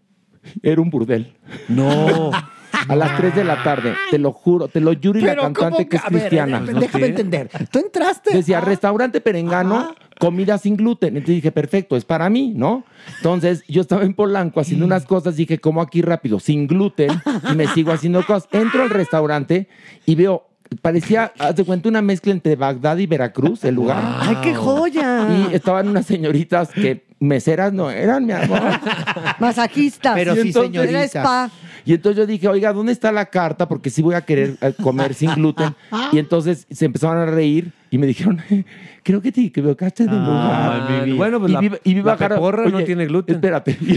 Era 0.63 0.81
un 0.81 0.89
burdel. 0.89 1.33
No. 1.67 2.31
A 2.87 2.95
las 2.95 3.17
3 3.17 3.35
de 3.35 3.43
la 3.43 3.63
tarde. 3.63 3.93
Te 4.11 4.17
lo 4.19 4.31
juro. 4.31 4.67
Te 4.67 4.79
lo 4.81 4.93
juro 4.95 5.19
y 5.19 5.21
la 5.23 5.35
cantante 5.35 5.75
¿cómo 5.77 5.89
que 5.89 5.97
es 5.97 6.03
cristiana. 6.03 6.59
déjame 6.61 7.07
entender. 7.07 7.49
Tú 7.71 7.79
entraste. 7.79 8.33
Decía 8.33 8.59
a- 8.59 8.61
restaurante 8.61 9.21
perengano, 9.21 9.95
comida 10.19 10.57
sin 10.57 10.75
gluten. 10.77 11.09
Entonces 11.17 11.35
dije, 11.35 11.51
perfecto, 11.51 11.95
es 11.97 12.05
para 12.05 12.29
mí, 12.29 12.53
¿no? 12.55 12.83
Entonces 13.17 13.63
yo 13.67 13.81
estaba 13.81 14.03
en 14.03 14.13
Polanco 14.13 14.59
haciendo 14.59 14.85
unas 14.85 15.05
cosas, 15.05 15.35
dije, 15.35 15.59
como 15.59 15.81
aquí 15.81 16.01
rápido, 16.01 16.39
sin 16.39 16.67
gluten, 16.67 17.09
y 17.51 17.55
me 17.55 17.67
sigo 17.67 17.91
haciendo 17.91 18.25
cosas. 18.25 18.47
Entro 18.51 18.83
al 18.83 18.89
restaurante 18.89 19.67
y 20.05 20.15
veo, 20.15 20.47
parecía, 20.81 21.31
haz 21.39 21.55
de 21.55 21.63
cuenta, 21.63 21.89
una 21.89 22.01
mezcla 22.01 22.31
entre 22.31 22.55
Bagdad 22.55 22.97
y 22.97 23.07
Veracruz, 23.07 23.63
el 23.63 23.75
lugar. 23.75 24.01
¡Ay, 24.19 24.37
qué 24.43 24.53
joya! 24.55 25.27
Y 25.51 25.55
estaban 25.55 25.87
unas 25.87 26.05
señoritas 26.05 26.69
que 26.71 27.06
meseras 27.19 27.73
no 27.73 27.89
eran, 27.89 28.25
mi 28.25 28.33
amor. 28.33 28.59
Masajistas. 29.39 30.13
Pero 30.15 30.33
Y 30.33 30.41
sí, 30.41 30.47
entonces- 30.49 30.75
Era 30.75 30.87
señorita. 30.87 31.19
spa. 31.21 31.49
Y 31.85 31.93
entonces 31.93 32.17
yo 32.17 32.25
dije, 32.27 32.47
oiga, 32.49 32.73
¿dónde 32.73 32.91
está 32.91 33.11
la 33.13 33.25
carta? 33.27 33.67
Porque 33.67 33.89
sí 33.89 34.01
voy 34.01 34.13
a 34.15 34.21
querer 34.21 34.57
eh, 34.59 34.73
comer 34.81 35.13
sin 35.13 35.33
gluten. 35.35 35.73
Y 36.11 36.19
entonces 36.19 36.67
se 36.69 36.83
empezaron 36.85 37.17
a 37.17 37.25
reír 37.25 37.71
y 37.89 37.97
me 37.97 38.05
dijeron, 38.07 38.41
creo 39.03 39.21
que 39.21 39.31
te 39.31 39.41
equivocaste 39.45 40.03
de 40.05 40.11
lugar. 40.11 40.81
Ay, 40.89 40.99
mi 40.99 41.05
vida. 41.05 41.15
Bueno, 41.15 41.39
pues 41.39 41.51
y 41.51 41.53
la- 41.53 41.59
vi, 41.61 41.71
y 41.85 41.93
vi 41.93 41.99
la 42.01 42.03
bajar 42.11 42.33
a- 42.33 42.35
peporra 42.35 42.65
no 42.69 42.83
tiene 42.83 43.05
gluten. 43.05 43.35
Espérate. 43.35 43.77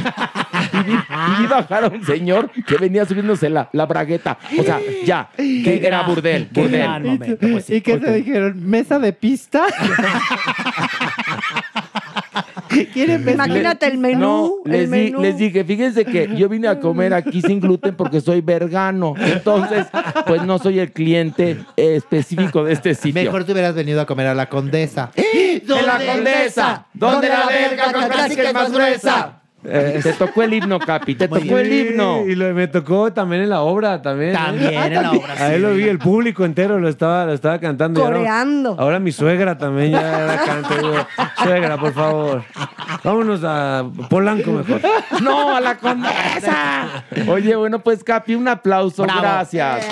Y, 0.72 0.82
vi, 0.84 0.92
y 0.92 1.40
vi 1.42 1.46
bajar 1.48 1.84
a 1.84 1.88
un 1.88 2.04
señor 2.04 2.50
que 2.66 2.76
venía 2.76 3.04
subiéndose 3.04 3.50
la, 3.50 3.68
la 3.72 3.86
bragueta. 3.86 4.38
O 4.58 4.62
sea, 4.62 4.78
ya, 5.04 5.30
que 5.36 5.80
era 5.84 6.02
burdel, 6.02 6.48
Qué 6.52 6.62
burdel. 6.62 6.80
gran 6.80 7.02
momento. 7.02 7.36
pues 7.50 7.64
sí. 7.64 7.74
¿Y 7.76 7.80
qué 7.80 7.96
te 7.98 8.12
dijeron? 8.14 8.62
¿Mesa 8.68 8.98
de 9.00 9.12
pista? 9.12 9.64
Imagínate 13.32 13.86
el 13.86 13.98
menú. 13.98 14.20
No, 14.20 14.52
el 14.66 14.72
les, 14.72 14.90
di- 14.90 14.96
menú. 14.96 15.22
les 15.22 15.36
dije, 15.38 15.64
fíjense 15.64 16.04
que 16.04 16.28
yo 16.36 16.48
vine 16.48 16.68
a 16.68 16.78
comer 16.80 17.14
aquí 17.14 17.42
sin 17.42 17.60
gluten 17.60 17.94
porque 17.96 18.20
soy 18.20 18.40
vergano. 18.40 19.14
Entonces, 19.18 19.86
pues 20.26 20.42
no 20.44 20.58
soy 20.58 20.78
el 20.78 20.92
cliente 20.92 21.58
eh, 21.76 21.96
específico 21.96 22.64
de 22.64 22.72
este 22.72 22.94
sitio. 22.94 23.22
Mejor 23.24 23.44
te 23.44 23.52
hubieras 23.52 23.74
venido 23.74 24.00
a 24.00 24.06
comer 24.06 24.28
a 24.28 24.34
la 24.34 24.48
condesa. 24.48 25.10
¡En 25.16 25.62
la 25.86 26.00
condesa! 26.14 26.86
¿Dónde 26.92 27.28
la 27.28 27.46
verga 27.46 27.92
con 27.92 28.08
clásica 28.08 28.42
es 28.42 28.54
más 28.54 28.72
gruesa? 28.72 29.39
Eh, 29.62 30.00
te 30.02 30.14
tocó 30.14 30.42
el 30.42 30.54
himno, 30.54 30.78
Capi, 30.78 31.14
te 31.16 31.28
tocó 31.28 31.58
el 31.58 31.70
himno. 31.72 32.24
Y 32.26 32.34
lo, 32.34 32.52
me 32.54 32.66
tocó 32.66 33.12
también 33.12 33.42
en 33.42 33.50
la 33.50 33.60
obra, 33.60 34.00
también. 34.00 34.30
¿eh? 34.30 34.32
También 34.34 34.74
en 34.74 34.94
la 35.02 35.12
obra, 35.12 35.34
A 35.38 35.54
él 35.54 35.62
lo 35.62 35.74
vi, 35.74 35.86
el 35.88 35.98
público 35.98 36.44
entero 36.46 36.78
lo 36.78 36.88
estaba, 36.88 37.26
lo 37.26 37.34
estaba 37.34 37.58
cantando. 37.58 38.02
Ahora- 38.02 38.16
Coreando. 38.16 38.76
Ahora, 38.78 38.98
mi 38.98 39.12
suegra 39.12 39.58
también 39.58 39.92
ya 39.92 40.00
la 40.20 40.36
canta. 40.44 41.06
Suegra, 41.42 41.76
por 41.76 41.92
favor. 41.92 42.42
Vámonos 43.04 43.40
a 43.44 43.84
Polanco 44.08 44.50
mejor. 44.52 44.80
¡No, 45.22 45.54
a 45.54 45.60
la 45.60 45.76
condesa! 45.76 47.04
Oye, 47.28 47.54
bueno, 47.56 47.80
pues 47.80 48.02
Capi, 48.02 48.34
un 48.34 48.48
aplauso, 48.48 49.02
Bravo. 49.02 49.20
gracias. 49.20 49.86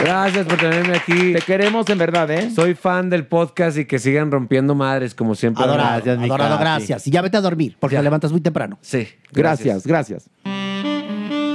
Gracias 0.00 0.46
por 0.46 0.56
tenerme 0.58 0.96
aquí. 0.96 1.32
Te 1.32 1.40
queremos 1.40 1.88
en 1.88 1.98
verdad, 1.98 2.30
¿eh? 2.30 2.50
Soy 2.50 2.74
fan 2.74 3.10
del 3.10 3.26
podcast 3.26 3.76
y 3.78 3.84
que 3.84 3.98
sigan 3.98 4.30
rompiendo 4.30 4.74
madres 4.74 5.14
como 5.14 5.34
siempre. 5.34 5.64
Adorado, 5.64 5.88
Gracias, 5.88 6.18
mi 6.18 6.24
adorado, 6.26 6.58
gracias. 6.58 7.06
Y 7.06 7.10
ya 7.10 7.20
vete 7.20 7.36
a 7.36 7.40
dormir, 7.40 7.76
porque 7.80 7.96
te 7.96 8.02
levantas 8.02 8.30
muy 8.30 8.40
temprano. 8.40 8.78
Sí. 8.80 9.08
Gracias, 9.32 9.86
gracias. 9.86 10.30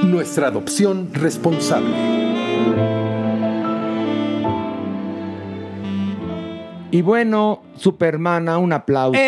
Nuestra 0.04 0.48
adopción 0.48 1.14
responsable. 1.14 1.94
Y 6.92 7.02
bueno, 7.02 7.64
Supermana, 7.76 8.58
un 8.60 8.74
aplauso. 8.74 9.20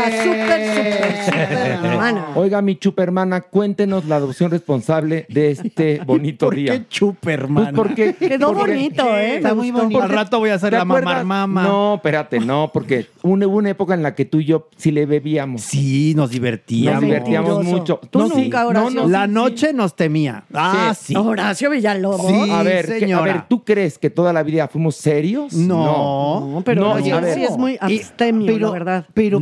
La 0.00 0.22
super, 0.22 0.76
super, 0.76 1.24
super 1.24 1.50
hermana. 1.84 2.26
Oiga, 2.34 2.62
mi 2.62 2.76
chupermana, 2.76 3.40
cuéntenos 3.42 4.04
la 4.06 4.16
adopción 4.16 4.50
responsable 4.50 5.26
de 5.28 5.50
este 5.50 6.00
bonito 6.06 6.46
¿Por 6.46 6.54
día. 6.56 6.72
qué 6.72 6.88
chupa, 6.88 7.20
Pues 7.52 7.68
porque 7.74 8.14
Quedó 8.14 8.52
porque- 8.54 8.72
bonito, 8.72 9.16
¿eh? 9.16 9.36
Está 9.36 9.54
muy 9.54 9.70
bonito. 9.70 10.02
Al 10.02 10.08
rato 10.10 10.38
voy 10.38 10.50
a 10.50 10.54
hacer 10.54 10.70
¿Te 10.70 10.76
la 10.78 10.84
mamar 10.84 11.02
acuerdas? 11.02 11.26
mama. 11.26 11.62
No, 11.64 11.94
espérate, 11.96 12.40
no, 12.40 12.70
porque 12.72 13.06
hubo 13.22 13.56
una 13.56 13.70
época 13.70 13.94
en 13.94 14.02
la 14.02 14.14
que 14.14 14.24
tú 14.24 14.40
y 14.40 14.44
yo 14.46 14.68
sí 14.76 14.90
le 14.90 15.06
bebíamos. 15.06 15.62
Sí, 15.62 16.14
nos 16.16 16.30
divertíamos. 16.30 16.94
Nos 16.94 17.02
divertíamos 17.02 17.64
mucho. 17.64 18.00
Tú 18.10 18.20
No, 18.20 18.28
sí, 18.28 18.42
nunca, 18.42 18.62
no, 18.62 18.68
Horacio. 18.68 18.90
no, 19.02 19.08
La 19.08 19.26
sí, 19.26 19.32
noche 19.32 19.72
nos 19.72 19.94
temía. 19.96 20.44
Ah, 20.54 20.94
sí. 20.98 21.14
Horacio 21.16 21.70
Villalobos. 21.70 22.26
Sí. 22.26 22.50
A 22.50 22.62
ver, 22.62 22.98
¿qué- 22.98 23.12
a 23.12 23.20
ver, 23.20 23.42
¿tú 23.48 23.64
crees 23.64 23.98
que 23.98 24.10
toda 24.10 24.32
la 24.32 24.42
vida 24.42 24.68
fuimos 24.68 24.96
serios? 24.96 25.52
No. 25.52 26.40
No, 26.54 26.62
pero 26.64 26.82
No, 26.82 26.92
Horacio 26.92 27.16
a 27.16 27.20
ver. 27.20 27.34
sí 27.34 27.44
es 27.44 27.56
muy 27.56 27.76
abstemio, 27.80 28.58
la 28.58 28.70
verdad. 28.70 29.06
Pero 29.14 29.40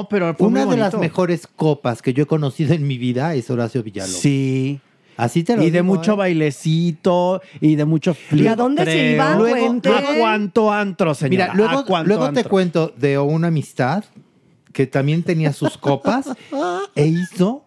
No, 0.00 0.08
pero 0.08 0.34
fue 0.34 0.48
una 0.48 0.64
muy 0.64 0.76
de 0.76 0.80
las 0.80 0.94
mejores 0.94 1.46
copas 1.46 2.00
que 2.00 2.14
yo 2.14 2.22
he 2.22 2.26
conocido 2.26 2.74
en 2.74 2.86
mi 2.86 2.96
vida 2.96 3.34
es 3.34 3.50
Horacio 3.50 3.82
Villalobos. 3.82 4.20
Sí. 4.20 4.80
Así 5.16 5.44
te 5.44 5.54
lo 5.54 5.62
Y 5.62 5.70
de 5.70 5.82
mucho 5.82 6.14
¿eh? 6.14 6.16
bailecito 6.16 7.42
y 7.60 7.74
de 7.74 7.84
mucho 7.84 8.16
¿Y 8.30 8.46
a 8.46 8.56
dónde 8.56 8.86
se 8.86 9.12
iban? 9.12 9.36
Luego-. 9.36 9.88
¿A 9.94 10.02
cuánto 10.18 10.72
antro, 10.72 11.14
señora? 11.14 11.52
Mira, 11.52 11.54
luego, 11.54 11.80
¿A 11.80 11.84
cuánto 11.84 12.08
luego 12.08 12.32
te 12.32 12.44
cuento 12.44 12.94
de 12.96 13.18
una 13.18 13.48
amistad 13.48 14.04
que 14.72 14.86
también 14.86 15.22
tenía 15.22 15.52
sus 15.52 15.76
copas 15.76 16.26
e 16.94 17.06
hizo, 17.06 17.64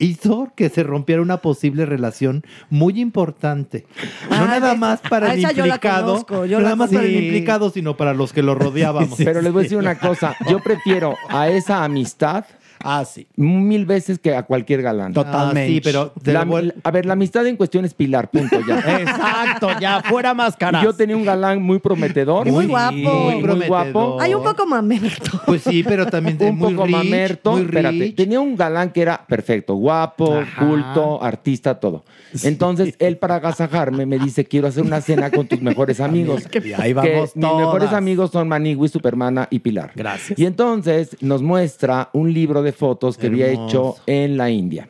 hizo 0.00 0.50
que 0.56 0.68
se 0.68 0.82
rompiera 0.82 1.22
una 1.22 1.36
posible 1.36 1.86
relación 1.86 2.42
muy 2.70 3.00
importante. 3.00 3.86
No 4.28 4.36
Ah, 4.36 4.46
nada 4.46 4.74
más 4.74 5.00
para 5.00 5.32
el 5.32 5.40
implicado, 5.40 6.24
conozco, 6.24 6.46
no 6.46 6.60
nada 6.60 6.74
más 6.74 6.90
para 6.90 7.04
el 7.04 7.14
implicado, 7.14 7.70
sino 7.70 7.96
para 7.96 8.14
los 8.14 8.32
que 8.32 8.42
lo 8.42 8.54
rodeábamos. 8.56 9.18
Pero 9.18 9.42
les 9.42 9.52
voy 9.52 9.60
a 9.60 9.62
decir 9.64 9.78
una 9.78 9.98
cosa. 9.98 10.34
Yo 10.48 10.58
prefiero 10.60 11.14
a 11.28 11.48
esa 11.48 11.84
amistad 11.84 12.44
Ah, 12.82 13.04
sí. 13.04 13.26
Mil 13.36 13.84
veces 13.86 14.18
que 14.18 14.34
a 14.34 14.42
cualquier 14.44 14.82
galán. 14.82 15.12
Totalmente. 15.12 15.60
Ah, 15.62 15.66
sí, 15.66 15.80
pero 15.82 16.12
La- 16.24 16.46
a 16.82 16.90
ver, 16.90 17.06
la 17.06 17.12
amistad 17.12 17.46
en 17.46 17.56
cuestión 17.56 17.84
es 17.84 17.94
Pilar, 17.94 18.30
punto 18.30 18.58
ya. 18.66 18.78
Exacto, 19.00 19.68
ya, 19.80 20.02
fuera 20.02 20.34
máscaras. 20.34 20.82
Yo 20.82 20.92
tenía 20.94 21.16
un 21.16 21.24
galán 21.24 21.62
muy 21.62 21.78
prometedor. 21.78 22.46
Muy 22.50 22.66
guapo. 22.66 22.94
Muy, 22.94 23.42
muy 23.42 23.66
guapo. 23.66 24.18
Hay 24.20 24.34
un 24.34 24.42
poco 24.42 24.66
mamerto. 24.66 25.40
Pues 25.46 25.62
sí, 25.62 25.82
pero 25.82 26.06
también 26.06 26.38
de 26.38 26.46
un 26.50 26.56
muy 26.58 26.72
poco 26.74 26.86
rich, 26.86 26.96
mamerto. 26.96 27.52
muy 27.52 27.62
Espérate, 27.62 27.98
rich. 27.98 28.16
tenía 28.16 28.40
un 28.40 28.56
galán 28.56 28.90
que 28.90 29.02
era 29.02 29.26
perfecto, 29.26 29.74
guapo, 29.74 30.40
culto, 30.58 31.22
artista, 31.22 31.78
todo. 31.78 32.04
Entonces, 32.44 32.94
él 32.98 33.16
para 33.16 33.36
agasajarme 33.36 34.06
me 34.06 34.18
dice, 34.18 34.44
quiero 34.44 34.68
hacer 34.68 34.84
una 34.84 35.00
cena 35.00 35.30
con 35.30 35.46
tus 35.46 35.60
mejores 35.60 36.00
amigos. 36.00 36.44
Y 36.64 36.72
ahí 36.74 36.92
vamos 36.92 37.32
que 37.32 37.38
mis 37.40 37.52
mejores 37.56 37.92
amigos 37.92 38.30
son 38.30 38.48
Manigui, 38.48 38.88
Supermana 38.88 39.48
y 39.50 39.58
Pilar. 39.58 39.92
Gracias. 39.94 40.38
Y 40.38 40.46
entonces 40.46 41.16
nos 41.20 41.42
muestra 41.42 42.08
un 42.12 42.32
libro 42.32 42.62
de 42.62 42.69
fotos 42.72 43.16
que 43.16 43.28
había 43.28 43.48
hecho 43.48 43.96
en 44.06 44.36
la 44.36 44.50
India. 44.50 44.88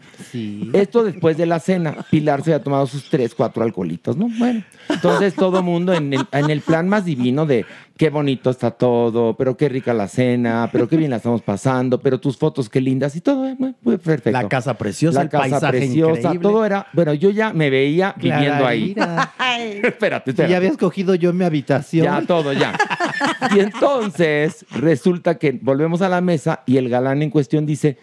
Esto 0.73 1.05
después 1.05 1.37
de 1.37 1.47
la 1.47 1.61
cena. 1.61 2.07
Pilar 2.11 2.43
se 2.43 2.53
había 2.53 2.65
tomado 2.65 2.87
sus 2.87 3.09
tres, 3.09 3.35
cuatro 3.35 3.63
alcoholitos, 3.63 4.17
¿no? 4.17 4.29
Bueno, 4.39 4.63
entonces 4.89 5.35
todo 5.35 5.63
mundo 5.63 5.93
en 5.93 6.13
el, 6.13 6.27
en 6.33 6.51
el 6.51 6.61
plan 6.61 6.89
más 6.89 7.05
divino 7.05 7.47
de 7.47 7.65
qué 8.01 8.09
bonito 8.09 8.49
está 8.49 8.71
todo, 8.71 9.37
pero 9.37 9.59
qué 9.59 9.69
rica 9.69 9.93
la 9.93 10.09
cena, 10.09 10.71
pero 10.73 10.89
qué 10.89 10.97
bien 10.97 11.11
la 11.11 11.19
estamos 11.19 11.43
pasando, 11.43 12.01
pero 12.01 12.19
tus 12.19 12.35
fotos 12.39 12.71
qué 12.71 12.81
lindas 12.81 13.15
y 13.15 13.21
todo, 13.21 13.47
eh, 13.47 13.55
muy 13.59 13.75
muy 13.83 13.99
perfecto. 13.99 14.31
La 14.31 14.49
casa 14.49 14.73
preciosa, 14.79 15.19
la 15.19 15.25
el 15.25 15.29
casa 15.29 15.51
paisaje 15.51 15.79
preciosa, 15.81 16.19
increíble. 16.21 16.41
todo 16.41 16.65
era, 16.65 16.87
bueno, 16.95 17.13
yo 17.13 17.29
ya 17.29 17.53
me 17.53 17.69
veía 17.69 18.15
viviendo 18.17 18.67
ahí. 18.67 18.95
Clararira. 18.95 19.35
espérate, 19.87 20.31
Y 20.31 20.33
espérate. 20.33 20.51
ya 20.51 20.57
había 20.57 20.71
escogido 20.71 21.15
yo 21.15 21.35
mi 21.35 21.45
habitación. 21.45 22.07
Ya, 22.07 22.23
todo, 22.23 22.55
ya. 22.55 22.73
Y 23.55 23.59
entonces 23.61 24.65
resulta 24.71 25.37
que 25.37 25.53
volvemos 25.61 26.01
a 26.01 26.09
la 26.09 26.23
mesa 26.23 26.63
y 26.65 26.79
el 26.79 26.89
galán 26.89 27.21
en 27.21 27.29
cuestión 27.29 27.67
dice, 27.67 27.99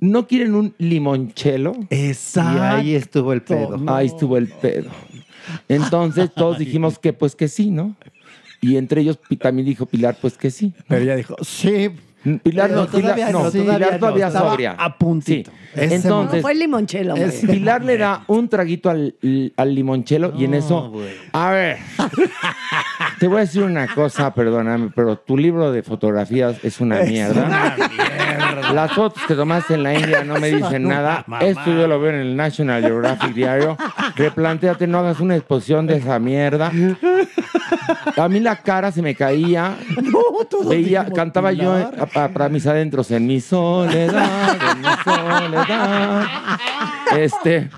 ¿no 0.00 0.26
quieren 0.26 0.54
un 0.54 0.74
limonchelo? 0.78 1.76
Exacto. 1.90 2.56
Y 2.56 2.60
ahí 2.62 2.94
estuvo 2.94 3.34
el 3.34 3.42
pedo. 3.42 3.78
Ahí 3.88 4.06
estuvo 4.06 4.38
el 4.38 4.48
pedo. 4.48 4.88
Entonces 5.68 6.32
todos 6.34 6.56
dijimos 6.56 6.98
que 6.98 7.12
pues 7.12 7.36
que 7.36 7.48
sí, 7.48 7.70
¿no? 7.70 7.94
Y 8.64 8.78
entre 8.78 9.02
ellos 9.02 9.18
también 9.38 9.66
dijo 9.66 9.84
Pilar, 9.84 10.16
pues 10.18 10.38
que 10.38 10.50
sí. 10.50 10.72
Pero 10.88 11.02
ella 11.02 11.16
dijo, 11.16 11.36
sí. 11.42 11.90
Pilar 12.42 12.70
no, 12.70 12.86
todavía 12.86 13.14
Pilar, 13.14 13.32
no, 13.32 13.44
no, 13.44 13.50
Pilar 13.50 13.76
todavía 13.76 13.98
todavía, 13.98 14.30
no, 14.30 14.38
sobria. 14.50 14.72
a 14.78 14.96
puntito. 14.98 15.50
Sí. 15.50 15.56
Ese 15.74 15.86
No, 15.88 15.94
Entonces, 16.22 16.42
fue 16.42 16.52
el 16.52 16.58
limonchelo. 16.60 17.16
Es- 17.16 17.40
Pilar 17.46 17.84
le 17.84 17.98
da 17.98 18.22
un 18.28 18.48
traguito 18.48 18.88
al, 18.90 19.14
al 19.56 19.74
limonchelo 19.74 20.32
y 20.36 20.44
en 20.44 20.54
eso. 20.54 20.92
A 21.32 21.50
ver, 21.50 21.76
te 23.18 23.26
voy 23.28 23.38
a 23.38 23.40
decir 23.40 23.62
una 23.62 23.86
cosa, 23.88 24.32
perdóname, 24.32 24.90
pero 24.94 25.16
tu 25.18 25.36
libro 25.36 25.70
de 25.72 25.82
fotografías 25.82 26.56
es 26.64 26.80
una 26.80 27.00
mierda. 27.02 27.76
Las 28.72 28.92
fotos 28.92 29.22
que 29.26 29.34
tomaste 29.34 29.74
en 29.74 29.82
la 29.82 29.94
India 29.94 30.24
no 30.24 30.36
me 30.40 30.48
dicen 30.50 30.88
nada. 30.88 31.24
Esto 31.40 31.66
yo 31.66 31.86
lo 31.86 32.00
veo 32.00 32.10
en 32.10 32.20
el 32.20 32.36
National 32.36 32.82
Geographic 32.82 33.34
Diario. 33.34 33.76
Replantéate, 34.16 34.86
no 34.86 34.98
hagas 35.00 35.20
una 35.20 35.36
exposición 35.36 35.86
de 35.86 35.96
esa 35.96 36.18
mierda. 36.18 36.72
A 38.16 38.28
mí 38.28 38.40
la 38.40 38.56
cara 38.56 38.90
se 38.92 39.02
me 39.02 39.14
caía. 39.14 39.76
Veía, 40.68 41.04
cantaba 41.06 41.52
yo 41.52 41.90
para 42.14 42.48
mis 42.48 42.66
adentros 42.66 43.10
en 43.10 43.26
mi 43.26 43.40
soledad, 43.40 44.56
en 44.70 44.80
mi 44.80 44.88
soledad. 45.04 46.26
Este. 47.16 47.68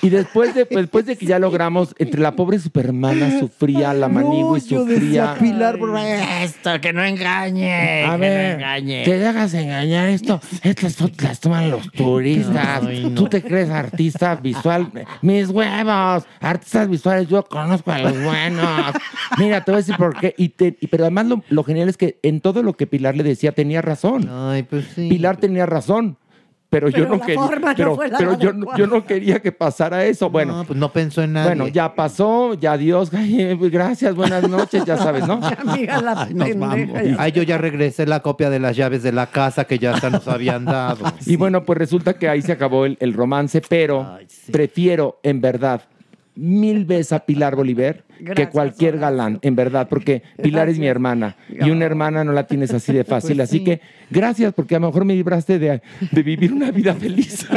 Y 0.00 0.10
después 0.10 0.54
de, 0.54 0.64
después 0.64 1.06
de 1.06 1.16
que 1.16 1.26
ya 1.26 1.38
logramos, 1.40 1.94
entre 1.98 2.20
la 2.20 2.32
pobre 2.36 2.58
supermana 2.60 3.38
sufría, 3.40 3.92
la 3.94 4.08
manigua 4.08 4.58
y 4.58 4.60
yo 4.62 4.80
sufría. 4.80 4.98
decía, 5.00 5.34
Pilar, 5.40 5.78
por 5.78 5.96
esto, 5.98 6.80
que 6.80 6.92
no 6.92 7.02
engañe. 7.04 8.04
A 8.04 8.12
que 8.12 8.16
ver, 8.20 8.48
no 8.50 8.64
engañe. 8.64 9.04
te 9.04 9.18
dejas 9.18 9.54
engañar 9.54 10.08
esto. 10.10 10.40
Estas 10.62 10.94
fotos 10.96 11.20
las 11.22 11.40
toman 11.40 11.70
los 11.70 11.90
turistas. 11.90 12.82
Tú 13.16 13.26
te 13.28 13.42
crees 13.42 13.70
artista 13.70 14.36
visual. 14.36 14.88
Mis 15.22 15.48
huevos, 15.48 16.24
artistas 16.40 16.88
visuales, 16.88 17.28
yo 17.28 17.44
conozco 17.44 17.90
a 17.90 17.98
los 17.98 18.22
buenos. 18.22 18.94
Mira, 19.38 19.64
te 19.64 19.70
voy 19.72 19.78
a 19.78 19.82
decir 19.82 19.96
por 19.96 20.16
qué. 20.18 20.34
Y 20.38 20.50
te- 20.50 20.76
y- 20.80 20.86
pero 20.86 21.04
además 21.04 21.26
lo, 21.26 21.42
lo 21.48 21.64
genial 21.64 21.88
es 21.88 21.96
que 21.96 22.18
en 22.22 22.40
todo 22.40 22.62
lo 22.62 22.74
que 22.74 22.86
Pilar 22.86 23.16
le 23.16 23.24
decía 23.24 23.52
tenía 23.52 23.82
razón. 23.82 24.28
Ay, 24.30 24.62
pues 24.62 24.86
sí. 24.94 25.08
Pilar 25.08 25.38
tenía 25.38 25.66
razón. 25.66 26.18
Pero, 26.70 26.90
yo 26.90 26.96
Pero 26.98 27.08
no 27.08 27.16
la 27.16 27.24
quería. 27.26 27.40
forma 27.46 27.70
no 27.70 27.76
pero 27.76 27.94
fue 27.96 28.08
la 28.08 28.18
pero 28.18 28.38
yo, 28.38 28.86
no 28.86 29.04
quería 29.06 29.40
que 29.40 29.52
pasara 29.52 30.04
eso. 30.04 30.28
Bueno, 30.28 30.58
No, 30.58 30.64
pues 30.64 30.78
no 30.78 30.92
pensó 30.92 31.22
en 31.22 31.32
nadie. 31.32 31.48
bueno, 31.48 31.68
ya 31.68 31.94
pasó, 31.94 32.52
ya 32.54 32.72
adiós. 32.72 33.10
Ay, 33.14 33.54
gracias, 33.70 34.14
buenas 34.14 34.46
noches, 34.48 34.84
ya 34.84 34.98
sabes, 34.98 35.26
¿no? 35.26 35.40
Amiga, 35.66 36.02
la 36.02 36.22
Ay, 36.24 36.34
nos 36.34 36.58
vamos. 36.58 36.88
Ay, 37.18 37.32
yo 37.32 37.42
ya 37.42 37.56
regresé 37.56 38.06
la 38.06 38.20
copia 38.20 38.50
de 38.50 38.58
las 38.60 38.76
llaves 38.76 39.02
de 39.02 39.12
la 39.12 39.26
casa 39.28 39.64
que 39.64 39.78
ya 39.78 39.94
hasta 39.94 40.10
nos 40.10 40.28
habían 40.28 40.64
dado. 40.66 41.04
Y 41.26 41.36
bueno, 41.36 41.64
pues 41.64 41.78
resulta 41.78 42.14
que 42.18 42.28
ahí 42.28 42.42
se 42.42 42.52
acabó 42.52 42.84
el, 42.84 42.96
el 43.00 43.14
romance, 43.14 43.62
pero 43.66 44.18
prefiero, 44.52 45.20
en 45.22 45.40
verdad, 45.40 45.82
mil 46.38 46.84
veces 46.84 47.12
a 47.12 47.26
Pilar 47.26 47.56
Bolívar 47.56 48.04
que 48.34 48.48
cualquier 48.48 48.94
Horacio. 48.94 49.00
galán, 49.00 49.38
en 49.42 49.56
verdad, 49.56 49.88
porque 49.88 50.22
Pilar 50.40 50.68
es 50.68 50.78
mi 50.78 50.86
hermana 50.86 51.36
y 51.48 51.70
una 51.70 51.84
hermana 51.84 52.22
no 52.22 52.32
la 52.32 52.46
tienes 52.46 52.72
así 52.72 52.92
de 52.92 53.04
fácil. 53.04 53.40
así 53.40 53.64
que 53.64 53.80
gracias, 54.08 54.54
porque 54.54 54.76
a 54.76 54.78
lo 54.78 54.86
mejor 54.86 55.04
me 55.04 55.14
libraste 55.14 55.58
de, 55.58 55.82
de 56.12 56.22
vivir 56.22 56.52
una 56.52 56.70
vida 56.70 56.94
feliz. 56.94 57.46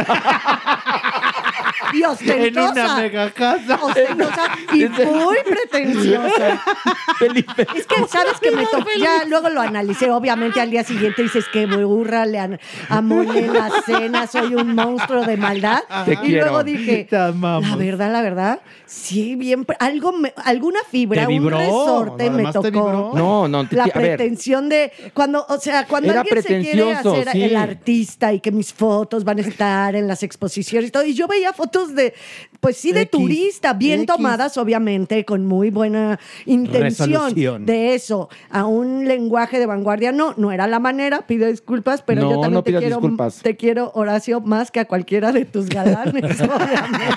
Y 1.94 2.04
ostentosa. 2.04 2.70
En 2.70 2.86
una 2.86 2.98
mega 2.98 3.30
casa. 3.32 3.80
Ostentosa 3.82 4.44
y 4.74 4.86
muy 5.06 5.38
pretenciosa. 5.46 6.62
Felipe. 7.20 7.68
Es 7.76 7.86
que, 7.88 8.08
¿sabes 8.08 8.40
que 8.42 8.52
me 8.52 8.66
tocó? 8.66 8.86
Ya 9.00 9.26
luego 9.28 9.50
lo 9.50 9.62
analicé. 9.62 10.10
Obviamente, 10.12 10.60
al 10.62 10.72
día 10.72 10.84
siguiente 10.84 11.24
dices 11.24 11.46
que 11.52 11.66
burra, 11.66 12.26
le 12.26 12.60
amolé 12.90 13.48
la 13.48 13.70
cena, 13.86 14.28
soy 14.28 14.56
un 14.56 14.76
monstruo 14.76 15.24
de 15.26 15.38
maldad. 15.38 15.80
Te 16.06 16.14
y 16.14 16.18
quiero. 16.18 16.46
luego 16.46 16.64
dije, 16.64 17.08
la 17.12 17.32
verdad, 17.78 18.12
la 18.12 18.22
verdad, 18.22 18.60
sí, 18.86 19.36
bien, 19.36 19.66
algo, 19.80 20.12
me- 20.14 20.34
alguna 20.44 20.80
fibra, 20.90 21.28
un 21.28 21.50
resorte 21.50 22.30
me 22.30 22.52
tocó. 22.52 23.12
No, 23.16 23.48
no, 23.48 23.68
te- 23.68 23.76
La 23.76 23.86
pretensión 23.88 24.70
de 24.70 24.92
cuando, 25.14 25.46
o 25.48 25.60
sea, 25.60 25.86
cuando 25.88 26.12
Era 26.12 26.22
alguien 26.22 26.42
se 26.44 26.60
quiere 26.60 26.94
hacer 26.94 27.30
sí. 27.32 27.44
el 27.44 27.56
artista 27.56 28.34
y 28.34 28.40
que 28.40 28.52
mis 28.52 28.74
fotos 28.74 29.24
van 29.24 29.38
a 29.40 29.42
estar 29.42 29.96
en 29.96 30.08
las 30.08 30.24
exposiciones 30.24 30.90
y 30.90 30.92
todo, 30.92 31.06
y 31.06 31.14
yo 31.14 31.28
veía 31.28 31.54
fotos 31.54 31.81
de, 31.90 32.14
pues 32.62 32.78
sí, 32.78 32.92
de 32.94 33.02
X, 33.02 33.12
turista, 33.12 33.74
bien 33.74 34.02
X. 34.02 34.16
tomadas, 34.16 34.58
obviamente, 34.58 35.26
con 35.26 35.46
muy 35.46 35.72
buena 35.72 36.20
intención 36.46 37.10
Resolución. 37.10 37.66
de 37.66 37.96
eso, 37.96 38.30
a 38.50 38.66
un 38.66 39.06
lenguaje 39.08 39.60
de 39.60 39.66
vanguardia. 39.66 40.12
No, 40.12 40.34
no 40.38 40.52
era 40.52 40.68
la 40.68 40.80
manera, 40.80 41.26
pido 41.28 41.48
disculpas, 41.48 42.04
pero 42.04 42.22
No, 42.22 42.30
yo 42.30 42.36
también 42.36 42.54
no 42.54 42.64
te 42.64 42.72
quiero, 42.72 42.98
disculpas. 42.98 43.42
te 43.42 43.58
quiero, 43.58 43.92
Horacio, 43.96 44.40
más 44.42 44.72
que 44.72 44.80
a 44.80 44.86
cualquiera 44.86 45.32
de 45.32 45.44
tus 45.46 45.68
galanes, 45.68 46.40
obviamente. 46.42 47.16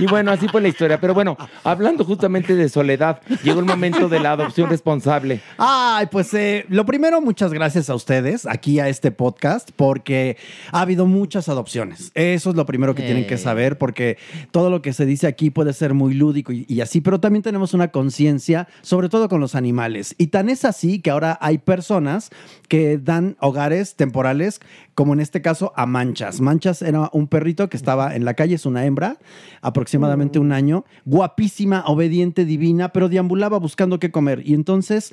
Y 0.00 0.06
bueno, 0.06 0.32
así 0.32 0.48
fue 0.48 0.60
la 0.60 0.68
historia. 0.68 1.00
Pero 1.00 1.14
bueno, 1.14 1.36
hablando 1.64 2.04
justamente 2.04 2.54
de 2.54 2.68
soledad, 2.68 3.20
llegó 3.44 3.60
el 3.60 3.66
momento 3.66 4.08
de 4.08 4.20
la 4.20 4.32
adopción 4.32 4.68
responsable. 4.68 5.40
Ay, 5.58 6.06
pues 6.10 6.34
eh, 6.34 6.66
lo 6.68 6.84
primero, 6.84 7.20
muchas 7.20 7.52
gracias 7.52 7.88
a 7.88 7.94
ustedes 7.94 8.46
aquí 8.46 8.80
a 8.80 8.88
este 8.88 9.12
podcast 9.12 9.70
porque 9.76 10.36
ha 10.72 10.80
habido 10.80 11.06
muchas 11.06 11.48
adopciones. 11.48 12.10
Eso 12.14 12.50
es 12.50 12.56
lo 12.56 12.66
primero 12.66 12.94
que 12.96 13.02
tienen 13.02 13.26
que 13.28 13.38
saber 13.38 13.78
porque 13.78 14.18
todo 14.56 14.70
lo 14.70 14.80
que 14.80 14.94
se 14.94 15.04
dice 15.04 15.26
aquí 15.26 15.50
puede 15.50 15.74
ser 15.74 15.92
muy 15.92 16.14
lúdico 16.14 16.50
y, 16.50 16.64
y 16.66 16.80
así, 16.80 17.02
pero 17.02 17.20
también 17.20 17.42
tenemos 17.42 17.74
una 17.74 17.88
conciencia, 17.88 18.68
sobre 18.80 19.10
todo 19.10 19.28
con 19.28 19.38
los 19.38 19.54
animales. 19.54 20.14
Y 20.16 20.28
tan 20.28 20.48
es 20.48 20.64
así 20.64 21.02
que 21.02 21.10
ahora 21.10 21.36
hay 21.42 21.58
personas 21.58 22.30
que 22.66 22.96
dan 22.96 23.36
hogares 23.40 23.96
temporales, 23.96 24.62
como 24.94 25.12
en 25.12 25.20
este 25.20 25.42
caso 25.42 25.74
a 25.76 25.84
Manchas. 25.84 26.40
Manchas 26.40 26.80
era 26.80 27.10
un 27.12 27.28
perrito 27.28 27.68
que 27.68 27.76
estaba 27.76 28.16
en 28.16 28.24
la 28.24 28.32
calle, 28.32 28.54
es 28.54 28.64
una 28.64 28.86
hembra, 28.86 29.18
aproximadamente 29.60 30.38
un 30.38 30.52
año, 30.52 30.86
guapísima, 31.04 31.84
obediente, 31.86 32.46
divina, 32.46 32.94
pero 32.94 33.10
deambulaba 33.10 33.58
buscando 33.58 33.98
qué 33.98 34.10
comer. 34.10 34.40
Y 34.42 34.54
entonces 34.54 35.12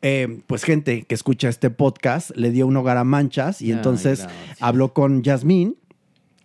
eh, 0.00 0.42
pues 0.46 0.62
gente 0.62 1.02
que 1.02 1.16
escucha 1.16 1.48
este 1.48 1.70
podcast 1.70 2.30
le 2.36 2.52
dio 2.52 2.68
un 2.68 2.76
hogar 2.76 2.98
a 2.98 3.02
Manchas 3.02 3.60
y 3.62 3.72
entonces 3.72 4.28
habló 4.60 4.92
con 4.92 5.24
Yasmín 5.24 5.74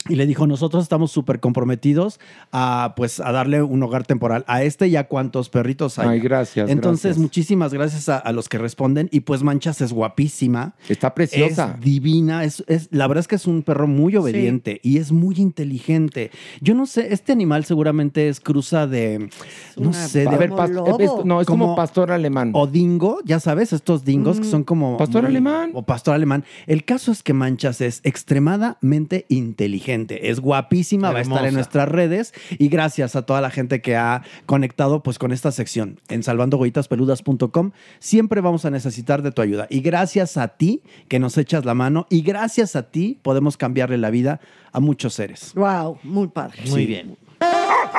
y 0.09 0.15
le 0.15 0.25
dijo, 0.25 0.47
nosotros 0.47 0.81
estamos 0.83 1.11
súper 1.11 1.39
comprometidos 1.39 2.19
a, 2.51 2.93
pues, 2.97 3.19
a 3.19 3.31
darle 3.31 3.61
un 3.61 3.83
hogar 3.83 4.03
temporal 4.05 4.43
a 4.47 4.63
este 4.63 4.87
y 4.87 4.95
a 4.95 5.07
cuantos 5.07 5.49
perritos 5.49 5.99
hay. 5.99 6.09
Ay, 6.09 6.19
gracias, 6.19 6.69
Entonces, 6.69 7.03
gracias. 7.03 7.21
muchísimas 7.21 7.73
gracias 7.73 8.09
a, 8.09 8.17
a 8.17 8.31
los 8.31 8.49
que 8.49 8.57
responden. 8.57 9.09
Y 9.11 9.21
pues 9.21 9.43
Manchas 9.43 9.79
es 9.81 9.93
guapísima. 9.93 10.73
Está 10.89 11.13
preciosa. 11.13 11.75
Es 11.77 11.83
divina. 11.85 12.43
Es, 12.43 12.63
es- 12.67 12.87
la 12.91 13.07
verdad 13.07 13.19
es 13.21 13.27
que 13.27 13.35
es 13.35 13.45
un 13.47 13.61
perro 13.61 13.87
muy 13.87 14.15
obediente 14.15 14.79
y 14.83 14.97
es 14.97 15.11
muy 15.11 15.35
inteligente. 15.37 16.31
Yo 16.61 16.73
no 16.73 16.85
sé, 16.87 17.13
este 17.13 17.31
animal 17.31 17.65
seguramente 17.65 18.27
es 18.27 18.39
cruza 18.39 18.87
de, 18.87 19.29
no 19.77 19.93
sé, 19.93 20.25
de 20.25 20.37
ver, 20.37 20.49
lobo. 20.49 20.99
es- 20.99 21.25
no, 21.25 21.41
es 21.41 21.47
como, 21.47 21.65
Como- 21.65 21.75
pastor 21.75 22.11
alemán. 22.11 22.51
o 22.55 22.65
dingo, 22.67 23.19
ya 23.25 23.39
sabes, 23.39 23.71
estos 23.73 24.03
dingos 24.03 24.39
que 24.39 24.45
son 24.45 24.63
como... 24.63 24.97
Pastor 24.97 25.21
muy- 25.23 25.29
alemán. 25.29 25.71
O 25.73 25.83
pastor 25.83 26.15
alemán. 26.15 26.43
El 26.67 26.85
caso 26.85 27.11
es 27.11 27.21
que 27.23 27.33
Manchas 27.33 27.81
es 27.81 28.01
extremadamente 28.03 29.25
inteligente. 29.29 29.90
Gente. 29.91 30.29
Es 30.29 30.39
guapísima, 30.39 31.11
va 31.11 31.19
a 31.19 31.21
estar 31.21 31.45
en 31.45 31.53
nuestras 31.53 31.87
redes 31.89 32.33
y 32.57 32.69
gracias 32.69 33.15
a 33.15 33.23
toda 33.23 33.41
la 33.41 33.49
gente 33.49 33.81
que 33.81 33.95
ha 33.95 34.23
conectado 34.45 35.03
pues 35.03 35.19
con 35.19 35.31
esta 35.31 35.51
sección 35.51 35.99
en 36.09 36.23
salvandogoitaspeludas.com. 36.23 37.71
Siempre 37.99 38.41
vamos 38.41 38.65
a 38.65 38.69
necesitar 38.69 39.21
de 39.21 39.31
tu 39.31 39.41
ayuda 39.41 39.67
y 39.69 39.81
gracias 39.81 40.37
a 40.37 40.47
ti 40.49 40.81
que 41.07 41.19
nos 41.19 41.37
echas 41.37 41.65
la 41.65 41.73
mano 41.73 42.07
y 42.09 42.21
gracias 42.21 42.75
a 42.75 42.83
ti 42.89 43.19
podemos 43.21 43.57
cambiarle 43.57 43.97
la 43.97 44.09
vida 44.09 44.39
a 44.71 44.79
muchos 44.79 45.13
seres. 45.13 45.51
Wow, 45.55 45.97
muy 46.03 46.27
padre. 46.27 46.59
Muy 46.69 46.81
Sí. 46.81 46.85
bien. 46.87 47.17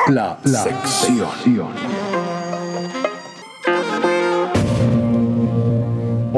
La, 0.09 0.39
sección. 0.45 2.22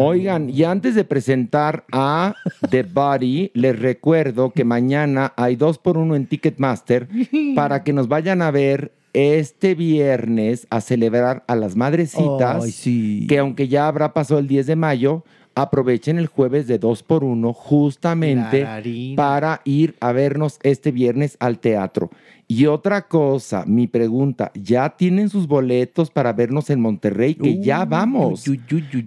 Oigan, 0.06 0.50
y 0.50 0.64
antes 0.64 0.94
de 0.94 1.04
presentar 1.04 1.84
a 1.90 2.34
The 2.70 2.82
Body, 2.82 3.50
les 3.54 3.78
recuerdo 3.78 4.50
que 4.50 4.64
mañana 4.64 5.32
hay 5.36 5.56
dos 5.56 5.78
por 5.78 5.96
uno 5.96 6.14
en 6.14 6.26
Ticketmaster 6.26 7.08
para 7.54 7.82
que 7.84 7.92
nos 7.94 8.08
vayan 8.08 8.42
a 8.42 8.50
ver 8.50 8.92
este 9.14 9.74
viernes 9.74 10.66
a 10.70 10.80
celebrar 10.80 11.44
a 11.46 11.56
las 11.56 11.74
madrecitas. 11.76 12.64
Ay, 12.64 12.70
sí. 12.70 13.26
Que 13.28 13.38
aunque 13.38 13.68
ya 13.68 13.88
habrá 13.88 14.12
pasado 14.12 14.40
el 14.40 14.48
10 14.48 14.66
de 14.66 14.76
mayo, 14.76 15.24
aprovechen 15.54 16.18
el 16.18 16.26
jueves 16.26 16.66
de 16.66 16.78
dos 16.78 17.02
por 17.02 17.24
uno 17.24 17.52
justamente 17.52 18.60
Clararina. 18.60 19.16
para 19.16 19.60
ir 19.64 19.94
a 20.00 20.12
vernos 20.12 20.58
este 20.62 20.90
viernes 20.90 21.36
al 21.40 21.58
teatro. 21.58 22.10
Y 22.46 22.66
otra 22.66 23.08
cosa, 23.08 23.64
mi 23.66 23.86
pregunta, 23.86 24.52
¿ya 24.54 24.90
tienen 24.90 25.28
sus 25.30 25.46
boletos 25.46 26.10
para 26.10 26.32
vernos 26.32 26.68
en 26.70 26.80
Monterrey? 26.80 27.34
Que 27.34 27.60
ya 27.60 27.84
vamos. 27.84 28.44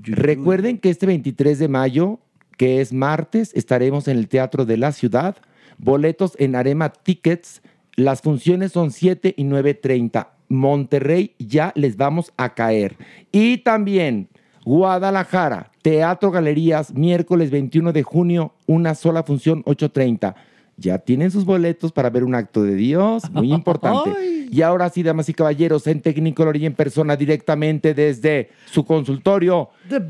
Recuerden 0.03 0.79
que 0.79 0.89
este 0.89 1.05
23 1.05 1.59
de 1.59 1.67
mayo, 1.67 2.19
que 2.57 2.81
es 2.81 2.93
martes, 2.93 3.51
estaremos 3.53 4.07
en 4.07 4.17
el 4.17 4.27
Teatro 4.27 4.65
de 4.65 4.77
la 4.77 4.91
Ciudad. 4.91 5.37
Boletos 5.77 6.33
en 6.39 6.55
Arema 6.55 6.89
Tickets. 6.89 7.61
Las 7.95 8.21
funciones 8.21 8.71
son 8.71 8.91
7 8.91 9.35
y 9.37 9.43
9.30. 9.43 10.29
Monterrey 10.49 11.35
ya 11.37 11.71
les 11.75 11.97
vamos 11.97 12.33
a 12.37 12.53
caer. 12.53 12.95
Y 13.31 13.59
también 13.59 14.29
Guadalajara, 14.67 15.71
Teatro 15.81 16.29
Galerías, 16.29 16.93
miércoles 16.93 17.51
21 17.51 17.93
de 17.93 18.03
junio, 18.03 18.53
una 18.65 18.95
sola 18.95 19.23
función, 19.23 19.63
8.30. 19.63 20.35
Ya 20.77 20.99
tienen 20.99 21.31
sus 21.31 21.43
boletos 21.43 21.91
para 21.91 22.09
ver 22.09 22.23
un 22.23 22.35
acto 22.35 22.63
de 22.63 22.75
Dios, 22.75 23.29
muy 23.31 23.51
importante. 23.53 24.47
Y 24.49 24.61
ahora 24.61 24.89
sí, 24.89 25.03
damas 25.03 25.27
y 25.27 25.33
caballeros, 25.33 25.87
en 25.87 26.01
Technicolor 26.01 26.55
y 26.55 26.65
en 26.65 26.73
persona 26.73 27.15
directamente 27.15 27.93
desde 27.93 28.49
su 28.71 28.85
consultorio. 28.85 29.69
¡The 29.89 30.01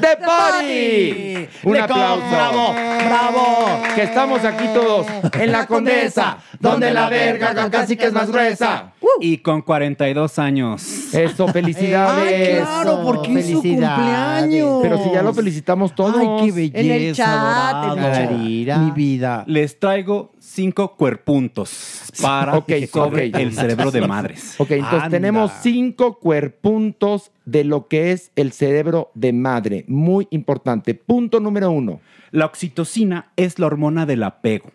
Body! 0.00 1.48
Un 1.64 1.72
Le 1.72 1.80
aplauso. 1.80 2.22
bravo, 2.30 2.74
bravo. 3.06 3.82
Que 3.94 4.02
estamos 4.02 4.44
aquí 4.44 4.64
todos 4.74 5.06
en 5.38 5.52
la 5.52 5.66
Condesa, 5.66 6.38
donde 6.60 6.92
la 6.92 7.08
verga 7.08 7.70
casi 7.70 7.96
que 7.96 8.06
es 8.06 8.12
más 8.12 8.30
gruesa. 8.30 8.92
Y 9.20 9.38
con 9.38 9.62
42 9.62 10.38
años. 10.38 11.14
Eso, 11.14 11.48
felicidades. 11.52 12.58
Ay, 12.58 12.62
claro, 12.62 13.00
porque 13.04 13.38
es 13.38 13.46
su 13.50 13.62
cumpleaños. 13.62 14.78
Pero 14.82 15.02
si 15.02 15.10
ya 15.12 15.22
lo 15.22 15.32
felicitamos 15.32 15.94
todos. 15.94 16.16
Ay, 16.18 16.46
qué 16.46 16.52
belleza, 16.52 16.80
En 16.80 16.90
el 16.90 17.14
chat, 17.14 17.96
en 17.96 18.04
el 18.04 18.66
chat. 18.66 18.78
Mi 18.80 18.90
vida. 18.90 19.44
Les 19.46 19.78
traigo 19.78 20.32
cinco 20.56 20.96
cuerpuntos 20.96 22.10
para 22.22 22.64
sobre 22.90 23.26
el 23.26 23.52
cerebro 23.52 23.90
de 23.90 24.00
madres. 24.08 24.54
Ok, 24.58 24.70
entonces 24.70 25.02
Anda. 25.02 25.10
tenemos 25.10 25.52
cinco 25.60 26.18
cuerpuntos 26.18 27.30
de 27.44 27.62
lo 27.64 27.88
que 27.88 28.12
es 28.12 28.32
el 28.36 28.52
cerebro 28.52 29.10
de 29.14 29.34
madre. 29.34 29.84
Muy 29.86 30.26
importante. 30.30 30.94
Punto 30.94 31.40
número 31.40 31.70
uno. 31.70 32.00
La 32.30 32.46
oxitocina 32.46 33.32
es 33.36 33.58
la 33.58 33.66
hormona 33.66 34.06
del 34.06 34.22
apego. 34.22 34.70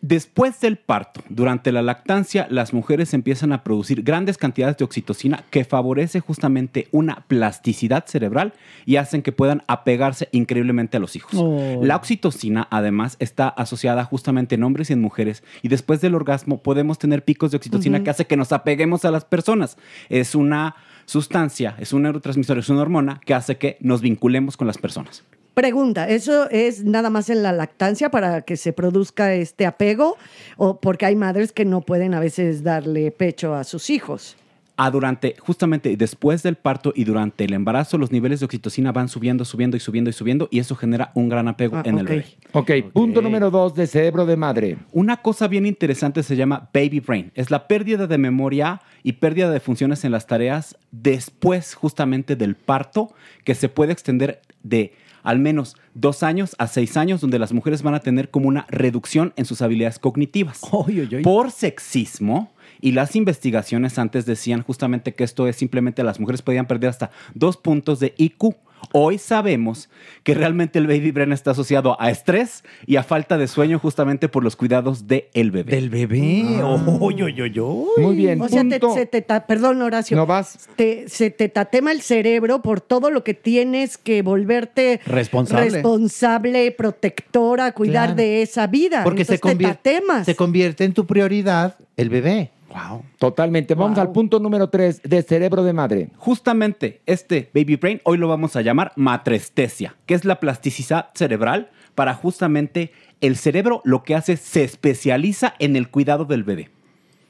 Después 0.00 0.60
del 0.60 0.76
parto, 0.76 1.22
durante 1.28 1.72
la 1.72 1.82
lactancia, 1.82 2.46
las 2.50 2.72
mujeres 2.72 3.14
empiezan 3.14 3.52
a 3.52 3.64
producir 3.64 4.02
grandes 4.02 4.38
cantidades 4.38 4.76
de 4.76 4.84
oxitocina 4.84 5.44
que 5.50 5.64
favorece 5.64 6.20
justamente 6.20 6.86
una 6.92 7.24
plasticidad 7.26 8.06
cerebral 8.06 8.52
y 8.86 8.96
hacen 8.96 9.22
que 9.22 9.32
puedan 9.32 9.64
apegarse 9.66 10.28
increíblemente 10.30 10.96
a 10.96 11.00
los 11.00 11.16
hijos. 11.16 11.32
Oh. 11.36 11.80
La 11.82 11.96
oxitocina, 11.96 12.68
además, 12.70 13.16
está 13.18 13.48
asociada 13.48 14.04
justamente 14.04 14.54
en 14.54 14.62
hombres 14.62 14.90
y 14.90 14.92
en 14.92 15.00
mujeres 15.00 15.42
y 15.62 15.68
después 15.68 16.00
del 16.00 16.14
orgasmo 16.14 16.62
podemos 16.62 16.98
tener 16.98 17.24
picos 17.24 17.50
de 17.50 17.56
oxitocina 17.56 18.04
que 18.04 18.10
hace 18.10 18.26
que 18.26 18.36
nos 18.36 18.52
apeguemos 18.52 19.04
a 19.04 19.10
las 19.10 19.24
personas. 19.24 19.78
Es 20.08 20.36
una 20.36 20.76
sustancia, 21.06 21.74
es 21.80 21.92
un 21.92 22.02
neurotransmisor, 22.02 22.58
es 22.58 22.68
una 22.68 22.82
hormona 22.82 23.20
que 23.24 23.34
hace 23.34 23.56
que 23.56 23.78
nos 23.80 24.00
vinculemos 24.00 24.56
con 24.56 24.68
las 24.68 24.78
personas. 24.78 25.24
Pregunta, 25.58 26.08
¿eso 26.08 26.48
es 26.50 26.84
nada 26.84 27.10
más 27.10 27.30
en 27.30 27.42
la 27.42 27.50
lactancia 27.50 28.12
para 28.12 28.42
que 28.42 28.56
se 28.56 28.72
produzca 28.72 29.34
este 29.34 29.66
apego? 29.66 30.16
¿O 30.56 30.80
porque 30.80 31.04
hay 31.04 31.16
madres 31.16 31.50
que 31.50 31.64
no 31.64 31.80
pueden 31.80 32.14
a 32.14 32.20
veces 32.20 32.62
darle 32.62 33.10
pecho 33.10 33.56
a 33.56 33.64
sus 33.64 33.90
hijos? 33.90 34.36
Ah, 34.76 34.92
durante, 34.92 35.34
justamente 35.40 35.96
después 35.96 36.44
del 36.44 36.54
parto 36.54 36.92
y 36.94 37.02
durante 37.02 37.44
el 37.44 37.54
embarazo, 37.54 37.98
los 37.98 38.12
niveles 38.12 38.38
de 38.38 38.46
oxitocina 38.46 38.92
van 38.92 39.08
subiendo, 39.08 39.44
subiendo 39.44 39.76
y 39.76 39.80
subiendo 39.80 40.10
y 40.10 40.12
subiendo, 40.12 40.48
y 40.52 40.60
eso 40.60 40.76
genera 40.76 41.10
un 41.14 41.28
gran 41.28 41.48
apego 41.48 41.78
Ah, 41.78 41.82
en 41.84 41.98
el 41.98 42.06
bebé. 42.06 42.26
Ok, 42.52 42.70
punto 42.92 43.20
número 43.20 43.50
dos 43.50 43.74
de 43.74 43.88
cerebro 43.88 44.26
de 44.26 44.36
madre. 44.36 44.78
Una 44.92 45.16
cosa 45.16 45.48
bien 45.48 45.66
interesante 45.66 46.22
se 46.22 46.36
llama 46.36 46.70
baby 46.72 47.00
brain. 47.00 47.32
Es 47.34 47.50
la 47.50 47.66
pérdida 47.66 48.06
de 48.06 48.16
memoria 48.16 48.80
y 49.02 49.14
pérdida 49.14 49.50
de 49.50 49.58
funciones 49.58 50.04
en 50.04 50.12
las 50.12 50.28
tareas 50.28 50.76
después 50.92 51.74
justamente 51.74 52.36
del 52.36 52.54
parto, 52.54 53.12
que 53.42 53.56
se 53.56 53.68
puede 53.68 53.92
extender 53.92 54.40
de 54.62 54.92
al 55.28 55.38
menos 55.38 55.76
dos 55.92 56.22
años 56.22 56.56
a 56.58 56.68
seis 56.68 56.96
años, 56.96 57.20
donde 57.20 57.38
las 57.38 57.52
mujeres 57.52 57.82
van 57.82 57.94
a 57.94 58.00
tener 58.00 58.30
como 58.30 58.48
una 58.48 58.64
reducción 58.70 59.34
en 59.36 59.44
sus 59.44 59.60
habilidades 59.60 59.98
cognitivas. 59.98 60.62
Por 61.22 61.50
sexismo, 61.50 62.50
y 62.80 62.92
las 62.92 63.14
investigaciones 63.14 63.98
antes 63.98 64.24
decían 64.24 64.62
justamente 64.62 65.14
que 65.14 65.24
esto 65.24 65.46
es 65.46 65.56
simplemente 65.56 66.02
las 66.02 66.18
mujeres 66.18 66.40
podían 66.40 66.64
perder 66.64 66.88
hasta 66.88 67.10
dos 67.34 67.58
puntos 67.58 68.00
de 68.00 68.14
IQ. 68.16 68.54
Hoy 68.92 69.18
sabemos 69.18 69.88
que 70.22 70.34
realmente 70.34 70.78
el 70.78 70.86
baby 70.86 71.10
brain 71.10 71.32
está 71.32 71.50
asociado 71.52 72.00
a 72.00 72.10
estrés 72.10 72.64
y 72.86 72.96
a 72.96 73.02
falta 73.02 73.36
de 73.38 73.46
sueño 73.48 73.78
justamente 73.78 74.28
por 74.28 74.42
los 74.44 74.56
cuidados 74.56 75.06
del 75.06 75.50
bebé. 75.50 75.72
Del 75.72 75.90
bebé. 75.90 76.62
Oy, 76.62 77.22
oy, 77.22 77.40
oy, 77.40 77.58
oy. 77.58 77.86
Muy 78.02 78.16
bien. 78.16 78.40
O 78.40 78.48
sea, 78.48 78.62
te- 78.68 78.80
se 78.94 79.06
te 79.06 79.22
ta- 79.22 79.46
perdón, 79.46 79.80
Horacio. 79.82 80.16
No 80.16 80.26
vas. 80.26 80.68
Te- 80.76 81.08
se 81.08 81.30
te 81.30 81.48
tatema 81.48 81.92
el 81.92 82.02
cerebro 82.02 82.62
por 82.62 82.80
todo 82.80 83.10
lo 83.10 83.24
que 83.24 83.34
tienes 83.34 83.98
que 83.98 84.22
volverte 84.22 85.00
Responsable. 85.06 85.70
responsable, 85.70 86.70
protectora, 86.72 87.72
cuidar 87.72 88.08
Claro. 88.08 88.14
de 88.16 88.42
esa 88.42 88.66
vida. 88.66 89.04
Porque 89.04 89.24
se, 89.24 89.34
Entonces 89.34 89.58
te 89.58 89.64
convier- 89.64 89.76
tatemas. 89.76 90.26
se 90.26 90.34
convierte 90.36 90.84
en 90.84 90.92
tu 90.92 91.06
prioridad 91.06 91.76
el 91.96 92.08
bebé. 92.10 92.50
Wow. 92.68 93.02
Totalmente. 93.18 93.74
Vamos 93.74 93.98
al 93.98 94.12
punto 94.12 94.40
número 94.40 94.68
tres 94.68 95.00
de 95.02 95.22
cerebro 95.22 95.62
de 95.62 95.72
madre. 95.72 96.10
Justamente 96.16 97.00
este 97.06 97.50
baby 97.54 97.76
brain 97.76 98.00
hoy 98.04 98.18
lo 98.18 98.28
vamos 98.28 98.56
a 98.56 98.62
llamar 98.62 98.92
matrestesia, 98.96 99.96
que 100.06 100.14
es 100.14 100.24
la 100.24 100.38
plasticidad 100.38 101.10
cerebral 101.14 101.70
para 101.94 102.14
justamente 102.14 102.92
el 103.20 103.36
cerebro 103.36 103.80
lo 103.84 104.02
que 104.04 104.14
hace 104.14 104.36
se 104.36 104.64
especializa 104.64 105.54
en 105.58 105.76
el 105.76 105.88
cuidado 105.88 106.24
del 106.24 106.44
bebé. 106.44 106.70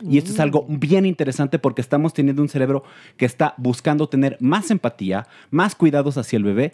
Y 0.01 0.19
esto 0.19 0.31
es 0.31 0.39
algo 0.39 0.65
bien 0.69 1.07
interesante 1.07 1.59
porque 1.59 1.81
estamos 1.81 2.15
teniendo 2.15 2.43
un 2.43 2.49
cerebro 2.49 2.85
que 3.17 3.27
está 3.27 3.55
buscando 3.57 4.09
tener 4.09 4.37
más 4.41 4.71
empatía, 4.71 5.27
más 5.51 5.75
cuidados 5.75 6.19
hacia 6.19 6.37
el 6.37 6.45
bebé, 6.45 6.73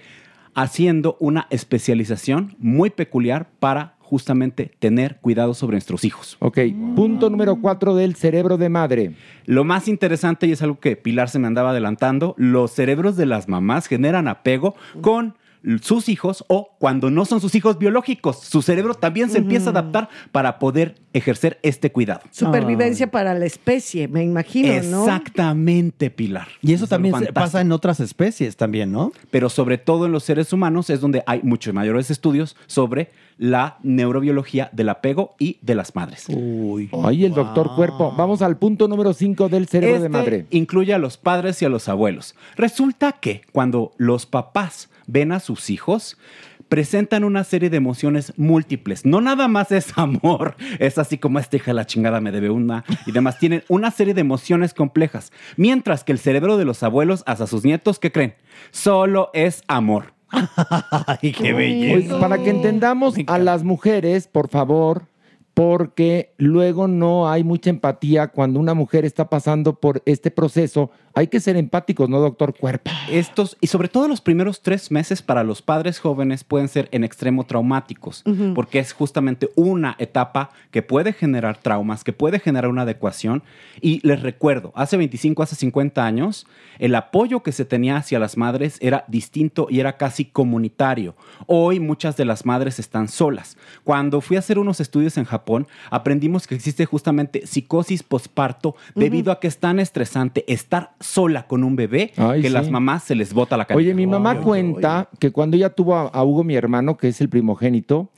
haciendo 0.54 1.16
una 1.20 1.46
especialización 1.50 2.54
muy 2.58 2.90
peculiar 2.90 3.48
para 3.58 3.93
justamente 4.04 4.70
tener 4.78 5.16
cuidado 5.20 5.54
sobre 5.54 5.74
nuestros 5.74 6.04
hijos. 6.04 6.36
Ok, 6.40 6.58
punto 6.94 7.30
número 7.30 7.56
cuatro 7.56 7.94
del 7.94 8.14
cerebro 8.14 8.58
de 8.58 8.68
madre. 8.68 9.14
Lo 9.46 9.64
más 9.64 9.88
interesante, 9.88 10.46
y 10.46 10.52
es 10.52 10.62
algo 10.62 10.78
que 10.78 10.96
Pilar 10.96 11.28
se 11.30 11.38
me 11.38 11.46
andaba 11.46 11.70
adelantando, 11.70 12.34
los 12.36 12.70
cerebros 12.70 13.16
de 13.16 13.26
las 13.26 13.48
mamás 13.48 13.86
generan 13.86 14.28
apego 14.28 14.74
con 15.00 15.34
sus 15.80 16.08
hijos 16.08 16.44
o 16.48 16.76
cuando 16.78 17.10
no 17.10 17.24
son 17.24 17.40
sus 17.40 17.54
hijos 17.54 17.78
biológicos. 17.78 18.38
Su 18.38 18.62
cerebro 18.62 18.94
también 18.94 19.30
se 19.30 19.38
empieza 19.38 19.68
a 19.68 19.70
adaptar 19.70 20.08
para 20.32 20.58
poder 20.58 20.96
ejercer 21.12 21.58
este 21.62 21.90
cuidado. 21.92 22.20
Supervivencia 22.30 23.10
para 23.10 23.34
la 23.34 23.46
especie, 23.46 24.08
me 24.08 24.22
imagino, 24.22 24.82
¿no? 24.84 25.04
Exactamente, 25.04 26.10
Pilar. 26.10 26.48
Y 26.60 26.72
eso 26.72 26.84
Es 26.84 26.90
también 26.90 27.14
pasa 27.32 27.60
en 27.60 27.72
otras 27.72 28.00
especies 28.00 28.56
también, 28.56 28.92
¿no? 28.92 29.12
Pero 29.30 29.48
sobre 29.48 29.78
todo 29.78 30.06
en 30.06 30.12
los 30.12 30.24
seres 30.24 30.52
humanos 30.52 30.90
es 30.90 31.00
donde 31.00 31.22
hay 31.26 31.40
muchos 31.42 31.72
mayores 31.72 32.10
estudios 32.10 32.56
sobre 32.66 33.10
la 33.38 33.78
neurobiología 33.82 34.68
del 34.72 34.88
apego 34.88 35.34
y 35.38 35.58
de 35.62 35.74
las 35.74 35.94
madres. 35.96 36.26
Uy. 36.28 36.88
Ay, 37.04 37.24
el 37.24 37.32
doctor 37.34 37.74
cuerpo. 37.74 38.14
Vamos 38.16 38.42
al 38.42 38.56
punto 38.58 38.86
número 38.86 39.12
cinco 39.12 39.48
del 39.48 39.66
cerebro 39.66 40.00
de 40.00 40.06
Este 40.06 40.08
madre. 40.08 40.46
incluye 40.50 40.94
a 40.94 40.98
los 40.98 41.16
padres 41.16 41.60
y 41.62 41.64
a 41.64 41.68
los 41.68 41.88
abuelos. 41.88 42.34
Resulta 42.56 43.12
que 43.12 43.42
cuando 43.52 43.92
los 43.96 44.26
papás 44.26 44.88
ven 45.06 45.32
a 45.32 45.40
sus 45.40 45.70
hijos, 45.70 46.16
presentan 46.68 47.24
una 47.24 47.44
serie 47.44 47.70
de 47.70 47.76
emociones 47.76 48.32
múltiples. 48.36 49.04
No 49.04 49.20
nada 49.20 49.48
más 49.48 49.70
es 49.72 49.96
amor, 49.96 50.56
es 50.78 50.98
así 50.98 51.18
como 51.18 51.38
esta 51.38 51.56
hija 51.56 51.70
de 51.70 51.74
la 51.74 51.86
chingada 51.86 52.20
me 52.20 52.32
debe 52.32 52.50
una 52.50 52.84
y 53.06 53.12
demás. 53.12 53.38
Tienen 53.38 53.64
una 53.68 53.90
serie 53.90 54.14
de 54.14 54.20
emociones 54.20 54.74
complejas. 54.74 55.32
Mientras 55.56 56.04
que 56.04 56.12
el 56.12 56.18
cerebro 56.18 56.56
de 56.56 56.64
los 56.64 56.82
abuelos 56.82 57.22
hacia 57.26 57.46
sus 57.46 57.64
nietos, 57.64 57.98
¿qué 57.98 58.12
creen? 58.12 58.34
Solo 58.70 59.30
es 59.34 59.62
amor. 59.68 60.14
Ay, 61.06 61.32
qué 61.32 61.54
Oye, 61.54 62.08
para 62.18 62.42
que 62.42 62.50
entendamos 62.50 63.14
a 63.26 63.38
las 63.38 63.62
mujeres, 63.62 64.26
por 64.26 64.48
favor, 64.48 65.06
porque 65.54 66.34
luego 66.36 66.88
no 66.88 67.30
hay 67.30 67.44
mucha 67.44 67.70
empatía 67.70 68.28
cuando 68.28 68.58
una 68.58 68.74
mujer 68.74 69.04
está 69.04 69.30
pasando 69.30 69.78
por 69.78 70.02
este 70.04 70.30
proceso. 70.32 70.90
Hay 71.16 71.28
que 71.28 71.38
ser 71.38 71.56
empáticos, 71.56 72.08
¿no, 72.08 72.18
doctor 72.18 72.56
Cuerpo? 72.56 72.90
Estos, 73.08 73.56
y 73.60 73.68
sobre 73.68 73.88
todo 73.88 74.08
los 74.08 74.20
primeros 74.20 74.62
tres 74.62 74.90
meses 74.90 75.22
para 75.22 75.44
los 75.44 75.62
padres 75.62 76.00
jóvenes 76.00 76.42
pueden 76.42 76.66
ser 76.66 76.88
en 76.90 77.04
extremo 77.04 77.44
traumáticos, 77.44 78.24
Ujú. 78.26 78.52
porque 78.52 78.80
es 78.80 78.92
justamente 78.92 79.48
una 79.54 79.94
etapa 80.00 80.50
que 80.72 80.82
puede 80.82 81.12
generar 81.12 81.56
traumas, 81.58 82.02
que 82.02 82.12
puede 82.12 82.40
generar 82.40 82.68
una 82.68 82.82
adecuación. 82.82 83.44
Y 83.80 84.00
les 84.06 84.22
recuerdo, 84.22 84.72
hace 84.74 84.96
25, 84.96 85.42
hace 85.44 85.54
50 85.54 86.04
años, 86.04 86.48
el 86.80 86.96
apoyo 86.96 87.44
que 87.44 87.52
se 87.52 87.64
tenía 87.64 87.96
hacia 87.96 88.18
las 88.18 88.36
madres 88.36 88.78
era 88.80 89.04
distinto 89.06 89.68
y 89.70 89.78
era 89.78 89.96
casi 89.96 90.24
comunitario. 90.24 91.14
Hoy 91.46 91.78
muchas 91.78 92.16
de 92.16 92.24
las 92.24 92.44
madres 92.44 92.80
están 92.80 93.06
solas. 93.06 93.56
Cuando 93.84 94.20
fui 94.20 94.34
a 94.36 94.40
hacer 94.40 94.58
unos 94.58 94.80
estudios 94.80 95.16
en 95.16 95.24
Japón, 95.26 95.68
aprendimos 95.90 96.48
que 96.48 96.56
existe 96.56 96.86
justamente 96.86 97.46
psicosis 97.46 98.02
posparto 98.02 98.74
debido 98.96 99.30
a 99.30 99.38
que 99.38 99.46
es 99.46 99.58
tan 99.58 99.78
estresante 99.78 100.44
estar 100.52 100.90
sola 101.04 101.46
con 101.46 101.62
un 101.64 101.76
bebé 101.76 102.12
Ay, 102.16 102.42
que 102.42 102.48
sí. 102.48 102.52
las 102.52 102.70
mamás 102.70 103.04
se 103.04 103.14
les 103.14 103.32
bota 103.32 103.56
la 103.56 103.66
cabeza. 103.66 103.78
Oye, 103.78 103.94
mi 103.94 104.06
mamá 104.06 104.40
cuenta 104.40 105.08
que 105.18 105.30
cuando 105.30 105.56
ella 105.56 105.70
tuvo 105.70 105.94
a, 105.96 106.08
a 106.08 106.24
Hugo, 106.24 106.44
mi 106.44 106.54
hermano, 106.56 106.96
que 106.96 107.08
es 107.08 107.20
el 107.20 107.28
primogénito, 107.28 108.10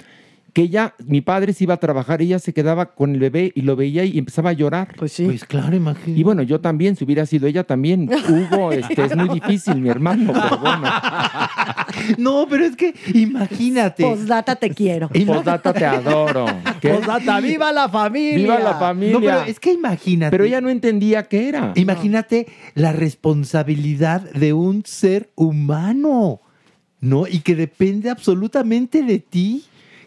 que 0.56 0.62
ella, 0.62 0.94
mi 1.04 1.20
padre 1.20 1.52
se 1.52 1.64
iba 1.64 1.74
a 1.74 1.76
trabajar, 1.76 2.22
ella 2.22 2.38
se 2.38 2.54
quedaba 2.54 2.94
con 2.94 3.12
el 3.12 3.20
bebé 3.20 3.52
y 3.54 3.60
lo 3.60 3.76
veía 3.76 4.04
y 4.04 4.16
empezaba 4.16 4.48
a 4.48 4.52
llorar. 4.54 4.94
Pues 4.96 5.12
sí. 5.12 5.26
Pues 5.26 5.44
claro, 5.44 5.76
imagínate. 5.76 6.18
Y 6.18 6.22
bueno, 6.22 6.40
yo 6.40 6.62
también, 6.62 6.96
si 6.96 7.04
hubiera 7.04 7.26
sido 7.26 7.46
ella 7.46 7.64
también. 7.64 8.08
Hugo, 8.26 8.72
este, 8.72 9.04
es 9.04 9.14
muy 9.14 9.28
difícil, 9.28 9.74
mi 9.82 9.90
hermano, 9.90 10.32
pero 10.32 10.56
bueno. 10.58 10.88
No, 12.18 12.46
pero 12.48 12.64
es 12.64 12.74
que 12.74 12.94
imagínate. 13.12 14.02
Postdata 14.02 14.56
te 14.56 14.70
quiero. 14.70 15.10
Postdata 15.10 15.74
te 15.74 15.84
adoro. 15.84 16.46
¿Qué? 16.80 16.88
Postdata, 16.88 17.38
¡viva 17.40 17.70
la 17.70 17.90
familia! 17.90 18.36
¡Viva 18.38 18.58
la 18.58 18.74
familia! 18.76 19.12
No, 19.12 19.20
pero 19.20 19.40
es 19.42 19.60
que 19.60 19.72
imagínate. 19.72 20.30
Pero 20.30 20.44
ella 20.44 20.62
no 20.62 20.70
entendía 20.70 21.24
qué 21.24 21.50
era. 21.50 21.72
Imagínate 21.74 22.46
la 22.74 22.92
responsabilidad 22.92 24.22
de 24.32 24.54
un 24.54 24.84
ser 24.86 25.30
humano, 25.34 26.40
¿no? 27.00 27.26
Y 27.26 27.40
que 27.40 27.54
depende 27.54 28.08
absolutamente 28.08 29.02
de 29.02 29.18
ti. 29.18 29.64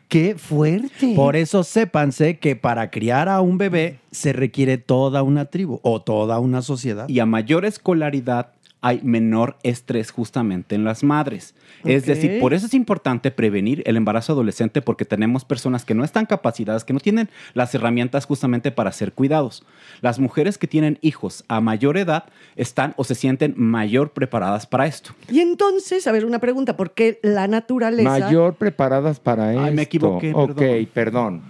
¡Qué 0.09 0.35
fuerte! 0.35 1.13
Por 1.15 1.35
eso 1.35 1.63
sépanse 1.63 2.39
que 2.39 2.55
para 2.55 2.89
criar 2.89 3.29
a 3.29 3.41
un 3.41 3.59
bebé 3.59 3.99
se 4.09 4.33
requiere 4.33 4.79
toda 4.79 5.21
una 5.21 5.45
tribu 5.45 5.79
o 5.83 6.01
toda 6.01 6.39
una 6.39 6.63
sociedad. 6.63 7.07
Y 7.07 7.19
a 7.19 7.27
mayor 7.27 7.63
escolaridad 7.63 8.53
hay 8.81 9.01
menor 9.03 9.57
estrés 9.63 10.11
justamente 10.11 10.75
en 10.75 10.83
las 10.83 11.03
madres. 11.03 11.53
Es 11.83 12.05
decir, 12.05 12.39
por 12.39 12.53
eso 12.53 12.65
es 12.65 12.73
importante 12.73 13.31
prevenir 13.31 13.83
el 13.85 13.97
embarazo 13.97 14.33
adolescente 14.33 14.81
porque 14.81 15.05
tenemos 15.05 15.45
personas 15.45 15.85
que 15.85 15.93
no 15.93 16.03
están 16.03 16.25
capacitadas, 16.25 16.85
que 16.85 16.93
no 16.93 16.99
tienen 16.99 17.29
las 17.53 17.73
herramientas 17.75 18.25
justamente 18.25 18.71
para 18.71 18.91
ser 18.91 19.13
cuidados. 19.13 19.65
Las 20.01 20.19
mujeres 20.19 20.57
que 20.57 20.67
tienen 20.67 20.97
hijos 21.01 21.43
a 21.47 21.61
mayor 21.61 21.97
edad 21.97 22.25
están 22.55 22.93
o 22.97 23.03
se 23.03 23.15
sienten 23.15 23.53
mayor 23.57 24.11
preparadas 24.11 24.65
para 24.65 24.87
esto. 24.87 25.11
Y 25.29 25.39
entonces, 25.39 26.07
a 26.07 26.11
ver, 26.11 26.25
una 26.25 26.39
pregunta, 26.39 26.77
¿por 26.77 26.91
qué 26.91 27.19
la 27.21 27.47
naturaleza... 27.47 28.09
Mayor 28.09 28.55
preparadas 28.55 29.19
para 29.19 29.51
esto. 29.51 29.63
Ay, 29.63 29.73
me 29.73 29.81
equivoqué, 29.83 30.31
Ok, 30.33 30.61
perdón. 30.93 31.43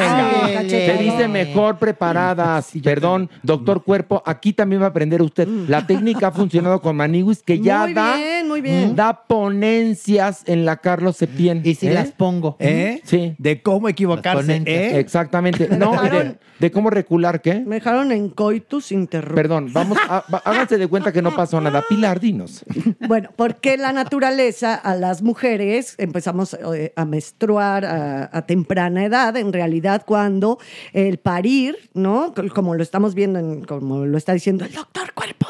Ay, 0.00 0.54
cachetón. 0.54 0.96
Se 0.96 1.02
dice 1.02 1.28
mejor 1.28 1.78
preparadas. 1.78 2.70
Perdón, 2.82 3.30
doctor 3.42 3.82
Cuerpo, 3.82 4.22
aquí 4.26 4.52
también 4.52 4.82
va 4.82 4.86
a 4.86 4.88
aprender 4.90 5.22
usted. 5.22 5.46
La 5.68 5.86
técnica 5.86 6.28
ha 6.28 6.32
funcionado 6.32 6.80
con 6.80 6.96
Maniwis, 6.96 7.42
que 7.42 7.60
ya 7.60 7.84
Muy 7.84 7.94
da, 7.94 8.16
bien, 8.16 8.33
muy 8.42 8.60
bien. 8.60 8.96
da 8.96 9.26
ponencias 9.26 10.42
en 10.46 10.64
la 10.64 10.78
Carlos 10.78 11.16
Septién. 11.18 11.60
Y 11.64 11.74
si 11.74 11.88
¿eh? 11.88 11.94
las 11.94 12.10
pongo. 12.12 12.56
¿Eh? 12.58 13.00
Sí. 13.04 13.34
De 13.38 13.62
cómo 13.62 13.88
equivocarse, 13.88 14.62
¿eh? 14.66 14.98
Exactamente. 14.98 15.68
No, 15.78 16.00
de, 16.02 16.36
de 16.58 16.70
cómo 16.70 16.88
recular, 16.90 17.42
¿qué? 17.42 17.60
Me 17.60 17.76
dejaron 17.76 18.10
en 18.12 18.30
coitus 18.30 18.90
interruptus. 18.92 19.36
Perdón, 19.36 19.70
vamos, 19.72 19.98
a- 20.08 20.24
va- 20.32 20.42
háganse 20.44 20.78
de 20.78 20.86
cuenta 20.88 21.12
que 21.12 21.20
no 21.22 21.34
pasó 21.34 21.60
nada. 21.60 21.84
Pilar, 21.88 22.20
dinos. 22.20 22.64
Bueno, 23.06 23.30
porque 23.36 23.76
la 23.76 23.92
naturaleza 23.92 24.74
a 24.74 24.94
las 24.96 25.20
mujeres 25.22 25.94
empezamos 25.98 26.54
eh, 26.74 26.92
a 26.96 27.04
menstruar 27.04 27.84
a, 27.84 28.30
a 28.32 28.42
temprana 28.46 29.04
edad, 29.04 29.36
en 29.36 29.52
realidad 29.52 30.02
cuando 30.06 30.58
el 30.92 31.18
parir, 31.18 31.76
¿no? 31.92 32.32
Como 32.54 32.74
lo 32.74 32.82
estamos 32.82 33.14
viendo, 33.14 33.38
en- 33.38 33.64
como 33.64 34.06
lo 34.06 34.16
está 34.16 34.32
diciendo 34.32 34.64
el 34.64 34.72
doctor 34.72 35.12
Cuerpo, 35.12 35.46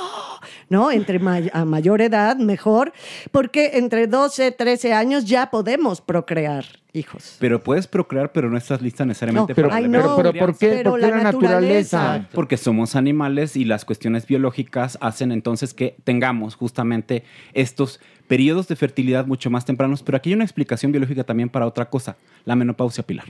¿no? 0.68 0.90
Entre 0.90 1.18
may- 1.18 1.50
a 1.52 1.64
mayor 1.64 2.00
edad, 2.00 2.36
mejor, 2.36 2.92
porque 3.30 3.72
entre 3.74 4.06
12, 4.06 4.52
13 4.52 4.92
años 4.92 5.24
ya 5.24 5.50
podemos 5.50 6.00
procrear 6.00 6.64
hijos. 6.92 7.36
Pero 7.40 7.60
puedes 7.62 7.88
procrear, 7.88 8.30
pero 8.32 8.48
no 8.48 8.56
estás 8.56 8.80
lista 8.80 9.04
necesariamente 9.04 9.52
No, 9.52 9.56
pero- 9.56 9.68
para 9.68 9.78
Ay, 9.78 9.88
la 9.88 9.98
no, 9.98 10.16
pero 10.16 10.32
¿por 10.32 10.56
qué? 10.56 10.68
pero 10.68 10.90
¿Por 10.92 11.00
qué 11.00 11.06
la 11.08 11.16
la 11.16 11.22
naturaleza? 11.24 12.28
Porque 12.32 12.56
somos 12.56 12.94
animales 12.94 13.56
y 13.56 13.64
las 13.64 13.84
cuestiones 13.84 14.26
biológicas 14.26 14.96
hacen 15.00 15.32
entonces 15.32 15.74
que 15.74 15.96
tengamos 16.04 16.54
justamente 16.54 17.24
estos 17.52 18.00
periodos 18.28 18.68
de 18.68 18.76
fertilidad 18.76 19.26
mucho 19.26 19.50
más 19.50 19.64
tempranos. 19.64 20.02
Pero 20.02 20.16
aquí 20.16 20.30
hay 20.30 20.34
una 20.34 20.44
explicación 20.44 20.92
biológica 20.92 21.24
también 21.24 21.48
para 21.48 21.66
otra 21.66 21.88
cosa, 21.90 22.16
la 22.44 22.56
menopausia 22.56 23.04
pilar. 23.06 23.26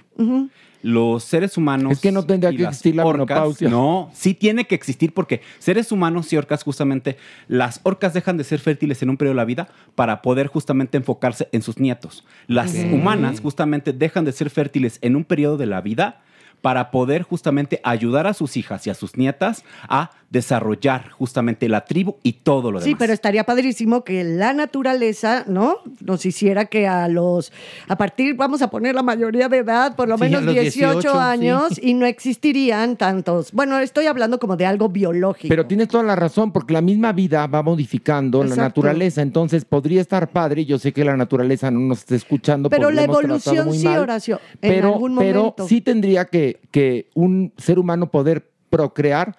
Los 0.83 1.25
seres 1.25 1.57
humanos. 1.57 1.93
Es 1.93 2.01
que 2.01 2.13
no 2.13 2.25
tendría 2.25 2.51
que 2.55 2.63
existir 2.65 2.95
la 2.95 3.05
orcas- 3.05 3.13
menopausia. 3.29 3.69
No, 3.71 4.11
sí 4.13 4.35
tiene 4.35 4.67
que 4.67 4.75
existir 4.75 5.15
porque 5.15 5.41
seres 5.59 5.91
humanos 5.93 6.31
y 6.33 6.37
orcas, 6.37 6.63
justamente, 6.63 7.17
las 7.49 7.81
orcas 7.85 8.13
dejan 8.13 8.37
de 8.37 8.45
ser 8.45 8.61
fértiles 8.61 9.03
en 9.03 9.09
un 9.11 9.17
periodo 9.17 9.33
de 9.35 9.39
la 9.41 9.45
vida 9.47 9.69
para 9.95 10.21
poder 10.21 10.47
justamente 10.49 10.99
enfocarse 10.99 11.49
en 11.53 11.63
sus 11.63 11.79
nietos. 11.79 12.25
Las 12.47 12.75
humanas, 12.75 13.41
justamente, 13.41 13.93
dejan 13.95 14.25
de 14.27 14.33
ser 14.33 14.51
fértiles 14.51 14.99
en 15.01 15.17
un 15.17 15.25
periodo 15.25 15.57
de 15.57 15.67
la 15.67 15.81
vida 15.81 16.21
para 16.61 16.91
poder 16.91 17.23
justamente 17.23 17.81
ayudar 17.85 18.27
a 18.27 18.33
sus 18.35 18.57
hijas 18.57 18.87
y 18.87 18.91
a 18.91 18.95
sus 18.95 19.17
nietas 19.19 19.65
a 19.89 20.11
desarrollar 20.35 21.11
justamente 21.11 21.69
la 21.69 21.85
tribu 21.85 22.17
y 22.25 22.33
todo 22.33 22.73
lo 22.73 22.81
demás. 22.81 22.85
Sí, 22.85 22.97
pero 22.99 23.13
estaría 23.13 23.45
padrísimo 23.45 24.03
que 24.03 24.25
la 24.25 24.53
naturaleza, 24.53 25.45
¿no? 25.47 25.79
Nos 26.01 26.27
hiciera 26.27 26.65
que 26.67 26.89
a 26.89 27.07
los, 27.09 27.53
a 27.87 27.97
partir, 27.97 28.35
vamos 28.35 28.61
a 28.61 28.69
poner 28.69 28.97
la 28.97 29.05
mayoría 29.05 29.49
de 29.49 29.59
edad, 29.59 29.95
por 29.95 30.09
lo 30.09 30.17
Sí, 30.19 30.25
menos 30.25 30.43
los 30.43 30.55
18, 30.55 30.93
18, 31.01 31.19
años, 31.21 31.63
sí. 31.77 31.81
y 31.85 31.95
no 31.95 32.05
existirían 32.05 32.97
tantos. 32.97 33.53
Bueno, 33.53 33.79
estoy 33.79 34.07
hablando 34.07 34.41
como 34.41 34.57
de 34.57 34.67
algo 34.67 34.89
biológico. 34.89 35.49
Pero 35.49 35.67
tienes 35.67 35.87
toda 35.87 36.03
la 36.03 36.17
razón, 36.17 36.51
porque 36.53 36.75
la 36.75 36.81
misma 36.81 37.13
vida 37.13 37.47
va 37.47 37.63
modificando 37.63 38.43
la 38.43 38.57
naturaleza. 38.57 39.23
Entonces 39.23 39.65
podría 39.65 40.01
estar 40.01 40.29
padre. 40.31 40.65
Yo 40.65 40.81
sé 40.81 40.93
que 40.93 41.05
la 41.05 41.17
naturaleza 41.17 41.71
no 41.71 41.79
nos 41.79 42.01
está 42.01 42.17
escuchando. 42.17 42.69
Pero 42.71 42.91
la 42.91 43.05
evolución 43.05 43.69
muy 43.69 43.79
sí, 43.79 43.85
mal. 43.85 44.01
Horacio, 44.01 44.41
en 44.61 44.73
Pero, 44.75 44.95
algún 44.95 45.17
pero 45.17 45.39
momento. 45.41 45.69
sí 45.69 45.81
tendría 45.81 46.25
que, 46.25 46.61
que 46.73 47.09
un 47.15 47.53
ser 47.57 47.79
humano 47.79 48.11
poder 48.11 48.51
procrear 48.69 49.37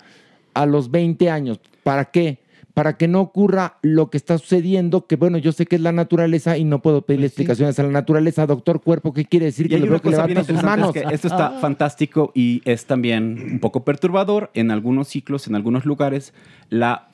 a 0.56 0.66
los 0.66 0.90
20 0.90 1.30
años. 1.30 1.60
¿Para 1.84 2.06
qué? 2.06 2.40
Para 2.74 2.98
que 2.98 3.08
no 3.08 3.22
ocurra 3.22 3.78
lo 3.84 4.10
que 4.10 4.18
está 4.18 4.38
sucediendo, 4.38 5.06
que 5.06 5.16
bueno, 5.16 5.38
yo 5.38 5.52
sé 5.52 5.66
que 5.66 5.76
es 5.76 5.82
la 5.82 5.92
naturaleza 5.92 6.58
y 6.58 6.66
no 6.66 6.82
puedo 6.82 7.04
pedirle 7.04 7.28
explicaciones 7.28 7.80
a 7.80 7.84
la 7.84 7.90
naturaleza. 7.90 8.46
Doctor 8.48 8.82
Cuerpo, 8.82 9.14
¿qué 9.14 9.26
quiere 9.26 9.46
decir? 9.46 9.68
Y 9.68 9.70
Que 9.70 9.80
veo 9.80 10.02
que 10.02 10.10
levanta 10.10 10.44
sus 10.44 10.62
manos. 10.62 10.94
es 10.94 11.04
que 11.04 11.14
esto 11.14 11.28
está 11.28 11.52
fantástico 11.62 12.32
y 12.34 12.62
es 12.66 12.86
también 12.86 13.52
un 13.54 13.60
poco 13.60 13.86
perturbador. 13.86 14.52
En 14.56 14.72
algunos 14.72 15.08
ciclos, 15.08 15.48
en 15.48 15.56
algunos 15.56 15.86
lugares, 15.86 16.34
la, 16.70 17.10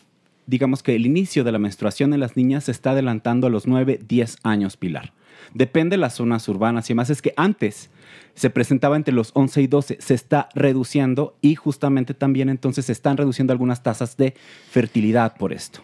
digamos 0.47 0.81
que 0.81 0.95
el 0.95 1.05
inicio 1.05 1.43
de 1.43 1.51
la 1.51 1.59
menstruación 1.59 2.13
en 2.13 2.21
las 2.21 2.35
niñas 2.37 2.63
se 2.63 2.71
está 2.71 2.91
adelantando 2.91 3.45
a 3.45 3.49
los 3.51 3.67
9, 3.67 3.99
10 4.07 4.37
años, 4.43 4.77
Pilar. 4.77 5.13
Depende 5.53 5.95
de 5.95 6.01
las 6.01 6.15
zonas 6.15 6.47
urbanas 6.47 6.89
y 6.89 6.93
demás. 6.93 7.09
Es 7.09 7.21
que 7.21 7.33
antes 7.35 7.89
se 8.35 8.49
presentaba 8.49 8.95
entre 8.95 9.13
los 9.13 9.31
11 9.33 9.61
y 9.61 9.67
12, 9.67 9.97
se 9.99 10.13
está 10.13 10.49
reduciendo 10.55 11.35
y 11.41 11.55
justamente 11.55 12.13
también 12.13 12.49
entonces 12.49 12.85
se 12.85 12.91
están 12.93 13.17
reduciendo 13.17 13.51
algunas 13.51 13.83
tasas 13.83 14.17
de 14.17 14.35
fertilidad 14.69 15.35
por 15.35 15.53
esto. 15.53 15.81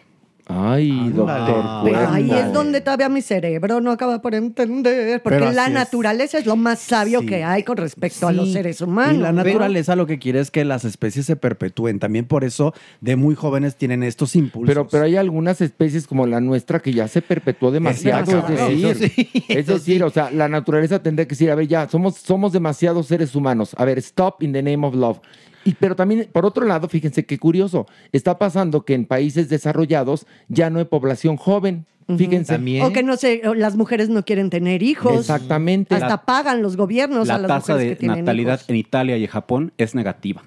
Ay, 0.50 1.10
doctor. 1.14 1.82
Pero 1.84 2.10
ahí 2.10 2.32
es 2.32 2.54
donde 2.54 2.80
todavía 2.80 3.10
mi 3.10 3.22
cerebro 3.22 3.82
no 3.82 3.92
acaba 3.92 4.22
por 4.22 4.34
entender, 4.34 5.22
porque 5.22 5.40
Pero 5.40 5.52
la 5.52 5.66
es. 5.68 5.74
naturaleza 5.74 6.38
es 6.38 6.46
lo 6.46 6.56
más 6.56 6.80
sabio 6.80 7.20
Sí. 7.20 7.26
que 7.26 7.44
hay 7.44 7.64
con 7.64 7.76
respecto 7.76 8.28
a 8.28 8.32
los 8.32 8.54
seres 8.54 8.80
humanos. 8.80 9.16
Y 9.16 9.18
la 9.18 9.34
naturaleza 9.34 9.96
lo 9.98 10.06
que 10.08 10.20
quiere 10.20 10.40
es 10.40 10.50
que 10.50 10.64
las 10.64 10.86
especies 10.86 11.26
se 11.26 11.36
perpetúen. 11.36 12.00
También 12.00 12.26
por 12.26 12.46
eso 12.46 12.74
de 13.02 13.18
muy 13.18 13.36
jóvenes 13.36 13.76
tienen 13.76 14.04
estos 14.04 14.36
impulsos. 14.38 14.70
Pero, 14.74 14.88
pero 14.88 15.04
hay 15.04 15.18
algunas 15.18 15.60
especies 15.60 16.08
como 16.08 16.26
la 16.26 16.40
nuestra 16.40 16.80
que 16.80 16.94
ya 16.94 17.08
se 17.10 17.22
perpetuó 17.22 17.70
demasiado. 17.72 18.38
Es, 18.48 18.48
decir, 18.48 18.86
Eso 18.88 19.00
sí, 19.00 19.44
es 19.50 19.68
decir, 19.68 20.04
o 20.04 20.10
sea, 20.10 20.32
la 20.32 20.48
naturaleza 20.48 21.04
tendría 21.04 21.26
que 21.26 21.32
decir, 21.32 21.52
a 21.52 21.56
ver, 21.56 21.68
ya, 21.68 21.90
somos, 21.90 22.16
somos 22.16 22.54
demasiados 22.54 23.08
seres 23.08 23.36
humanos. 23.36 23.76
A 23.78 23.84
ver, 23.84 23.98
stop 23.98 24.42
in 24.44 24.54
the 24.54 24.64
name 24.64 24.86
of 24.88 24.96
love. 24.96 25.20
Y, 25.68 25.74
pero 25.74 25.96
también, 25.96 26.30
por 26.32 26.46
otro 26.46 26.66
lado, 26.66 26.88
fíjense 26.88 27.26
qué 27.26 27.38
curioso, 27.38 27.88
está 28.14 28.38
pasando 28.40 28.86
que 28.86 28.94
en 28.94 29.06
países 29.06 29.50
desarrollados 29.50 30.26
ya 30.48 30.70
no 30.70 30.80
hay 30.80 30.86
población 30.86 31.36
joven. 31.38 31.86
Fíjense. 32.18 32.56
O 32.84 32.94
que 32.94 33.04
no 33.04 33.18
sé, 33.18 33.42
o 33.46 33.54
las 33.54 33.76
mujeres 33.76 34.08
no 34.08 34.24
quieren 34.24 34.50
tener 34.50 34.82
hijos. 34.82 35.20
Exactamente. 35.20 35.94
Hasta 35.94 36.08
La- 36.08 36.22
pagan 36.26 36.62
los 36.62 36.78
gobiernos 36.78 37.30
a 37.30 37.34
La 37.34 37.40
las 37.40 37.48
tasa 37.50 37.74
mujeres 37.74 37.98
de 37.98 37.98
que 37.98 38.08
natalidad 38.08 38.54
hijos. 38.60 38.70
en 38.70 38.76
Italia 38.78 39.18
y 39.18 39.24
en 39.26 39.30
Japón 39.30 39.74
es 39.78 39.94
negativa. 39.94 40.42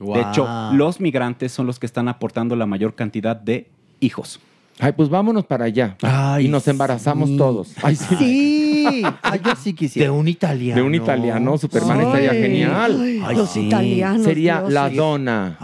De 0.00 0.20
hecho, 0.20 0.48
los 0.72 1.00
migrantes 1.00 1.52
son 1.52 1.66
los 1.68 1.78
que 1.78 1.86
están 1.86 2.08
aportando 2.08 2.56
la 2.56 2.66
mayor 2.66 2.96
cantidad 2.96 3.36
de 3.36 3.68
hijos. 4.00 4.40
Ay, 4.80 4.92
pues 4.92 5.08
vámonos 5.08 5.44
para 5.46 5.66
allá. 5.66 5.96
y 6.40 6.48
nos 6.48 6.66
embarazamos 6.68 7.36
todos. 7.36 7.72
Ay, 7.82 7.96
sí. 7.96 8.16
Sí. 8.18 9.02
Ay, 9.22 9.40
yo 9.42 9.54
sí 9.56 9.72
quisiera. 9.72 10.10
De 10.12 10.18
un 10.18 10.28
italiano. 10.28 10.74
De 10.80 10.86
un 10.86 10.94
italiano, 10.94 11.56
Superman 11.56 12.00
estaría 12.02 12.32
Ay, 12.32 12.42
genial. 12.42 13.20
ay, 13.24 13.36
los 13.36 13.56
italianos, 13.56 14.24
Sería 14.24 14.58
Dios. 14.60 14.72
la 14.72 14.90
dona. 14.90 15.56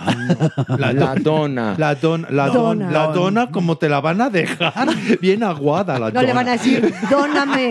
La, 0.78 0.92
La 0.92 1.14
dona. 1.16 1.74
La, 1.76 1.94
don, 1.96 2.26
la, 2.30 2.46
don- 2.46 2.78
Dona. 2.78 2.90
la 2.90 3.06
dona, 3.08 3.50
como 3.50 3.76
te 3.76 3.88
la 3.88 4.00
van 4.00 4.20
a 4.22 4.30
dejar 4.30 4.88
bien 5.20 5.42
aguada 5.42 5.94
la 5.98 6.06
No 6.06 6.12
dona. 6.12 6.22
le 6.22 6.32
van 6.32 6.48
a 6.48 6.52
decir, 6.52 6.94
dóname, 7.10 7.70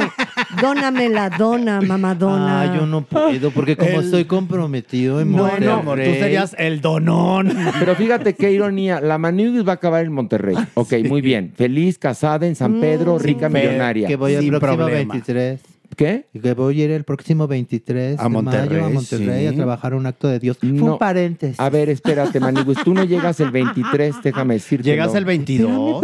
dóname 0.61 1.09
la 1.09 1.29
dona, 1.29 1.81
mamadona. 1.81 2.61
Ah, 2.61 2.75
yo 2.75 2.85
no 2.85 3.01
puedo, 3.01 3.51
porque 3.51 3.75
como 3.75 3.99
El- 3.99 4.05
estoy 4.05 4.25
comprometido 4.25 5.21
en 5.21 5.31
No, 5.31 5.43
Monterrey. 5.43 5.67
no, 5.67 5.81
tú 5.83 6.19
serías 6.19 6.55
el 6.57 6.81
donón. 6.81 7.51
Pero 7.79 7.95
fíjate 7.95 8.33
qué 8.33 8.51
ironía. 8.51 8.99
La 9.01 9.17
Maniguis 9.17 9.65
va 9.67 9.73
a 9.73 9.75
acabar 9.75 10.05
en 10.05 10.11
Monterrey. 10.13 10.55
Ok, 10.73 10.93
muy 11.07 11.21
bien. 11.21 11.53
Feliz, 11.55 11.97
casada 11.97 12.47
en 12.47 12.55
San 12.55 12.79
Pedro, 12.79 13.17
rica 13.19 13.49
Pe- 13.49 13.59
millonaria. 13.61 14.07
Que 14.07 14.15
voy 14.15 14.35
Sin 14.37 14.49
próximo 14.49 14.77
problema. 14.77 15.13
23. 15.13 15.59
¿Qué? 15.95 16.27
Que 16.41 16.53
voy 16.53 16.81
a 16.81 16.85
ir 16.85 16.91
el 16.91 17.03
próximo 17.03 17.47
23 17.47 18.19
A 18.19 18.23
de 18.23 18.29
Monterrey, 18.29 18.69
mayo 18.69 18.85
a 18.85 18.89
Monterrey 18.89 19.41
sí. 19.41 19.47
a 19.47 19.53
trabajar 19.55 19.93
un 19.93 20.05
acto 20.05 20.27
de 20.27 20.39
Dios. 20.39 20.57
Fue 20.59 20.69
No. 20.69 20.93
un 20.93 20.97
paréntesis. 20.99 21.59
A 21.59 21.69
ver, 21.69 21.89
espérate, 21.89 22.39
Maniguis. 22.39 22.77
Tú 22.83 22.93
no 22.93 23.03
llegas 23.03 23.39
el 23.39 23.51
23, 23.51 24.15
déjame 24.23 24.53
decirte. 24.55 24.89
Llegas 24.89 25.13
el 25.15 25.25
22, 25.25 26.01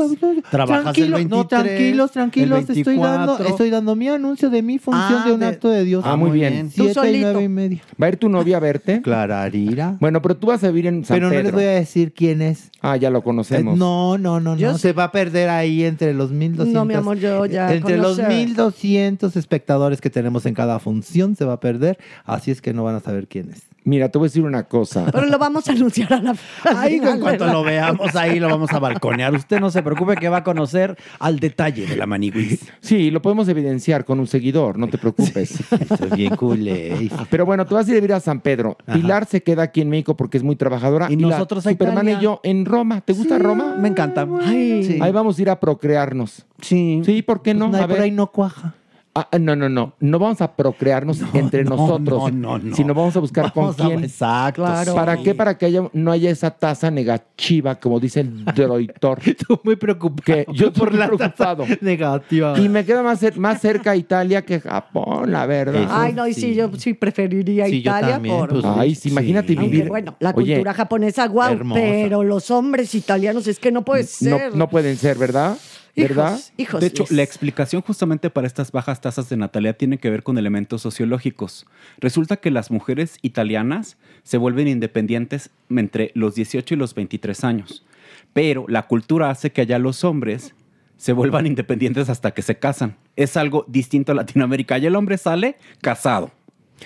trabajas 0.50 0.98
el 0.98 1.08
Tranquilo, 1.08 1.18
23. 1.18 1.30
no, 1.30 1.48
tranquilos, 1.48 2.12
tranquilos. 2.12 2.70
Estoy 2.70 2.98
dando, 2.98 3.34
24. 3.38 3.48
estoy 3.48 3.70
dando 3.70 3.96
mi 3.96 4.08
anuncio 4.10 4.50
de 4.50 4.62
mi 4.62 4.80
función 4.80 5.22
Ah, 5.22 5.26
de 5.28 5.34
un 5.34 5.40
de- 5.40 5.46
acto 5.46 5.70
de 5.70 5.84
Dios. 5.86 6.04
Ah, 6.06 6.16
muy 6.16 6.32
bien. 6.32 6.68
Tú 6.70 6.84
Siete 6.84 6.92
y 6.92 6.94
solito. 6.94 7.28
nueve 7.32 7.44
y 7.44 7.50
media. 7.50 7.82
¿Va 8.02 8.08
a 8.08 8.10
ir 8.10 8.18
tu 8.18 8.28
novia 8.30 8.58
a 8.58 8.60
verte? 8.60 9.02
Clararira. 9.02 9.98
Bueno, 10.00 10.22
pero 10.22 10.36
tú 10.36 10.48
vas 10.48 10.64
a 10.64 10.68
vivir 10.68 10.88
en 10.88 11.06
San 11.06 11.16
Pero 11.16 11.28
no 11.28 11.32
Pedro. 11.32 11.44
les 11.44 11.54
voy 11.54 11.64
a 11.64 11.70
decir 11.72 12.12
quién 12.14 12.42
es. 12.42 12.72
Ah, 12.82 12.98
ya 12.98 13.10
lo 13.10 13.20
Eh, 13.20 13.24
conocemos. 13.24 13.78
no, 13.78 14.18
no, 14.18 14.40
no, 14.40 14.56
Yo 14.58 14.72
no. 14.72 14.78
sé- 14.78 14.86
Se 14.86 14.94
va 14.94 15.06
a 15.06 15.12
perder 15.12 15.50
ahí 15.50 15.84
entre 15.84 16.14
los 16.14 16.32
1200. 16.32 16.74
No, 16.74 16.86
mi 16.86 16.94
amor, 16.94 17.18
yo 17.18 17.46
ya 17.46 17.74
Entre 17.74 17.98
los 17.98 18.18
conocer. 18.18 18.28
1200 18.30 19.36
espectadores 19.36 19.75
que 20.02 20.10
tenemos 20.10 20.46
en 20.46 20.54
cada 20.54 20.80
función 20.80 21.36
se 21.36 21.46
va 21.46 21.54
a 21.54 21.60
perder. 21.60 21.98
Así 22.26 22.52
es 22.52 22.62
que 22.62 22.74
no 22.74 22.84
van 22.84 22.96
a 22.96 23.00
saber 23.00 23.28
quién 23.28 23.52
es. 23.52 23.64
Mira, 23.84 24.10
te 24.10 24.18
voy 24.18 24.26
a 24.26 24.30
decir 24.30 24.44
una 24.44 24.64
cosa. 24.64 25.06
Pero 25.12 25.28
lo 25.28 25.38
vamos 25.38 25.70
a 25.70 25.74
anunciar 25.74 26.12
a 26.12 26.20
la 26.20 26.36
Ahí 26.76 26.96
en 26.96 27.20
cuanto 27.20 27.46
lo 27.46 27.64
veamos, 27.64 28.16
ahí 28.16 28.40
lo 28.40 28.48
vamos 28.48 28.72
a 28.74 28.80
balconear. 28.80 29.32
Usted 29.36 29.60
no 29.60 29.70
se 29.70 29.84
preocupe 29.84 30.16
que 30.16 30.28
va 30.28 30.38
a 30.38 30.44
conocer 30.44 30.98
al 31.20 31.40
detalle 31.40 31.86
de 31.86 31.96
la 31.96 32.08
maniguis. 32.08 32.66
Sí, 32.82 33.12
lo 33.12 33.22
podemos 33.22 33.48
evidenciar 33.48 34.04
con 34.04 34.20
un 34.20 34.26
seguidor, 34.26 34.80
no 34.80 34.88
te 34.88 34.98
preocupes. 34.98 35.60
Estoy 35.72 36.10
bien 36.16 36.36
culé. 36.36 37.12
Pero 37.30 37.46
bueno, 37.46 37.68
tú 37.68 37.76
vas 37.76 37.88
a 37.88 37.92
ir 37.92 37.98
a 37.98 38.02
vivir 38.02 38.14
a 38.14 38.20
San 38.20 38.40
Pedro. 38.40 38.76
Pilar 38.92 39.28
se 39.28 39.44
queda 39.44 39.62
aquí 39.62 39.82
en 39.82 39.90
México 39.90 40.18
porque 40.18 40.38
es 40.38 40.44
muy 40.44 40.56
trabajadora. 40.56 41.08
Y 41.12 41.18
la 41.18 41.30
nosotros 41.30 41.68
a 41.68 41.70
Superman 41.70 42.08
Italia. 42.08 42.18
y 42.18 42.24
yo 42.24 42.40
en 42.44 42.66
Roma. 42.66 43.02
¿Te 43.02 43.14
gusta 43.14 43.38
Roma? 43.38 43.76
Me 43.78 43.90
encanta. 43.90 44.28
Ay. 44.42 44.84
Sí. 44.84 45.00
Ahí 45.00 45.12
vamos 45.12 45.38
a 45.38 45.42
ir 45.44 45.50
a 45.52 45.60
procrearnos. 45.60 46.44
Sí. 46.60 47.02
Sí, 47.06 47.22
¿por 47.22 47.44
qué 47.44 47.54
no? 47.54 47.70
No, 47.70 47.78
a 47.78 47.82
por 47.82 47.90
ver. 47.90 48.02
ahí 48.02 48.12
no 48.12 48.32
cuaja. 48.32 48.74
Ah, 49.18 49.30
no, 49.40 49.56
no, 49.56 49.70
no. 49.70 49.94
No 50.02 50.20
vamos 50.20 50.42
a 50.42 50.54
procrearnos 50.58 51.22
entre 51.34 51.64
no, 51.64 51.78
nosotros, 51.78 52.34
no, 52.34 52.58
no, 52.58 52.60
no. 52.60 52.76
sino 52.76 52.94
vamos 52.94 53.16
a 53.16 53.22
buscar 53.22 53.50
Vamos 53.56 53.78
con 53.78 53.86
a- 53.86 53.88
quién. 53.90 54.04
exacto, 54.04 54.62
Claro. 54.62 54.94
¿Para 54.94 55.16
sí. 55.16 55.24
qué? 55.24 55.34
Para 55.34 55.58
que 55.58 55.68
haya, 55.68 55.84
no 55.94 56.12
haya 56.12 56.30
esa 56.30 56.52
tasa 56.52 56.92
negativa, 56.92 57.76
como 57.76 58.02
dice 58.02 58.20
el 58.20 58.44
droitor. 58.44 59.20
Estoy 59.26 59.58
muy 59.64 59.78
preocupado. 59.78 60.22
Que 60.26 60.46
yo 60.54 60.68
estoy 60.68 60.80
por 60.80 60.90
muy 60.92 61.00
la 61.00 61.08
tasa 61.08 61.56
preocupado. 61.56 61.66
negativa. 61.80 62.60
Y 62.60 62.68
me 62.68 62.84
queda 62.84 63.04
más, 63.04 63.24
cer- 63.24 63.38
más 63.38 63.62
cerca 63.62 63.92
a 63.92 63.96
Italia 63.96 64.42
que 64.44 64.60
Japón, 64.60 65.32
la 65.32 65.46
verdad. 65.46 65.82
Eso 65.84 65.92
Ay, 65.94 66.12
no, 66.12 66.28
y 66.28 66.34
sí, 66.34 66.42
sí. 66.42 66.56
yo 66.56 66.70
sí 66.78 66.94
preferiría 66.94 67.68
Sí, 67.68 67.82
yo 67.82 67.92
Italia 67.92 68.10
también, 68.16 68.38
por... 68.38 68.50
pues, 68.50 68.66
Ay, 68.66 68.96
sí, 68.96 69.08
imagínate 69.10 69.48
Sí. 69.54 69.58
Aunque, 69.58 69.72
vivir. 69.72 69.88
bueno, 69.88 70.16
la 70.20 70.32
Oye, 70.32 70.56
cultura 70.56 70.74
japonesa, 70.74 71.26
guau, 71.30 71.54
hermosa. 71.54 71.80
pero 71.80 72.22
los 72.22 72.52
hombres 72.52 72.94
italianos 72.94 73.48
es 73.48 73.60
que 73.60 73.72
no 73.72 73.86
puede 73.86 74.02
no, 74.04 74.08
ser. 74.10 74.56
no 74.58 74.68
pueden 74.68 74.98
ser, 74.98 75.18
¿verdad? 75.18 75.56
¿Verdad? 75.96 76.40
hijos, 76.58 76.82
De 76.82 76.88
hecho, 76.88 77.06
la 77.10 77.24
explicación 77.24 77.82
justamente 77.82 78.30
para 78.30 78.48
estas 78.48 78.72
bajas 78.72 79.02
tasas 79.02 79.30
de 79.30 79.38
natalidad 79.38 79.78
tiene 79.78 79.98
que 79.98 80.10
ver 80.10 80.24
con 80.24 80.38
elementos 80.38 80.82
sociológicos. 80.82 81.66
Resulta 82.00 82.38
que 82.38 82.52
las 82.52 82.70
mujeres 82.70 83.18
italianas 83.22 83.98
se 84.24 84.38
vuelven 84.38 84.68
independientes 84.68 85.52
entre 85.70 86.12
los 86.14 86.36
18 86.36 86.74
y 86.74 86.78
los 86.78 86.96
23 86.96 87.44
años, 87.44 87.86
pero 88.34 88.66
la 88.68 88.88
cultura 88.88 89.30
hace 89.30 89.52
que 89.52 89.62
allá 89.62 89.80
los 89.80 90.04
hombres 90.04 90.54
se 90.98 91.14
vuelvan 91.14 91.46
independientes 91.46 92.10
hasta 92.10 92.32
que 92.32 92.42
se 92.42 92.58
casan. 92.58 92.96
Es 93.16 93.38
algo 93.38 93.66
distinto 93.68 94.12
a 94.12 94.16
Latinoamérica. 94.16 94.76
Allá 94.76 94.88
el 94.88 94.96
hombre 94.96 95.18
sale 95.18 95.58
casado. 95.82 96.32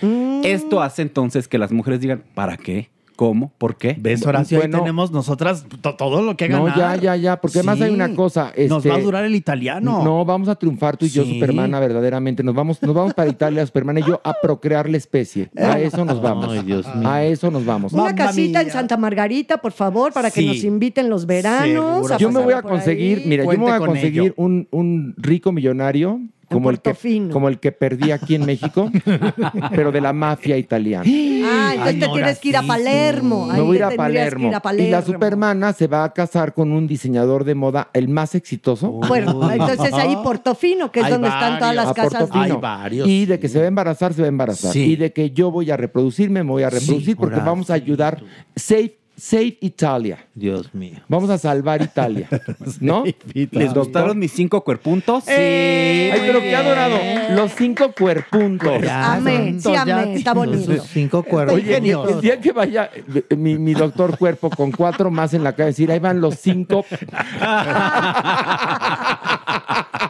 Mm. 0.01 0.41
Esto 0.43 0.81
hace 0.81 1.01
entonces 1.01 1.47
que 1.47 1.57
las 1.57 1.71
mujeres 1.71 1.99
digan, 1.99 2.23
¿para 2.33 2.57
qué? 2.57 2.89
¿Cómo? 3.19 3.51
¿Por 3.57 3.75
qué? 3.75 3.97
¿Ves, 3.99 4.25
Horacio? 4.25 4.59
Bueno. 4.59 4.77
Ahí 4.77 4.83
tenemos 4.83 5.11
nosotras 5.11 5.65
to- 5.81 5.95
todo 5.95 6.21
lo 6.21 6.37
que 6.37 6.47
No, 6.47 6.63
ganar. 6.63 6.77
ya, 6.77 6.95
ya, 6.95 7.15
ya, 7.17 7.41
porque 7.41 7.57
además 7.59 7.77
Sí. 7.79 7.83
hay 7.83 7.91
una 7.93 8.15
cosa. 8.15 8.53
Nos 8.69 8.77
este, 8.77 8.89
va 8.91 8.95
a 8.95 8.99
durar 9.01 9.25
el 9.25 9.35
italiano. 9.35 10.01
No, 10.05 10.23
vamos 10.23 10.47
a 10.47 10.55
triunfar 10.55 10.95
tú 10.95 11.05
y 11.05 11.09
yo, 11.09 11.25
Sí. 11.25 11.33
Supermana, 11.33 11.81
verdaderamente. 11.81 12.43
Nos 12.43 12.55
vamos, 12.55 12.81
nos 12.81 12.95
vamos 12.95 13.13
para 13.13 13.29
Italia, 13.29 13.65
Superman 13.65 13.97
y 13.97 14.03
yo, 14.03 14.21
a 14.23 14.33
procrear 14.41 14.89
la 14.89 14.95
especie. 14.95 15.49
A 15.57 15.77
eso 15.81 16.05
nos 16.05 16.21
vamos. 16.21 16.47
Ay, 16.49 16.61
Dios 16.63 16.85
mío. 16.95 17.09
A 17.09 17.25
eso 17.25 17.51
nos 17.51 17.65
vamos. 17.65 17.91
Una 17.91 18.03
Mamma 18.03 18.15
casita 18.15 18.61
en. 18.61 18.71
Santa 18.71 18.95
Margarita, 18.95 19.57
por 19.57 19.73
favor, 19.73 20.13
para 20.13 20.31
que 20.31 20.39
Sí. 20.39 20.47
nos 20.47 20.63
inviten 20.63 21.09
los 21.09 21.25
veranos. 21.25 22.09
Yo 22.19 22.31
me 22.31 22.41
voy 22.41 22.53
a 22.53 22.61
conseguir, 22.61 23.17
ahí. 23.17 23.23
mira, 23.27 23.43
yo 23.43 23.49
me 23.49 23.57
voy 23.57 23.71
a 23.71 23.79
con 23.79 23.87
conseguir 23.87 24.33
un, 24.37 24.69
un 24.71 25.13
rico 25.17 25.51
millonario 25.51 26.21
como 26.49 26.69
el, 26.69 26.81
que, 26.81 27.29
como 27.31 27.47
el 27.47 27.59
que 27.59 27.71
perdí 27.71 28.11
aquí 28.11 28.35
en 28.35 28.45
México, 28.45 28.91
pero 29.75 29.91
de 29.91 30.01
la 30.01 30.13
mafia 30.13 30.57
italiana. 30.57 31.03
Ah, 31.05 31.71
entonces 31.73 31.93
Ay, 31.93 31.99
te 31.99 32.07
tienes 32.09 32.39
que 32.39 32.49
ir 32.49 32.57
a. 32.57 32.63
Palermo. 32.63 33.47
Me 33.47 33.61
voy 33.61 33.79
a 33.79 33.89
Palermo. 33.91 34.49
ir 34.49 34.55
a 34.55 34.73
Y 34.73 34.89
la. 34.89 35.01
Supermana 35.01 35.73
se 35.73 35.87
va 35.87 36.03
a 36.03 36.13
casar 36.13 36.53
con 36.53 36.71
un 36.71 36.87
diseñador 36.87 37.43
de 37.43 37.55
moda, 37.55 37.89
el 37.93 38.09
más 38.09 38.35
exitoso. 38.35 38.91
Bueno, 38.91 39.51
entonces 39.51 39.93
ahí 39.93 40.15
Portofino, 40.23 40.91
que 40.91 40.99
es 40.99 41.05
Hay 41.05 41.11
donde 41.13 41.27
están 41.29 41.59
todas 41.59 41.75
las 41.75 41.87
a 41.87 41.93
casas. 41.93 42.29
Hay 42.33 42.51
varios, 42.51 43.07
Y 43.07 43.25
de 43.25 43.39
que 43.39 43.47
se 43.47 43.59
va 43.59 43.65
a 43.65 43.67
embarazar, 43.67 44.13
se 44.13 44.21
va 44.21 44.27
a 44.27 44.29
embarazar. 44.29 44.71
Sí. 44.73 44.91
Y 44.91 44.95
de 44.95 45.13
que 45.13 45.31
yo 45.31 45.51
voy 45.51 45.71
a 45.71 45.77
reproducirme, 45.77 46.43
me 46.43 46.51
voy 46.51 46.63
a 46.63 46.69
reproducir 46.69 47.15
porque 47.15 47.39
vamos 47.39 47.69
a 47.69 47.73
ayudar. 47.73 48.21
Save, 48.55 48.97
save 49.19 49.57
Italia. 49.61 50.25
Dios 50.33 50.73
mío. 50.73 50.97
Vamos 51.07 51.29
a 51.29 51.37
salvar 51.37 51.81
Italia. 51.81 52.27
¿No? 52.79 53.03
¿Les 53.33 53.73
gustaron 53.73 54.17
mis 54.17 54.31
cinco 54.31 54.61
cuerpuntos? 54.63 55.27
Ay, 55.27 56.11
pero 56.21 56.39
qué 56.39 56.55
adorado. 56.55 56.97
Los 57.35 57.51
cinco 57.53 57.91
cuerpuntos. 57.97 58.81
Ya, 58.81 59.13
Amé, 59.15 59.59
son- 59.59 59.61
sí, 59.61 59.71
ya 59.73 59.81
amé, 59.81 60.15
está 60.15 60.33
bonito. 60.33 60.63
sus 60.75 60.83
cinco 60.83 61.23
cuerpos. 61.23 61.55
Oye, 61.55 61.77
el 61.77 62.21
día 62.21 62.39
que 62.39 62.51
vaya 62.51 62.89
eh, 62.93 63.35
mi, 63.35 63.57
mi 63.57 63.73
doctor 63.73 64.17
cuerpo 64.17 64.49
con 64.49 64.71
cuatro 64.71 65.11
más 65.11 65.33
en 65.33 65.43
la 65.43 65.51
cabeza, 65.53 65.69
decir, 65.69 65.91
ahí 65.91 65.99
van 65.99 66.21
los 66.21 66.35
cinco. 66.35 66.85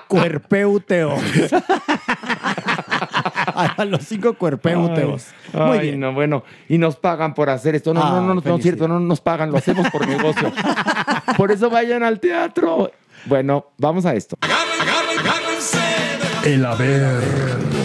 Cuerpeuteos. 0.07 1.19
a 3.77 3.85
los 3.85 4.03
cinco 4.03 4.33
cuerpeuteos. 4.33 5.27
Ay, 5.53 5.59
Muy 5.59 5.77
ay, 5.77 5.87
bien. 5.87 5.99
no, 5.99 6.13
bueno, 6.13 6.43
y 6.67 6.77
nos 6.77 6.95
pagan 6.95 7.33
por 7.33 7.49
hacer 7.49 7.75
esto. 7.75 7.93
No, 7.93 8.01
no, 8.01 8.21
no, 8.21 8.35
no, 8.35 8.41
no 8.43 8.55
es 8.55 8.61
cierto, 8.63 8.87
no 8.87 8.99
nos 8.99 9.21
pagan, 9.21 9.51
lo 9.51 9.57
hacemos 9.57 9.89
por 9.89 10.07
negocio. 10.07 10.51
por 11.37 11.51
eso 11.51 11.69
vayan 11.69 12.03
al 12.03 12.19
teatro. 12.19 12.91
Bueno, 13.25 13.67
vamos 13.77 14.05
a 14.05 14.15
esto. 14.15 14.37
El 16.43 16.65
haber. 16.65 17.78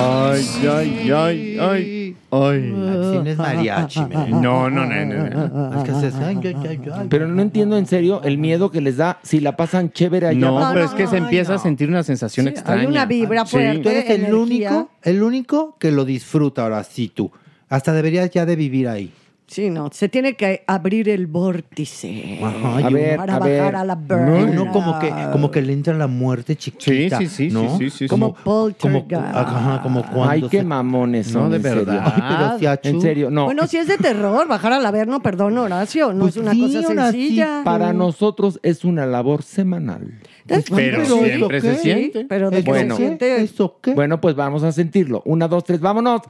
Ay, 0.00 0.44
ay, 0.68 1.10
ay, 1.10 1.58
ay. 1.60 2.16
Ay. 2.30 2.60
No 2.72 3.22
es 3.24 3.36
mariachi. 3.38 4.00
No, 4.30 4.68
no, 4.70 4.84
no, 4.86 4.86
no, 4.86 5.48
no. 5.48 5.78
Es 5.82 5.84
que 5.84 6.10
se- 6.10 6.24
ay, 6.24 6.38
ay, 6.44 6.56
ay, 6.68 6.80
ay. 6.92 7.06
Pero 7.08 7.26
no 7.26 7.40
entiendo 7.42 7.76
en 7.78 7.86
serio 7.86 8.20
el 8.22 8.38
miedo 8.38 8.70
que 8.70 8.80
les 8.80 8.96
da 8.98 9.18
si 9.22 9.40
la 9.40 9.56
pasan 9.56 9.90
chévere 9.90 10.26
allá. 10.28 10.38
No, 10.38 10.58
abajo. 10.58 10.74
pero 10.74 10.84
es 10.86 10.90
que 10.92 11.06
se 11.06 11.18
no, 11.18 11.24
empieza 11.24 11.52
a 11.52 11.56
no. 11.56 11.62
sentir 11.62 11.88
una 11.88 12.02
sensación 12.02 12.46
Sí, 12.46 12.50
extraña. 12.50 12.80
Hay 12.82 12.86
una 12.86 13.06
vibra 13.06 13.44
Sí. 13.46 13.52
fuerte. 13.52 13.78
Tú 13.82 13.88
eres 13.88 14.04
el 14.10 14.20
energía. 14.26 14.38
único, 14.70 14.90
el 15.02 15.22
único 15.22 15.76
que 15.78 15.90
lo 15.90 16.04
disfruta 16.04 16.62
ahora 16.64 16.84
sí 16.84 17.08
tú. 17.08 17.30
Hasta 17.70 17.92
deberías 17.92 18.30
ya 18.30 18.46
de 18.46 18.56
vivir 18.56 18.88
ahí. 18.88 19.12
Sí, 19.48 19.70
no, 19.70 19.88
se 19.90 20.10
tiene 20.10 20.34
que 20.34 20.62
abrir 20.66 21.08
el 21.08 21.26
vórtice. 21.26 22.38
Ajá, 22.42 22.86
A 22.86 22.90
ver, 22.90 23.16
para 23.16 23.36
a 23.36 23.38
bajar 23.38 23.50
ver. 23.50 23.76
a 23.76 23.84
la 23.84 23.94
burn. 23.94 24.50
uno 24.58 24.70
como 24.72 24.98
que, 24.98 25.10
como 25.32 25.50
que 25.50 25.62
le 25.62 25.72
entra 25.72 25.94
la 25.94 26.06
muerte 26.06 26.54
chiquita. 26.54 27.16
Sí, 27.18 27.26
sí, 27.28 27.48
sí, 27.48 27.54
¿no? 27.54 27.78
sí, 27.78 27.88
sí, 27.88 27.98
sí. 28.00 28.08
Como, 28.08 28.34
Como 28.34 28.44
como, 28.44 28.44
poltergeist. 28.44 29.36
ajá, 29.36 29.80
como 29.82 30.02
cuando 30.02 30.28
Ay, 30.30 30.42
qué 30.50 30.58
se- 30.58 30.64
mamones 30.64 31.28
son, 31.28 31.44
No, 31.44 31.50
de 31.50 31.56
en 31.56 31.62
serio. 31.62 31.84
verdad. 31.86 32.12
Ay, 32.14 32.22
pero 32.58 32.70
achú. 32.72 32.88
En 32.88 33.00
serio, 33.00 33.30
no. 33.30 33.46
Bueno, 33.46 33.66
si 33.66 33.78
es 33.78 33.86
de 33.88 33.96
terror, 33.96 34.46
bajar 34.46 34.74
al 34.74 34.84
Averno, 34.84 35.20
perdón, 35.22 35.56
Horacio, 35.56 36.12
no 36.12 36.20
Pues 36.24 36.36
es 36.36 36.42
una 36.42 36.52
sí, 36.52 36.60
cosa 36.60 36.86
ahora 36.86 37.10
sí, 37.12 37.18
sencilla. 37.20 37.62
Para 37.64 37.92
nosotros 37.94 38.60
es 38.62 38.84
una 38.84 39.06
labor 39.06 39.42
semanal. 39.42 40.12
Es- 40.46 40.66
Pero 40.70 41.02
¿eso 41.02 41.24
siempre 41.24 41.60
se 41.62 41.70
qué? 41.72 41.76
siente. 41.78 42.26
Pero 42.28 42.50
de 42.50 42.62
que 42.62 42.70
Bueno. 42.70 42.96
se 42.96 43.02
siente... 43.02 43.42
¿Eso 43.42 43.78
qué? 43.82 43.94
Bueno, 43.94 44.20
pues 44.20 44.34
vamos 44.34 44.62
a 44.62 44.72
sentirlo. 44.72 45.22
Una, 45.24 45.48
dos, 45.48 45.64
tres, 45.64 45.80
vámonos. 45.80 46.20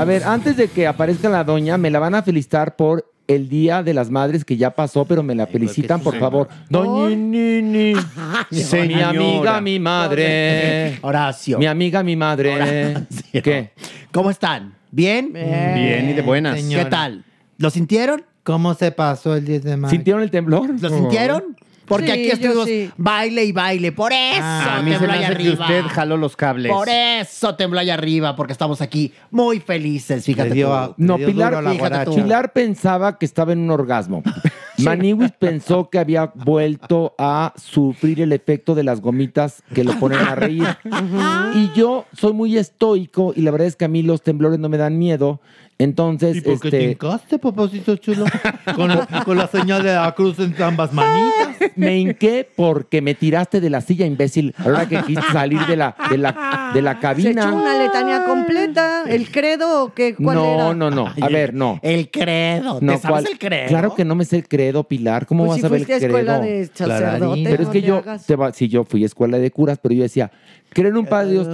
A 0.00 0.04
ver, 0.06 0.24
antes 0.24 0.56
de 0.56 0.68
que 0.68 0.86
aparezca 0.86 1.28
la 1.28 1.44
doña, 1.44 1.76
me 1.76 1.90
la 1.90 1.98
van 1.98 2.14
a 2.14 2.22
felicitar 2.22 2.74
por 2.74 3.12
el 3.26 3.50
Día 3.50 3.82
de 3.82 3.92
las 3.92 4.08
Madres 4.08 4.46
que 4.46 4.56
ya 4.56 4.70
pasó, 4.70 5.04
pero 5.04 5.22
me 5.22 5.34
la 5.34 5.46
felicitan, 5.46 6.00
por 6.00 6.18
favor. 6.18 6.48
Doña 6.70 7.14
Nini. 7.14 7.92
Mi 8.50 9.02
amiga, 9.02 9.60
mi 9.60 9.78
madre. 9.78 10.98
Horacio. 11.02 11.58
Mi 11.58 11.66
amiga, 11.66 12.02
mi 12.02 12.16
madre. 12.16 12.94
¿Qué? 13.30 13.72
¿Cómo 14.10 14.30
están? 14.30 14.74
¿Bien? 14.90 15.34
Bien 15.34 16.08
y 16.08 16.14
de 16.14 16.22
buenas. 16.22 16.58
¿Qué 16.62 16.86
tal? 16.86 17.22
¿Lo 17.58 17.68
sintieron? 17.68 18.24
¿Cómo 18.42 18.72
se 18.72 18.92
pasó 18.92 19.36
el 19.36 19.44
10 19.44 19.64
de 19.64 19.76
mayo? 19.76 19.90
¿Sintieron 19.90 20.22
el 20.22 20.30
temblor? 20.30 20.80
¿Lo 20.80 20.88
sintieron? 20.88 21.58
Porque 21.90 22.06
Sí, 22.06 22.12
aquí 22.12 22.30
estuvimos 22.30 22.66
sí. 22.66 22.88
baile 22.96 23.44
y 23.44 23.50
baile. 23.52 23.90
Por 23.90 24.12
eso 24.12 24.40
Ah, 24.42 24.76
a 24.78 24.82
mí 24.82 24.92
se 24.92 24.98
tembló 24.98 25.08
me 25.12 25.18
allá 25.18 25.26
hace 25.26 25.36
que 25.36 25.42
arriba. 25.48 25.64
usted 25.66 25.82
jaló 25.92 26.16
los 26.16 26.36
cables. 26.36 26.70
Por 26.72 26.88
eso 26.88 27.56
tembló 27.56 27.80
allá 27.80 27.94
arriba, 27.94 28.36
porque 28.36 28.52
estamos 28.52 28.80
aquí 28.80 29.12
muy 29.32 29.58
felices, 29.58 30.24
fíjate 30.24 30.50
dio 30.54 30.68
tú. 30.90 30.94
No, 30.98 31.16
dio 31.18 31.26
Pilar, 31.26 31.48
duro 31.52 31.58
a 31.58 31.62
la 31.62 31.70
fíjate 31.72 32.04
tú. 32.04 32.14
Pilar 32.14 32.52
pensaba 32.52 33.18
que 33.18 33.26
estaba 33.26 33.52
en 33.52 33.58
un 33.58 33.70
orgasmo. 33.72 34.22
Maniwis 34.78 35.32
pensó 35.32 35.90
que 35.90 35.98
había 35.98 36.32
vuelto 36.34 37.14
a 37.18 37.52
sufrir 37.56 38.20
el 38.22 38.32
efecto 38.32 38.74
de 38.74 38.84
las 38.84 39.00
gomitas 39.00 39.62
que 39.74 39.84
lo 39.84 39.92
ponen 39.98 40.20
a 40.20 40.34
reír. 40.36 40.64
Y 41.54 41.70
yo 41.74 42.06
soy 42.12 42.32
muy 42.32 42.56
estoico 42.56 43.32
y 43.34 43.42
la 43.42 43.50
verdad 43.50 43.66
es 43.66 43.74
que 43.76 43.84
a 43.84 43.88
mí 43.88 44.02
los 44.02 44.22
temblores 44.22 44.58
no 44.60 44.68
me 44.68 44.76
dan 44.78 44.98
miedo. 44.98 45.40
Entonces, 45.80 46.36
¿Y 46.36 46.40
por 46.42 46.60
qué 46.60 46.70
te 46.70 46.76
este, 46.78 46.90
hincaste, 46.92 47.38
papacito 47.38 47.96
chulo? 47.96 48.24
Con, 48.76 48.90
con 49.24 49.36
la 49.36 49.46
señal 49.48 49.82
de 49.82 49.94
la 49.94 50.12
cruz 50.14 50.38
en 50.38 50.54
ambas 50.62 50.92
manitas. 50.92 51.56
me 51.76 51.98
hinqué 51.98 52.46
porque 52.54 53.00
me 53.02 53.14
tiraste 53.14 53.60
de 53.60 53.70
la 53.70 53.80
silla, 53.80 54.06
imbécil. 54.06 54.54
A 54.58 54.64
la 54.64 54.68
hora 54.68 54.88
que 54.88 55.02
quise 55.02 55.22
salir 55.32 55.60
de 55.66 55.76
la, 55.76 55.96
de 56.10 56.18
la, 56.18 56.70
de 56.74 56.82
la 56.82 56.92
Se 56.92 56.98
echó 56.98 57.00
cabina. 57.00 57.52
una 57.52 57.78
letanía 57.78 58.24
completa. 58.24 59.04
¿El 59.08 59.30
credo 59.30 59.84
o 59.84 59.94
qué? 59.94 60.14
¿Cuál 60.14 60.36
No, 60.36 60.54
era? 60.54 60.74
no, 60.74 60.90
no. 60.90 61.06
A 61.20 61.28
ver, 61.28 61.54
no. 61.54 61.80
El 61.82 62.10
credo. 62.10 62.78
¿Te 62.78 62.84
No, 62.84 62.92
sabes 62.98 63.08
¿cuál? 63.08 63.26
el 63.32 63.38
credo? 63.38 63.68
Claro 63.68 63.94
que 63.94 64.04
no 64.04 64.14
me 64.14 64.24
sé 64.24 64.36
el 64.36 64.46
credo, 64.48 64.84
Pilar. 64.84 65.26
¿Cómo 65.26 65.46
Pues 65.46 65.56
vas 65.56 65.60
si 65.60 65.66
a 65.66 65.68
ver 65.70 65.78
fuiste 65.80 65.92
a 65.94 65.96
el 65.96 66.04
escuela 66.04 66.40
credo? 66.40 66.52
de 66.54 66.66
sacerdote. 66.72 67.44
Pero 67.44 67.62
es 67.62 67.68
que 67.70 67.82
yo, 67.82 68.02
te 68.26 68.36
va- 68.36 68.52
sí, 68.52 68.68
yo 68.68 68.84
fui 68.84 69.02
a 69.02 69.06
escuela 69.06 69.38
de 69.38 69.50
curas, 69.50 69.78
pero 69.82 69.94
yo 69.94 70.02
decía, 70.02 70.30
creo 70.70 70.88
en 70.88 70.96
un 70.96 71.06
Padre 71.06 71.32
Dios. 71.32 71.48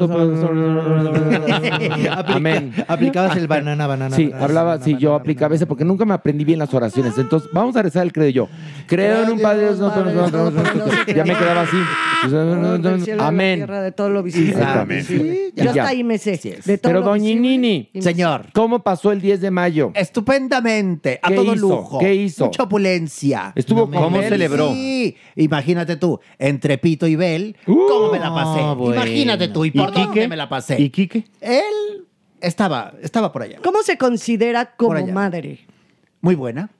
Amén. 2.26 2.72
Aplicabas 2.86 3.36
el 3.36 3.46
banana, 3.46 3.86
banana. 3.86 4.14
Sí, 4.14 4.26
banana, 4.26 4.44
hablaba, 4.44 4.70
banana, 4.70 4.84
sí, 4.84 4.96
yo 4.98 5.10
banana, 5.10 5.22
aplicaba 5.22 5.54
ese 5.54 5.66
porque 5.66 5.84
nunca 5.84 6.04
me 6.04 6.14
aprendí 6.14 6.44
bien 6.44 6.58
las 6.58 6.72
oraciones. 6.72 7.18
Entonces, 7.18 7.50
vamos 7.52 7.76
a 7.76 7.82
rezar 7.82 8.04
el 8.04 8.12
credo 8.12 8.30
yo. 8.30 8.48
Creo 8.86 9.24
en 9.24 9.30
un 9.30 9.40
Padre 9.40 9.74
Dios. 9.74 9.78
Ya 11.06 11.24
me 11.24 11.36
quedaba 11.36 11.62
así. 11.62 11.76
Amén. 13.18 13.66
de 13.66 13.92
todo 13.92 14.10
lo 14.10 14.22
visible. 14.22 14.56
Yo 15.54 15.64
ya. 15.64 15.70
hasta 15.70 15.88
ahí 15.88 16.04
me 16.04 16.18
sé. 16.18 16.38
Pero 16.64 17.00
lo 17.00 17.06
doña 17.06 17.24
visible. 17.24 17.40
Nini, 17.40 17.90
Señor. 18.00 18.46
¿cómo 18.52 18.80
pasó 18.82 19.12
el 19.12 19.20
10 19.20 19.40
de 19.40 19.50
mayo? 19.50 19.92
Estupendamente, 19.94 21.18
a 21.22 21.28
¿Qué 21.28 21.34
todo 21.34 21.54
lujo. 21.54 21.98
¿Qué 21.98 22.14
hizo? 22.14 22.46
Mucha 22.46 22.64
opulencia. 22.64 23.52
Estuvo 23.54 23.90
¿Cómo 23.90 24.22
celebró? 24.22 24.72
Sí, 24.72 25.16
imagínate 25.36 25.96
tú, 25.96 26.20
entre 26.38 26.78
Pito 26.78 27.06
y 27.06 27.16
Bel, 27.16 27.56
¿cómo 27.64 28.12
me 28.12 28.18
la 28.18 28.34
pasé? 28.34 28.60
Ah. 29.06 29.10
Imagínate 29.10 29.48
tú, 29.48 29.64
¿y 29.64 29.70
por 29.70 29.90
Quique? 29.92 30.04
dónde 30.06 30.28
me 30.28 30.36
la 30.36 30.48
pasé? 30.48 30.80
¿Y 30.80 30.90
Quique? 30.90 31.24
Él 31.40 32.06
estaba, 32.40 32.92
estaba 33.02 33.32
por 33.32 33.42
allá. 33.42 33.58
¿Cómo 33.62 33.82
se 33.82 33.96
considera 33.98 34.76
como 34.76 35.06
madre? 35.08 35.66
Muy 36.20 36.34
buena, 36.34 36.70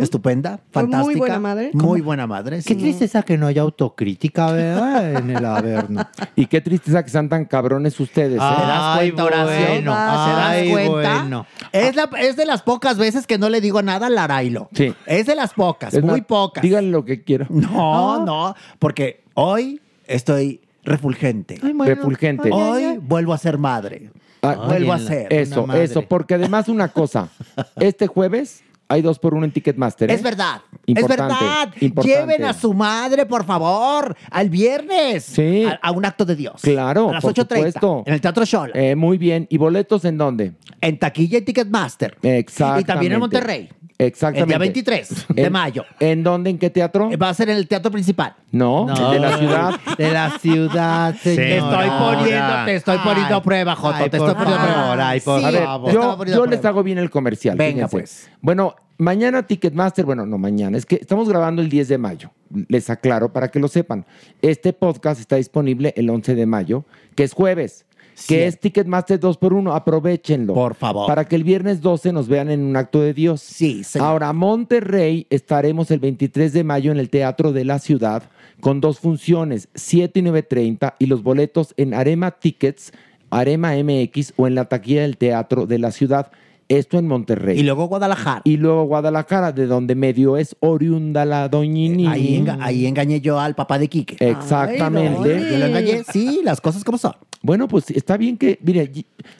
estupenda, 0.00 0.60
Fue 0.70 0.82
muy 0.84 0.92
fantástica. 0.92 1.18
buena 1.18 1.40
madre. 1.40 1.70
Muy 1.72 2.00
buena 2.02 2.26
madre, 2.26 2.60
Qué 2.64 2.74
tristeza 2.74 3.22
que 3.22 3.38
no 3.38 3.46
haya 3.46 3.62
autocrítica, 3.62 4.52
¿verdad? 4.52 5.16
En 5.16 5.30
el 5.30 5.44
Averno. 5.44 6.06
Y 6.36 6.46
qué 6.46 6.60
tristeza 6.60 7.02
que 7.02 7.10
sean 7.10 7.28
tan 7.28 7.44
cabrones 7.46 7.98
ustedes. 7.98 8.34
¿eh? 8.34 8.36
¿Te 8.36 8.38
das 8.66 8.98
Ay, 8.98 9.12
cuenta, 9.12 9.24
Horacio? 9.24 9.66
bueno, 9.66 9.92
¿Te 9.92 9.98
das 9.98 10.46
ay, 10.46 10.70
cuenta? 10.70 10.90
bueno. 11.20 11.46
Es, 11.72 11.96
la, 11.96 12.10
es 12.20 12.36
de 12.36 12.46
las 12.46 12.62
pocas 12.62 12.98
veces 12.98 13.26
que 13.26 13.38
no 13.38 13.48
le 13.48 13.60
digo 13.60 13.82
nada 13.82 14.06
al 14.08 14.18
Arailo. 14.18 14.68
Sí. 14.74 14.94
Es 15.06 15.26
de 15.26 15.34
las 15.34 15.52
pocas, 15.54 15.94
Es 15.94 16.02
muy 16.02 16.20
pocas. 16.22 16.62
Díganle 16.62 16.90
lo 16.90 17.04
que 17.04 17.22
quiero. 17.22 17.46
No, 17.50 18.24
no, 18.24 18.54
porque 18.78 19.24
hoy 19.34 19.80
estoy 20.06 20.60
refulgente. 20.82 21.58
Refulgente. 21.84 22.50
Hoy 22.52 22.98
vuelvo 23.00 23.32
a 23.32 23.38
ser 23.38 23.58
madre. 23.58 24.10
Ah, 24.42 24.54
vuelvo 24.66 24.92
a 24.92 24.98
ser. 24.98 25.32
Eso, 25.32 25.66
madre. 25.66 25.84
eso, 25.84 26.02
porque 26.02 26.34
además 26.34 26.68
una 26.68 26.88
cosa, 26.88 27.28
este 27.76 28.06
jueves 28.08 28.64
hay 28.88 29.00
dos 29.00 29.18
por 29.18 29.32
uno 29.34 29.44
en 29.46 29.52
Ticketmaster. 29.52 30.10
¿eh? 30.10 30.14
Es 30.14 30.22
verdad, 30.22 30.60
Importante, 30.84 31.14
es 31.14 31.30
verdad. 31.30 31.74
importante. 31.80 32.08
Lleven 32.20 32.44
a 32.44 32.52
su 32.52 32.74
madre, 32.74 33.24
por 33.24 33.44
favor, 33.46 34.14
al 34.30 34.50
viernes. 34.50 35.24
Sí. 35.24 35.64
A, 35.64 35.78
a 35.80 35.92
un 35.92 36.04
acto 36.04 36.24
de 36.26 36.36
Dios. 36.36 36.60
Claro, 36.60 37.08
A 37.08 37.14
las 37.14 37.22
por 37.22 37.32
8.30. 37.32 37.38
supuesto. 37.56 38.02
En 38.04 38.12
el 38.14 38.20
Teatro 38.20 38.44
Shola. 38.44 38.72
Eh, 38.74 38.94
muy 38.96 39.16
bien. 39.16 39.46
¿Y 39.48 39.56
boletos 39.58 40.04
en 40.04 40.18
dónde? 40.18 40.52
en 40.82 40.98
taquilla 40.98 41.38
y 41.38 41.42
Ticketmaster. 41.42 42.18
Exactamente. 42.22 42.80
Y 42.80 42.84
también 42.84 43.12
en 43.12 43.20
Monterrey. 43.20 43.68
Exactamente. 44.06 44.42
El 44.42 44.48
día 44.48 44.58
23 44.58 45.26
de 45.28 45.42
¿En- 45.44 45.52
mayo. 45.52 45.84
¿En 46.00 46.22
dónde? 46.22 46.50
¿En 46.50 46.58
qué 46.58 46.70
teatro? 46.70 47.10
Va 47.20 47.28
a 47.28 47.34
ser 47.34 47.50
en 47.50 47.56
el 47.56 47.68
Teatro 47.68 47.90
Principal. 47.90 48.34
No, 48.50 48.86
No, 48.86 49.10
de 49.12 49.18
la 49.18 49.38
ciudad. 49.38 49.80
De 49.98 50.10
la 50.10 50.30
ciudad, 50.38 51.14
Te 51.22 51.56
estoy 51.56 51.88
poniendo, 51.88 52.64
te 52.64 52.74
estoy 52.76 52.98
poniendo 52.98 53.36
a 53.36 53.42
prueba, 53.42 53.74
Joto. 53.76 53.94
ay, 53.96 54.10
te 54.10 54.16
estoy 54.16 54.34
poniendo 54.34 54.60
a 54.60 54.64
prueba. 54.94 55.08
ay, 55.08 55.20
por 55.20 55.40
Sí, 55.40 55.46
A 55.46 55.50
ver, 55.50 56.28
yo, 56.34 56.46
les 56.46 56.64
hago 56.64 56.82
bien 56.82 56.98
el 56.98 57.10
comercial. 57.10 57.56
Venga, 57.56 57.88
fíjense. 57.88 57.96
pues. 58.26 58.30
Bueno, 58.40 58.74
mañana 58.98 59.46
Ticketmaster, 59.46 60.04
bueno, 60.04 60.26
no 60.26 60.38
mañana, 60.38 60.76
es 60.76 60.86
que 60.86 60.96
estamos 60.96 61.28
grabando 61.28 61.62
el 61.62 61.68
10 61.68 61.88
de 61.88 61.98
mayo. 61.98 62.30
Les 62.68 62.90
aclaro 62.90 63.32
para 63.32 63.48
que 63.48 63.58
lo 63.58 63.68
sepan. 63.68 64.04
Este 64.42 64.72
podcast 64.72 65.20
está 65.20 65.36
disponible 65.36 65.94
el 65.96 66.10
11 66.10 66.34
de 66.34 66.46
mayo, 66.46 66.84
que 67.14 67.24
es 67.24 67.32
jueves. 67.32 67.86
Que 68.14 68.34
Sí. 68.34 68.34
es 68.36 68.60
Ticketmaster 68.60 69.18
2x1, 69.18 69.74
aprovechenlo. 69.74 70.54
Por 70.54 70.74
favor. 70.74 71.06
Para 71.06 71.24
que 71.24 71.36
el 71.36 71.44
viernes 71.44 71.80
12 71.80 72.12
nos 72.12 72.28
vean 72.28 72.50
en 72.50 72.62
un 72.62 72.76
acto 72.76 73.00
de 73.00 73.14
Dios. 73.14 73.40
Sí, 73.40 73.84
señor. 73.84 74.08
Ahora, 74.08 74.32
Monterrey 74.32 75.26
estaremos 75.30 75.90
el 75.90 75.98
23 75.98 76.52
de 76.52 76.62
mayo 76.64 76.92
en 76.92 76.98
el 76.98 77.10
Teatro 77.10 77.52
de 77.52 77.64
la 77.64 77.78
Ciudad 77.78 78.22
con 78.60 78.80
dos 78.80 79.00
funciones, 79.00 79.68
7 79.74 80.20
y 80.20 80.22
9.30 80.22 80.94
y 80.98 81.06
los 81.06 81.22
boletos 81.22 81.74
en 81.76 81.94
Arema 81.94 82.30
Tickets, 82.32 82.92
Arema 83.30 83.72
MX 83.76 84.34
o 84.36 84.46
en 84.46 84.54
la 84.54 84.66
taquilla 84.66 85.02
del 85.02 85.16
Teatro 85.16 85.66
de 85.66 85.78
la 85.78 85.90
Ciudad. 85.90 86.30
Esto 86.76 86.98
en 86.98 87.06
Monterrey. 87.06 87.58
Y 87.58 87.62
luego 87.62 87.86
Guadalajara. 87.86 88.40
Y 88.44 88.56
luego 88.56 88.84
Guadalajara, 88.84 89.52
de 89.52 89.66
donde 89.66 89.94
medio 89.94 90.36
es 90.36 90.56
oriunda 90.60 91.24
la 91.24 91.48
doñini. 91.48 92.06
Ahí, 92.06 92.38
enga- 92.40 92.58
ahí 92.60 92.86
engañé 92.86 93.20
yo 93.20 93.38
al 93.38 93.54
papá 93.54 93.78
de 93.78 93.88
Quique. 93.88 94.16
Exactamente. 94.20 95.34
Ay, 95.36 95.50
Yo 95.52 95.58
lo 95.58 95.66
engañé. 95.66 96.02
Sí, 96.12 96.40
las 96.42 96.60
cosas 96.60 96.84
como 96.84 96.98
son. 96.98 97.12
Bueno, 97.44 97.66
pues 97.66 97.90
está 97.90 98.16
bien 98.16 98.36
que, 98.38 98.56
mire, 98.62 98.88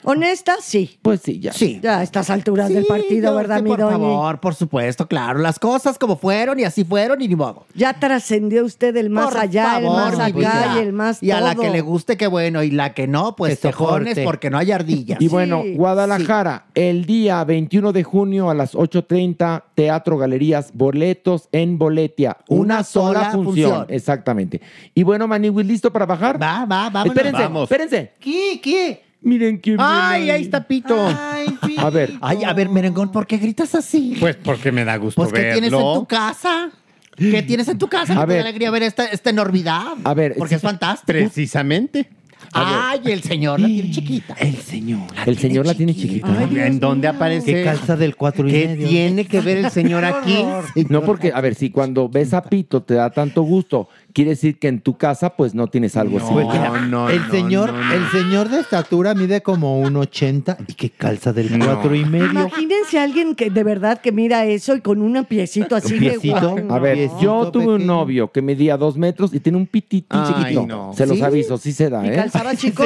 Honesta, 0.03 0.55
sí. 0.61 0.97
pues 1.01 1.21
sí, 1.21 1.39
ya. 1.39 1.53
Sí. 1.53 1.79
Ya 1.81 1.99
a 1.99 2.03
estas 2.03 2.29
alturas 2.29 2.67
del 2.67 2.85
partido, 2.85 3.31
yo 3.31 3.35
¿verdad, 3.37 3.61
mi 3.61 3.69
Por 3.69 3.79
doña? 3.79 3.91
favor, 3.93 4.39
por 4.41 4.55
supuesto, 4.55 5.07
claro. 5.07 5.39
Las 5.39 5.57
cosas 5.57 5.97
como 5.97 6.17
fueron 6.17 6.59
y 6.59 6.65
así 6.65 6.83
fueron 6.83 7.21
y 7.21 7.29
ni 7.29 7.35
modo. 7.37 7.65
Ya 7.75 7.93
trascendió 7.93 8.65
usted 8.65 8.93
el 8.97 9.09
más 9.09 9.29
Por 9.29 9.37
allá, 9.39 9.77
el 9.79 9.85
más 9.85 10.33
vida. 10.33 10.49
acá 10.49 10.75
y 10.75 10.79
el 10.83 10.91
más 10.91 11.23
Y 11.23 11.31
a 11.31 11.39
la 11.39 11.55
que 11.55 11.69
le 11.69 11.79
guste, 11.79 12.17
qué 12.17 12.27
bueno. 12.27 12.61
Y 12.61 12.71
la 12.71 12.93
que 12.93 13.07
no, 13.07 13.37
pues 13.37 13.61
tejones 13.61 14.19
porque 14.19 14.49
no 14.49 14.57
hay 14.57 14.71
ardillas. 14.73 15.21
Y 15.21 15.29
bueno, 15.29 15.61
Sí, 15.63 15.75
Guadalajara, 15.75 16.65
el 16.75 17.05
día 17.05 17.22
21 17.45 17.91
de 17.93 18.03
junio 18.03 18.49
a 18.49 18.53
las 18.53 18.73
8.30, 18.75 19.63
Teatro 19.75 20.17
Galerías, 20.17 20.71
boletos 20.73 21.47
en 21.51 21.77
Boletia. 21.77 22.37
Una, 22.47 22.61
Una 22.75 22.83
sola, 22.83 23.19
sola 23.19 23.31
función. 23.31 23.69
función. 23.71 23.85
Exactamente. 23.89 24.61
Y 24.93 25.03
bueno, 25.03 25.27
Maniwis, 25.27 25.65
¿listo 25.65 25.91
para 25.93 26.05
bajar? 26.05 26.41
Va, 26.41 26.65
va, 26.65 26.89
vámonos. 26.89 27.07
Espérense, 27.15 27.41
Vamos. 27.43 27.63
espérense. 27.63 28.11
¿Qué? 28.19 28.59
¿Qué? 28.61 29.03
Miren 29.21 29.57
quién 29.57 29.77
Ay, 29.79 30.29
ahí 30.29 30.41
está 30.41 30.67
Pito. 30.67 30.97
Ay, 31.07 31.47
A 31.77 31.89
ver, 31.89 32.11
Ay, 32.19 32.43
a 32.43 32.51
ver, 32.53 32.67
Merengón, 32.67 33.09
¿por 33.11 33.25
qué 33.25 33.37
gritas 33.37 33.73
así? 33.73 34.17
Pues 34.19 34.35
porque 34.35 34.71
me 34.71 34.83
da 34.83 34.97
gusto 34.97 35.21
Pues, 35.21 35.31
¿qué 35.31 35.39
verlo. 35.39 35.53
tienes 35.61 35.73
en 35.79 35.93
tu 35.93 36.05
casa? 36.05 36.71
¿Qué 37.15 37.43
tienes 37.43 37.67
en 37.69 37.77
tu 37.77 37.87
casa? 37.87 38.13
A 38.13 38.15
¿Qué 38.15 38.15
te 38.15 38.19
da 38.19 38.25
ver. 38.25 38.39
alegría 38.41 38.69
ver 38.71 38.83
esta, 38.83 39.05
esta 39.05 39.29
enormidad? 39.29 39.93
A 40.03 40.13
ver, 40.13 40.33
Porque 40.37 40.49
sí, 40.49 40.55
es 40.55 40.61
fantástico. 40.61 41.05
Precisamente. 41.07 42.09
Ay, 42.53 43.01
el 43.05 43.23
señor 43.23 43.59
la 43.59 43.67
tiene 43.67 43.91
chiquita. 43.91 44.35
El 44.39 44.55
señor. 44.57 45.01
el 45.25 45.37
señor 45.37 45.65
la 45.65 45.73
tiene 45.73 45.95
chiquita. 45.95 46.27
¿En 46.43 46.79
dónde 46.79 47.07
aparece? 47.07 47.53
Que 47.53 47.63
calza 47.63 47.95
del 47.95 48.15
cuatro 48.15 48.47
y 48.47 48.51
¿Qué 48.51 48.67
medio. 48.67 48.87
tiene 48.87 49.25
que 49.25 49.41
ver 49.41 49.57
el 49.57 49.71
señor 49.71 50.05
aquí? 50.05 50.45
No, 50.89 51.01
porque, 51.03 51.31
a 51.33 51.41
ver, 51.41 51.55
si 51.55 51.69
cuando 51.69 52.09
ves 52.09 52.33
a 52.33 52.41
Pito 52.43 52.81
te 52.83 52.95
da 52.95 53.09
tanto 53.09 53.41
gusto, 53.43 53.89
quiere 54.13 54.31
decir 54.31 54.59
que 54.59 54.67
en 54.67 54.79
tu 54.79 54.97
casa, 54.97 55.31
pues 55.35 55.53
no 55.55 55.67
tienes 55.67 55.97
algo 55.97 56.17
así. 56.17 56.27
Pues 56.31 56.45
mira, 56.47 56.69
no, 56.87 57.09
el 57.09 57.21
no, 57.21 57.29
señor, 57.31 57.73
no, 57.73 57.79
no. 57.83 57.93
el 57.93 58.07
señor 58.11 58.49
de 58.49 58.59
estatura 58.59 59.13
mide 59.15 59.41
como 59.41 59.79
un 59.79 59.95
80 59.97 60.57
y 60.67 60.73
que 60.75 60.89
calza 60.91 61.33
del 61.33 61.57
No. 61.57 61.65
cuatro 61.65 61.93
y 61.95 62.05
medio. 62.05 62.29
Imagínense 62.31 62.99
a 62.99 63.03
alguien 63.03 63.35
que 63.35 63.49
de 63.49 63.63
verdad 63.63 63.99
que 63.99 64.11
mira 64.11 64.45
eso 64.45 64.75
y 64.75 64.81
con 64.81 65.01
un 65.01 65.25
piecito 65.25 65.75
así 65.75 65.93
Un 65.95 65.99
de 65.99 66.09
piecito. 66.11 66.51
guau. 66.51 66.71
A 66.73 66.79
ver, 66.79 66.95
Piecito 66.97 67.21
yo 67.21 67.51
tuve 67.51 67.73
un 67.75 67.85
novio 67.85 68.31
que 68.31 68.41
medía 68.41 68.77
dos 68.77 68.97
metros 68.97 69.33
y 69.33 69.39
tiene 69.39 69.57
un 69.57 69.67
pitito 69.67 70.15
Ay, 70.17 70.33
chiquito. 70.43 70.67
no. 70.67 70.93
Se 70.95 71.05
los 71.07 71.17
¿Sí? 71.17 71.23
aviso, 71.23 71.57
sí 71.57 71.71
se 71.73 71.89
da, 71.89 72.05
¿Y 72.05 72.09
¿eh? 72.09 72.15
calzaba 72.15 72.55
chico? 72.55 72.83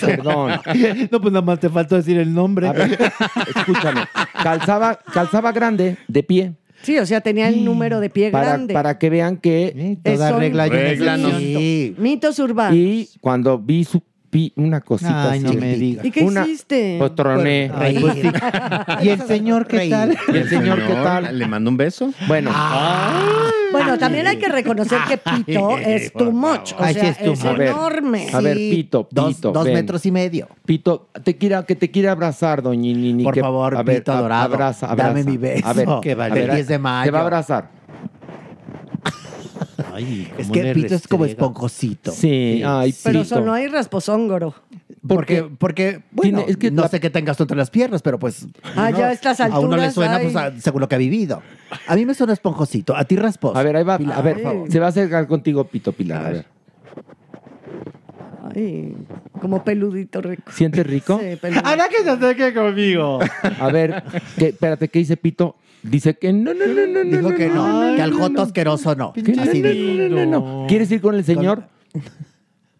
Perdón. 0.00 0.52
No, 1.10 1.20
pues 1.20 1.32
nada 1.32 1.44
más 1.44 1.60
te 1.60 1.68
faltó 1.68 1.96
decir 1.96 2.18
el 2.18 2.32
nombre. 2.32 2.68
A 2.68 2.72
ver, 2.72 2.98
escúchame. 3.54 4.02
Calzaba, 4.42 4.98
calzaba 5.12 5.52
grande, 5.52 5.96
de 6.08 6.22
pie, 6.22 6.52
Sí, 6.82 6.98
o 6.98 7.06
sea, 7.06 7.20
tenía 7.20 7.48
el 7.48 7.64
número 7.64 8.00
de 8.00 8.10
pie 8.10 8.30
para, 8.30 8.48
grande. 8.48 8.74
para 8.74 8.98
que 8.98 9.10
vean 9.10 9.38
que... 9.38 9.72
Sí, 9.76 9.98
toda 10.02 10.38
regla 10.38 10.66
Regla, 10.68 11.16
no. 11.16 11.30
Mitos 11.98 12.38
urbanos. 12.38 12.76
Y 12.76 13.08
cuando 13.20 13.58
vi 13.58 13.84
su 13.84 14.02
pi- 14.36 14.52
una 14.56 14.82
cosita 14.82 15.30
Ay, 15.30 15.40
no 15.40 15.48
así. 15.48 15.56
me 15.58 15.74
digas. 15.76 16.04
¿Y 16.04 16.10
qué 16.10 16.22
Una- 16.22 16.42
hiciste? 16.46 16.96
Pues 16.98 17.14
troné. 17.14 17.70
Ay, 17.74 17.98
pues 17.98 18.14
sí. 18.14 18.30
¿Y 19.02 19.08
el 19.08 19.22
señor 19.22 19.66
qué 19.66 19.88
tal? 19.88 20.14
¿Y 20.32 20.36
el 20.36 20.48
señor 20.50 20.86
qué 20.86 20.92
tal? 20.92 21.38
¿Le 21.38 21.46
mando 21.46 21.70
un 21.70 21.76
beso? 21.78 22.12
Bueno, 22.28 22.50
Bueno, 23.72 23.98
también 23.98 24.26
hay 24.26 24.36
que 24.38 24.48
reconocer 24.48 24.98
que 25.08 25.16
Pito 25.18 25.76
es 25.78 26.12
too 26.12 26.30
much. 26.32 26.72
O 26.78 26.78
sea, 26.78 26.90
es 26.90 27.20
es 27.20 27.26
much. 27.28 27.44
A 27.44 27.52
ver, 27.52 27.68
enorme. 27.68 28.26
a 28.32 28.40
ver, 28.40 28.56
Pito, 28.56 29.08
dos, 29.10 29.34
Pito, 29.34 29.52
dos 29.52 29.64
ven. 29.64 29.74
metros 29.74 30.06
y 30.06 30.10
medio. 30.12 30.48
Pito, 30.64 31.08
te 31.24 31.36
quiera, 31.36 31.64
que 31.64 31.74
te 31.76 31.90
quiere 31.90 32.08
abrazar, 32.08 32.62
doña 32.62 32.92
Nini. 32.92 33.24
Por 33.24 33.34
que- 33.34 33.40
favor, 33.40 33.76
a 33.76 33.82
ver, 33.82 33.98
Pito 33.98 34.12
a- 34.12 34.18
adorado, 34.18 34.54
Abraza, 34.54 34.86
abraza. 34.90 35.08
dame 35.08 35.24
mi 35.24 35.36
beso. 35.36 35.66
A 35.66 35.72
ver, 35.72 35.88
Que 36.02 36.14
vale. 36.14 36.32
a 36.32 36.34
ver, 36.34 36.44
El 36.50 36.54
10 36.56 36.68
de 36.68 36.74
Te 36.74 36.78
mayo. 36.78 37.12
va 37.12 37.18
a 37.18 37.22
abrazar. 37.22 37.70
Ay, 39.96 40.30
Es 40.36 40.50
que 40.50 40.74
Pito 40.74 40.94
es 40.94 41.08
como 41.08 41.24
esponjosito. 41.24 42.12
Sí, 42.12 42.62
ay, 42.64 42.94
Pero 43.02 43.22
Pito. 43.22 43.34
solo 43.36 43.52
hay 43.54 43.66
rasposóngoro. 43.68 44.54
Porque, 45.08 45.42
porque 45.58 46.02
bueno, 46.10 46.38
Tiene- 46.40 46.50
es 46.52 46.56
que 46.58 46.70
no 46.70 46.82
la- 46.82 46.88
sé 46.88 47.00
qué 47.00 47.08
tengas 47.10 47.36
tú 47.36 47.44
entre 47.44 47.56
las 47.56 47.70
piernas, 47.70 48.02
pero 48.02 48.18
pues. 48.18 48.46
Ah, 48.76 48.90
no, 48.90 48.98
ya 48.98 49.06
a 49.08 49.12
estas 49.12 49.40
A 49.40 49.46
uno 49.46 49.76
le 49.76 49.84
alturas, 49.84 49.94
suena, 49.94 50.16
ay. 50.16 50.24
pues, 50.24 50.36
a- 50.36 50.60
según 50.60 50.80
lo 50.82 50.88
que 50.88 50.96
ha 50.96 50.98
vivido. 50.98 51.40
A 51.86 51.94
mí 51.96 52.04
me 52.04 52.12
suena 52.12 52.32
esponjosito, 52.34 52.94
a 52.94 53.04
ti 53.04 53.16
rasposo. 53.16 53.56
A 53.56 53.62
ver, 53.62 53.76
ahí 53.76 53.84
va. 53.84 53.96
Pilar, 53.98 54.18
a 54.18 54.22
ver, 54.22 54.34
por 54.34 54.42
favor. 54.42 54.70
se 54.70 54.78
va 54.80 54.86
a 54.86 54.88
acercar 54.90 55.26
contigo, 55.26 55.64
Pito 55.64 55.92
Pilar. 55.92 56.26
A 56.26 56.30
ver. 56.30 56.46
Ay, 58.54 58.94
como 59.40 59.62
peludito 59.64 60.20
rico. 60.20 60.50
¿Sientes 60.52 60.86
rico? 60.86 61.18
Sí, 61.22 61.36
peludito. 61.36 61.68
Ahora 61.68 61.88
que 61.88 62.02
se 62.02 62.10
acerque 62.10 62.54
conmigo. 62.54 63.18
A 63.60 63.68
ver, 63.70 64.02
¿qué- 64.38 64.48
espérate, 64.48 64.88
¿qué 64.88 64.98
dice 65.00 65.16
Pito? 65.16 65.56
Dice 65.82 66.14
que 66.14 66.32
no, 66.32 66.52
no, 66.54 66.66
no, 66.66 66.86
no, 66.86 67.04
no. 67.04 67.16
Dijo 67.16 67.30
no, 67.30 67.36
que 67.36 67.48
no, 67.48 67.96
que 67.96 68.02
al 68.02 68.12
joto 68.12 68.42
asqueroso 68.42 68.94
no. 68.96 69.12
Que 69.12 69.22
no, 69.22 69.42
Así 69.42 69.62
no, 69.62 69.68
dijo. 69.68 69.92
no, 69.94 70.08
no, 70.08 70.26
no, 70.26 70.60
no. 70.60 70.66
¿Quieres 70.66 70.90
ir 70.90 71.00
con 71.00 71.14
el 71.14 71.24
señor? 71.24 71.68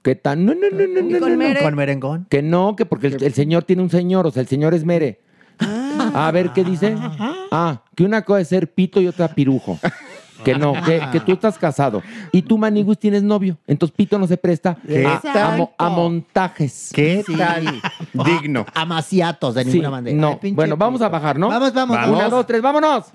¿Qué 0.03 0.15
tal? 0.15 0.45
No, 0.45 0.55
no, 0.55 0.71
no, 0.71 0.87
no, 0.87 1.03
no, 1.03 1.19
con. 1.19 1.37
Mere? 1.37 1.71
Merengón. 1.71 2.27
Que 2.29 2.43
no, 2.43 2.77
que 2.77 2.87
porque 2.87 3.09
el, 3.09 3.23
el 3.23 3.33
señor 3.35 3.65
tiene 3.65 3.83
un 3.83 3.91
señor, 3.91 4.27
o 4.27 4.31
sea, 4.31 4.41
el 4.43 4.49
señor 4.49 4.75
es 4.75 4.85
mere. 4.85 5.21
A 5.59 6.31
ver, 6.33 6.51
¿qué 6.53 6.65
dice? 6.65 6.97
Ah, 7.51 7.83
que 7.95 8.05
una 8.05 8.23
cosa 8.23 8.41
es 8.41 8.49
ser 8.49 8.73
pito 8.73 9.01
y 9.01 9.09
otra 9.09 9.29
pirujo. 9.29 9.79
Que 10.53 10.59
no, 10.59 10.73
que, 10.85 11.03
que 11.13 11.21
tú 11.21 11.33
estás 11.33 11.59
casado. 11.59 12.03
Y 12.33 12.43
tú, 12.43 12.57
Maniguis, 12.57 12.99
tienes 12.99 13.23
novio. 13.23 13.57
Entonces 13.67 13.95
Pito 13.97 14.19
no 14.19 14.27
se 14.27 14.37
presta 14.37 14.77
¿Qué 14.87 15.05
a, 15.07 15.21
a 15.55 15.57
mo- 15.57 15.73
a 15.77 15.89
montajes. 15.89 16.91
¿Qué 16.95 17.25
Sí. 17.27 17.35
tal? 17.37 17.81
Digno. 18.13 18.65
A 18.75 18.85
maciatos 18.85 19.55
de 19.57 19.65
Sí, 19.65 19.71
ninguna 19.71 19.91
manera. 19.91 20.17
no. 20.17 20.29
Ay, 20.29 20.37
pinche 20.41 20.55
Bueno, 20.57 20.77
vamos 20.77 21.03
a 21.03 21.09
bajar, 21.09 21.39
¿no? 21.39 21.49
Vamos, 21.49 21.73
vamos, 21.75 21.97
Una, 21.97 22.07
vamos. 22.07 22.31
dos, 22.31 22.47
tres, 22.47 22.63
vámonos. 22.63 23.07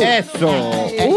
Eso. 0.00 0.50
Ay, 0.98 1.12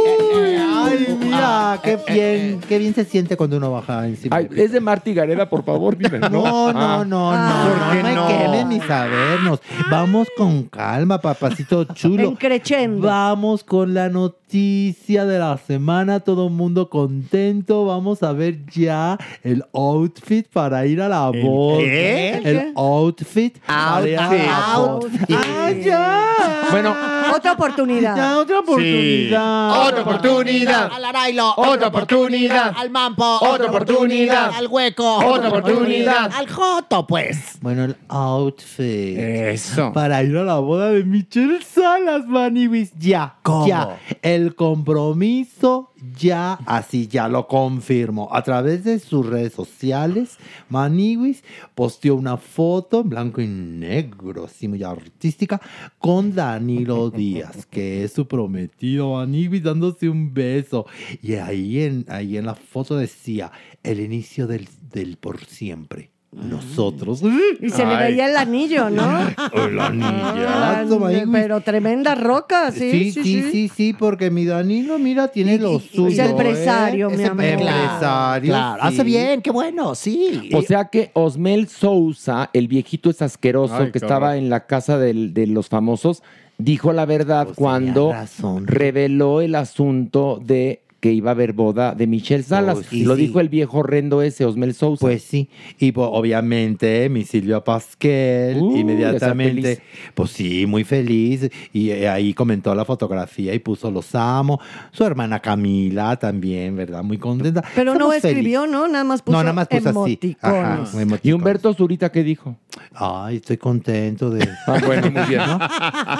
mira, 1.51 1.79
qué 1.83 2.13
bien, 2.13 2.61
qué 2.67 2.77
bien 2.79 2.93
se 2.93 3.05
siente 3.05 3.35
cuando 3.37 3.57
uno 3.57 3.71
baja 3.71 4.07
encima. 4.07 4.35
Ay, 4.37 4.47
es 4.55 4.71
de 4.71 4.79
Marti 4.79 5.13
Gareda, 5.13 5.49
por 5.49 5.63
favor, 5.63 5.97
dime. 5.97 6.19
No, 6.29 6.29
no, 6.29 6.67
Ah. 6.69 6.73
no, 6.73 7.05
no, 7.05 7.31
Ah. 7.33 7.93
no, 7.95 8.03
me 8.03 8.15
no? 8.15 8.27
quemen 8.27 8.69
ni 8.69 8.79
sabernos. 8.79 9.59
Vamos 9.89 10.27
con 10.37 10.63
calma, 10.63 11.19
papacito 11.19 11.83
chulo. 11.85 12.35
En. 12.41 13.01
Vamos 13.01 13.63
con 13.63 13.93
la 13.93 14.09
noticia 14.09 15.25
de 15.25 15.39
la 15.39 15.57
semana, 15.57 16.19
todo 16.19 16.47
el 16.47 16.53
mundo 16.53 16.89
contento. 16.89 17.85
Vamos 17.85 18.23
a 18.23 18.31
ver 18.33 18.65
ya 18.67 19.17
el 19.43 19.63
outfit 19.73 20.47
para 20.47 20.85
ir 20.85 21.01
a 21.01 21.09
la 21.09 21.29
boda. 21.29 21.79
qué? 21.79 22.41
El 22.43 22.73
outfit. 22.75 23.57
Outfit. 23.67 25.29
¡Ah, 25.37 25.71
ya! 25.71 26.27
Bueno, 26.71 26.95
Otra 27.35 27.53
oportunidad. 27.53 28.15
Ya, 28.15 28.37
otra 28.39 28.59
oportunidad. 28.59 29.87
Otra 29.87 30.01
oportunidad. 30.01 30.91
Al 30.93 31.05
Otra 31.49 31.87
oportunidad. 31.87 32.73
Al 32.75 32.89
mampo. 32.89 33.39
Otra 33.41 33.67
oportunidad. 33.67 34.51
Al 34.53 34.67
hueco. 34.67 35.17
Otra 35.17 35.49
oportunidad. 35.49 36.31
Al 36.33 36.47
joto, 36.49 37.05
pues. 37.07 37.57
Bueno, 37.61 37.85
el 37.85 37.95
outfit. 38.07 39.17
Eso. 39.17 39.91
Para 39.93 40.23
ir 40.23 40.35
a 40.37 40.43
la 40.43 40.59
boda 40.59 40.89
de 40.91 41.03
Michelle 41.03 41.61
Salas, 41.61 42.25
Maniwis. 42.25 42.91
Ya, 42.97 43.35
¿Cómo? 43.43 43.67
ya. 43.67 43.99
El 44.21 44.55
compromiso 44.55 45.90
ya, 46.17 46.53
así 46.65 47.07
ya 47.07 47.27
lo 47.27 47.47
confirmo. 47.47 48.29
A 48.31 48.43
través 48.43 48.83
de 48.83 48.99
sus 48.99 49.25
redes 49.25 49.53
sociales, 49.53 50.37
Maniwis 50.69 51.43
posteó 51.75 52.15
una 52.15 52.37
foto 52.37 53.01
en 53.01 53.09
blanco 53.09 53.41
y 53.41 53.47
negro, 53.47 54.45
así 54.45 54.67
muy 54.67 54.83
artística, 54.83 55.61
con 55.99 56.33
Danilo 56.33 57.09
Díaz, 57.11 57.65
que 57.65 58.03
es 58.03 58.13
su 58.13 58.27
prometido 58.27 59.13
Maniwis, 59.13 59.63
dándose 59.63 60.09
un 60.09 60.33
beso. 60.33 60.85
Y 61.21 61.35
ahí 61.35 61.81
en, 61.81 62.05
ahí 62.09 62.37
en 62.37 62.45
la 62.45 62.55
foto 62.55 62.95
decía, 62.95 63.51
el 63.83 63.99
inicio 63.99 64.47
del, 64.47 64.67
del 64.91 65.17
por 65.17 65.43
siempre. 65.45 66.10
Nosotros. 66.33 67.21
Y 67.61 67.69
se 67.69 67.85
le 67.85 67.93
Ay. 67.93 68.11
veía 68.13 68.29
el 68.29 68.37
anillo, 68.37 68.89
¿no? 68.89 69.03
El 69.53 69.79
Ah, 69.79 69.87
anillazo, 69.87 70.99
Maniwis. 70.99 71.27
pero 71.31 71.59
tremenda 71.59 72.15
roca, 72.15 72.71
sí, 72.71 73.11
Sí, 73.11 73.23
sí, 73.23 73.43
sí, 73.51 73.67
sí, 73.67 73.93
porque 73.93 74.31
mi 74.31 74.45
Danilo, 74.45 74.97
mira, 74.97 75.27
tiene 75.27 75.57
lo 75.57 75.79
suyo. 75.79 76.07
Es 76.23 76.29
empresario, 76.29 77.09
¿eh? 77.09 77.17
mi 77.17 77.23
Es 77.23 77.29
amor. 77.29 77.43
empresario. 77.43 78.49
Claro, 78.49 78.81
sí. 78.81 78.87
hace 78.87 79.03
bien, 79.03 79.41
qué 79.41 79.51
bueno, 79.51 79.93
sí. 79.93 80.49
O 80.53 80.61
sea 80.61 80.85
que 80.85 81.11
Osmel 81.13 81.67
Sousa, 81.67 82.49
el 82.53 82.69
viejito 82.69 83.09
es 83.09 83.21
asqueroso 83.21 83.75
Ay, 83.75 83.91
que 83.91 83.97
estaba 83.97 84.37
en 84.37 84.49
la 84.49 84.65
casa 84.67 84.97
del- 84.97 85.33
de 85.33 85.47
los 85.47 85.67
famosos, 85.67 86.23
dijo 86.57 86.93
la 86.93 87.05
verdad 87.05 87.45
Pues 87.47 87.57
tenía 87.57 87.69
cuando 87.69 88.11
razón. 88.13 88.67
reveló 88.67 89.41
el 89.41 89.55
asunto 89.55 90.39
de 90.41 90.81
que 91.01 91.11
iba 91.11 91.31
a 91.31 91.33
haber 91.33 91.51
boda 91.51 91.93
de 91.93 92.07
Michelle 92.07 92.43
Salas. 92.43 92.75
Pues 92.75 92.87
sí, 92.87 93.03
Lo 93.03 93.15
sí. 93.15 93.23
dijo 93.27 93.41
el 93.41 93.49
viejo 93.49 93.79
horrendo 93.79 94.21
ese, 94.21 94.45
Osmel 94.45 94.73
Sousa. 94.73 95.01
Pues 95.01 95.23
sí, 95.23 95.49
y 95.77 95.91
pues, 95.91 96.07
obviamente 96.09 97.09
mi 97.09 97.23
Silvia 97.23 97.61
Pasquel 97.61 98.57
Uh, 98.61 98.77
inmediatamente, 98.77 99.81
pues 100.13 100.31
sí, 100.31 100.65
muy 100.65 100.83
feliz, 100.83 101.49
y 101.73 101.89
eh, 101.89 102.07
ahí 102.07 102.33
comentó 102.33 102.73
la 102.75 102.85
fotografía 102.85 103.53
y 103.53 103.59
puso 103.59 103.91
los 103.91 104.15
amo, 104.15 104.59
su 104.91 105.03
hermana 105.03 105.39
Camila 105.39 106.15
también, 106.17 106.75
¿verdad? 106.75 107.03
Muy 107.03 107.17
contenta. 107.17 107.63
Pero 107.75 107.95
no 107.95 108.13
escribió. 108.13 108.61
¿no? 108.67 108.87
Nada 108.87 109.03
más 109.03 109.21
puso 109.21 109.37
No, 109.37 109.43
nada 109.43 109.53
más 109.53 109.67
puso 109.67 110.03
así. 110.03 110.37
Ajá. 110.41 110.83
¿Y 111.23 111.31
Humberto 111.31 111.73
Zurita 111.73 112.11
qué 112.11 112.23
dijo? 112.23 112.55
Ay, 112.93 113.37
estoy 113.37 113.57
contento 113.57 114.29
de... 114.29 114.47
Ah, 114.67 114.79
bueno, 114.85 115.11
muy 115.11 115.23
bien. 115.23 115.41
¿no? 115.45 115.59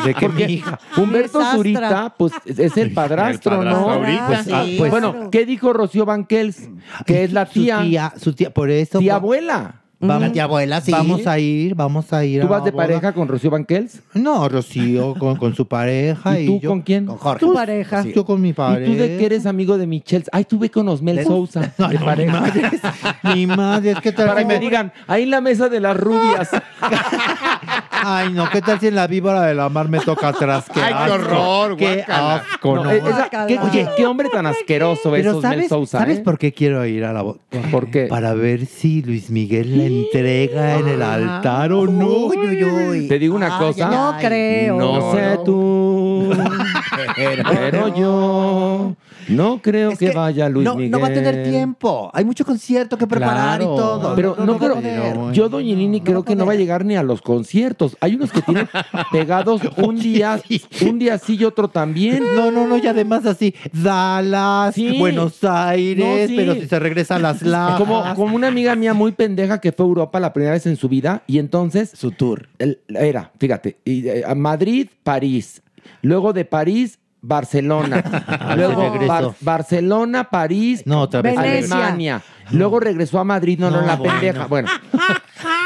De 0.05 0.13
que 0.13 0.25
Porque 0.25 0.47
mi 0.47 0.53
hija... 0.53 0.79
Humberto. 0.97 1.39
Zurita, 1.55 2.13
pues 2.17 2.33
es 2.45 2.75
el 2.77 2.93
padrastro, 2.93 3.53
El 3.61 3.63
padrastro 3.63 3.63
¿no? 3.63 3.91
ahorita. 3.91 4.27
Pues, 4.27 4.41
Sí, 4.43 4.51
ah, 4.53 4.63
pues, 4.77 4.91
bueno, 4.91 5.29
¿qué 5.31 5.45
dijo 5.45 5.73
Rocío 5.73 6.05
Banquels? 6.05 6.69
Que 7.05 7.23
es 7.23 7.33
la 7.33 7.45
tía, 7.45 7.79
Su 7.79 7.83
tía, 7.83 8.13
su 8.17 8.33
tía, 8.33 8.53
por 8.53 8.69
eso... 8.69 8.99
tía 8.99 9.15
abuela. 9.15 9.80
Vamos, 10.01 10.21
La 10.27 10.31
tía 10.33 10.43
abuela, 10.45 10.81
sí. 10.81 10.91
Vamos 10.91 11.27
a 11.27 11.37
ir, 11.39 11.75
vamos 11.75 12.11
a 12.11 12.25
ir. 12.25 12.41
¿Tú 12.41 12.47
a 12.47 12.49
vas 12.49 12.63
de 12.65 12.71
boda. 12.71 12.83
pareja 12.87 13.13
con 13.13 13.27
Rocío 13.27 13.49
Banquels? 13.51 14.01
No, 14.15 14.49
Rocío 14.49 15.13
con, 15.19 15.35
con 15.37 15.53
su 15.55 15.67
pareja. 15.67 16.39
¿Y 16.39 16.43
¿Y, 16.43 16.47
tú 16.47 16.59
yo, 16.59 16.69
con 16.71 16.81
quién? 16.81 17.05
Con 17.05 17.17
Jorge. 17.17 17.39
Tu 17.45 17.53
pareja. 17.53 18.03
Yo 18.05 18.25
con 18.25 18.41
mi 18.41 18.53
pareja. 18.53 18.91
¿Y 18.91 18.95
tú 18.95 19.01
de 19.01 19.17
que 19.17 19.25
eres 19.25 19.45
amigo 19.45 19.77
de 19.77 19.87
Michelle? 19.87 20.25
Ay, 20.31 20.45
tú 20.45 20.57
ve 20.59 20.69
con 20.71 20.87
Osmel 20.89 21.17
De- 21.17 21.23
Sousa. 21.25 21.73
Ay, 21.77 21.87
de 21.89 21.93
no, 21.93 21.99
mi 21.99 22.05
pareja. 22.05 22.39
madre, 22.41 22.61
es- 22.73 23.35
mi 23.35 23.45
madre, 23.47 23.91
es 23.91 23.99
que 24.01 24.11
tal 24.11 24.27
Para 24.27 24.39
que 24.41 24.45
me 24.47 24.59
digan, 24.59 24.91
ahí 25.07 25.23
en 25.23 25.29
la 25.29 25.41
mesa 25.41 25.69
de 25.69 25.79
las 25.79 25.95
rubias. 25.95 26.49
Ay, 28.03 28.33
no, 28.33 28.49
¿qué 28.49 28.61
tal 28.61 28.79
si 28.79 28.87
en 28.87 28.95
la 28.95 29.05
víbora 29.05 29.43
de 29.43 29.53
la 29.53 29.69
mar 29.69 29.87
me 29.87 29.99
toca 29.99 30.29
atrás? 30.29 30.65
Qué 30.73 30.81
Ay, 30.81 30.91
qué 30.91 30.99
asco, 30.99 31.13
horror, 31.13 31.77
Qué 31.77 31.95
guácala. 31.97 32.35
asco, 32.37 32.75
No, 32.75 32.83
no. 32.85 32.89
esa-. 32.91 33.29
¿qué- 33.47 33.59
oye, 33.59 33.87
qué 33.95 34.05
hombre 34.07 34.29
tan 34.29 34.47
asqueroso 34.47 35.15
es 35.15 35.27
Osmel 35.27 35.41
¿sabes, 35.41 35.69
Sousa. 35.69 35.99
¿sabes 35.99 36.17
¿eh? 36.17 36.21
por 36.21 36.39
qué 36.39 36.51
quiero 36.51 36.83
ir 36.87 37.05
a 37.05 37.13
la 37.13 37.21
boda? 37.21 37.39
¿Por 37.71 37.91
qué? 37.91 38.05
Para 38.07 38.33
ver 38.33 38.65
si 38.65 39.03
Luis 39.03 39.29
Miguel 39.29 39.77
la 39.77 39.83
entrega 39.99 40.79
en 40.79 40.87
el 40.87 41.01
altar 41.01 41.71
o 41.71 41.85
no. 41.85 42.07
Uy, 42.07 42.37
uy, 42.37 42.63
uy. 42.63 43.07
Te 43.07 43.19
digo 43.19 43.35
una 43.35 43.57
Ay, 43.57 43.65
cosa. 43.65 43.89
No 43.89 44.15
creo. 44.19 44.77
No 44.77 45.11
sé 45.13 45.39
tú, 45.43 46.31
pero 47.61 47.87
yo 47.95 48.95
no 49.29 49.61
creo 49.61 49.91
Es 49.91 49.99
que, 49.99 50.11
vaya 50.11 50.49
Luis 50.49 50.65
no, 50.65 50.75
Miguel. 50.75 50.91
no 50.91 50.99
va 50.99 51.07
a 51.07 51.13
tener 51.13 51.43
tiempo. 51.49 52.09
Hay 52.13 52.25
mucho 52.25 52.43
concierto 52.45 52.97
que 52.97 53.07
preparar 53.07 53.59
Claro. 53.59 53.63
y 53.73 53.77
todo. 53.77 54.15
Pero 54.15 54.35
no, 54.39 54.57
va 54.59 54.67
a 54.67 54.81
creo, 54.81 55.31
yo, 55.31 55.47
Doña 55.49 55.75
Nini, 55.75 56.01
creo 56.01 56.23
que 56.25 56.35
no 56.35 56.45
va 56.45 56.53
a 56.53 56.55
llegar 56.55 56.83
ni 56.85 56.95
a 56.95 57.03
los 57.03 57.21
conciertos. 57.21 57.95
Hay 58.01 58.15
unos 58.15 58.31
que 58.31 58.41
tienen 58.41 58.67
pegados 59.11 59.61
un 59.77 59.97
día, 59.97 60.41
un 60.85 60.99
día 60.99 61.17
sí 61.17 61.37
y 61.39 61.45
otro 61.45 61.67
también. 61.69 62.23
No, 62.35 62.51
no, 62.51 62.67
no, 62.67 62.77
y 62.77 62.87
además 62.87 63.25
así, 63.25 63.53
Dallas, 63.71 64.75
Sí. 64.75 64.97
Buenos 64.97 65.43
Aires, 65.43 66.05
No, 66.21 66.27
sí. 66.27 66.33
pero 66.35 66.53
si 66.55 66.67
se 66.67 66.79
regresa 66.79 67.15
a 67.15 67.19
las 67.19 67.41
lajas. 67.41 67.77
Como, 67.79 68.03
como 68.15 68.35
una 68.35 68.47
amiga 68.47 68.75
mía 68.75 68.93
muy 68.93 69.11
pendeja 69.11 69.59
que 69.61 69.71
fue 69.71 69.85
a 69.85 69.87
Europa 69.87 70.19
la 70.19 70.33
primera 70.33 70.53
vez 70.53 70.65
en 70.65 70.75
su 70.75 70.89
vida 70.89 71.23
y 71.27 71.39
entonces 71.39 71.91
Su 71.95 72.11
tour. 72.11 72.49
el- 72.59 72.79
era, 72.87 73.31
fíjate, 73.39 73.77
y, 73.85 74.07
eh, 74.07 74.23
a 74.25 74.35
Madrid, 74.35 74.87
París, 75.03 75.61
luego 76.01 76.33
de 76.33 76.45
París, 76.45 76.99
Barcelona, 77.21 78.03
luego. 78.55 79.05
Bar- 79.07 79.31
Barcelona, 79.41 80.23
París, 80.29 80.83
No, 80.85 81.01
otra 81.01 81.21
vez. 81.21 81.35
Venecia. 81.35 81.75
Alemania, 81.75 82.21
luego 82.51 82.79
regresó 82.79 83.19
a 83.19 83.23
Madrid, 83.23 83.59
no, 83.59 83.69
no, 83.71 83.81
No, 83.81 83.87
la 83.87 83.95
bueno. 83.95 84.13
pendeja, 84.13 84.47
bueno. 84.47 84.69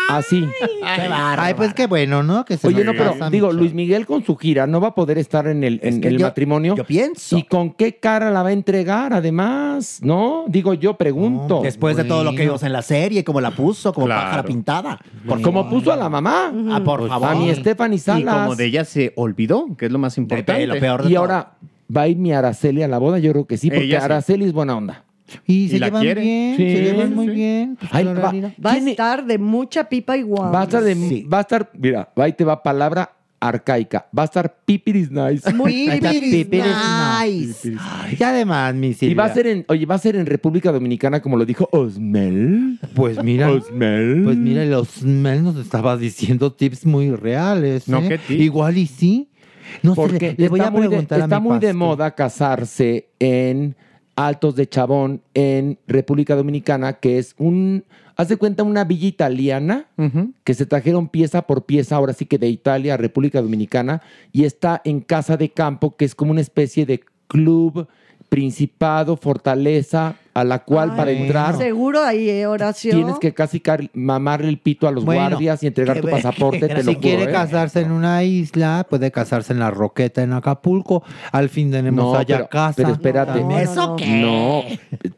Así. 0.07 0.47
Ay, 0.83 1.53
pues 1.55 1.73
qué 1.73 1.87
bueno, 1.87 2.21
¿no? 2.23 2.45
Que 2.45 2.57
se 2.57 2.67
Oye, 2.67 2.83
nos 2.83 2.93
no, 2.93 2.99
pero 2.99 3.13
pasa 3.13 3.29
digo, 3.29 3.47
mucho. 3.47 3.59
Luis 3.59 3.73
Miguel 3.73 4.05
con 4.05 4.23
su 4.23 4.35
gira 4.37 4.67
no 4.67 4.79
va 4.79 4.89
a 4.89 4.95
poder 4.95 5.17
estar 5.17 5.47
en 5.47 5.63
el, 5.63 5.79
en 5.83 5.99
que 5.99 6.09
el 6.09 6.17
yo- 6.19 6.27
matrimonio. 6.27 6.75
yo 6.75 6.83
pienso. 6.85 7.37
¿Y 7.37 7.43
con 7.43 7.73
qué 7.73 7.97
cara 7.97 8.29
la 8.29 8.43
va 8.43 8.49
a 8.49 8.53
entregar, 8.53 9.13
además? 9.13 9.99
¿No? 10.03 10.45
Digo, 10.47 10.73
yo 10.75 10.95
pregunto. 10.95 11.61
Después 11.63 11.97
de 11.97 12.03
todo 12.03 12.23
lo 12.23 12.31
que 12.35 12.43
vimos 12.43 12.61
en 12.63 12.71
la 12.73 12.81
serie, 12.83 13.23
como 13.23 13.41
la 13.41 13.51
puso, 13.51 13.93
como 13.93 14.05
Claro. 14.05 14.21
pájara 14.25 14.43
pintada. 14.43 14.99
Como 15.43 15.67
puso 15.69 15.91
a 15.91 15.95
la 15.95 16.07
mamá. 16.07 16.53
Ah, 16.71 16.81
por 16.85 17.07
favor. 17.07 17.29
A 17.29 17.35
mi 17.35 17.53
Stephanie 17.55 17.95
Y 17.95 17.99
Salas. 17.99 18.35
como 18.43 18.55
de 18.55 18.65
ella 18.65 18.85
se 18.85 19.11
olvidó, 19.15 19.75
que 19.77 19.87
es 19.87 19.91
lo 19.91 19.97
más 19.99 20.17
importante. 20.17 20.67
lo 20.67 20.79
peor 20.79 21.03
de 21.03 21.09
Y 21.09 21.13
todo. 21.13 21.21
ahora, 21.23 21.51
¿va 21.95 22.01
a 22.01 22.07
ir 22.07 22.17
mi 22.17 22.31
Araceli 22.31 22.83
a 22.83 22.87
la 22.87 22.99
boda? 22.99 23.17
Yo 23.19 23.31
creo 23.31 23.45
que 23.47 23.57
sí, 23.57 23.69
porque 23.69 23.85
Ella 23.85 23.99
sí. 24.01 24.05
Araceli 24.05 24.45
es 24.45 24.53
buena 24.53 24.77
onda. 24.77 25.03
Y 25.47 25.69
se 25.69 25.77
¿Y 25.77 25.79
la 25.79 25.87
llevan 25.87 26.01
quiere? 26.03 26.21
bien, 26.21 26.57
Sí, 26.57 26.63
se 26.75 26.81
llevan 26.83 27.15
muy 27.15 27.27
sí. 27.27 27.33
bien. 27.33 27.75
Pues, 27.79 27.91
Ay, 27.93 28.03
va- 28.05 28.29
a 28.69 28.73
¿Quién- 28.73 28.87
estar 28.89 29.25
de 29.25 29.37
mucha 29.37 29.89
pipa 29.89 30.15
y 30.17 30.21
guau. 30.21 30.51
Va 30.53 30.61
a 30.61 30.63
estar 30.65 30.83
de, 30.83 31.25
va 31.31 31.37
a 31.39 31.41
estar, 31.41 31.69
mira, 31.77 32.09
ahí 32.15 32.33
te 32.33 32.43
va 32.43 32.61
palabra 32.61 33.11
arcaica. 33.39 34.07
Va 34.17 34.23
a 34.23 34.25
estar 34.25 34.55
pipiris 34.65 35.11
nice. 35.11 35.51
Muy 35.53 35.73
Ahí 35.89 35.97
está, 35.97 36.11
pipiris 36.11 36.45
pipiris 36.45 36.75
nice. 37.23 37.73
Y 38.19 38.23
además, 38.23 38.73
mi 38.75 38.93
Silvia. 38.93 39.11
Y 39.11 39.15
va 39.15 39.25
a 39.25 39.33
ser 39.33 39.47
en, 39.47 39.65
oye, 39.67 39.85
va 39.85 39.95
a 39.95 39.99
ser 39.99 40.15
en 40.15 40.25
República 40.25 40.71
Dominicana, 40.71 41.21
como 41.21 41.37
lo 41.37 41.45
dijo 41.45 41.67
Osmel. 41.71 42.79
Pues 42.95 43.21
mira, 43.23 43.51
Osmel. 43.51 44.21
pues 44.23 44.37
mira, 44.37 44.63
los 44.65 45.03
Mel 45.03 45.43
nos 45.43 45.57
estaba 45.57 45.97
diciendo 45.97 46.53
tips 46.53 46.85
muy 46.85 47.11
reales. 47.11 47.87
No, 47.87 47.99
¿eh? 47.99 48.09
¿qué 48.09 48.17
tips? 48.19 48.41
Igual 48.41 48.77
y 48.77 48.87
sí. 48.87 49.29
No 49.83 49.95
sé, 49.95 50.01
Porque 50.01 50.35
le 50.37 50.49
voy 50.49 50.59
está 50.59 50.67
a 50.67 50.71
muy 50.71 50.81
de- 50.83 50.87
preguntar 50.89 51.21
a 51.21 51.23
está 51.25 51.39
mi 51.39 51.47
muy 51.49 51.59
de 51.59 51.67
pastor. 51.67 51.75
moda 51.75 52.11
casarse 52.15 53.09
en 53.19 53.75
Altos 54.15 54.55
de 54.55 54.67
Chabón, 54.67 55.21
en 55.33 55.77
República 55.87 56.35
Dominicana, 56.35 56.93
que 56.93 57.17
es 57.17 57.35
un, 57.37 57.83
haz 58.15 58.29
de 58.29 58.37
cuenta, 58.37 58.63
una 58.63 58.85
villa 58.85 59.07
italiana 59.07 59.87
que 60.43 60.53
se 60.53 60.65
trajeron 60.65 61.09
pieza 61.09 61.41
por 61.41 61.65
pieza, 61.65 61.95
ahora 61.95 62.13
sí 62.13 62.25
que 62.25 62.37
de 62.37 62.47
Italia 62.47 62.93
a 62.93 62.97
República 62.97 63.41
Dominicana, 63.41 64.01
y 64.31 64.45
está 64.45 64.81
en 64.85 65.01
Casa 65.01 65.37
de 65.37 65.49
Campo, 65.49 65.95
que 65.97 66.05
es 66.05 66.15
como 66.15 66.31
una 66.31 66.41
especie 66.41 66.85
de 66.85 67.03
club, 67.27 67.87
principado, 68.29 69.17
fortaleza, 69.17 70.15
a 70.35 70.43
la 70.43 70.59
cual 70.63 70.91
Ay, 70.91 70.97
para 70.97 71.11
entrar 71.11 71.57
Seguro 71.57 72.03
ahí, 72.03 72.29
eh, 72.29 72.45
Horacio. 72.45 72.93
tienes 72.93 73.17
que 73.19 73.33
casi 73.33 73.59
car- 73.61 73.89
mamarle 73.93 74.49
el 74.49 74.59
pito 74.59 74.87
a 74.87 74.91
los 74.91 75.03
Bueno, 75.05 75.29
guardias 75.29 75.63
y 75.63 75.67
entregar 75.67 76.01
tu 76.01 76.09
pasaporte, 76.09 76.59
te 76.67 76.73
lo 76.75 76.81
si 76.81 76.87
juro, 76.89 76.99
quiere 76.99 77.23
¿eh? 77.23 77.31
casarse 77.31 77.79
en 77.81 77.91
una 77.91 78.21
isla, 78.23 78.85
puede 78.89 79.11
casarse 79.11 79.53
en 79.53 79.59
la 79.59 79.71
Roqueta 79.71 80.21
en 80.21 80.33
Acapulco. 80.33 81.03
Al 81.31 81.49
fin 81.49 81.71
tenemos 81.71 82.13
No, 82.13 82.19
allá 82.19 82.35
pero, 82.37 82.49
casa. 82.49 82.73
pero 82.75 82.89
espérate. 82.91 83.39
No, 83.39 83.49
no, 83.49 83.59
¿Eso 83.59 83.87
no. 83.87 83.95
qué? 83.95 84.07
No, 84.21 84.63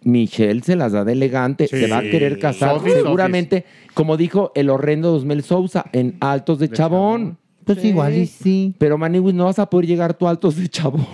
Michelle 0.03 0.61
se 0.61 0.75
las 0.75 0.91
da 0.91 1.03
de 1.03 1.13
elegante, 1.13 1.67
se 1.67 1.87
va 1.87 1.97
a 1.97 2.01
querer 2.01 2.39
casar 2.39 2.75
Sofis, 2.75 2.93
seguramente, 2.93 3.65
como 3.93 4.17
dijo 4.17 4.51
el 4.55 4.69
horrendo 4.69 5.13
Osmel 5.15 5.43
Sousa, 5.43 5.85
en 5.93 6.15
Altos 6.19 6.59
de, 6.59 6.69
Chabón. 6.69 7.37
Pues 7.67 7.83
igual 7.83 8.15
y 8.15 8.25
sí. 8.25 8.73
Pero 8.77 8.97
Maniwis, 8.97 9.35
no 9.35 9.45
vas 9.45 9.59
a 9.59 9.69
poder 9.69 9.87
llegar 9.87 10.13
tú 10.13 10.27
Altos 10.27 10.55
de 10.55 10.69
Chabón. 10.69 11.05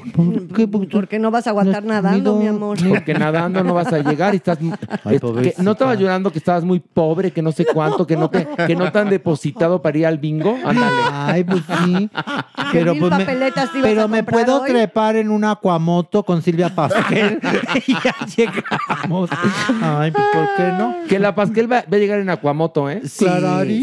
¿Qué? 0.55 0.67
Pues, 0.67 0.87
Porque 0.91 1.17
no 1.17 1.31
vas 1.31 1.47
a 1.47 1.49
aguantar 1.49 1.83
nadando, 1.83 2.37
mi 2.37 2.47
amor. 2.47 2.77
Porque 2.87 3.13
nadando 3.15 3.63
no 3.63 3.73
vas 3.73 3.91
a 3.91 3.99
llegar 3.99 4.33
y 4.33 4.37
estás... 4.37 4.59
Ay, 5.03 5.15
es 5.15 5.55
que 5.55 5.63
no 5.63 5.71
estabas 5.71 5.99
llorando 5.99 6.31
que 6.31 6.37
estabas 6.37 6.63
muy 6.63 6.79
pobre, 6.79 7.31
que 7.31 7.41
no 7.41 7.51
sé 7.51 7.65
cuánto, 7.65 8.05
que 8.05 8.15
no 8.15 8.29
te, 8.29 8.47
que 8.67 8.75
no 8.75 8.91
te 8.91 8.99
han 8.99 9.09
depositado 9.09 9.81
para 9.81 9.97
ir 9.97 10.05
al 10.05 10.19
bingo. 10.19 10.55
Ándale. 10.63 11.01
Ay, 11.11 11.43
pues 11.43 11.63
sí. 11.83 12.09
¿Qué 12.71 12.79
Pero, 12.83 12.95
pues, 12.95 13.17
me, 13.17 13.51
pero 13.81 14.07
me 14.07 14.23
puedo 14.23 14.61
hoy? 14.61 14.69
trepar 14.69 15.15
en 15.15 15.29
una 15.29 15.51
Aquamoto 15.51 16.23
con 16.23 16.41
Silvia 16.41 16.73
Pasquel 16.73 17.39
y 17.87 17.93
ya 17.93 18.15
llegamos. 18.35 19.29
Ay, 19.81 20.11
pues 20.11 20.25
¿por 20.33 20.55
qué 20.55 20.71
no? 20.77 20.95
Que 21.07 21.19
la 21.19 21.33
Pasquel 21.33 21.71
va, 21.71 21.83
va 21.91 21.97
a 21.97 21.99
llegar 21.99 22.19
en 22.19 22.29
Aquamoto, 22.29 22.89
¿eh? 22.89 23.01
Sí. 23.05 23.25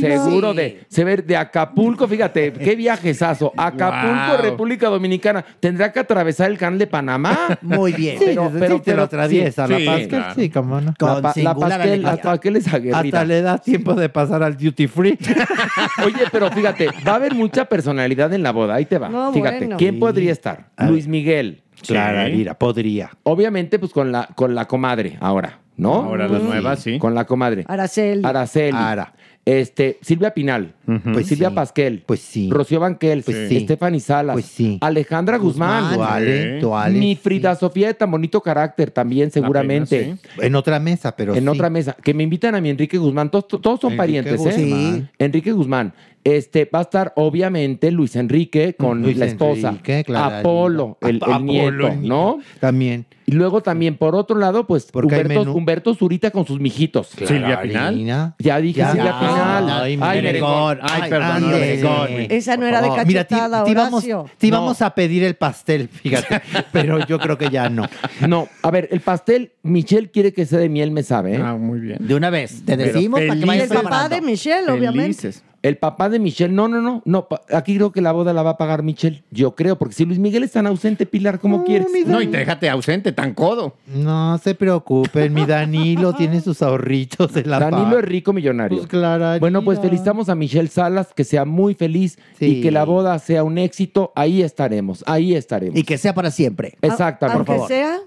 Seguro 0.01 0.51
sí. 0.51 0.56
de 0.56 0.86
se 0.88 1.05
ver 1.05 1.24
de 1.24 1.36
Acapulco, 1.36 2.06
fíjate, 2.06 2.52
qué 2.62 2.77
viajesazo. 2.77 3.53
Acapulco, 3.57 4.32
Wow. 4.37 4.43
República 4.43 4.89
Dominicana. 4.89 5.45
Tendrá 5.61 5.91
que 5.93 6.01
atravesar 6.01 6.51
el 6.51 6.59
canal 6.59 6.78
de 6.78 6.87
Panamá. 6.87 7.37
Muy 7.62 7.93
bien. 7.93 8.19
Sí, 8.19 8.24
Pero- 8.27 8.45
sí, 8.51 8.57
pero- 8.59 8.61
te 8.61 8.69
lo 8.77 8.82
pero- 8.85 9.03
atraviesa. 9.03 9.66
sí, 9.66 9.85
la 9.85 10.09
claro. 10.09 10.35
sí, 10.35 10.51
cómo 10.51 10.81
no. 10.81 10.95
Con 10.99 11.09
la, 11.09 11.15
pa- 11.16 11.28
la 11.28 11.32
singular 11.35 11.57
Pasquel, 11.70 11.82
alegría. 11.93 12.11
la 12.12 12.23
Pasquel 12.23 12.57
es 12.57 12.69
aguerrida. 12.69 12.99
Hasta 13.19 13.24
le 13.24 13.43
da 13.43 13.59
tiempo 13.59 13.95
de 13.95 14.09
pasar 14.09 14.43
al 14.43 14.57
duty 14.57 14.87
free. 14.87 15.19
Oye, 16.05 16.24
pero 16.31 16.51
fíjate, 16.51 16.89
va 17.07 17.12
a 17.12 17.15
haber 17.16 17.35
mucha 17.35 17.65
personalidad 17.65 18.32
en 18.32 18.43
la 18.43 18.53
boda. 18.53 18.74
Ahí 18.74 18.85
te 18.87 18.99
va. 18.99 19.09
No, 19.09 19.32
fíjate, 19.32 19.59
bueno. 19.59 19.77
¿quién 19.77 19.95
Sí. 19.95 20.01
podría 20.01 20.32
estar? 20.32 20.66
Luis 20.89 21.07
Miguel. 21.07 21.62
Clara, 21.87 22.27
Sí. 22.27 22.32
mira, 22.32 22.55
podría. 22.55 23.11
Obviamente, 23.23 23.78
pues 23.78 23.93
con 23.93 24.12
la, 24.12 24.28
con 24.35 24.55
la 24.55 24.66
comadre 24.66 25.16
ahora, 25.20 25.61
¿no? 25.78 25.95
Ahora 25.95 26.28
la 26.28 26.39
nueva, 26.39 26.77
sí. 26.77 26.99
Con 26.99 27.15
la 27.15 27.24
comadre. 27.24 27.65
Araceli. 27.69 28.23
Araceli. 28.23 28.77
Ara. 28.78 29.15
Este, 29.51 29.98
Silvia 30.01 30.32
Pinal. 30.32 30.74
Pues 31.12 31.27
Silvia 31.27 31.48
sí. 31.48 31.55
Pasquel. 31.55 32.02
Pues 32.06 32.20
sí. 32.20 32.48
Rocío 32.51 32.78
Banquels. 32.78 33.24
Pues 33.24 33.48
sí. 33.48 33.60
Stephanie 33.60 33.98
Salas. 34.01 34.35
Pues 34.35 34.44
sí. 34.47 34.78
Alejandra 34.81 35.39
Guzmán. 35.39 35.90
Sí. 35.90 36.60
duale. 36.60 36.98
Mi 36.98 37.16
Frida 37.16 37.55
Sofía 37.56 37.89
de 37.89 37.94
tan 37.94 38.10
bonito 38.10 38.40
carácter 38.40 38.90
también, 38.93 39.31
seguramente. 39.32 40.16
En 40.39 40.55
otra 40.55 40.78
mesa, 40.78 41.16
pero 41.16 41.35
En 41.35 41.43
sí. 41.43 41.48
otra 41.48 41.68
mesa. 41.68 41.97
Que 42.02 42.14
me 42.14 42.22
invitan 42.22 42.55
a 42.55 42.60
mi 42.60 42.70
Enrique 42.70 42.97
Guzmán. 42.98 43.31
Todos, 43.31 43.48
todos 43.48 43.81
son 43.81 43.93
Enrique 43.93 43.97
parientes, 43.97 44.40
¿eh? 44.47 44.62
Guzmán. 44.62 45.10
Enrique 45.18 45.52
Guzmán. 45.52 45.93
Este, 46.22 46.68
va 46.72 46.81
a 46.81 46.82
estar, 46.82 47.12
obviamente, 47.16 47.90
Luis 47.90 48.14
Enrique 48.14 48.74
con 48.78 49.01
Luis 49.02 49.16
la 49.16 49.24
esposa. 49.27 49.70
Enrique. 49.70 50.05
Apolo, 50.14 50.98
el, 51.01 51.16
el 51.16 51.22
Apolo, 51.22 51.40
nieto, 51.40 51.86
el 51.89 52.01
nieto. 52.01 52.09
¿no? 52.14 52.39
También. 52.60 53.06
Y 53.24 53.32
luego 53.32 53.62
también, 53.62 53.97
por 53.97 54.14
otro 54.16 54.36
lado, 54.36 54.66
pues, 54.66 54.89
Humberto. 54.93 55.52
Humberto 55.55 55.94
Zurita 55.94 56.31
con 56.31 56.44
sus 56.47 56.60
mijitos. 56.60 57.06
Silvia 57.09 57.62
Pinal. 57.62 58.35
Ya 58.39 58.60
dije 58.60 58.81
Ya. 58.81 58.93
Silvia 58.93 59.12
Ah, 59.14 59.20
Ay, 59.41 59.99
Ay. 60.01 60.41
Ay, 60.83 61.11
perdón, 61.11 61.45
ande. 61.45 62.27
Esa 62.31 62.57
no 62.57 62.67
era 62.67 62.81
de 62.81 62.89
favor. 62.89 63.07
Mira, 63.07 63.25
te, 63.25 63.35
cachetada, 63.35 63.65
te 63.65 63.71
íbamos, 63.71 64.05
Horacio. 64.05 64.31
te 64.39 64.47
íbamos 64.47 64.83
a 64.83 64.95
pedir 64.95 65.25
el 65.25 65.35
pastel, 65.37 65.89
fíjate. 65.89 66.43
pero 66.73 67.05
yo 67.07 67.19
creo 67.19 67.37
que 67.39 67.49
ya 67.49 67.69
no. 67.69 67.89
No, 68.27 68.49
a 68.62 68.71
ver, 68.71 68.89
el 68.91 69.01
pastel, 69.01 69.53
Michelle 69.62 70.11
quiere 70.11 70.33
que 70.33 70.47
sea 70.47 70.59
de 70.59 70.69
miel, 70.69 70.91
me 70.91 71.03
sabe, 71.03 71.35
¿eh? 71.37 71.41
Ah, 71.43 71.57
muy 71.57 71.81
bien. 71.81 71.99
De 72.01 72.15
una 72.15 72.31
vez, 72.31 72.62
te 72.65 72.77
decimos 72.77 73.21
para 73.21 73.35
que 73.35 73.41
Y 73.41 73.45
vayas 73.45 73.65
el 73.65 73.69
papá 73.77 73.81
preparando. 73.83 74.17
de 74.17 74.23
Michelle, 74.23 74.71
obviamente. 74.71 75.15
Felices. 75.15 75.45
El 75.62 75.77
papá 75.77 76.09
de 76.09 76.19
Michelle, 76.19 76.55
no, 76.55 76.69
no, 76.69 76.81
no, 76.81 77.03
no, 77.05 77.28
aquí 77.53 77.77
creo 77.77 77.93
que 77.93 78.01
la 78.01 78.12
boda 78.12 78.32
la 78.32 78.43
va 78.43 78.51
a 78.51 78.57
pagar 78.57 78.82
Michelle, 78.82 79.23
yo 79.31 79.55
creo, 79.55 79.77
porque 79.77 79.95
si 79.95 80.07
Luis 80.07 80.19
Miguel 80.19 80.43
es 80.43 80.53
tan 80.53 80.66
ausente, 80.66 81.05
Pilar, 81.05 81.39
¿cómo 81.39 81.65
quieres? 81.65 81.89
No, 82.07 82.23
y 82.23 82.27
déjate 82.27 82.70
ausente, 82.70 83.12
tan 83.12 83.35
codo. 83.35 83.74
No 83.87 84.39
se 84.39 84.55
preocupen, 84.55 85.35
mi 85.35 85.45
Danilo 85.45 86.15
tiene 86.16 86.41
sus 86.41 86.62
ahorritos 86.62 87.37
en 87.37 87.51
la 87.51 87.59
Danilo 87.61 87.99
es 87.99 88.05
rico 88.07 88.32
millonario. 88.32 88.78
Pues, 88.78 88.89
Clararina. 88.89 89.39
Bueno, 89.39 89.62
pues 89.62 89.81
felicitamos 89.81 90.31
a 90.31 90.35
Michelle 90.35 90.69
Salas, 90.69 91.12
que 91.15 91.24
sea 91.24 91.45
muy 91.45 91.74
feliz 91.74 92.19
Sí. 92.39 92.47
y 92.47 92.62
que 92.62 92.70
la 92.70 92.85
boda 92.85 93.19
sea 93.19 93.45
un 93.45 93.59
éxito. 93.59 94.12
Ahí 94.16 94.43
estaremos, 94.43 95.05
ahí 95.07 95.35
estaremos. 95.35 95.77
Y 95.78 95.82
que 95.82 95.99
sea 95.99 96.15
para 96.15 96.31
siempre. 96.31 96.78
Exactamente. 96.81 97.37
Aunque 97.37 97.53
por 97.53 97.57
favor. 97.57 97.69
sea 97.69 97.99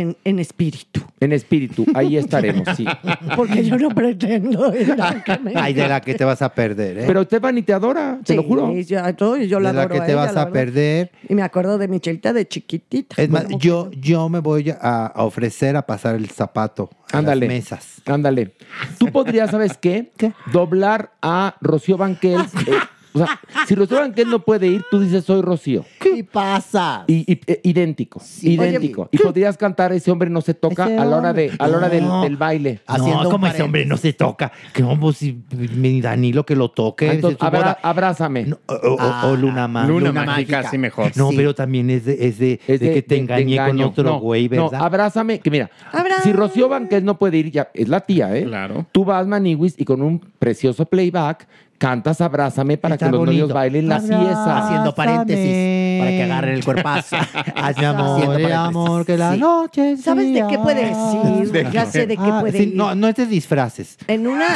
en, 0.00 0.16
en 0.24 0.38
espíritu. 0.38 1.00
En 1.20 1.32
espíritu, 1.32 1.86
ahí 1.94 2.16
estaremos, 2.16 2.68
sí. 2.76 2.84
Porque 3.36 3.64
yo 3.64 3.76
no 3.78 3.88
pretendo 3.88 4.74
ir 4.78 4.94
a 5.00 5.22
que 5.24 5.38
me- 5.38 5.52
Ay, 5.54 5.72
de 5.74 5.88
la 5.88 6.00
que 6.00 6.14
te 6.14 6.24
vas 6.24 6.42
a 6.42 6.50
perder, 6.54 6.98
¿eh? 6.98 7.04
Pero 7.06 7.22
Stephanie 7.24 7.62
te 7.62 7.72
adora, 7.72 8.18
te 8.24 8.34
lo 8.34 8.42
juro. 8.42 8.72
Yo, 8.74 8.82
yo, 9.10 9.36
yo 9.38 9.60
la 9.60 9.70
de 9.70 9.74
la 9.76 9.82
adoro 9.82 9.94
que 9.94 10.00
te 10.00 10.12
ella, 10.12 10.16
vas 10.16 10.34
la 10.34 10.42
a 10.42 10.50
perder. 10.52 11.10
Y 11.28 11.34
me 11.34 11.42
acuerdo 11.42 11.78
de 11.78 11.88
Michelita 11.88 12.32
de 12.32 12.46
chiquitita. 12.46 13.20
Es 13.22 13.30
más, 13.30 13.46
yo, 13.58 13.90
yo 13.92 14.28
me 14.28 14.40
voy 14.40 14.70
a, 14.70 15.06
a 15.06 15.24
ofrecer 15.24 15.76
a 15.76 15.86
pasar 15.86 16.14
el 16.16 16.28
zapato 16.30 16.90
a 17.12 17.18
Ándale. 17.18 17.46
las 17.46 17.54
mesas. 17.56 18.02
Ándale. 18.04 18.54
Tú 18.98 19.10
podrías, 19.10 19.50
¿sabes 19.50 19.78
qué? 19.78 20.12
Doblar 20.52 21.12
a 21.22 21.56
Rocío 21.60 21.96
Banquels. 21.96 22.52
eh, 22.66 22.72
o 23.16 23.26
sea, 23.26 23.40
si 23.66 23.74
Rocío 23.74 23.98
Banquels 23.98 24.28
no 24.30 24.40
puede 24.40 24.66
ir, 24.68 24.84
tú 24.90 25.00
dices 25.00 25.24
soy 25.24 25.42
Rocío. 25.42 25.84
¿Qué 26.00 26.24
pasa? 26.24 27.04
Y, 27.06 27.30
y- 27.32 27.40
eh, 27.46 27.60
idéntico, 27.64 28.20
idéntico. 28.42 29.08
y 29.10 29.18
podrías 29.18 29.56
cantar 29.56 29.92
ese 29.92 30.10
hombre 30.10 30.30
no 30.30 30.40
se 30.40 30.54
toca 30.54 30.84
Ese 30.86 30.98
a 30.98 31.04
la 31.04 31.16
hora 31.16 31.32
de 31.32 31.52
a 31.58 31.66
la 31.68 31.76
hora 31.78 31.88
del, 31.88 32.04
No. 32.06 32.22
del 32.22 32.36
baile. 32.36 32.80
No, 32.98 33.30
como 33.30 33.46
ese 33.46 33.62
hombre 33.62 33.84
no 33.86 33.96
se 33.96 34.12
toca. 34.12 34.52
Que 34.72 34.82
vamos, 34.82 35.16
si 35.18 35.42
mi 35.74 36.00
Danilo 36.00 36.44
que 36.46 36.54
lo 36.56 36.70
toque. 36.70 37.08
Ah, 37.10 37.12
entonces, 37.14 37.40
abra- 37.42 37.78
abrázame. 37.82 38.44
No, 38.44 38.58
o, 38.66 38.74
o- 38.74 38.96
Ah, 38.98 39.26
o 39.26 39.36
Luna 39.36 39.68
Mágica. 39.68 39.92
Luna, 39.92 40.08
Luna 40.08 40.24
mágica, 40.24 40.70
sí, 40.70 40.78
mejor. 40.78 41.12
No, 41.16 41.30
Sí. 41.30 41.36
pero 41.36 41.54
también 41.54 41.90
es 41.90 42.04
de, 42.04 42.12
es 42.26 42.38
de, 42.38 42.60
Es 42.66 42.80
de 42.80 42.92
que 42.94 43.02
te 43.02 43.14
de- 43.14 43.16
de 43.16 43.22
engañé 43.22 43.56
con 43.56 43.80
otro 43.80 44.04
No, 44.04 44.20
güey, 44.20 44.48
No, 44.48 44.70
¿verdad? 44.70 44.84
abrázame, 44.84 45.38
que 45.40 45.50
mira, 45.50 45.70
Abrázame. 45.92 46.22
si 46.24 46.32
Rocío 46.32 46.68
Banquels 46.68 47.04
no 47.04 47.18
puede 47.18 47.38
ir, 47.38 47.50
ya 47.50 47.68
es 47.74 47.88
la 47.88 48.00
tía, 48.00 48.34
¿eh? 48.36 48.44
Claro. 48.44 48.86
Tú 48.92 49.04
vas, 49.04 49.26
Maniwis, 49.26 49.74
y 49.78 49.84
con 49.84 50.02
un 50.02 50.18
precioso 50.38 50.84
playback 50.86 51.46
cantas 51.78 52.20
Abrázame 52.20 52.76
para 52.78 52.94
Está 52.94 53.06
que 53.06 53.12
los 53.12 53.20
bonito. 53.20 53.32
novios 53.42 53.52
bailen 53.54 53.88
la 53.88 53.96
Abrázame. 53.96 54.24
fiesta. 54.24 54.58
Haciendo 54.66 54.94
paréntesis 54.94 55.98
para 56.00 56.10
que 56.10 56.22
agarren 56.22 56.54
el 56.54 56.64
cuerpazo. 56.64 57.16
Haz 57.56 57.78
mi 57.78 57.84
amor, 57.84 58.06
Haciendo 58.16 58.36
el 58.36 58.42
paréntesis. 58.42 58.54
amor, 58.56 59.06
que 59.06 59.16
la 59.18 59.32
Sí. 59.34 59.38
noche 59.40 59.96
¿Sabes 59.96 60.34
de 60.34 60.44
qué 60.48 60.58
puede 60.58 60.86
decir? 60.86 61.70
Ya 61.72 61.86
sé 61.86 62.06
de 62.06 62.16
qué 62.16 62.22
Ah, 62.30 62.40
puede 62.40 62.58
sí, 62.58 62.64
ir. 62.64 62.74
no, 62.76 62.94
no 62.94 63.08
es 63.08 63.14
de 63.16 63.26
disfraces. 63.26 63.96
En 64.08 64.26
una, 64.26 64.46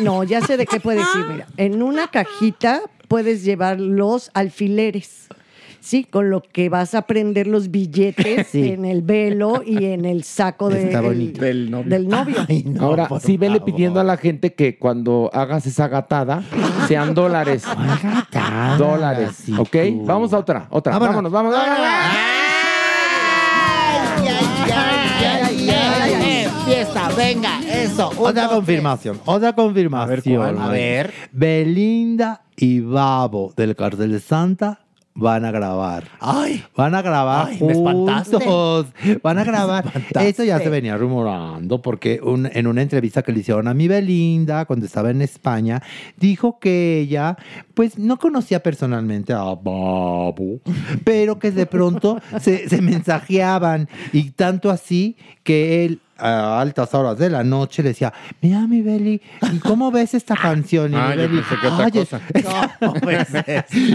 no, 0.00 0.24
ya 0.24 0.40
sé 0.40 0.56
de 0.56 0.66
qué 0.66 0.80
puedes 0.80 1.06
ir. 1.14 1.26
Mira, 1.32 1.46
en 1.56 1.82
una 1.82 2.08
cajita 2.08 2.80
puedes 3.08 3.42
llevar 3.44 3.80
los 3.80 4.30
alfileres. 4.34 5.28
Sí, 5.88 6.04
con 6.04 6.28
lo 6.28 6.42
que 6.42 6.68
vas 6.68 6.94
a 6.94 7.02
prender 7.06 7.46
los 7.46 7.70
billetes 7.70 8.48
Sí. 8.48 8.68
en 8.68 8.84
el 8.84 9.00
velo 9.00 9.62
y 9.64 9.86
en 9.86 10.04
el 10.04 10.22
saco 10.22 10.68
de- 10.68 10.84
del- 10.84 11.00
bonito. 11.02 11.40
del 11.40 11.70
novio. 12.08 12.36
Ahora, 12.78 13.08
sí, 13.20 13.38
vele 13.38 13.58
pidiendo 13.62 13.98
a 13.98 14.04
la 14.04 14.18
gente 14.18 14.52
que 14.52 14.76
cuando 14.78 15.30
hagas 15.32 15.64
esa 15.64 15.88
gatada 15.88 16.42
sean 16.88 17.14
dólares. 17.14 17.62
dólares, 18.78 19.44
¿ok? 19.56 19.76
Vamos 20.04 20.34
a 20.34 20.38
otra, 20.40 20.66
otra. 20.68 20.98
Vámonos, 20.98 21.32
vamos, 21.32 21.54
vámonos. 21.54 21.78
Fiesta, 26.66 27.08
venga, 27.16 27.60
eso. 27.66 28.10
Otra 28.18 28.46
confirmación, 28.48 29.18
otra 29.24 29.54
confirmación. 29.54 30.58
A 30.60 30.68
ver. 30.68 31.12
Belinda 31.32 32.42
y 32.56 32.80
Babo 32.80 33.52
del 33.56 33.74
Cartel 33.74 34.12
de 34.12 34.20
Santa 34.20 34.80
van 35.18 35.44
a 35.44 35.50
grabar. 35.50 36.04
Ay. 36.20 36.64
Van 36.76 36.94
a 36.94 37.02
grabar 37.02 37.48
Ay, 37.48 37.58
me 37.60 37.74
juntos. 37.74 38.86
Van 39.22 39.38
a 39.38 39.44
grabar. 39.44 39.84
Esto 40.20 40.44
ya 40.44 40.58
se 40.58 40.68
venía 40.68 40.96
rumorando 40.96 41.82
porque 41.82 42.20
un- 42.22 42.48
en 42.52 42.66
una 42.66 42.82
entrevista 42.82 43.22
que 43.22 43.32
le 43.32 43.40
hicieron 43.40 43.66
a 43.68 43.74
mi 43.74 43.88
Belinda 43.88 44.64
cuando 44.64 44.86
estaba 44.86 45.10
en 45.10 45.20
España, 45.22 45.82
dijo 46.16 46.58
que 46.60 47.00
ella 47.00 47.36
pues 47.74 47.98
no 47.98 48.18
conocía 48.18 48.62
personalmente 48.62 49.32
a 49.32 49.42
Babo, 49.42 50.60
pero 51.04 51.38
que 51.38 51.50
de 51.50 51.66
pronto 51.66 52.20
se, 52.40 52.68
se 52.68 52.80
mensajeaban 52.80 53.88
y 54.12 54.30
tanto 54.30 54.70
así 54.70 55.16
que 55.42 55.84
él 55.84 56.00
a 56.18 56.60
altas 56.60 56.92
horas 56.94 57.18
de 57.18 57.30
la 57.30 57.44
noche 57.44 57.82
le 57.82 57.90
decía, 57.90 58.12
mira 58.40 58.66
mi 58.66 58.82
Beli, 58.82 59.20
¿y 59.52 59.58
cómo 59.58 59.90
ves 59.90 60.14
esta 60.14 60.34
canción? 60.42 60.92
Y 60.92 60.96
Ah, 60.96 61.08
mi 61.10 61.16
Beli, 61.16 61.40
que 61.60 61.66
otra 61.68 61.84
"Ay, 61.86 61.90
es- 61.94 62.08
cosa". 62.08 62.20
no, 62.80 62.92
pues, 62.94 63.28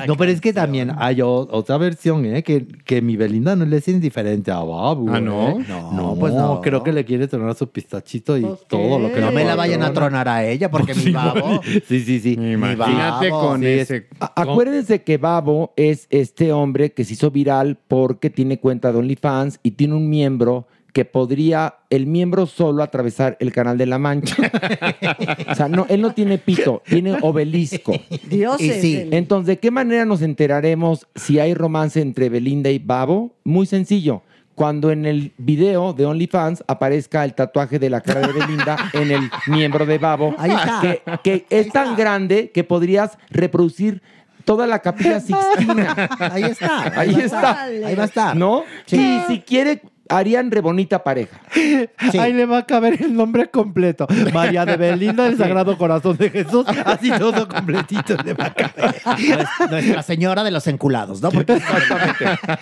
no, 0.07 0.15
pero 0.17 0.31
es 0.31 0.41
que 0.41 0.53
también 0.53 0.91
hay 0.97 1.21
o- 1.21 1.47
otra 1.51 1.77
versión, 1.77 2.25
¿eh? 2.25 2.43
Que, 2.43 2.65
que 2.85 3.01
mi 3.01 3.15
Belinda 3.17 3.55
no 3.55 3.65
le 3.65 3.77
es 3.77 3.87
indiferente 3.87 4.51
a 4.51 4.59
Babu. 4.59 5.09
Ah, 5.13 5.19
¿no? 5.19 5.49
¿eh? 5.59 5.65
No, 5.67 5.91
No, 5.91 6.15
pues 6.15 6.33
no. 6.33 6.61
Creo 6.61 6.83
que 6.83 6.93
le 6.93 7.05
quiere 7.05 7.27
tronar 7.27 7.55
su 7.55 7.67
pistachito 7.69 8.37
y 8.37 8.45
todo 8.67 8.99
lo 8.99 9.11
que 9.13 9.19
No 9.19 9.31
me 9.31 9.43
la 9.43 9.55
vayan 9.55 9.83
a 9.83 9.91
tronar 9.93 10.27
a 10.29 10.45
ella 10.45 10.69
porque 10.71 10.93
mi 10.93 11.01
Sí, 11.03 11.11
babo. 11.11 11.61
Sí, 11.87 11.99
sí, 12.01 12.19
sí. 12.19 12.33
Imagínate 12.33 13.29
Babo. 13.29 13.47
con 13.47 13.59
Sí, 13.61 13.67
es- 13.67 13.91
ese. 13.91 14.07
A- 14.19 14.33
Acuérdense 14.43 15.03
que 15.03 15.17
Babo 15.17 15.73
es 15.75 16.07
este 16.09 16.51
hombre 16.53 16.91
que 16.93 17.03
se 17.03 17.13
hizo 17.13 17.31
viral 17.31 17.77
porque 17.87 18.29
tiene 18.29 18.59
cuenta 18.59 18.91
de 18.91 18.99
OnlyFans 18.99 19.59
y 19.63 19.71
tiene 19.71 19.95
un 19.95 20.09
miembro 20.09 20.67
que 20.93 21.05
podría 21.05 21.75
el 21.89 22.05
miembro 22.05 22.45
solo 22.45 22.83
atravesar 22.83 23.35
el 23.39 23.51
canal 23.51 23.77
de 23.79 23.87
la 23.87 23.97
Mancha. 23.99 24.35
o 25.49 25.55
sea, 25.55 25.67
no, 25.67 25.85
él 25.89 26.01
no 26.01 26.13
tiene 26.13 26.37
pito, 26.37 26.81
tiene 26.85 27.17
obelisco. 27.21 27.93
Dios 28.29 28.61
Y 28.61 28.69
es 28.69 28.81
sí. 28.81 28.97
el- 28.97 29.13
Entonces, 29.13 29.47
¿de 29.47 29.59
qué 29.59 29.71
manera 29.71 30.05
nos 30.05 30.21
enteraremos 30.21 31.07
si 31.15 31.39
hay 31.39 31.53
romance 31.55 31.99
entre 31.99 32.29
Belinda 32.29 32.69
y 32.69 32.79
Babo? 32.79 33.35
Muy 33.43 33.65
sencillo. 33.65 34.21
Cuando 34.55 34.91
en 34.91 35.07
el 35.07 35.33
video 35.39 35.93
de 35.93 36.05
OnlyFans 36.05 36.63
aparezca 36.67 37.25
el 37.25 37.33
tatuaje 37.33 37.79
de 37.79 37.89
la 37.89 38.01
cara 38.01 38.27
de 38.27 38.33
Belinda 38.33 38.77
en 38.93 39.09
el 39.11 39.31
miembro 39.47 39.87
de 39.87 39.97
Babo, 39.97 40.35
Ahí 40.37 40.51
está. 40.51 40.79
que, 40.81 41.01
que 41.23 41.45
es 41.49 41.69
tan 41.69 41.95
grande 41.95 42.51
que 42.53 42.63
podrías 42.63 43.17
reproducir 43.31 44.03
toda 44.45 44.67
la 44.67 44.77
capilla 44.79 45.19
Sixtina. 45.21 46.07
Ahí 46.19 46.43
está. 46.43 46.99
Ahí 46.99 47.13
va 47.13 47.19
está. 47.23 47.63
Ahí 47.63 47.95
va 47.95 48.03
a 48.03 48.05
estar. 48.05 48.35
¿No? 48.35 48.63
Sí. 48.85 48.97
Y 48.97 49.21
si 49.33 49.39
quiere, 49.39 49.81
harían 50.09 50.51
re 50.51 50.61
bonita 50.61 51.03
pareja. 51.03 51.39
Sí. 52.11 52.17
Ahí 52.19 52.33
le 52.33 52.45
va 52.45 52.59
a 52.59 52.65
caber 52.65 53.01
el 53.01 53.15
nombre 53.15 53.49
completo. 53.49 54.05
María 54.33 54.65
de 54.65 54.75
Belinda 54.77 55.23
del 55.23 55.37
Sagrado 55.37 55.77
Corazón 55.77 56.17
de 56.17 56.29
Jesús. 56.29 56.65
Así 56.85 57.09
todo 57.17 57.47
completito 57.47 58.15
le 58.23 58.33
va 58.33 58.47
a 58.47 58.53
caber. 58.53 58.95
Nues- 59.03 59.69
Nuestra 59.71 60.03
Señora 60.03 60.43
de 60.43 60.51
los 60.51 60.67
Enculados, 60.67 61.21
¿no? 61.21 61.31
Porque 61.31 61.59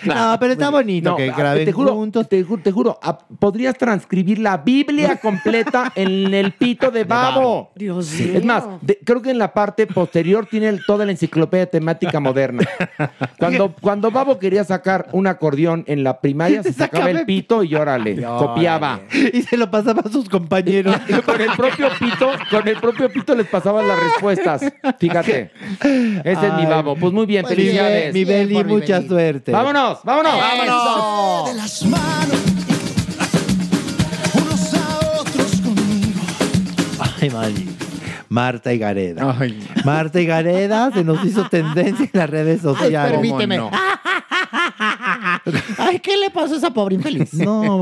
No, 0.04 0.36
pero 0.40 0.52
está 0.52 0.70
bonito 0.70 1.10
No, 1.10 1.16
que 1.16 1.30
ah, 1.30 1.34
graben 1.36 1.64
te 1.64 1.72
juro, 1.72 1.94
juntos. 1.94 2.28
Te, 2.28 2.44
ju- 2.46 2.62
te 2.62 2.70
juro, 2.72 2.98
ah, 3.02 3.18
podrías 3.38 3.76
transcribir 3.76 4.38
la 4.38 4.58
Biblia 4.58 5.16
completa 5.16 5.92
en 5.94 6.32
el 6.32 6.52
pito 6.52 6.90
de 6.90 7.04
babo. 7.04 7.72
Dios 7.74 8.06
Sí, 8.06 8.24
mío. 8.26 8.38
Es 8.38 8.44
más, 8.44 8.64
de- 8.80 8.98
creo 9.04 9.20
que 9.22 9.30
en 9.30 9.38
la 9.38 9.52
parte 9.52 9.86
posterior 9.86 10.46
tiene 10.46 10.68
el- 10.68 10.84
toda 10.86 11.04
la 11.04 11.12
enciclopedia 11.12 11.66
temática 11.66 12.20
moderna. 12.20 12.62
Cuando, 13.38 13.74
cuando 13.80 14.10
Babo 14.10 14.38
quería 14.38 14.64
sacar 14.64 15.08
un 15.12 15.26
acordeón 15.26 15.84
en 15.88 16.04
la 16.04 16.20
primaria, 16.20 16.62
se 16.62 16.72
sacaba 16.72 17.10
el 17.10 17.24
pito 17.32 17.64
y 17.64 17.74
órale, 17.82 18.22
copiaba. 18.22 19.00
Y 19.32 19.42
se 19.42 19.56
lo 19.56 19.70
pasaba 19.70 20.02
a 20.04 20.10
sus 20.10 20.28
compañeros. 20.28 20.94
con 21.24 21.40
el 21.40 21.50
propio 21.56 21.88
pito, 21.98 22.30
con 22.50 22.68
el 22.68 22.76
propio 22.76 23.10
pito 23.10 23.34
les 23.34 23.46
pasaban 23.46 23.88
las 23.88 23.98
respuestas. 23.98 24.62
Fíjate. 24.98 25.50
Ese 26.24 26.46
es 26.46 26.54
mi 26.54 26.66
babo. 26.66 26.96
Pues 26.96 27.12
muy 27.12 27.26
bien, 27.26 27.44
Mi, 27.44 27.48
felicidades. 27.48 28.14
mi 28.14 28.24
Beli, 28.24 28.56
mi 28.56 28.64
mucha 28.64 29.00
suerte. 29.02 29.52
Vámonos, 29.52 30.00
vámonos. 30.04 30.32
¡Vámonos! 30.32 31.48
de 31.48 31.54
las 31.54 31.82
manos 31.86 32.40
unos 34.34 34.74
a 34.74 35.20
otros 35.20 35.60
conmigo. 35.60 36.20
Ay, 37.20 37.30
Mari. 37.30 37.91
Marta 38.32 38.72
y 38.72 38.78
Gareda. 38.78 39.36
Ay. 39.38 39.62
Marta 39.84 40.18
y 40.18 40.24
Gareda 40.24 40.90
se 40.90 41.04
nos 41.04 41.22
hizo 41.22 41.48
tendencia 41.50 42.08
en 42.10 42.18
las 42.18 42.30
redes 42.30 42.60
Ay, 42.64 42.74
sociales. 42.74 43.12
permíteme. 43.12 43.58
no? 43.58 43.70
Ay, 45.78 45.98
¿qué 45.98 46.16
le 46.16 46.30
pasó 46.30 46.54
a 46.54 46.56
esa 46.56 46.70
pobre 46.72 46.94
infeliz? 46.94 47.34
No, 47.34 47.80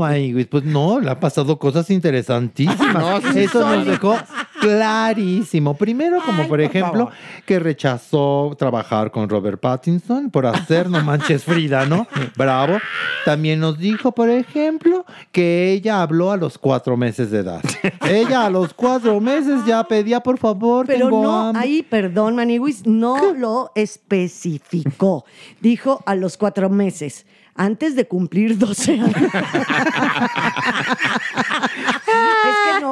pues 0.49 0.63
no, 0.65 0.99
le 0.99 1.09
han 1.09 1.19
pasado 1.19 1.57
cosas 1.57 1.89
interesantísimas. 1.89 2.93
No, 2.93 3.31
sí, 3.31 3.39
Eso 3.39 3.61
nos 3.61 3.85
dejó 3.85 4.17
clarísimo. 4.61 5.73
Primero, 5.75 6.17
como 6.25 6.43
Ay, 6.43 6.47
por 6.47 6.59
por 6.59 6.61
ejemplo, 6.61 7.05
favor. 7.05 7.13
que 7.45 7.59
rechazó 7.59 8.55
trabajar 8.57 9.11
con 9.11 9.27
Robert 9.27 9.59
Pattinson 9.59 10.29
por 10.29 10.45
hacer 10.45 10.89
No 10.89 11.01
Manches 11.03 11.43
Frida, 11.43 11.85
¿no? 11.85 12.07
Bravo. 12.37 12.77
También 13.25 13.59
nos 13.59 13.77
dijo, 13.77 14.11
por 14.13 14.29
ejemplo, 14.29 15.05
que 15.31 15.71
ella 15.73 16.01
habló 16.01 16.31
a 16.31 16.37
los 16.37 16.57
cuatro 16.57 16.95
meses 16.95 17.31
de 17.31 17.39
edad. 17.39 17.61
Ella 18.07 18.45
a 18.45 18.49
los 18.49 18.73
cuatro 18.73 19.19
meses 19.19 19.65
ya 19.65 19.83
pedía, 19.83 20.19
por 20.21 20.37
favor, 20.37 20.85
Pero 20.85 21.05
tengo 21.07 21.23
no, 21.23 21.39
hambre. 21.49 21.61
ahí, 21.63 21.83
perdón, 21.83 22.35
Maniwis, 22.35 22.85
no 22.85 23.33
lo 23.33 23.71
especificó. 23.75 25.25
Dijo 25.59 26.01
a 26.05 26.15
los 26.15 26.37
cuatro 26.37 26.69
meses, 26.69 27.25
antes 27.55 27.95
de 27.95 28.07
cumplir 28.07 28.57
12 28.57 28.91
años. 28.93 29.11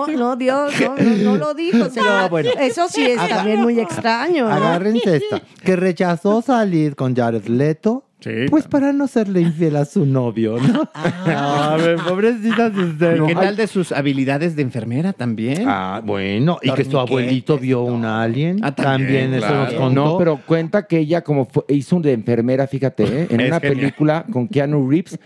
no, 0.08 0.18
no, 0.18 0.36
Dios, 0.36 0.74
no, 0.82 0.96
no, 0.98 1.16
no 1.24 1.36
lo 1.38 1.54
dijo. 1.54 1.88
bueno. 2.30 2.50
Eso 2.60 2.88
sí 2.90 3.06
es 3.06 3.18
Aga- 3.20 3.38
también 3.38 3.62
muy 3.62 3.80
extraño. 3.80 4.48
¿no? 4.48 4.54
Agárrense 4.54 5.18
esta. 5.18 5.42
Que 5.64 5.76
rechazó 5.76 6.42
salir 6.42 6.96
con 6.96 7.16
Jared 7.16 7.46
Leto. 7.48 8.06
Sí. 8.22 8.32
Pues 8.50 8.68
para 8.68 8.92
no 8.92 9.08
serle 9.08 9.40
infiel 9.40 9.78
a 9.78 9.86
su 9.86 10.06
novio, 10.06 10.58
¿no? 10.60 10.90
A 10.94 11.78
ver, 11.78 11.96
pobrecitas 12.06 12.76
de 12.76 12.84
ustedes. 12.84 13.22
¿Qué 13.26 13.34
tal 13.34 13.56
de 13.56 13.66
sus 13.66 13.94
habilidades 13.94 14.58
de 14.58 14.62
enfermera 14.62 15.14
también? 15.14 15.64
Ah, 15.66 16.02
bueno, 16.04 16.60
y 16.62 16.70
que 16.74 16.84
su 16.84 17.00
abuelito 17.00 17.58
vio 17.58 17.82
un 17.84 18.04
alien. 18.04 18.60
Ah, 18.62 18.76
también, 18.76 19.32
también, 19.32 19.34
eso 19.36 19.48
claro. 19.48 19.64
nos 19.64 19.74
contó. 19.74 20.04
No, 20.06 20.18
pero 20.18 20.42
cuenta 20.46 20.86
que 20.86 20.98
ella 20.98 21.22
como 21.22 21.46
fue- 21.46 21.64
hizo 21.70 22.02
de 22.02 22.12
enfermera, 22.12 22.68
fíjate, 22.68 23.04
¿eh? 23.06 23.28
en 23.30 23.40
Es 23.40 23.48
una 23.48 23.60
genial. 23.62 23.78
película 23.80 24.26
con 24.30 24.50
Keanu 24.50 24.90
Reeves, 24.90 25.18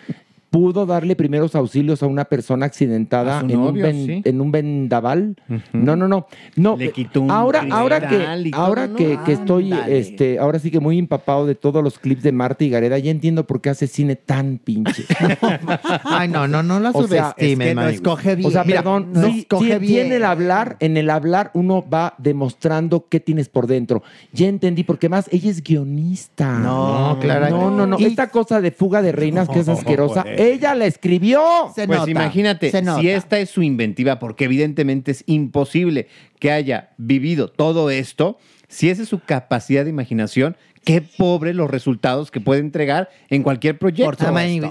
pudo 0.53 0.85
darle 0.85 1.15
primeros 1.15 1.55
auxilios 1.55 2.03
a 2.03 2.05
una 2.05 2.25
persona 2.25 2.67
accidentada 2.67 3.39
en, 3.39 3.57
un 3.57 3.65
novio, 3.65 3.83
ven- 3.85 4.05
sí. 4.05 4.21
en 4.23 4.39
un 4.39 4.51
vendaval. 4.51 5.35
No, 5.73 5.95
no, 5.95 6.07
no. 6.07 6.27
no 6.55 6.77
Le 6.77 6.91
quitó 6.91 7.21
un 7.21 7.31
ahora, 7.31 7.65
ahora 7.71 8.07
que, 8.07 8.51
ahora 8.53 8.85
¿no? 8.85 8.95
que, 8.95 9.17
que 9.25 9.31
estoy, 9.31 9.73
este, 9.87 10.37
ahora 10.37 10.59
sí 10.59 10.69
que 10.69 10.79
muy 10.79 10.99
empapado 10.99 11.47
de 11.47 11.55
todos 11.55 11.83
los 11.83 11.97
clips 11.97 12.21
de 12.21 12.31
Marta 12.33 12.63
y 12.63 12.69
Gareda, 12.69 12.99
ya 12.99 13.09
entiendo 13.09 13.47
por 13.47 13.61
qué 13.61 13.71
hace 13.71 13.87
cine 13.87 14.15
tan 14.15 14.59
pinche. 14.59 15.05
Ay, 16.03 16.27
no, 16.27 16.47
no, 16.47 16.61
no 16.61 16.79
la 16.79 16.91
O 16.91 17.07
sea, 17.07 17.33
es 17.35 17.57
que 17.57 17.73
no 17.73 17.87
escoge 17.87 18.35
bien. 18.35 18.47
O 18.47 18.51
sea, 18.51 18.63
perdón, 18.63 19.07
no 19.11 19.23
sí, 19.25 19.39
escoge 19.39 19.65
sí, 19.79 19.87
sí 19.87 19.93
bien. 19.93 20.05
en 20.07 20.13
el 20.13 20.23
hablar, 20.23 20.77
en 20.81 20.97
el 20.97 21.09
hablar 21.09 21.49
uno 21.55 21.83
va 21.91 22.13
demostrando 22.19 23.07
qué 23.09 23.19
tienes 23.19 23.49
por 23.49 23.65
dentro. 23.65 24.03
Ya 24.31 24.47
entendí, 24.47 24.83
porque 24.83 25.09
más 25.09 25.27
ella 25.31 25.49
es 25.49 25.63
guionista. 25.63 26.59
No, 26.59 27.17
claro. 27.19 27.49
No, 27.49 27.71
no, 27.71 27.87
no. 27.87 27.99
Y- 27.99 28.05
Esta 28.05 28.27
cosa 28.29 28.61
de 28.61 28.69
fuga 28.71 29.01
de 29.01 29.11
reinas 29.11 29.49
que 29.49 29.59
es 29.61 29.67
asquerosa, 29.67 30.23
ella 30.51 30.75
la 30.75 30.85
escribió. 30.85 31.71
Se 31.75 31.87
Pues 31.87 31.99
nota, 31.99 32.11
imagínate, 32.11 32.71
se 32.71 32.81
nota. 32.81 33.01
si 33.01 33.09
esta 33.09 33.39
es 33.39 33.49
su 33.49 33.63
inventiva, 33.63 34.19
porque 34.19 34.45
evidentemente 34.45 35.11
es 35.11 35.23
imposible 35.27 36.07
que 36.39 36.51
haya 36.51 36.91
vivido 36.97 37.47
todo 37.47 37.89
esto, 37.89 38.37
si 38.67 38.89
esa 38.89 39.03
es 39.03 39.09
su 39.09 39.19
capacidad 39.19 39.83
de 39.83 39.89
imaginación, 39.89 40.57
qué 40.83 41.01
pobre 41.01 41.53
los 41.53 41.69
resultados 41.69 42.29
que 42.31 42.39
puede 42.41 42.59
entregar 42.61 43.09
en 43.29 43.43
cualquier 43.43 43.77
proyecto. 43.79 44.25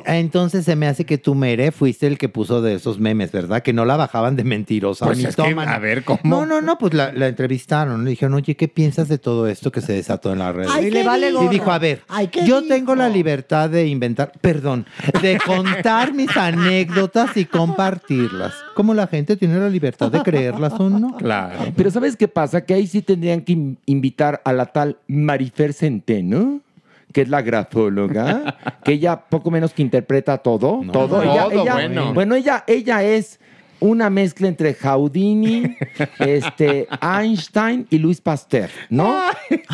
Ah, 0.07 0.19
entonces 0.19 0.65
se 0.65 0.77
me 0.77 0.87
hace 0.87 1.05
que 1.05 1.19
tú, 1.19 1.35
Mere, 1.35 1.73
fuiste 1.73 2.07
el 2.07 2.19
que 2.19 2.29
puso 2.29 2.61
de 2.63 2.75
esos 2.75 2.99
memes, 2.99 3.33
¿verdad? 3.33 3.63
Que 3.63 3.73
no 3.73 3.85
la 3.85 3.97
bajaban 3.97 4.37
de 4.37 4.45
mentirosa. 4.45 5.07
Pues 5.07 5.25
es 5.25 5.37
que, 5.37 5.43
a 5.43 5.79
ver, 5.79 6.05
¿cómo? 6.05 6.21
No, 6.25 6.47
no, 6.47 6.61
no, 6.61 6.79
pues 6.79 6.95
la, 6.95 7.13
la 7.13 7.29
entrevistaron. 7.29 8.05
Le 8.05 8.11
dijeron, 8.11 8.35
oye, 8.35 8.57
¿qué 8.57 8.69
piensas 8.69 9.09
de 9.09 9.19
todo 9.19 9.47
esto 9.47 9.73
que 9.73 9.81
se 9.81 9.93
desató 9.95 10.33
en 10.33 10.39
las 10.41 10.55
redes? 10.55 10.71
Ay, 10.73 10.87
Y 10.87 10.91
le 10.91 11.01
¿qué 11.01 11.07
vale 11.07 11.31
dijo? 11.31 11.45
y 11.45 11.49
dijo, 11.49 11.73
a 11.73 11.79
ver, 11.79 12.03
Ay, 12.09 12.29
¿qué 12.29 12.47
yo 12.47 12.61
dijo? 12.61 12.75
tengo 12.75 12.95
la 12.95 13.09
libertad 13.09 13.71
de 13.71 13.87
inventar, 13.87 14.33
perdón, 14.41 14.87
de 15.23 15.39
contar 15.47 16.13
mis 16.13 16.37
anécdotas 16.37 17.37
y 17.37 17.45
compartirlas. 17.47 18.55
Como 18.75 18.95
la 18.95 19.07
gente 19.07 19.37
tiene 19.37 19.59
la 19.59 19.69
libertad 19.69 20.11
de 20.11 20.23
creerlas 20.23 20.73
o 20.79 20.89
no. 20.91 21.17
Claro. 21.17 21.73
Pero 21.77 21.91
¿sabes 21.91 22.17
qué 22.17 22.29
pasa? 22.29 22.65
Que 22.65 22.75
ahí 22.75 22.87
sí 22.87 23.03
tendrían 23.03 23.41
que 23.43 23.53
in- 23.53 23.79
invitar 23.87 24.41
a 24.45 24.53
la 24.53 24.67
tal 24.67 24.97
Marifer 25.07 25.73
Centeno, 25.73 26.02
que 26.05 27.23
es 27.23 27.29
la 27.29 27.43
grafóloga, 27.43 28.57
que 28.85 28.93
ella 28.93 29.17
poco 29.21 29.51
menos 29.51 29.73
que 29.73 29.83
interpreta 29.83 30.39
todo, 30.39 30.83
todo. 30.93 31.23
Ella, 31.23 31.45
Todo, 31.45 31.63
ella- 31.63 31.75
bueno. 31.75 32.15
bueno, 32.15 32.35
ella, 32.35 32.65
ella 32.67 33.03
es 33.03 33.39
una 33.81 34.11
mezcla 34.11 34.47
entre 34.47 34.75
Houdini, 34.75 35.77
este, 36.21 36.87
Einstein 37.03 37.87
y 37.91 37.99
Luis 37.99 38.21
Pasteur, 38.21 38.71
¿no? 38.91 39.21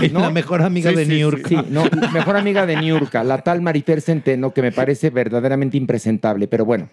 Y 0.00 0.08
la 0.08 0.30
mejor 0.30 0.62
amiga 0.62 0.90
de 0.92 1.04
Niurka. 1.04 1.48
Sí, 1.48 1.56
no, 1.68 1.84
la 1.84 2.10
mejor 2.10 2.36
amiga 2.36 2.64
de 2.64 2.76
Niurka, 2.76 3.22
la 3.22 3.38
tal 3.42 3.60
Marifer 3.60 4.00
Centeno, 4.00 4.54
que 4.54 4.62
me 4.62 4.72
parece 4.72 5.10
verdaderamente 5.10 5.76
impresentable. 5.76 6.48
Pero 6.48 6.64
bueno, 6.64 6.88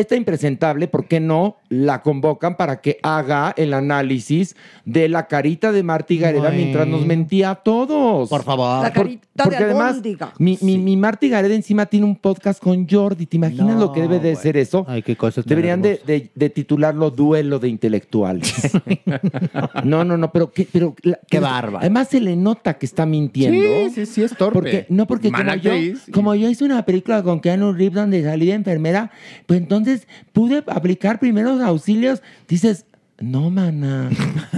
esta 0.00 0.16
impresentable, 0.16 0.88
¿por 0.88 1.06
qué 1.06 1.20
no 1.20 1.56
la 1.68 2.02
convocan 2.02 2.56
para 2.56 2.80
que 2.80 2.98
haga 3.02 3.52
el 3.56 3.74
análisis 3.74 4.56
de 4.84 5.08
la 5.08 5.26
carita 5.28 5.72
de 5.72 5.82
Marty 5.82 6.18
Gareda 6.18 6.50
mientras 6.50 6.86
nos 6.86 7.04
mentía 7.06 7.50
a 7.50 7.54
todos? 7.56 8.28
Por 8.28 8.42
favor. 8.44 8.82
La 8.82 8.92
carita 8.92 9.48
de 9.48 9.56
albóndiga. 9.56 10.32
mi, 10.38 10.58
mi, 10.60 10.78
mi 10.78 10.96
Marty 10.96 11.28
Gareda 11.28 11.54
encima 11.54 11.86
tiene 11.86 12.06
un 12.06 12.16
podcast 12.16 12.62
con 12.62 12.88
Jordi. 12.88 13.26
¿Te 13.26 13.36
imaginas 13.36 13.78
lo 13.78 13.92
que 13.92 14.00
debe 14.02 14.20
de 14.20 14.36
ser 14.36 14.56
eso? 14.56 14.84
Ay, 14.88 15.02
qué 15.02 15.16
cosa 15.16 15.42
Deberían 15.44 15.82
de, 15.82 16.00
de- 16.06 16.30
de 16.34 16.50
titularlo 16.50 17.10
Duelo 17.10 17.58
de 17.58 17.68
Intelectuales. 17.68 18.52
no, 19.84 20.04
no, 20.04 20.16
no, 20.16 20.32
pero 20.32 20.50
qué, 20.52 20.66
pero 20.70 20.94
la- 21.02 21.16
Qué 21.28 21.38
que- 21.38 21.40
bárbaro. 21.40 21.78
Además 21.78 22.08
se 22.08 22.20
le 22.20 22.36
nota 22.36 22.74
que 22.74 22.86
está 22.86 23.06
mintiendo. 23.06 23.90
Sí, 23.90 23.90
sí, 23.94 24.06
sí, 24.06 24.22
es 24.22 24.36
torpe. 24.36 24.54
Porque, 24.54 24.86
no, 24.88 25.06
porque 25.06 25.30
como 25.30 25.54
yo, 25.56 25.72
como 26.12 26.34
yo 26.34 26.48
hice 26.48 26.64
una 26.64 26.84
película 26.84 27.22
con 27.22 27.40
Keanu 27.40 27.72
Reeves 27.72 27.94
donde 27.94 28.22
salí 28.22 28.46
de 28.46 28.52
enfermera, 28.54 29.10
pues 29.46 29.60
entonces 29.60 29.83
pude 30.32 30.62
aplicar 30.66 31.18
primeros 31.18 31.60
auxilios. 31.62 32.22
Dices, 32.48 32.86
no, 33.20 33.48
mana, 33.50 34.10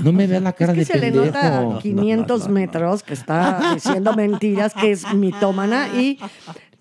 no 0.03 0.13
me 0.13 0.27
veas 0.27 0.43
la 0.43 0.53
cara 0.53 0.73
Es 0.73 0.89
que 0.89 0.95
de 0.99 1.01
se 1.01 1.11
le 1.11 1.11
nota 1.27 1.59
a 1.59 1.79
500 1.79 2.49
metros 2.49 3.03
que 3.03 3.15
está 3.15 3.73
diciendo 3.75 4.15
mentiras, 4.15 4.73
que 4.75 4.91
es 4.93 5.13
mitómana 5.15 5.89
y 5.89 6.19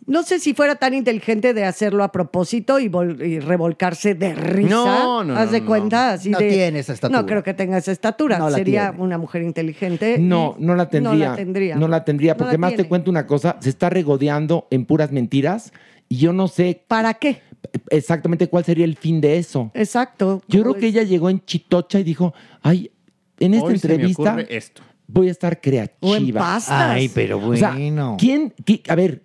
no 0.08 0.22
sé 0.22 0.40
si 0.40 0.54
fuera 0.54 0.76
tan 0.76 0.94
inteligente 0.94 1.56
de 1.56 1.66
hacerlo 1.66 2.04
a 2.04 2.12
propósito 2.12 2.80
y, 2.80 2.88
vol- 2.90 3.26
y 3.26 3.40
revolcarse 3.40 4.14
de 4.14 4.36
risa. 4.36 4.70
No, 4.70 5.24
no, 5.24 5.36
Haz 5.36 5.48
no, 5.48 5.52
de 5.52 5.62
no. 5.62 5.66
cuenta 5.66 6.12
así 6.14 6.30
No 6.30 6.38
de- 6.38 6.50
tiene 6.50 6.78
esa 6.80 6.94
estatura. 6.94 7.20
No 7.22 7.26
creo 7.26 7.42
que 7.44 7.56
tenga 7.56 7.78
esa 7.80 7.92
estatura. 7.92 8.38
No 8.38 8.52
Sería 8.52 8.92
tiene. 8.92 9.04
una 9.04 9.18
mujer 9.18 9.42
inteligente. 9.42 10.18
No, 10.20 10.56
no 10.60 10.76
la 10.76 10.90
tendría. 10.90 11.12
No 11.12 11.32
la 11.32 11.36
tendría. 11.36 11.76
No 11.76 11.88
la 11.88 12.06
tendría, 12.06 12.34
No 12.34 12.38
porque 12.38 12.54
la 12.54 12.58
más 12.60 12.76
te 12.76 12.88
cuento 12.88 13.10
una 13.10 13.26
cosa, 13.26 13.58
se 13.62 13.70
está 13.70 13.90
regodeando 13.90 14.68
en 14.70 14.86
puras 14.86 15.12
mentiras 15.12 15.74
y 16.08 16.18
yo 16.18 16.34
no 16.34 16.48
sé 16.50 16.84
¿Para 16.88 17.16
qué? 17.16 17.42
Exactamente 17.90 18.48
cuál 18.48 18.64
sería 18.66 18.86
el 18.86 18.96
fin 18.96 19.22
de 19.22 19.38
eso. 19.38 19.72
Exacto. 19.74 20.42
Yo 20.48 20.62
creo 20.62 20.74
que 20.76 20.88
ella 20.88 21.04
llegó 21.04 21.30
en 21.30 21.44
chitocha 21.46 22.00
y 22.00 22.04
dijo, 22.04 22.34
ay, 22.62 22.92
en 23.40 23.54
esta 23.54 23.66
Hoy 23.68 23.78
se 23.80 23.88
me 23.88 23.94
entrevista 23.96 24.32
ocurre 24.34 24.48
esto. 24.56 24.82
voy 25.08 25.28
a 25.28 25.32
estar 25.32 25.60
creativa. 25.62 25.98
O 26.02 26.16
en 26.16 26.34
pastas. 26.34 26.92
Ay, 26.92 27.10
pero 27.10 27.38
O 27.46 27.56
sea, 27.56 27.72
bueno. 27.74 28.16
¿quién, 28.20 28.54
qué- 28.66 28.82
a 28.88 28.96
ver, 28.96 29.24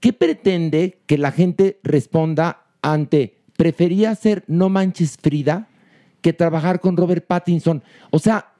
¿qué 0.00 0.12
pretende 0.12 1.00
que 1.06 1.18
la 1.18 1.32
gente 1.32 1.78
responda 1.82 2.64
ante 2.82 3.36
prefería 3.56 4.14
ser 4.14 4.44
No 4.46 4.68
Manches 4.68 5.16
Frida 5.20 5.68
que 6.22 6.32
trabajar 6.32 6.80
con 6.80 6.96
Robert 6.96 7.26
Pattinson? 7.26 7.82
O 8.10 8.18
sea, 8.18 8.52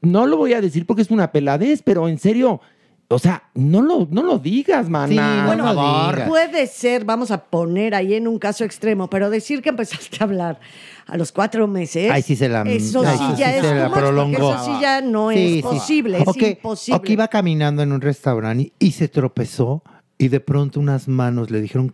no 0.00 0.26
lo 0.26 0.36
voy 0.36 0.52
a 0.52 0.60
decir 0.60 0.86
porque 0.86 1.02
es 1.02 1.10
una 1.10 1.32
peladez, 1.32 1.82
pero 1.82 2.08
en 2.08 2.18
serio, 2.18 2.60
o 3.08 3.18
sea, 3.18 3.42
no 3.54 3.82
lo, 3.82 4.08
no 4.10 4.22
lo 4.22 4.38
digas, 4.38 4.88
mana. 4.88 5.44
Bueno, 5.46 5.64
por 5.64 5.74
favor. 5.74 6.24
puede 6.28 6.66
ser, 6.66 7.04
vamos 7.04 7.30
a 7.30 7.38
poner 7.44 7.94
ahí 7.94 8.14
en 8.14 8.26
un 8.26 8.38
caso 8.38 8.64
extremo, 8.64 9.08
pero 9.08 9.30
decir 9.30 9.62
que 9.62 9.68
empezaste 9.68 10.16
a 10.20 10.24
hablar 10.24 10.58
a 11.06 11.16
los 11.16 11.30
cuatro 11.30 11.66
meses. 11.68 12.10
Ay, 12.10 12.22
sí 12.22 12.34
se 12.34 12.48
la- 12.48 12.62
Eso 12.62 13.02
ay, 13.06 13.16
sí 13.18 13.24
sí, 13.34 13.40
ya 13.40 13.50
sí 13.52 13.56
es 13.58 13.62
se 13.66 13.74
la 13.74 13.92
prolongó. 13.92 14.54
Eso 14.54 14.64
sí 14.64 14.72
ya 14.80 15.00
no 15.00 15.30
Sí, 15.30 15.36
sí. 15.36 15.56
es 15.58 15.62
posible, 15.64 16.18
es 16.18 16.32
que- 16.36 16.50
imposible. 16.50 16.96
O 16.98 17.02
que 17.02 17.12
iba 17.12 17.28
caminando 17.28 17.82
en 17.82 17.92
un 17.92 18.00
restaurante 18.00 18.72
y, 18.78 18.86
y 18.88 18.92
se 18.92 19.08
tropezó 19.08 19.82
y 20.18 20.28
de 20.28 20.40
pronto 20.40 20.80
unas 20.80 21.06
manos 21.06 21.50
le 21.50 21.60
dijeron, 21.60 21.92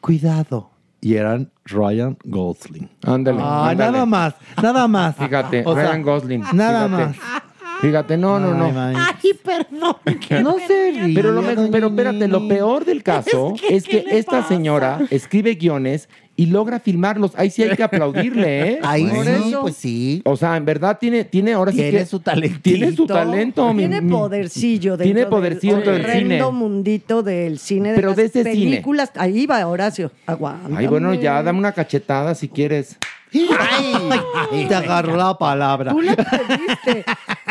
cuidado. 0.00 0.70
Y 1.00 1.14
eran 1.14 1.50
Ryan 1.64 2.16
Gosling. 2.24 2.88
Ándale. 3.04 3.38
Ah, 3.40 3.72
nada 3.76 4.04
más, 4.06 4.34
nada 4.62 4.88
más. 4.88 5.14
Fíjate, 5.16 5.62
O 5.64 5.74
sea, 5.74 5.84
Ryan 5.90 6.02
Gosling. 6.02 6.44
Nada 6.52 6.88
fíjate. 6.88 7.06
más. 7.06 7.42
Fíjate, 7.80 8.16
no, 8.16 8.38
no, 8.40 8.54
no. 8.54 8.80
Ay. 8.80 8.94
Ay, 8.96 9.30
perdón. 9.42 9.96
No 10.42 10.56
se 10.66 10.92
ría, 10.92 11.14
Pero, 11.14 11.32
lo 11.32 11.42
me- 11.42 11.68
pero 11.70 11.88
espérate, 11.88 12.28
lo 12.28 12.46
peor 12.48 12.84
del 12.84 13.02
caso 13.02 13.54
es 13.68 13.84
que, 13.84 14.04
esta 14.10 14.42
señora 14.46 15.00
escribe 15.10 15.54
guiones 15.54 16.08
y 16.38 16.46
logra 16.46 16.80
filmarlos. 16.80 17.32
Ahí 17.36 17.48
sí 17.50 17.62
hay 17.62 17.76
que 17.76 17.82
aplaudirle, 17.82 18.72
¿eh? 18.72 18.78
Ahí 18.82 19.06
Por 19.06 19.24
sí, 19.24 19.30
eso. 19.48 19.60
pues 19.62 19.76
sí. 19.76 20.22
O 20.24 20.36
sea, 20.36 20.56
en 20.56 20.64
verdad 20.66 20.98
tiene, 21.00 21.24
tiene 21.24 21.52
ahora 21.54 21.70
sí 21.72 21.78
Tiene 21.78 21.98
que... 21.98 22.06
su 22.06 22.20
talentito. 22.20 22.60
Tiene 22.62 22.92
su 22.92 23.06
talento. 23.06 23.72
mi- 23.72 23.78
Tiene 23.80 24.00
mi- 24.00 24.10
podercillo 24.12 24.96
Tiene 24.98 25.20
dentro 25.20 25.30
podercillo 25.30 25.76
del 25.76 25.84
dentro 25.84 26.08
del 26.12 26.18
cine. 26.22 26.42
mundito 26.52 27.22
del 27.22 27.58
cine, 27.58 27.90
de 27.90 27.94
Pero 27.96 28.08
las 28.08 28.16
de 28.18 28.24
ese 28.24 28.42
cine. 28.44 28.54
películas. 28.54 29.12
Ahí 29.16 29.46
va 29.46 29.66
Horacio. 29.66 30.10
Aguanta. 30.26 30.76
Ay, 30.78 30.86
bueno, 30.86 31.14
ya, 31.14 31.42
dame 31.42 31.58
una 31.58 31.72
cachetada 31.72 32.34
si 32.34 32.48
quieres. 32.48 32.98
Ay, 33.32 34.66
te 34.68 34.74
agarró 34.74 35.16
la 35.16 35.36
palabra. 35.36 35.92
Tú 35.92 36.00
la 36.00 36.16
pediste. 36.16 37.04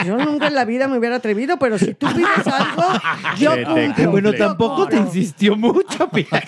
Yo 0.06 0.18
nunca 0.18 0.48
en 0.48 0.56
la 0.56 0.66
vida 0.66 0.88
me 0.88 0.98
hubiera 0.98 1.18
atrevido, 1.18 1.58
pero 1.58 1.78
si 1.78 1.94
tú 1.94 2.08
pides 2.14 2.48
algo, 2.48 2.84
yo 3.38 3.52
cumplo. 3.66 4.12
Bueno, 4.12 4.32
Yo 4.32 4.38
tampoco 4.38 4.88
te 4.88 4.98
insistió 4.98 5.56
mucho, 5.56 6.10
Pilar. 6.14 6.46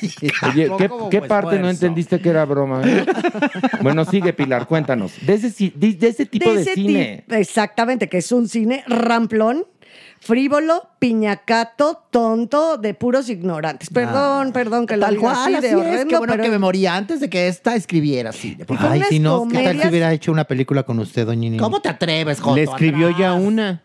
Oye, 0.52 0.72
¿qué, 1.10 1.22
parte 1.22 1.60
no 1.60 1.70
entendiste 1.70 2.20
que 2.20 2.30
era 2.30 2.46
broma? 2.46 2.82
bueno, 3.82 4.06
sigue, 4.06 4.34
Pilar, 4.34 4.68
cuéntanos. 4.68 5.14
De 5.26 5.34
ese, 5.34 5.72
de, 5.76 5.94
de 5.94 6.26
tipo 6.26 6.54
de, 6.54 6.62
ese 6.62 6.74
cine. 6.74 7.24
exactamente, 7.30 8.10
que 8.10 8.18
es 8.18 8.32
un 8.32 8.48
cine 8.48 8.84
ramplón, 8.88 9.66
frívolo, 10.28 10.90
piñacato, 11.00 12.04
tonto, 12.12 12.78
de 12.78 12.94
puros 12.94 13.30
ignorantes. 13.30 13.90
Perdón, 13.90 14.52
perdón 14.52 14.86
que 14.86 14.98
lo 14.98 15.06
Tal 15.06 15.16
diga 15.16 15.22
cual, 15.34 15.36
así 15.36 15.54
así 15.56 15.62
de 15.62 15.68
es. 15.70 15.76
horrendo, 15.76 16.08
Qué 16.10 16.18
bueno 16.18 16.34
pero 16.34 16.44
que 16.44 16.50
me 16.52 16.60
moría 16.60 16.96
antes 16.96 17.20
de 17.20 17.30
que 17.30 17.48
esta 17.48 17.76
escribiera 17.76 18.30
así. 18.32 18.56
Por. 18.68 18.78
Ay, 18.80 19.02
si 19.10 19.20
no, 19.20 19.48
¿qué 19.48 19.56
tal 19.56 19.64
si 19.64 19.70
comedias- 19.72 19.90
hubiera 19.90 20.14
hecho 20.14 20.32
una 20.32 20.44
película 20.44 20.84
con 20.84 21.00
usted, 21.00 21.26
doña 21.26 21.40
Nini? 21.42 21.58
¿Cómo 21.58 21.80
te 21.82 21.90
atreves, 21.90 22.40
Joto? 22.42 22.56
Le 22.56 22.64
escribió 22.64 23.08
atrás? 23.08 23.20
ya 23.20 23.34
una. 23.34 23.82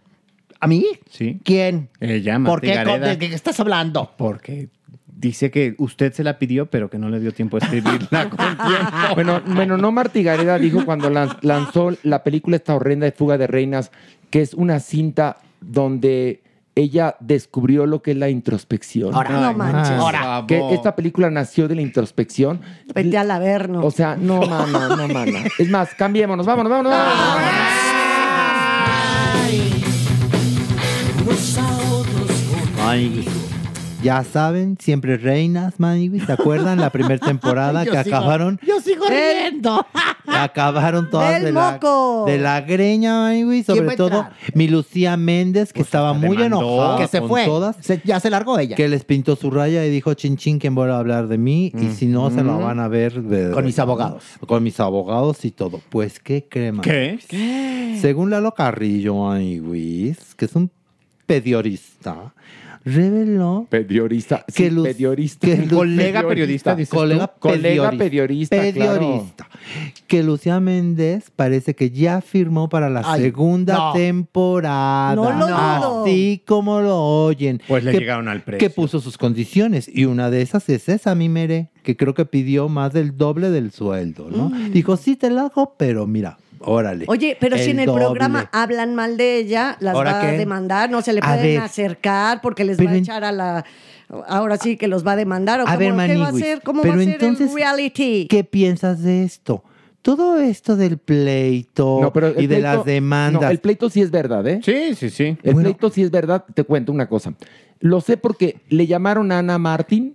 ¿A 0.60 0.66
mí? 0.66 0.84
Sí. 1.10 1.40
¿Quién? 1.44 1.88
Ella, 2.00 2.34
¿Por 2.34 2.40
Marta 2.42 2.60
qué? 2.66 2.74
Gareda. 2.74 3.08
¿De 3.08 3.18
qué 3.18 3.26
estás 3.34 3.58
hablando? 3.60 4.12
Porque 4.16 4.68
dice 5.06 5.50
que 5.50 5.74
usted 5.78 6.12
se 6.12 6.24
la 6.24 6.38
pidió, 6.38 6.66
pero 6.66 6.90
que 6.90 6.98
no 6.98 7.08
le 7.08 7.20
dio 7.20 7.32
tiempo 7.32 7.56
a 7.56 7.60
escribirla 7.60 8.28
con 8.30 8.38
tiempo. 8.38 9.14
Bueno, 9.14 9.40
bueno, 9.46 9.76
no 9.76 9.90
Marty 9.92 10.22
Gareda 10.22 10.58
dijo 10.58 10.84
cuando 10.84 11.10
lan- 11.10 11.36
lanzó 11.42 11.92
la 12.02 12.22
película 12.24 12.56
esta 12.56 12.74
horrenda 12.74 13.06
de 13.06 13.12
Fuga 13.12 13.38
de 13.38 13.46
Reinas, 13.46 13.90
que 14.30 14.40
es 14.40 14.54
una 14.54 14.80
cinta 14.80 15.36
donde 15.62 16.42
ella 16.74 17.16
descubrió 17.20 17.86
lo 17.86 18.02
que 18.02 18.12
es 18.12 18.16
la 18.16 18.30
introspección. 18.30 19.14
Ahora, 19.14 19.30
no 19.30 19.54
manches. 19.54 19.98
Ahora. 19.98 20.44
que 20.46 20.74
esta 20.74 20.96
película 20.96 21.30
nació 21.30 21.68
de 21.68 21.74
la 21.74 21.82
introspección. 21.82 22.60
Vete 22.94 23.18
al 23.18 23.30
averno. 23.30 23.84
O 23.84 23.90
sea, 23.90 24.16
no, 24.16 24.40
mana, 24.40 24.96
no, 24.96 25.08
mana. 25.08 25.44
Es 25.58 25.68
más, 25.68 25.94
cambiémonos, 25.94 26.46
vámonos, 26.46 26.70
vámonos. 26.70 26.92
vámonos. 26.92 27.82
Ay, 32.84 33.24
ya 34.02 34.24
saben, 34.24 34.76
siempre 34.80 35.16
reinas, 35.16 35.78
Manigui. 35.78 36.20
¿Se 36.20 36.32
acuerdan 36.32 36.78
la 36.80 36.90
primera 36.90 37.18
temporada 37.26 37.84
que 37.84 37.90
sigo- 37.90 38.16
acabaron? 38.16 38.58
Yo 38.66 38.80
sigo 38.80 39.04
Del- 39.06 39.50
riendo. 39.52 39.86
Acabaron 40.26 41.10
todas 41.10 41.34
Del 41.34 41.44
de 41.44 41.52
la, 41.52 41.78
de 42.26 42.38
la 42.38 42.60
greña, 42.62 43.20
Manigui. 43.22 43.64
¿Quién 43.64 43.78
va 43.86 43.90
Sobre 43.92 43.96
todo 43.96 44.26
mi 44.54 44.68
Lucía 44.68 45.16
Méndez, 45.16 45.72
que 45.72 45.82
estaba 45.82 46.12
muy 46.12 46.36
demandó. 46.36 46.58
enojada 46.60 46.98
que 46.98 47.06
se 47.08 47.20
con 47.20 47.28
fue. 47.28 47.44
todas. 47.44 47.76
Se- 47.80 48.00
ya 48.04 48.20
se 48.20 48.30
largó 48.30 48.58
ella. 48.58 48.76
Que 48.76 48.88
les 48.88 49.04
pintó 49.04 49.36
su 49.36 49.50
raya 49.50 49.84
y 49.84 49.90
dijo, 49.90 50.14
chin 50.14 50.36
chin, 50.36 50.58
¿quién 50.58 50.76
va 50.78 50.86
a 50.92 50.98
hablar 50.98 51.28
de 51.28 51.38
mí? 51.38 51.72
Y 51.78 51.88
si 51.90 52.06
no, 52.06 52.30
se 52.30 52.42
lo 52.42 52.58
van 52.58 52.80
a 52.80 52.88
ver 52.88 53.22
de- 53.22 53.50
Con 53.50 53.64
mis 53.64 53.78
abogados. 53.78 54.24
Con 54.46 54.62
mis 54.62 54.78
abogados 54.80 55.44
y 55.44 55.50
todo. 55.50 55.80
Pues, 55.90 56.18
¿qué 56.20 56.46
crema? 56.48 56.82
¿Qué? 56.82 57.18
Según 58.00 58.30
Lalo 58.30 58.52
Carrillo, 58.54 59.14
Maniguis, 59.16 60.34
que 60.34 60.44
es 60.46 60.54
un 60.56 60.70
periodista, 61.26 62.32
reveló 62.84 63.66
Periodista. 63.70 64.44
que 64.52 64.64
sí, 64.64 64.70
Lu- 64.70 64.82
periodista. 64.82 65.46
que 65.46 65.56
Lu- 65.70 65.76
Colega 65.76 66.26
periodista, 66.26 66.74
dices 66.74 66.90
colega 66.92 67.28
periodista, 67.38 68.56
periodista, 68.60 69.48
que 70.08 70.22
Lucía 70.24 70.58
Méndez 70.60 71.30
parece 71.34 71.74
que 71.76 71.90
ya 71.90 72.20
firmó 72.20 72.68
para 72.68 72.90
la 72.90 73.02
Ay, 73.04 73.22
segunda 73.22 73.74
no. 73.76 73.92
temporada. 73.92 75.14
No 75.14 75.30
lo 75.32 75.46
dudo. 75.46 76.02
Así 76.02 76.42
como 76.46 76.80
lo 76.80 76.98
oyen. 76.98 77.60
Pues 77.68 77.84
le 77.84 77.92
que, 77.92 77.98
llegaron 78.00 78.28
al 78.28 78.42
precio. 78.42 78.58
que 78.68 78.74
puso 78.74 79.00
sus 79.00 79.16
condiciones 79.16 79.88
y 79.92 80.04
una 80.06 80.30
de 80.30 80.42
esas 80.42 80.68
es 80.68 80.88
esa, 80.88 81.14
mi 81.14 81.28
mere, 81.28 81.70
que 81.84 81.96
creo 81.96 82.14
que 82.14 82.24
pidió 82.24 82.68
más 82.68 82.92
del 82.92 83.16
doble 83.16 83.50
del 83.50 83.70
sueldo, 83.70 84.28
¿no? 84.30 84.50
Dijo, 84.72 84.96
sí 84.96 85.14
te 85.16 85.30
la 85.30 85.42
hago, 85.46 85.76
pero 85.78 86.06
mira, 86.06 86.38
órale. 86.64 87.04
Oye, 87.08 87.36
pero 87.40 87.56
si 87.58 87.70
en 87.70 87.80
el 87.80 87.86
doble. 87.86 88.04
programa 88.04 88.48
hablan 88.52 88.94
mal 88.94 89.16
de 89.16 89.38
ella, 89.38 89.76
las 89.80 89.94
¿Ahora 89.94 90.12
va 90.14 90.22
a 90.28 90.32
demandar, 90.32 90.90
no 90.90 91.02
se 91.02 91.12
le 91.12 91.20
A 91.22 91.26
pueden 91.28 91.42
ver. 91.44 91.58
acercar 91.60 92.40
porque 92.40 92.64
les 92.64 92.76
Pero 92.76 92.90
va 92.90 92.94
a 92.94 92.98
echar 92.98 93.24
a 93.24 93.32
la... 93.32 93.64
Ahora 94.28 94.56
sí 94.58 94.76
que 94.76 94.88
los 94.88 95.06
va 95.06 95.12
a 95.12 95.16
demandar. 95.16 95.60
¿o 95.60 95.62
A 95.62 95.66
cómo- 95.66 95.78
ver, 95.78 95.88
¿Qué 95.88 95.94
va 95.96 96.02
a 96.04 96.06
Maniguis, 96.18 96.42
hacer? 96.42 96.62
¿Cómo 96.62 96.82
pero 96.82 96.94
va 96.96 97.00
a 97.00 97.04
ser 97.04 97.14
entonces, 97.14 97.48
el 97.50 97.54
reality? 97.56 98.26
¿Qué 98.28 98.44
piensas 98.44 99.02
de 99.02 99.24
esto? 99.24 99.64
Todo 100.02 100.38
esto 100.40 100.76
del 100.76 100.98
pleito 100.98 101.98
No, 102.02 102.12
pero 102.12 102.26
el 102.28 102.42
y 102.42 102.46
de 102.46 102.60
las 102.60 102.84
demandas. 102.84 103.40
No, 103.42 103.48
el 103.50 103.58
pleito 103.60 103.88
sí 103.88 104.02
es 104.02 104.10
verdad, 104.10 104.46
¿eh? 104.48 104.60
Sí, 104.62 104.94
sí, 104.96 105.10
sí. 105.10 105.36
El 105.42 105.54
Bueno. 105.54 105.60
pleito 105.62 105.90
sí 105.90 106.02
es 106.02 106.10
verdad. 106.10 106.44
Te 106.54 106.64
cuento 106.64 106.90
una 106.92 107.08
cosa. 107.08 107.32
Lo 107.80 108.00
sé 108.00 108.16
porque 108.16 108.56
le 108.68 108.86
llamaron 108.86 109.30
a 109.32 109.38
Ana 109.38 109.58
Martín 109.58 110.14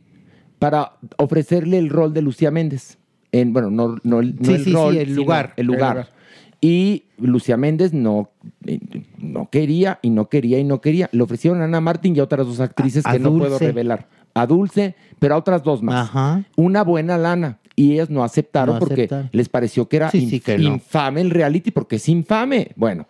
para 0.60 0.94
ofrecerle 1.18 1.78
el 1.78 1.90
rol 1.90 2.14
de 2.14 2.22
Lucía 2.22 2.52
Méndez. 2.52 2.98
En, 3.32 3.54
bueno, 3.54 3.70
no, 3.72 3.98
no, 4.04 4.20
el- 4.20 4.36
no 4.36 4.46
Sí, 4.46 4.54
el 4.54 4.64
sí, 4.66 4.74
rol, 4.74 4.94
sí, 4.94 5.00
el 5.00 5.06
sino 5.08 5.18
lugar. 5.22 5.54
El 5.58 5.66
lugar. 5.68 5.82
El 5.82 5.96
lugar. 6.04 6.17
Y 6.60 7.04
Lucía 7.20 7.56
Méndez 7.58 7.94
no, 7.94 8.30
eh, 8.66 8.80
no 9.20 9.50
quería 9.50 10.00
y 10.02 10.10
no 10.10 10.28
quería 10.30 10.60
y 10.60 10.64
no 10.64 10.82
quería. 10.82 11.10
Le 11.12 11.22
ofrecieron 11.24 11.62
a 11.62 11.66
Ana 11.66 11.82
Martín 11.82 12.16
y 12.16 12.20
a 12.20 12.24
otras 12.24 12.48
dos 12.48 12.60
actrices 12.60 13.06
A- 13.06 13.12
a 13.12 13.14
que 13.14 13.20
no 13.20 13.38
puedo 13.38 13.60
revelar. 13.60 14.08
A 14.34 14.46
Dulce, 14.48 14.96
pero 15.20 15.36
a 15.36 15.38
otras 15.38 15.64
dos 15.64 15.82
más. 15.84 16.10
Una 16.56 16.84
buena 16.84 17.18
lana. 17.18 17.60
Y 17.76 17.94
ellas 17.94 18.10
no 18.10 18.24
aceptaron 18.24 18.76
No 18.76 18.80
porque 18.80 19.08
les 19.32 19.50
pareció 19.50 19.88
que 19.88 19.98
era 19.98 20.10
Sí, 20.10 20.28
sí, 20.30 20.40
inf- 20.40 20.44
que 20.44 20.58
no. 20.58 20.74
infame 20.74 21.22
el 21.22 21.30
reality, 21.30 21.70
porque 21.70 21.98
es 21.98 22.10
infame. 22.10 22.72
Bueno, 22.76 23.06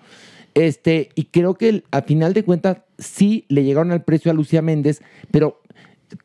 este, 0.54 1.10
y 1.16 1.26
creo 1.26 1.54
que 1.54 1.70
el- 1.70 1.84
a 1.92 2.02
final 2.02 2.34
de 2.34 2.44
cuentas 2.44 2.80
sí 2.98 3.46
le 3.48 3.64
llegaron 3.64 3.92
al 3.92 4.04
precio 4.04 4.30
a 4.30 4.34
Lucía 4.34 4.62
Méndez, 4.62 5.02
pero 5.32 5.62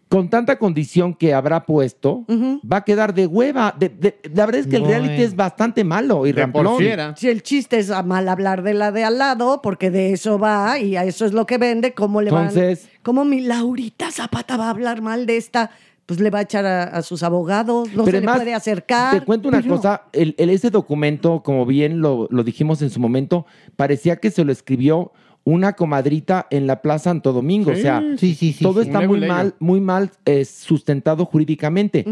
con 0.09 0.29
tanta 0.31 0.59
condición 0.59 1.15
que 1.15 1.35
habrá 1.35 1.65
puesto, 1.65 2.25
va 2.71 2.79
a 2.79 2.85
quedar 2.85 3.15
de 3.15 3.27
hueva. 3.27 3.75
De- 3.79 3.89
de- 3.89 4.19
la 4.35 4.47
verdad 4.47 4.61
es 4.61 4.67
que 4.67 4.77
el 4.77 4.83
Bueno. 4.83 4.99
reality 4.99 5.23
es 5.23 5.35
bastante 5.35 5.83
malo 5.85 6.27
y 6.27 6.33
ramplón. 6.33 6.77
Si 7.17 7.29
el 7.29 7.43
chiste 7.43 7.79
es 7.79 7.91
a 7.91 8.03
mal 8.03 8.29
hablar 8.29 8.63
de 8.63 8.75
la 8.75 8.93
de 8.93 9.05
al 9.05 9.19
lado, 9.19 9.61
porque 9.63 9.91
de 9.91 10.13
eso 10.13 10.39
va 10.39 10.79
y 10.79 10.97
a 10.97 11.05
eso 11.05 11.25
es 11.25 11.33
lo 11.33 11.47
que 11.47 11.59
vende, 11.59 11.95
¿cómo 11.95 12.21
le 12.23 12.31
van? 12.31 12.49
Entonces- 12.49 12.89
¿Cómo 13.03 13.25
mi 13.25 13.41
Laurita 13.41 14.11
Zapata 14.13 14.57
va 14.57 14.67
a 14.67 14.71
hablar 14.71 15.03
mal 15.03 15.27
de 15.27 15.37
esta? 15.37 15.71
Pues 16.07 16.21
le 16.21 16.31
va 16.31 16.41
a 16.41 16.43
echar 16.43 16.67
a, 16.67 16.83
a 16.85 17.03
sus 17.03 17.23
abogados, 17.23 17.89
no 17.95 18.05
Pero 18.05 18.11
se 18.13 18.17
además, 18.19 18.37
le 18.39 18.43
puede 18.45 18.55
acercar. 18.55 19.19
Te 19.19 19.25
cuento 19.25 19.49
una 19.49 19.61
Pero- 19.63 19.77
cosa, 19.77 20.03
el, 20.13 20.35
el- 20.39 20.51
ese 20.51 20.71
documento, 20.71 21.43
como 21.45 21.65
bien 21.65 22.01
lo, 22.01 22.29
lo 22.31 22.45
dijimos 22.45 22.83
en 22.83 22.91
su 22.91 23.01
momento, 23.01 23.47
parecía 23.77 24.17
que 24.17 24.31
se 24.31 24.45
lo 24.45 24.53
escribió 24.53 25.13
una 25.44 25.73
comadrita 25.73 26.47
en 26.51 26.66
la 26.66 26.82
Plaza 26.82 27.05
Santo 27.05 27.32
Domingo. 27.32 27.73
Sí. 27.73 27.81
o 27.81 27.82
sea, 27.82 28.02
Sí, 28.16 28.35
sí, 28.35 28.52
sí, 28.52 28.62
todo 28.64 28.82
sí. 28.82 28.89
está 28.89 29.06
muy 29.06 29.20
mal, 29.20 29.55
muy 29.59 29.81
mal 29.81 30.10
eh, 30.24 30.44
sustentado 30.44 31.24
jurídicamente. 31.24 32.05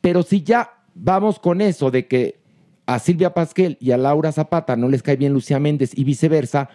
Pero 0.00 0.22
si 0.22 0.42
ya 0.42 0.70
vamos 0.94 1.38
con 1.38 1.60
eso 1.60 1.90
de 1.90 2.06
que 2.06 2.38
a 2.86 2.98
Silvia 2.98 3.34
Pasquel 3.34 3.76
y 3.80 3.90
a 3.90 3.98
Laura 3.98 4.32
Zapata 4.32 4.74
no 4.74 4.88
les 4.88 5.02
cae 5.02 5.16
bien 5.16 5.34
Lucía 5.34 5.58
Méndez 5.58 5.90
y 5.94 6.04
viceversa, 6.04 6.70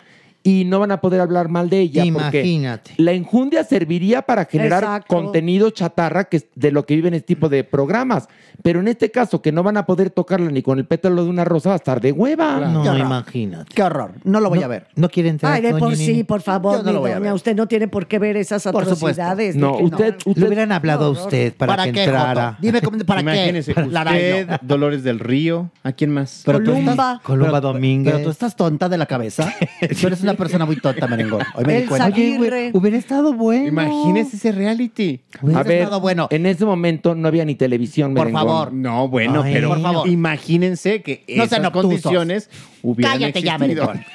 y 0.46 0.66
no 0.66 0.80
van 0.80 0.92
a 0.92 1.00
poder 1.00 1.22
hablar 1.22 1.48
mal 1.48 1.70
de 1.70 1.80
ella. 1.80 2.04
porque 2.14 2.40
Imagínate. 2.42 2.92
La 2.98 3.14
enjundia 3.14 3.64
serviría 3.64 4.22
para 4.24 4.44
generar 4.46 4.84
Exacto. 4.84 5.16
contenido 5.16 5.70
chatarra 5.70 6.26
que 6.26 6.38
es 6.38 6.48
de 6.56 6.72
lo 6.72 6.86
que 6.86 6.96
viven 6.96 7.14
este 7.14 7.28
tipo 7.28 7.48
de 7.50 7.64
programas. 7.64 8.28
Pero 8.62 8.82
en 8.82 8.88
este 8.90 9.10
caso, 9.10 9.42
que 9.42 9.52
no 9.52 9.64
van 9.64 9.78
a 9.78 9.86
poder 9.86 10.10
tocarla 10.10 10.52
ni 10.52 10.62
con 10.62 10.80
el 10.80 10.86
pétalo 10.86 11.24
de 11.24 11.30
una 11.30 11.44
rosa, 11.46 11.70
va 11.70 11.76
a 11.76 11.78
estar 11.78 12.02
de 12.02 12.12
hueva. 12.12 12.60
No, 12.60 12.98
imagínate. 12.98 13.74
Qué 13.74 13.82
horror. 13.84 14.12
No 14.26 14.40
lo 14.42 14.50
voy 14.50 14.62
a 14.64 14.68
ver. 14.68 14.88
No 14.96 15.10
quiere 15.10 15.30
entrar. 15.30 15.54
Ay, 15.54 15.62
de 15.62 15.74
por 15.76 15.96
sí, 15.96 16.08
Nini? 16.08 16.24
por 16.24 16.42
favor, 16.42 16.78
Yo 16.78 16.84
no 16.84 16.92
lo 16.92 17.00
voy 17.00 17.12
a 17.12 17.16
doña, 17.16 17.24
ver. 17.26 17.34
usted 17.34 17.56
no 17.56 17.68
tiene 17.68 17.88
por 17.88 18.08
qué 18.08 18.20
ver 18.20 18.38
esas 18.38 18.64
Por 18.64 18.84
supuesto. 18.86 19.06
atrocidades. 19.08 19.56
No, 19.56 19.78
usted, 19.78 20.16
Le 20.36 20.46
hubieran 20.46 20.72
hablado 20.72 21.06
a 21.06 21.10
usted 21.10 21.54
para, 21.56 21.86
que 21.86 21.94
qué, 21.94 22.04
entrara. 22.04 22.50
Joto? 22.52 22.58
Dime 22.62 22.82
cómo- 22.82 22.98
para 23.06 23.22
Imagínese, 23.22 23.74
qué. 23.74 23.82
usted, 23.82 24.48
Dolores 24.62 25.04
del 25.04 25.20
Río, 25.20 25.72
¿a 25.84 25.92
quién 25.94 26.12
más? 26.12 26.44
Pero 26.46 26.60
Columba. 26.60 27.22
Columba 27.24 27.60
Domínguez. 27.62 28.14
Pero 28.14 28.26
tú 28.26 28.30
estás 28.32 28.56
tonta 28.56 28.88
de 28.90 28.98
la 28.98 29.06
cabeza. 29.06 29.52
tú 30.00 30.08
eres 30.08 30.22
una 30.22 30.33
persona 30.36 30.66
muy 30.66 30.76
tonta, 30.78 31.08
merengón. 31.08 31.42
Hoy 31.56 31.66
me 31.66 31.74
di 31.74 31.82
El 31.84 31.90
cuenta. 31.90 32.08
Oye, 32.08 32.38
güey, 32.38 32.72
Hubiera 32.74 32.98
estado 32.98 33.34
bueno. 33.34 33.68
Imagínese 33.68 34.36
ese 34.38 34.52
reality. 34.52 35.22
Hubiera 35.42 35.62
A 35.62 35.64
ver, 35.64 35.82
estado 35.84 36.00
bueno. 36.00 36.28
en 36.32 36.46
ese 36.46 36.66
momento 36.66 37.16
no 37.16 37.28
había 37.28 37.46
ni 37.46 37.56
televisión, 37.56 38.14
Por 38.14 38.26
merengón. 38.28 38.48
favor. 38.48 38.74
No, 38.74 39.08
bueno, 39.08 39.42
Ay, 39.44 39.54
pero 39.54 39.70
por 39.70 39.82
favor. 39.82 40.08
imagínense 40.08 41.02
que 41.02 41.24
No 41.30 41.44
esas 41.44 41.50
sean 41.50 41.66
obtusos. 41.66 41.84
condiciones 42.02 42.50
hubieran 42.82 43.14
Cállate 43.20 43.42
ya, 43.42 43.56
existido. 43.56 43.86
merengón. 43.88 44.06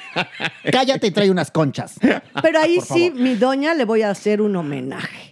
Cállate 0.71 1.07
y 1.07 1.11
trae 1.11 1.29
unas 1.31 1.51
conchas. 1.51 1.95
Pero 2.41 2.59
ahí 2.59 2.75
Por 2.77 2.85
sí, 2.85 3.09
favor. 3.09 3.21
mi 3.23 3.35
doña, 3.35 3.73
le 3.73 3.85
voy 3.85 4.01
a 4.03 4.09
hacer 4.11 4.41
un 4.41 4.55
homenaje. 4.55 5.28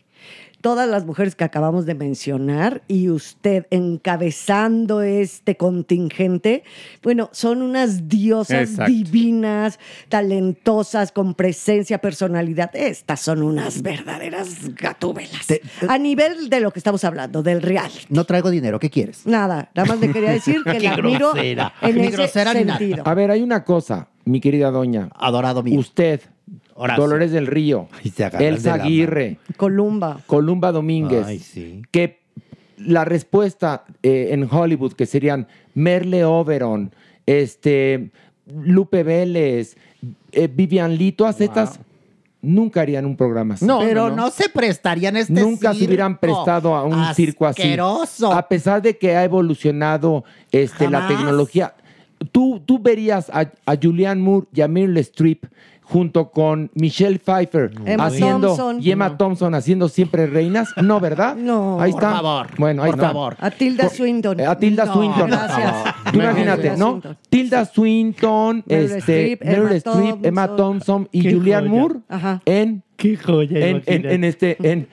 Todas 0.67 0.89
las 0.89 1.05
mujeres 1.05 1.33
que 1.33 1.45
acabamos 1.45 1.85
de 1.85 1.95
mencionar 1.95 2.81
y 2.89 3.07
usted 3.09 3.67
encabezando 3.71 5.01
este 5.01 5.55
contingente, 5.55 6.63
bueno, 7.01 7.29
son 7.31 7.61
unas 7.61 8.09
diosas 8.09 8.71
Exacto. 8.71 8.91
divinas, 8.91 9.79
talentosas, 10.09 11.13
con 11.13 11.35
presencia, 11.35 11.99
personalidad. 11.99 12.71
Estas 12.75 13.21
son 13.21 13.43
unas 13.43 13.81
verdaderas 13.81 14.75
gatúbelas. 14.75 15.47
a 15.87 15.97
nivel 15.97 16.49
de 16.49 16.59
lo 16.59 16.71
que 16.71 16.79
estamos 16.79 17.05
hablando, 17.05 17.41
del 17.43 17.61
real. 17.61 17.89
No 18.09 18.25
traigo 18.25 18.49
dinero. 18.49 18.77
¿Qué 18.77 18.89
quieres? 18.89 19.25
Nada, 19.25 19.69
nada 19.73 19.87
más 19.87 20.01
le 20.01 20.11
quería 20.11 20.31
decir 20.31 20.63
que 20.65 20.79
la 20.81 20.95
admiro 20.95 21.31
grosera. 21.31 21.73
en 21.81 21.95
Ni 21.95 22.01
ese 22.07 22.11
grosera 22.17 22.53
ni 22.53 22.65
nada. 22.65 22.77
sentido. 22.79 23.03
A 23.07 23.13
ver, 23.13 23.31
hay 23.31 23.41
una 23.41 23.63
cosa, 23.63 24.09
mi 24.25 24.41
querida 24.41 24.69
doña. 24.69 25.07
Adorado 25.15 25.63
mío. 25.63 25.79
Usted, 25.79 26.19
Horacio. 26.77 27.03
Dolores 27.03 27.31
del 27.31 27.47
Río, 27.47 27.87
Elsa 28.39 28.75
Aguirre, 28.75 29.39
Columba. 29.57 30.21
Columba 30.27 30.71
Domínguez, 30.71 31.25
Ay, 31.25 31.39
sí. 31.39 31.81
que 31.91 32.19
la 32.77 33.03
respuesta 33.03 33.83
eh, 34.03 34.29
en 34.31 34.47
Hollywood, 34.49 34.93
que 34.93 35.07
serían 35.07 35.47
Merle 35.73 36.23
Oberon, 36.23 36.93
este, 37.25 38.11
Lupe 38.45 39.03
Vélez, 39.03 39.75
eh, 40.31 40.47
Vivian 40.47 40.95
Lee, 40.95 41.11
todas 41.11 41.41
estas 41.41 41.79
nunca 42.41 42.81
harían 42.81 43.05
un 43.05 43.17
programa 43.17 43.55
así. 43.55 43.65
No, 43.65 43.79
Pero 43.79 44.09
no, 44.09 44.15
no, 44.15 44.23
no. 44.25 44.31
se 44.31 44.49
prestarían 44.49 45.15
a 45.15 45.19
este 45.19 45.33
Nunca 45.33 45.73
se 45.73 45.85
hubieran 45.85 46.17
prestado 46.19 46.75
a 46.75 46.83
un 46.83 47.13
circo 47.15 47.45
así. 47.45 47.63
Asqueroso. 47.63 48.31
A 48.31 48.47
pesar 48.47 48.81
de 48.81 48.97
que 48.97 49.15
ha 49.15 49.23
evolucionado 49.23 50.23
este, 50.51 50.89
la 50.89 51.07
tecnología. 51.07 51.73
Tú, 52.31 52.61
tú 52.65 52.79
verías 52.79 53.29
a, 53.29 53.51
a 53.65 53.75
Julianne 53.81 54.21
Moore 54.21 54.47
y 54.53 54.61
a 54.61 54.67
Meryl 54.67 54.97
Streep 54.97 55.45
junto 55.89 56.31
con 56.31 56.69
Michelle 56.73 57.17
Pfeiffer 57.17 57.71
Emma 57.85 58.07
haciendo 58.07 58.47
Thompson. 58.49 58.79
y 58.81 58.91
Emma 58.91 59.17
Thompson 59.17 59.55
haciendo 59.55 59.87
siempre 59.87 60.27
reinas. 60.27 60.69
No, 60.81 60.99
¿verdad? 60.99 61.35
No. 61.35 61.79
Ahí 61.79 61.91
Por 61.93 62.03
está. 62.03 62.15
favor, 62.15 62.47
Bueno, 62.57 62.83
ahí 62.83 62.91
por 62.91 62.99
está. 62.99 63.07
favor. 63.07 63.37
A 63.39 63.51
Tilda 63.51 63.87
Swinton. 63.89 64.41
A 64.41 64.57
Tilda 64.57 64.85
No, 64.85 64.93
Swinton. 64.93 65.29
Gracias. 65.29 65.73
Tú 66.11 66.19
imagínate, 66.21 66.75
¿no? 66.77 66.89
Swinton. 66.91 67.17
Tilda 67.29 67.65
Swinton, 67.65 68.63
Meryl 68.67 68.85
este, 68.85 68.97
Streep, 68.97 69.43
Meryl 69.45 69.59
Emma 69.67 69.75
Streep, 69.77 70.25
Emma 70.25 70.55
Thompson. 70.55 71.07
Y 71.11 71.33
Julianne. 71.33 71.69
Moore 71.69 71.95
Ajá. 72.09 72.41
en, 72.45 72.83
Qué 72.97 73.15
joya. 73.15 73.57
en, 73.67 73.83
en, 73.85 74.05
en 74.05 74.23
este, 74.25 74.57
en 74.69 74.87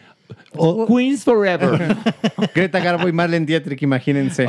Queens 0.86 1.24
Forever. 1.24 1.96
Greta 2.54 2.78
Garbo 2.78 3.08
y 3.08 3.12
Marlene 3.12 3.46
Dietrich, 3.46 3.82
imagínense. 3.82 4.46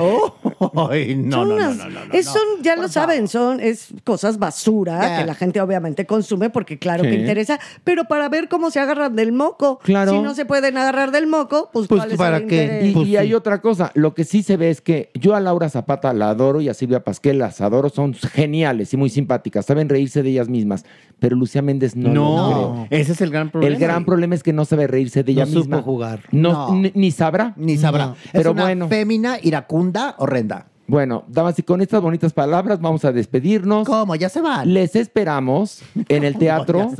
Ay, 0.90 1.16
no, 1.16 1.38
Son 1.38 1.50
no, 1.50 1.56
no, 1.56 1.66
unas- 1.66 1.78
no, 1.78 1.90
no, 1.90 2.06
no, 2.06 2.14
es- 2.14 2.26
son, 2.26 2.42
ya 2.62 2.76
lo 2.76 2.88
saben, 2.88 3.28
son 3.28 3.60
es 3.60 3.90
cosas 4.04 4.38
basura 4.40 5.18
que 5.20 5.26
la 5.26 5.36
gente 5.36 5.62
obviamente 5.62 6.06
consume 6.06 6.50
porque 6.50 6.80
claro 6.80 7.04
que 7.04 7.14
interesa, 7.14 7.60
pero 7.84 8.06
para 8.06 8.30
ver 8.30 8.48
cómo 8.50 8.72
se 8.72 8.80
agarran 8.80 9.16
del 9.16 9.32
moco. 9.32 9.80
Claro. 9.84 10.12
Si 10.12 10.20
no 10.20 10.34
se 10.36 10.46
pueden 10.46 10.78
agarrar 10.78 11.12
del 11.12 11.28
moco, 11.28 11.70
pues, 11.72 11.88
Pues, 11.88 12.02
¿cuál 12.02 12.12
es 12.12 12.18
¿para 12.18 12.38
el 12.38 12.48
qué? 12.48 12.82
Y, 12.86 12.94
Pues 12.94 13.08
y 13.08 13.12
sí. 13.12 13.18
hay 13.18 13.34
otra 13.34 13.62
cosa, 13.62 13.92
lo 13.96 14.14
que 14.14 14.24
sí 14.24 14.44
se 14.44 14.58
ve 14.58 14.70
es 14.70 14.82
que 14.82 15.12
yo 15.14 15.36
a 15.36 15.40
Laura 15.40 15.70
Zapata 15.70 16.14
la 16.14 16.30
adoro 16.30 16.62
y 16.62 16.70
a 16.70 16.74
Silvia 16.74 17.04
Pasquel 17.04 17.38
las 17.40 17.62
adoro, 17.62 17.90
son 17.90 18.14
geniales 18.14 18.94
y 18.94 18.98
muy 18.98 19.10
simpáticas, 19.10 19.66
saben 19.66 19.90
reírse 19.90 20.24
de 20.24 20.30
ellas 20.30 20.50
mismas, 20.50 20.86
pero 21.20 21.36
Lucía 21.36 21.62
Méndez 21.62 21.96
no. 21.96 22.14
No, 22.14 22.88
ese 22.90 23.12
es 23.14 23.22
el 23.22 23.30
gran 23.32 23.50
problema. 23.50 23.74
El 23.76 23.80
gran 23.82 24.06
problema 24.06 24.36
es 24.36 24.44
que 24.44 24.54
no 24.54 24.66
sabe 24.66 24.88
reírse 24.88 25.24
de 25.24 25.32
ella 25.32 25.46
No 25.46 25.52
supo 25.52 25.60
misma. 25.66 25.82
jugar. 25.82 26.20
No, 26.32 26.46
No. 26.74 26.92
Ni, 26.94 27.12
sabrá. 27.12 27.54
Ni 27.58 27.78
sabrá. 27.78 28.08
No. 28.08 28.12
Es 28.14 28.30
Pero 28.34 28.52
una 28.52 28.64
bueno. 28.64 28.88
fémina 28.88 29.38
iracunda 29.42 30.16
horrenda. 30.18 30.55
Bueno, 30.88 31.24
damas 31.28 31.58
y 31.58 31.64
con 31.64 31.82
estas 31.82 32.02
bonitas 32.02 32.34
palabras 32.34 32.80
vamos 32.80 33.06
a 33.06 33.12
despedirnos. 33.12 33.88
¿Cómo? 33.88 34.16
Ya 34.16 34.30
se 34.30 34.42
van. 34.42 34.74
Les 34.74 34.96
esperamos 34.96 35.82
en 36.10 36.24
el 36.24 36.38
teatro 36.40 36.92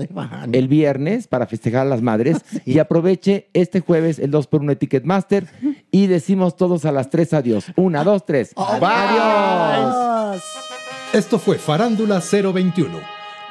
el 0.52 0.68
viernes 0.68 1.28
para 1.28 1.46
festejar 1.46 1.82
a 1.82 1.90
las 1.90 2.02
madres 2.02 2.38
y 2.66 2.80
aproveche 2.80 3.48
este 3.54 3.82
jueves 3.82 4.20
el 4.20 4.32
2x1 4.32 4.78
Ticketmaster 4.78 5.48
y 5.92 6.08
decimos 6.08 6.56
todos 6.56 6.86
a 6.86 6.92
las 6.92 7.10
3 7.10 7.34
adiós. 7.34 7.66
Una, 7.76 8.04
dos, 8.04 8.26
tres. 8.26 8.54
Adiós. 8.58 10.44
Esto 11.14 11.40
fue 11.40 11.58
Farándula 11.58 12.20
021. 12.20 13.00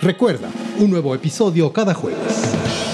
Recuerda, 0.01 0.48
un 0.78 0.90
nuevo 0.90 1.15
episodio 1.15 1.73
cada 1.73 1.94
jueves. 1.94 2.94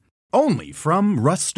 Only 0.33 0.71
from 0.71 1.19
Rust 1.19 1.57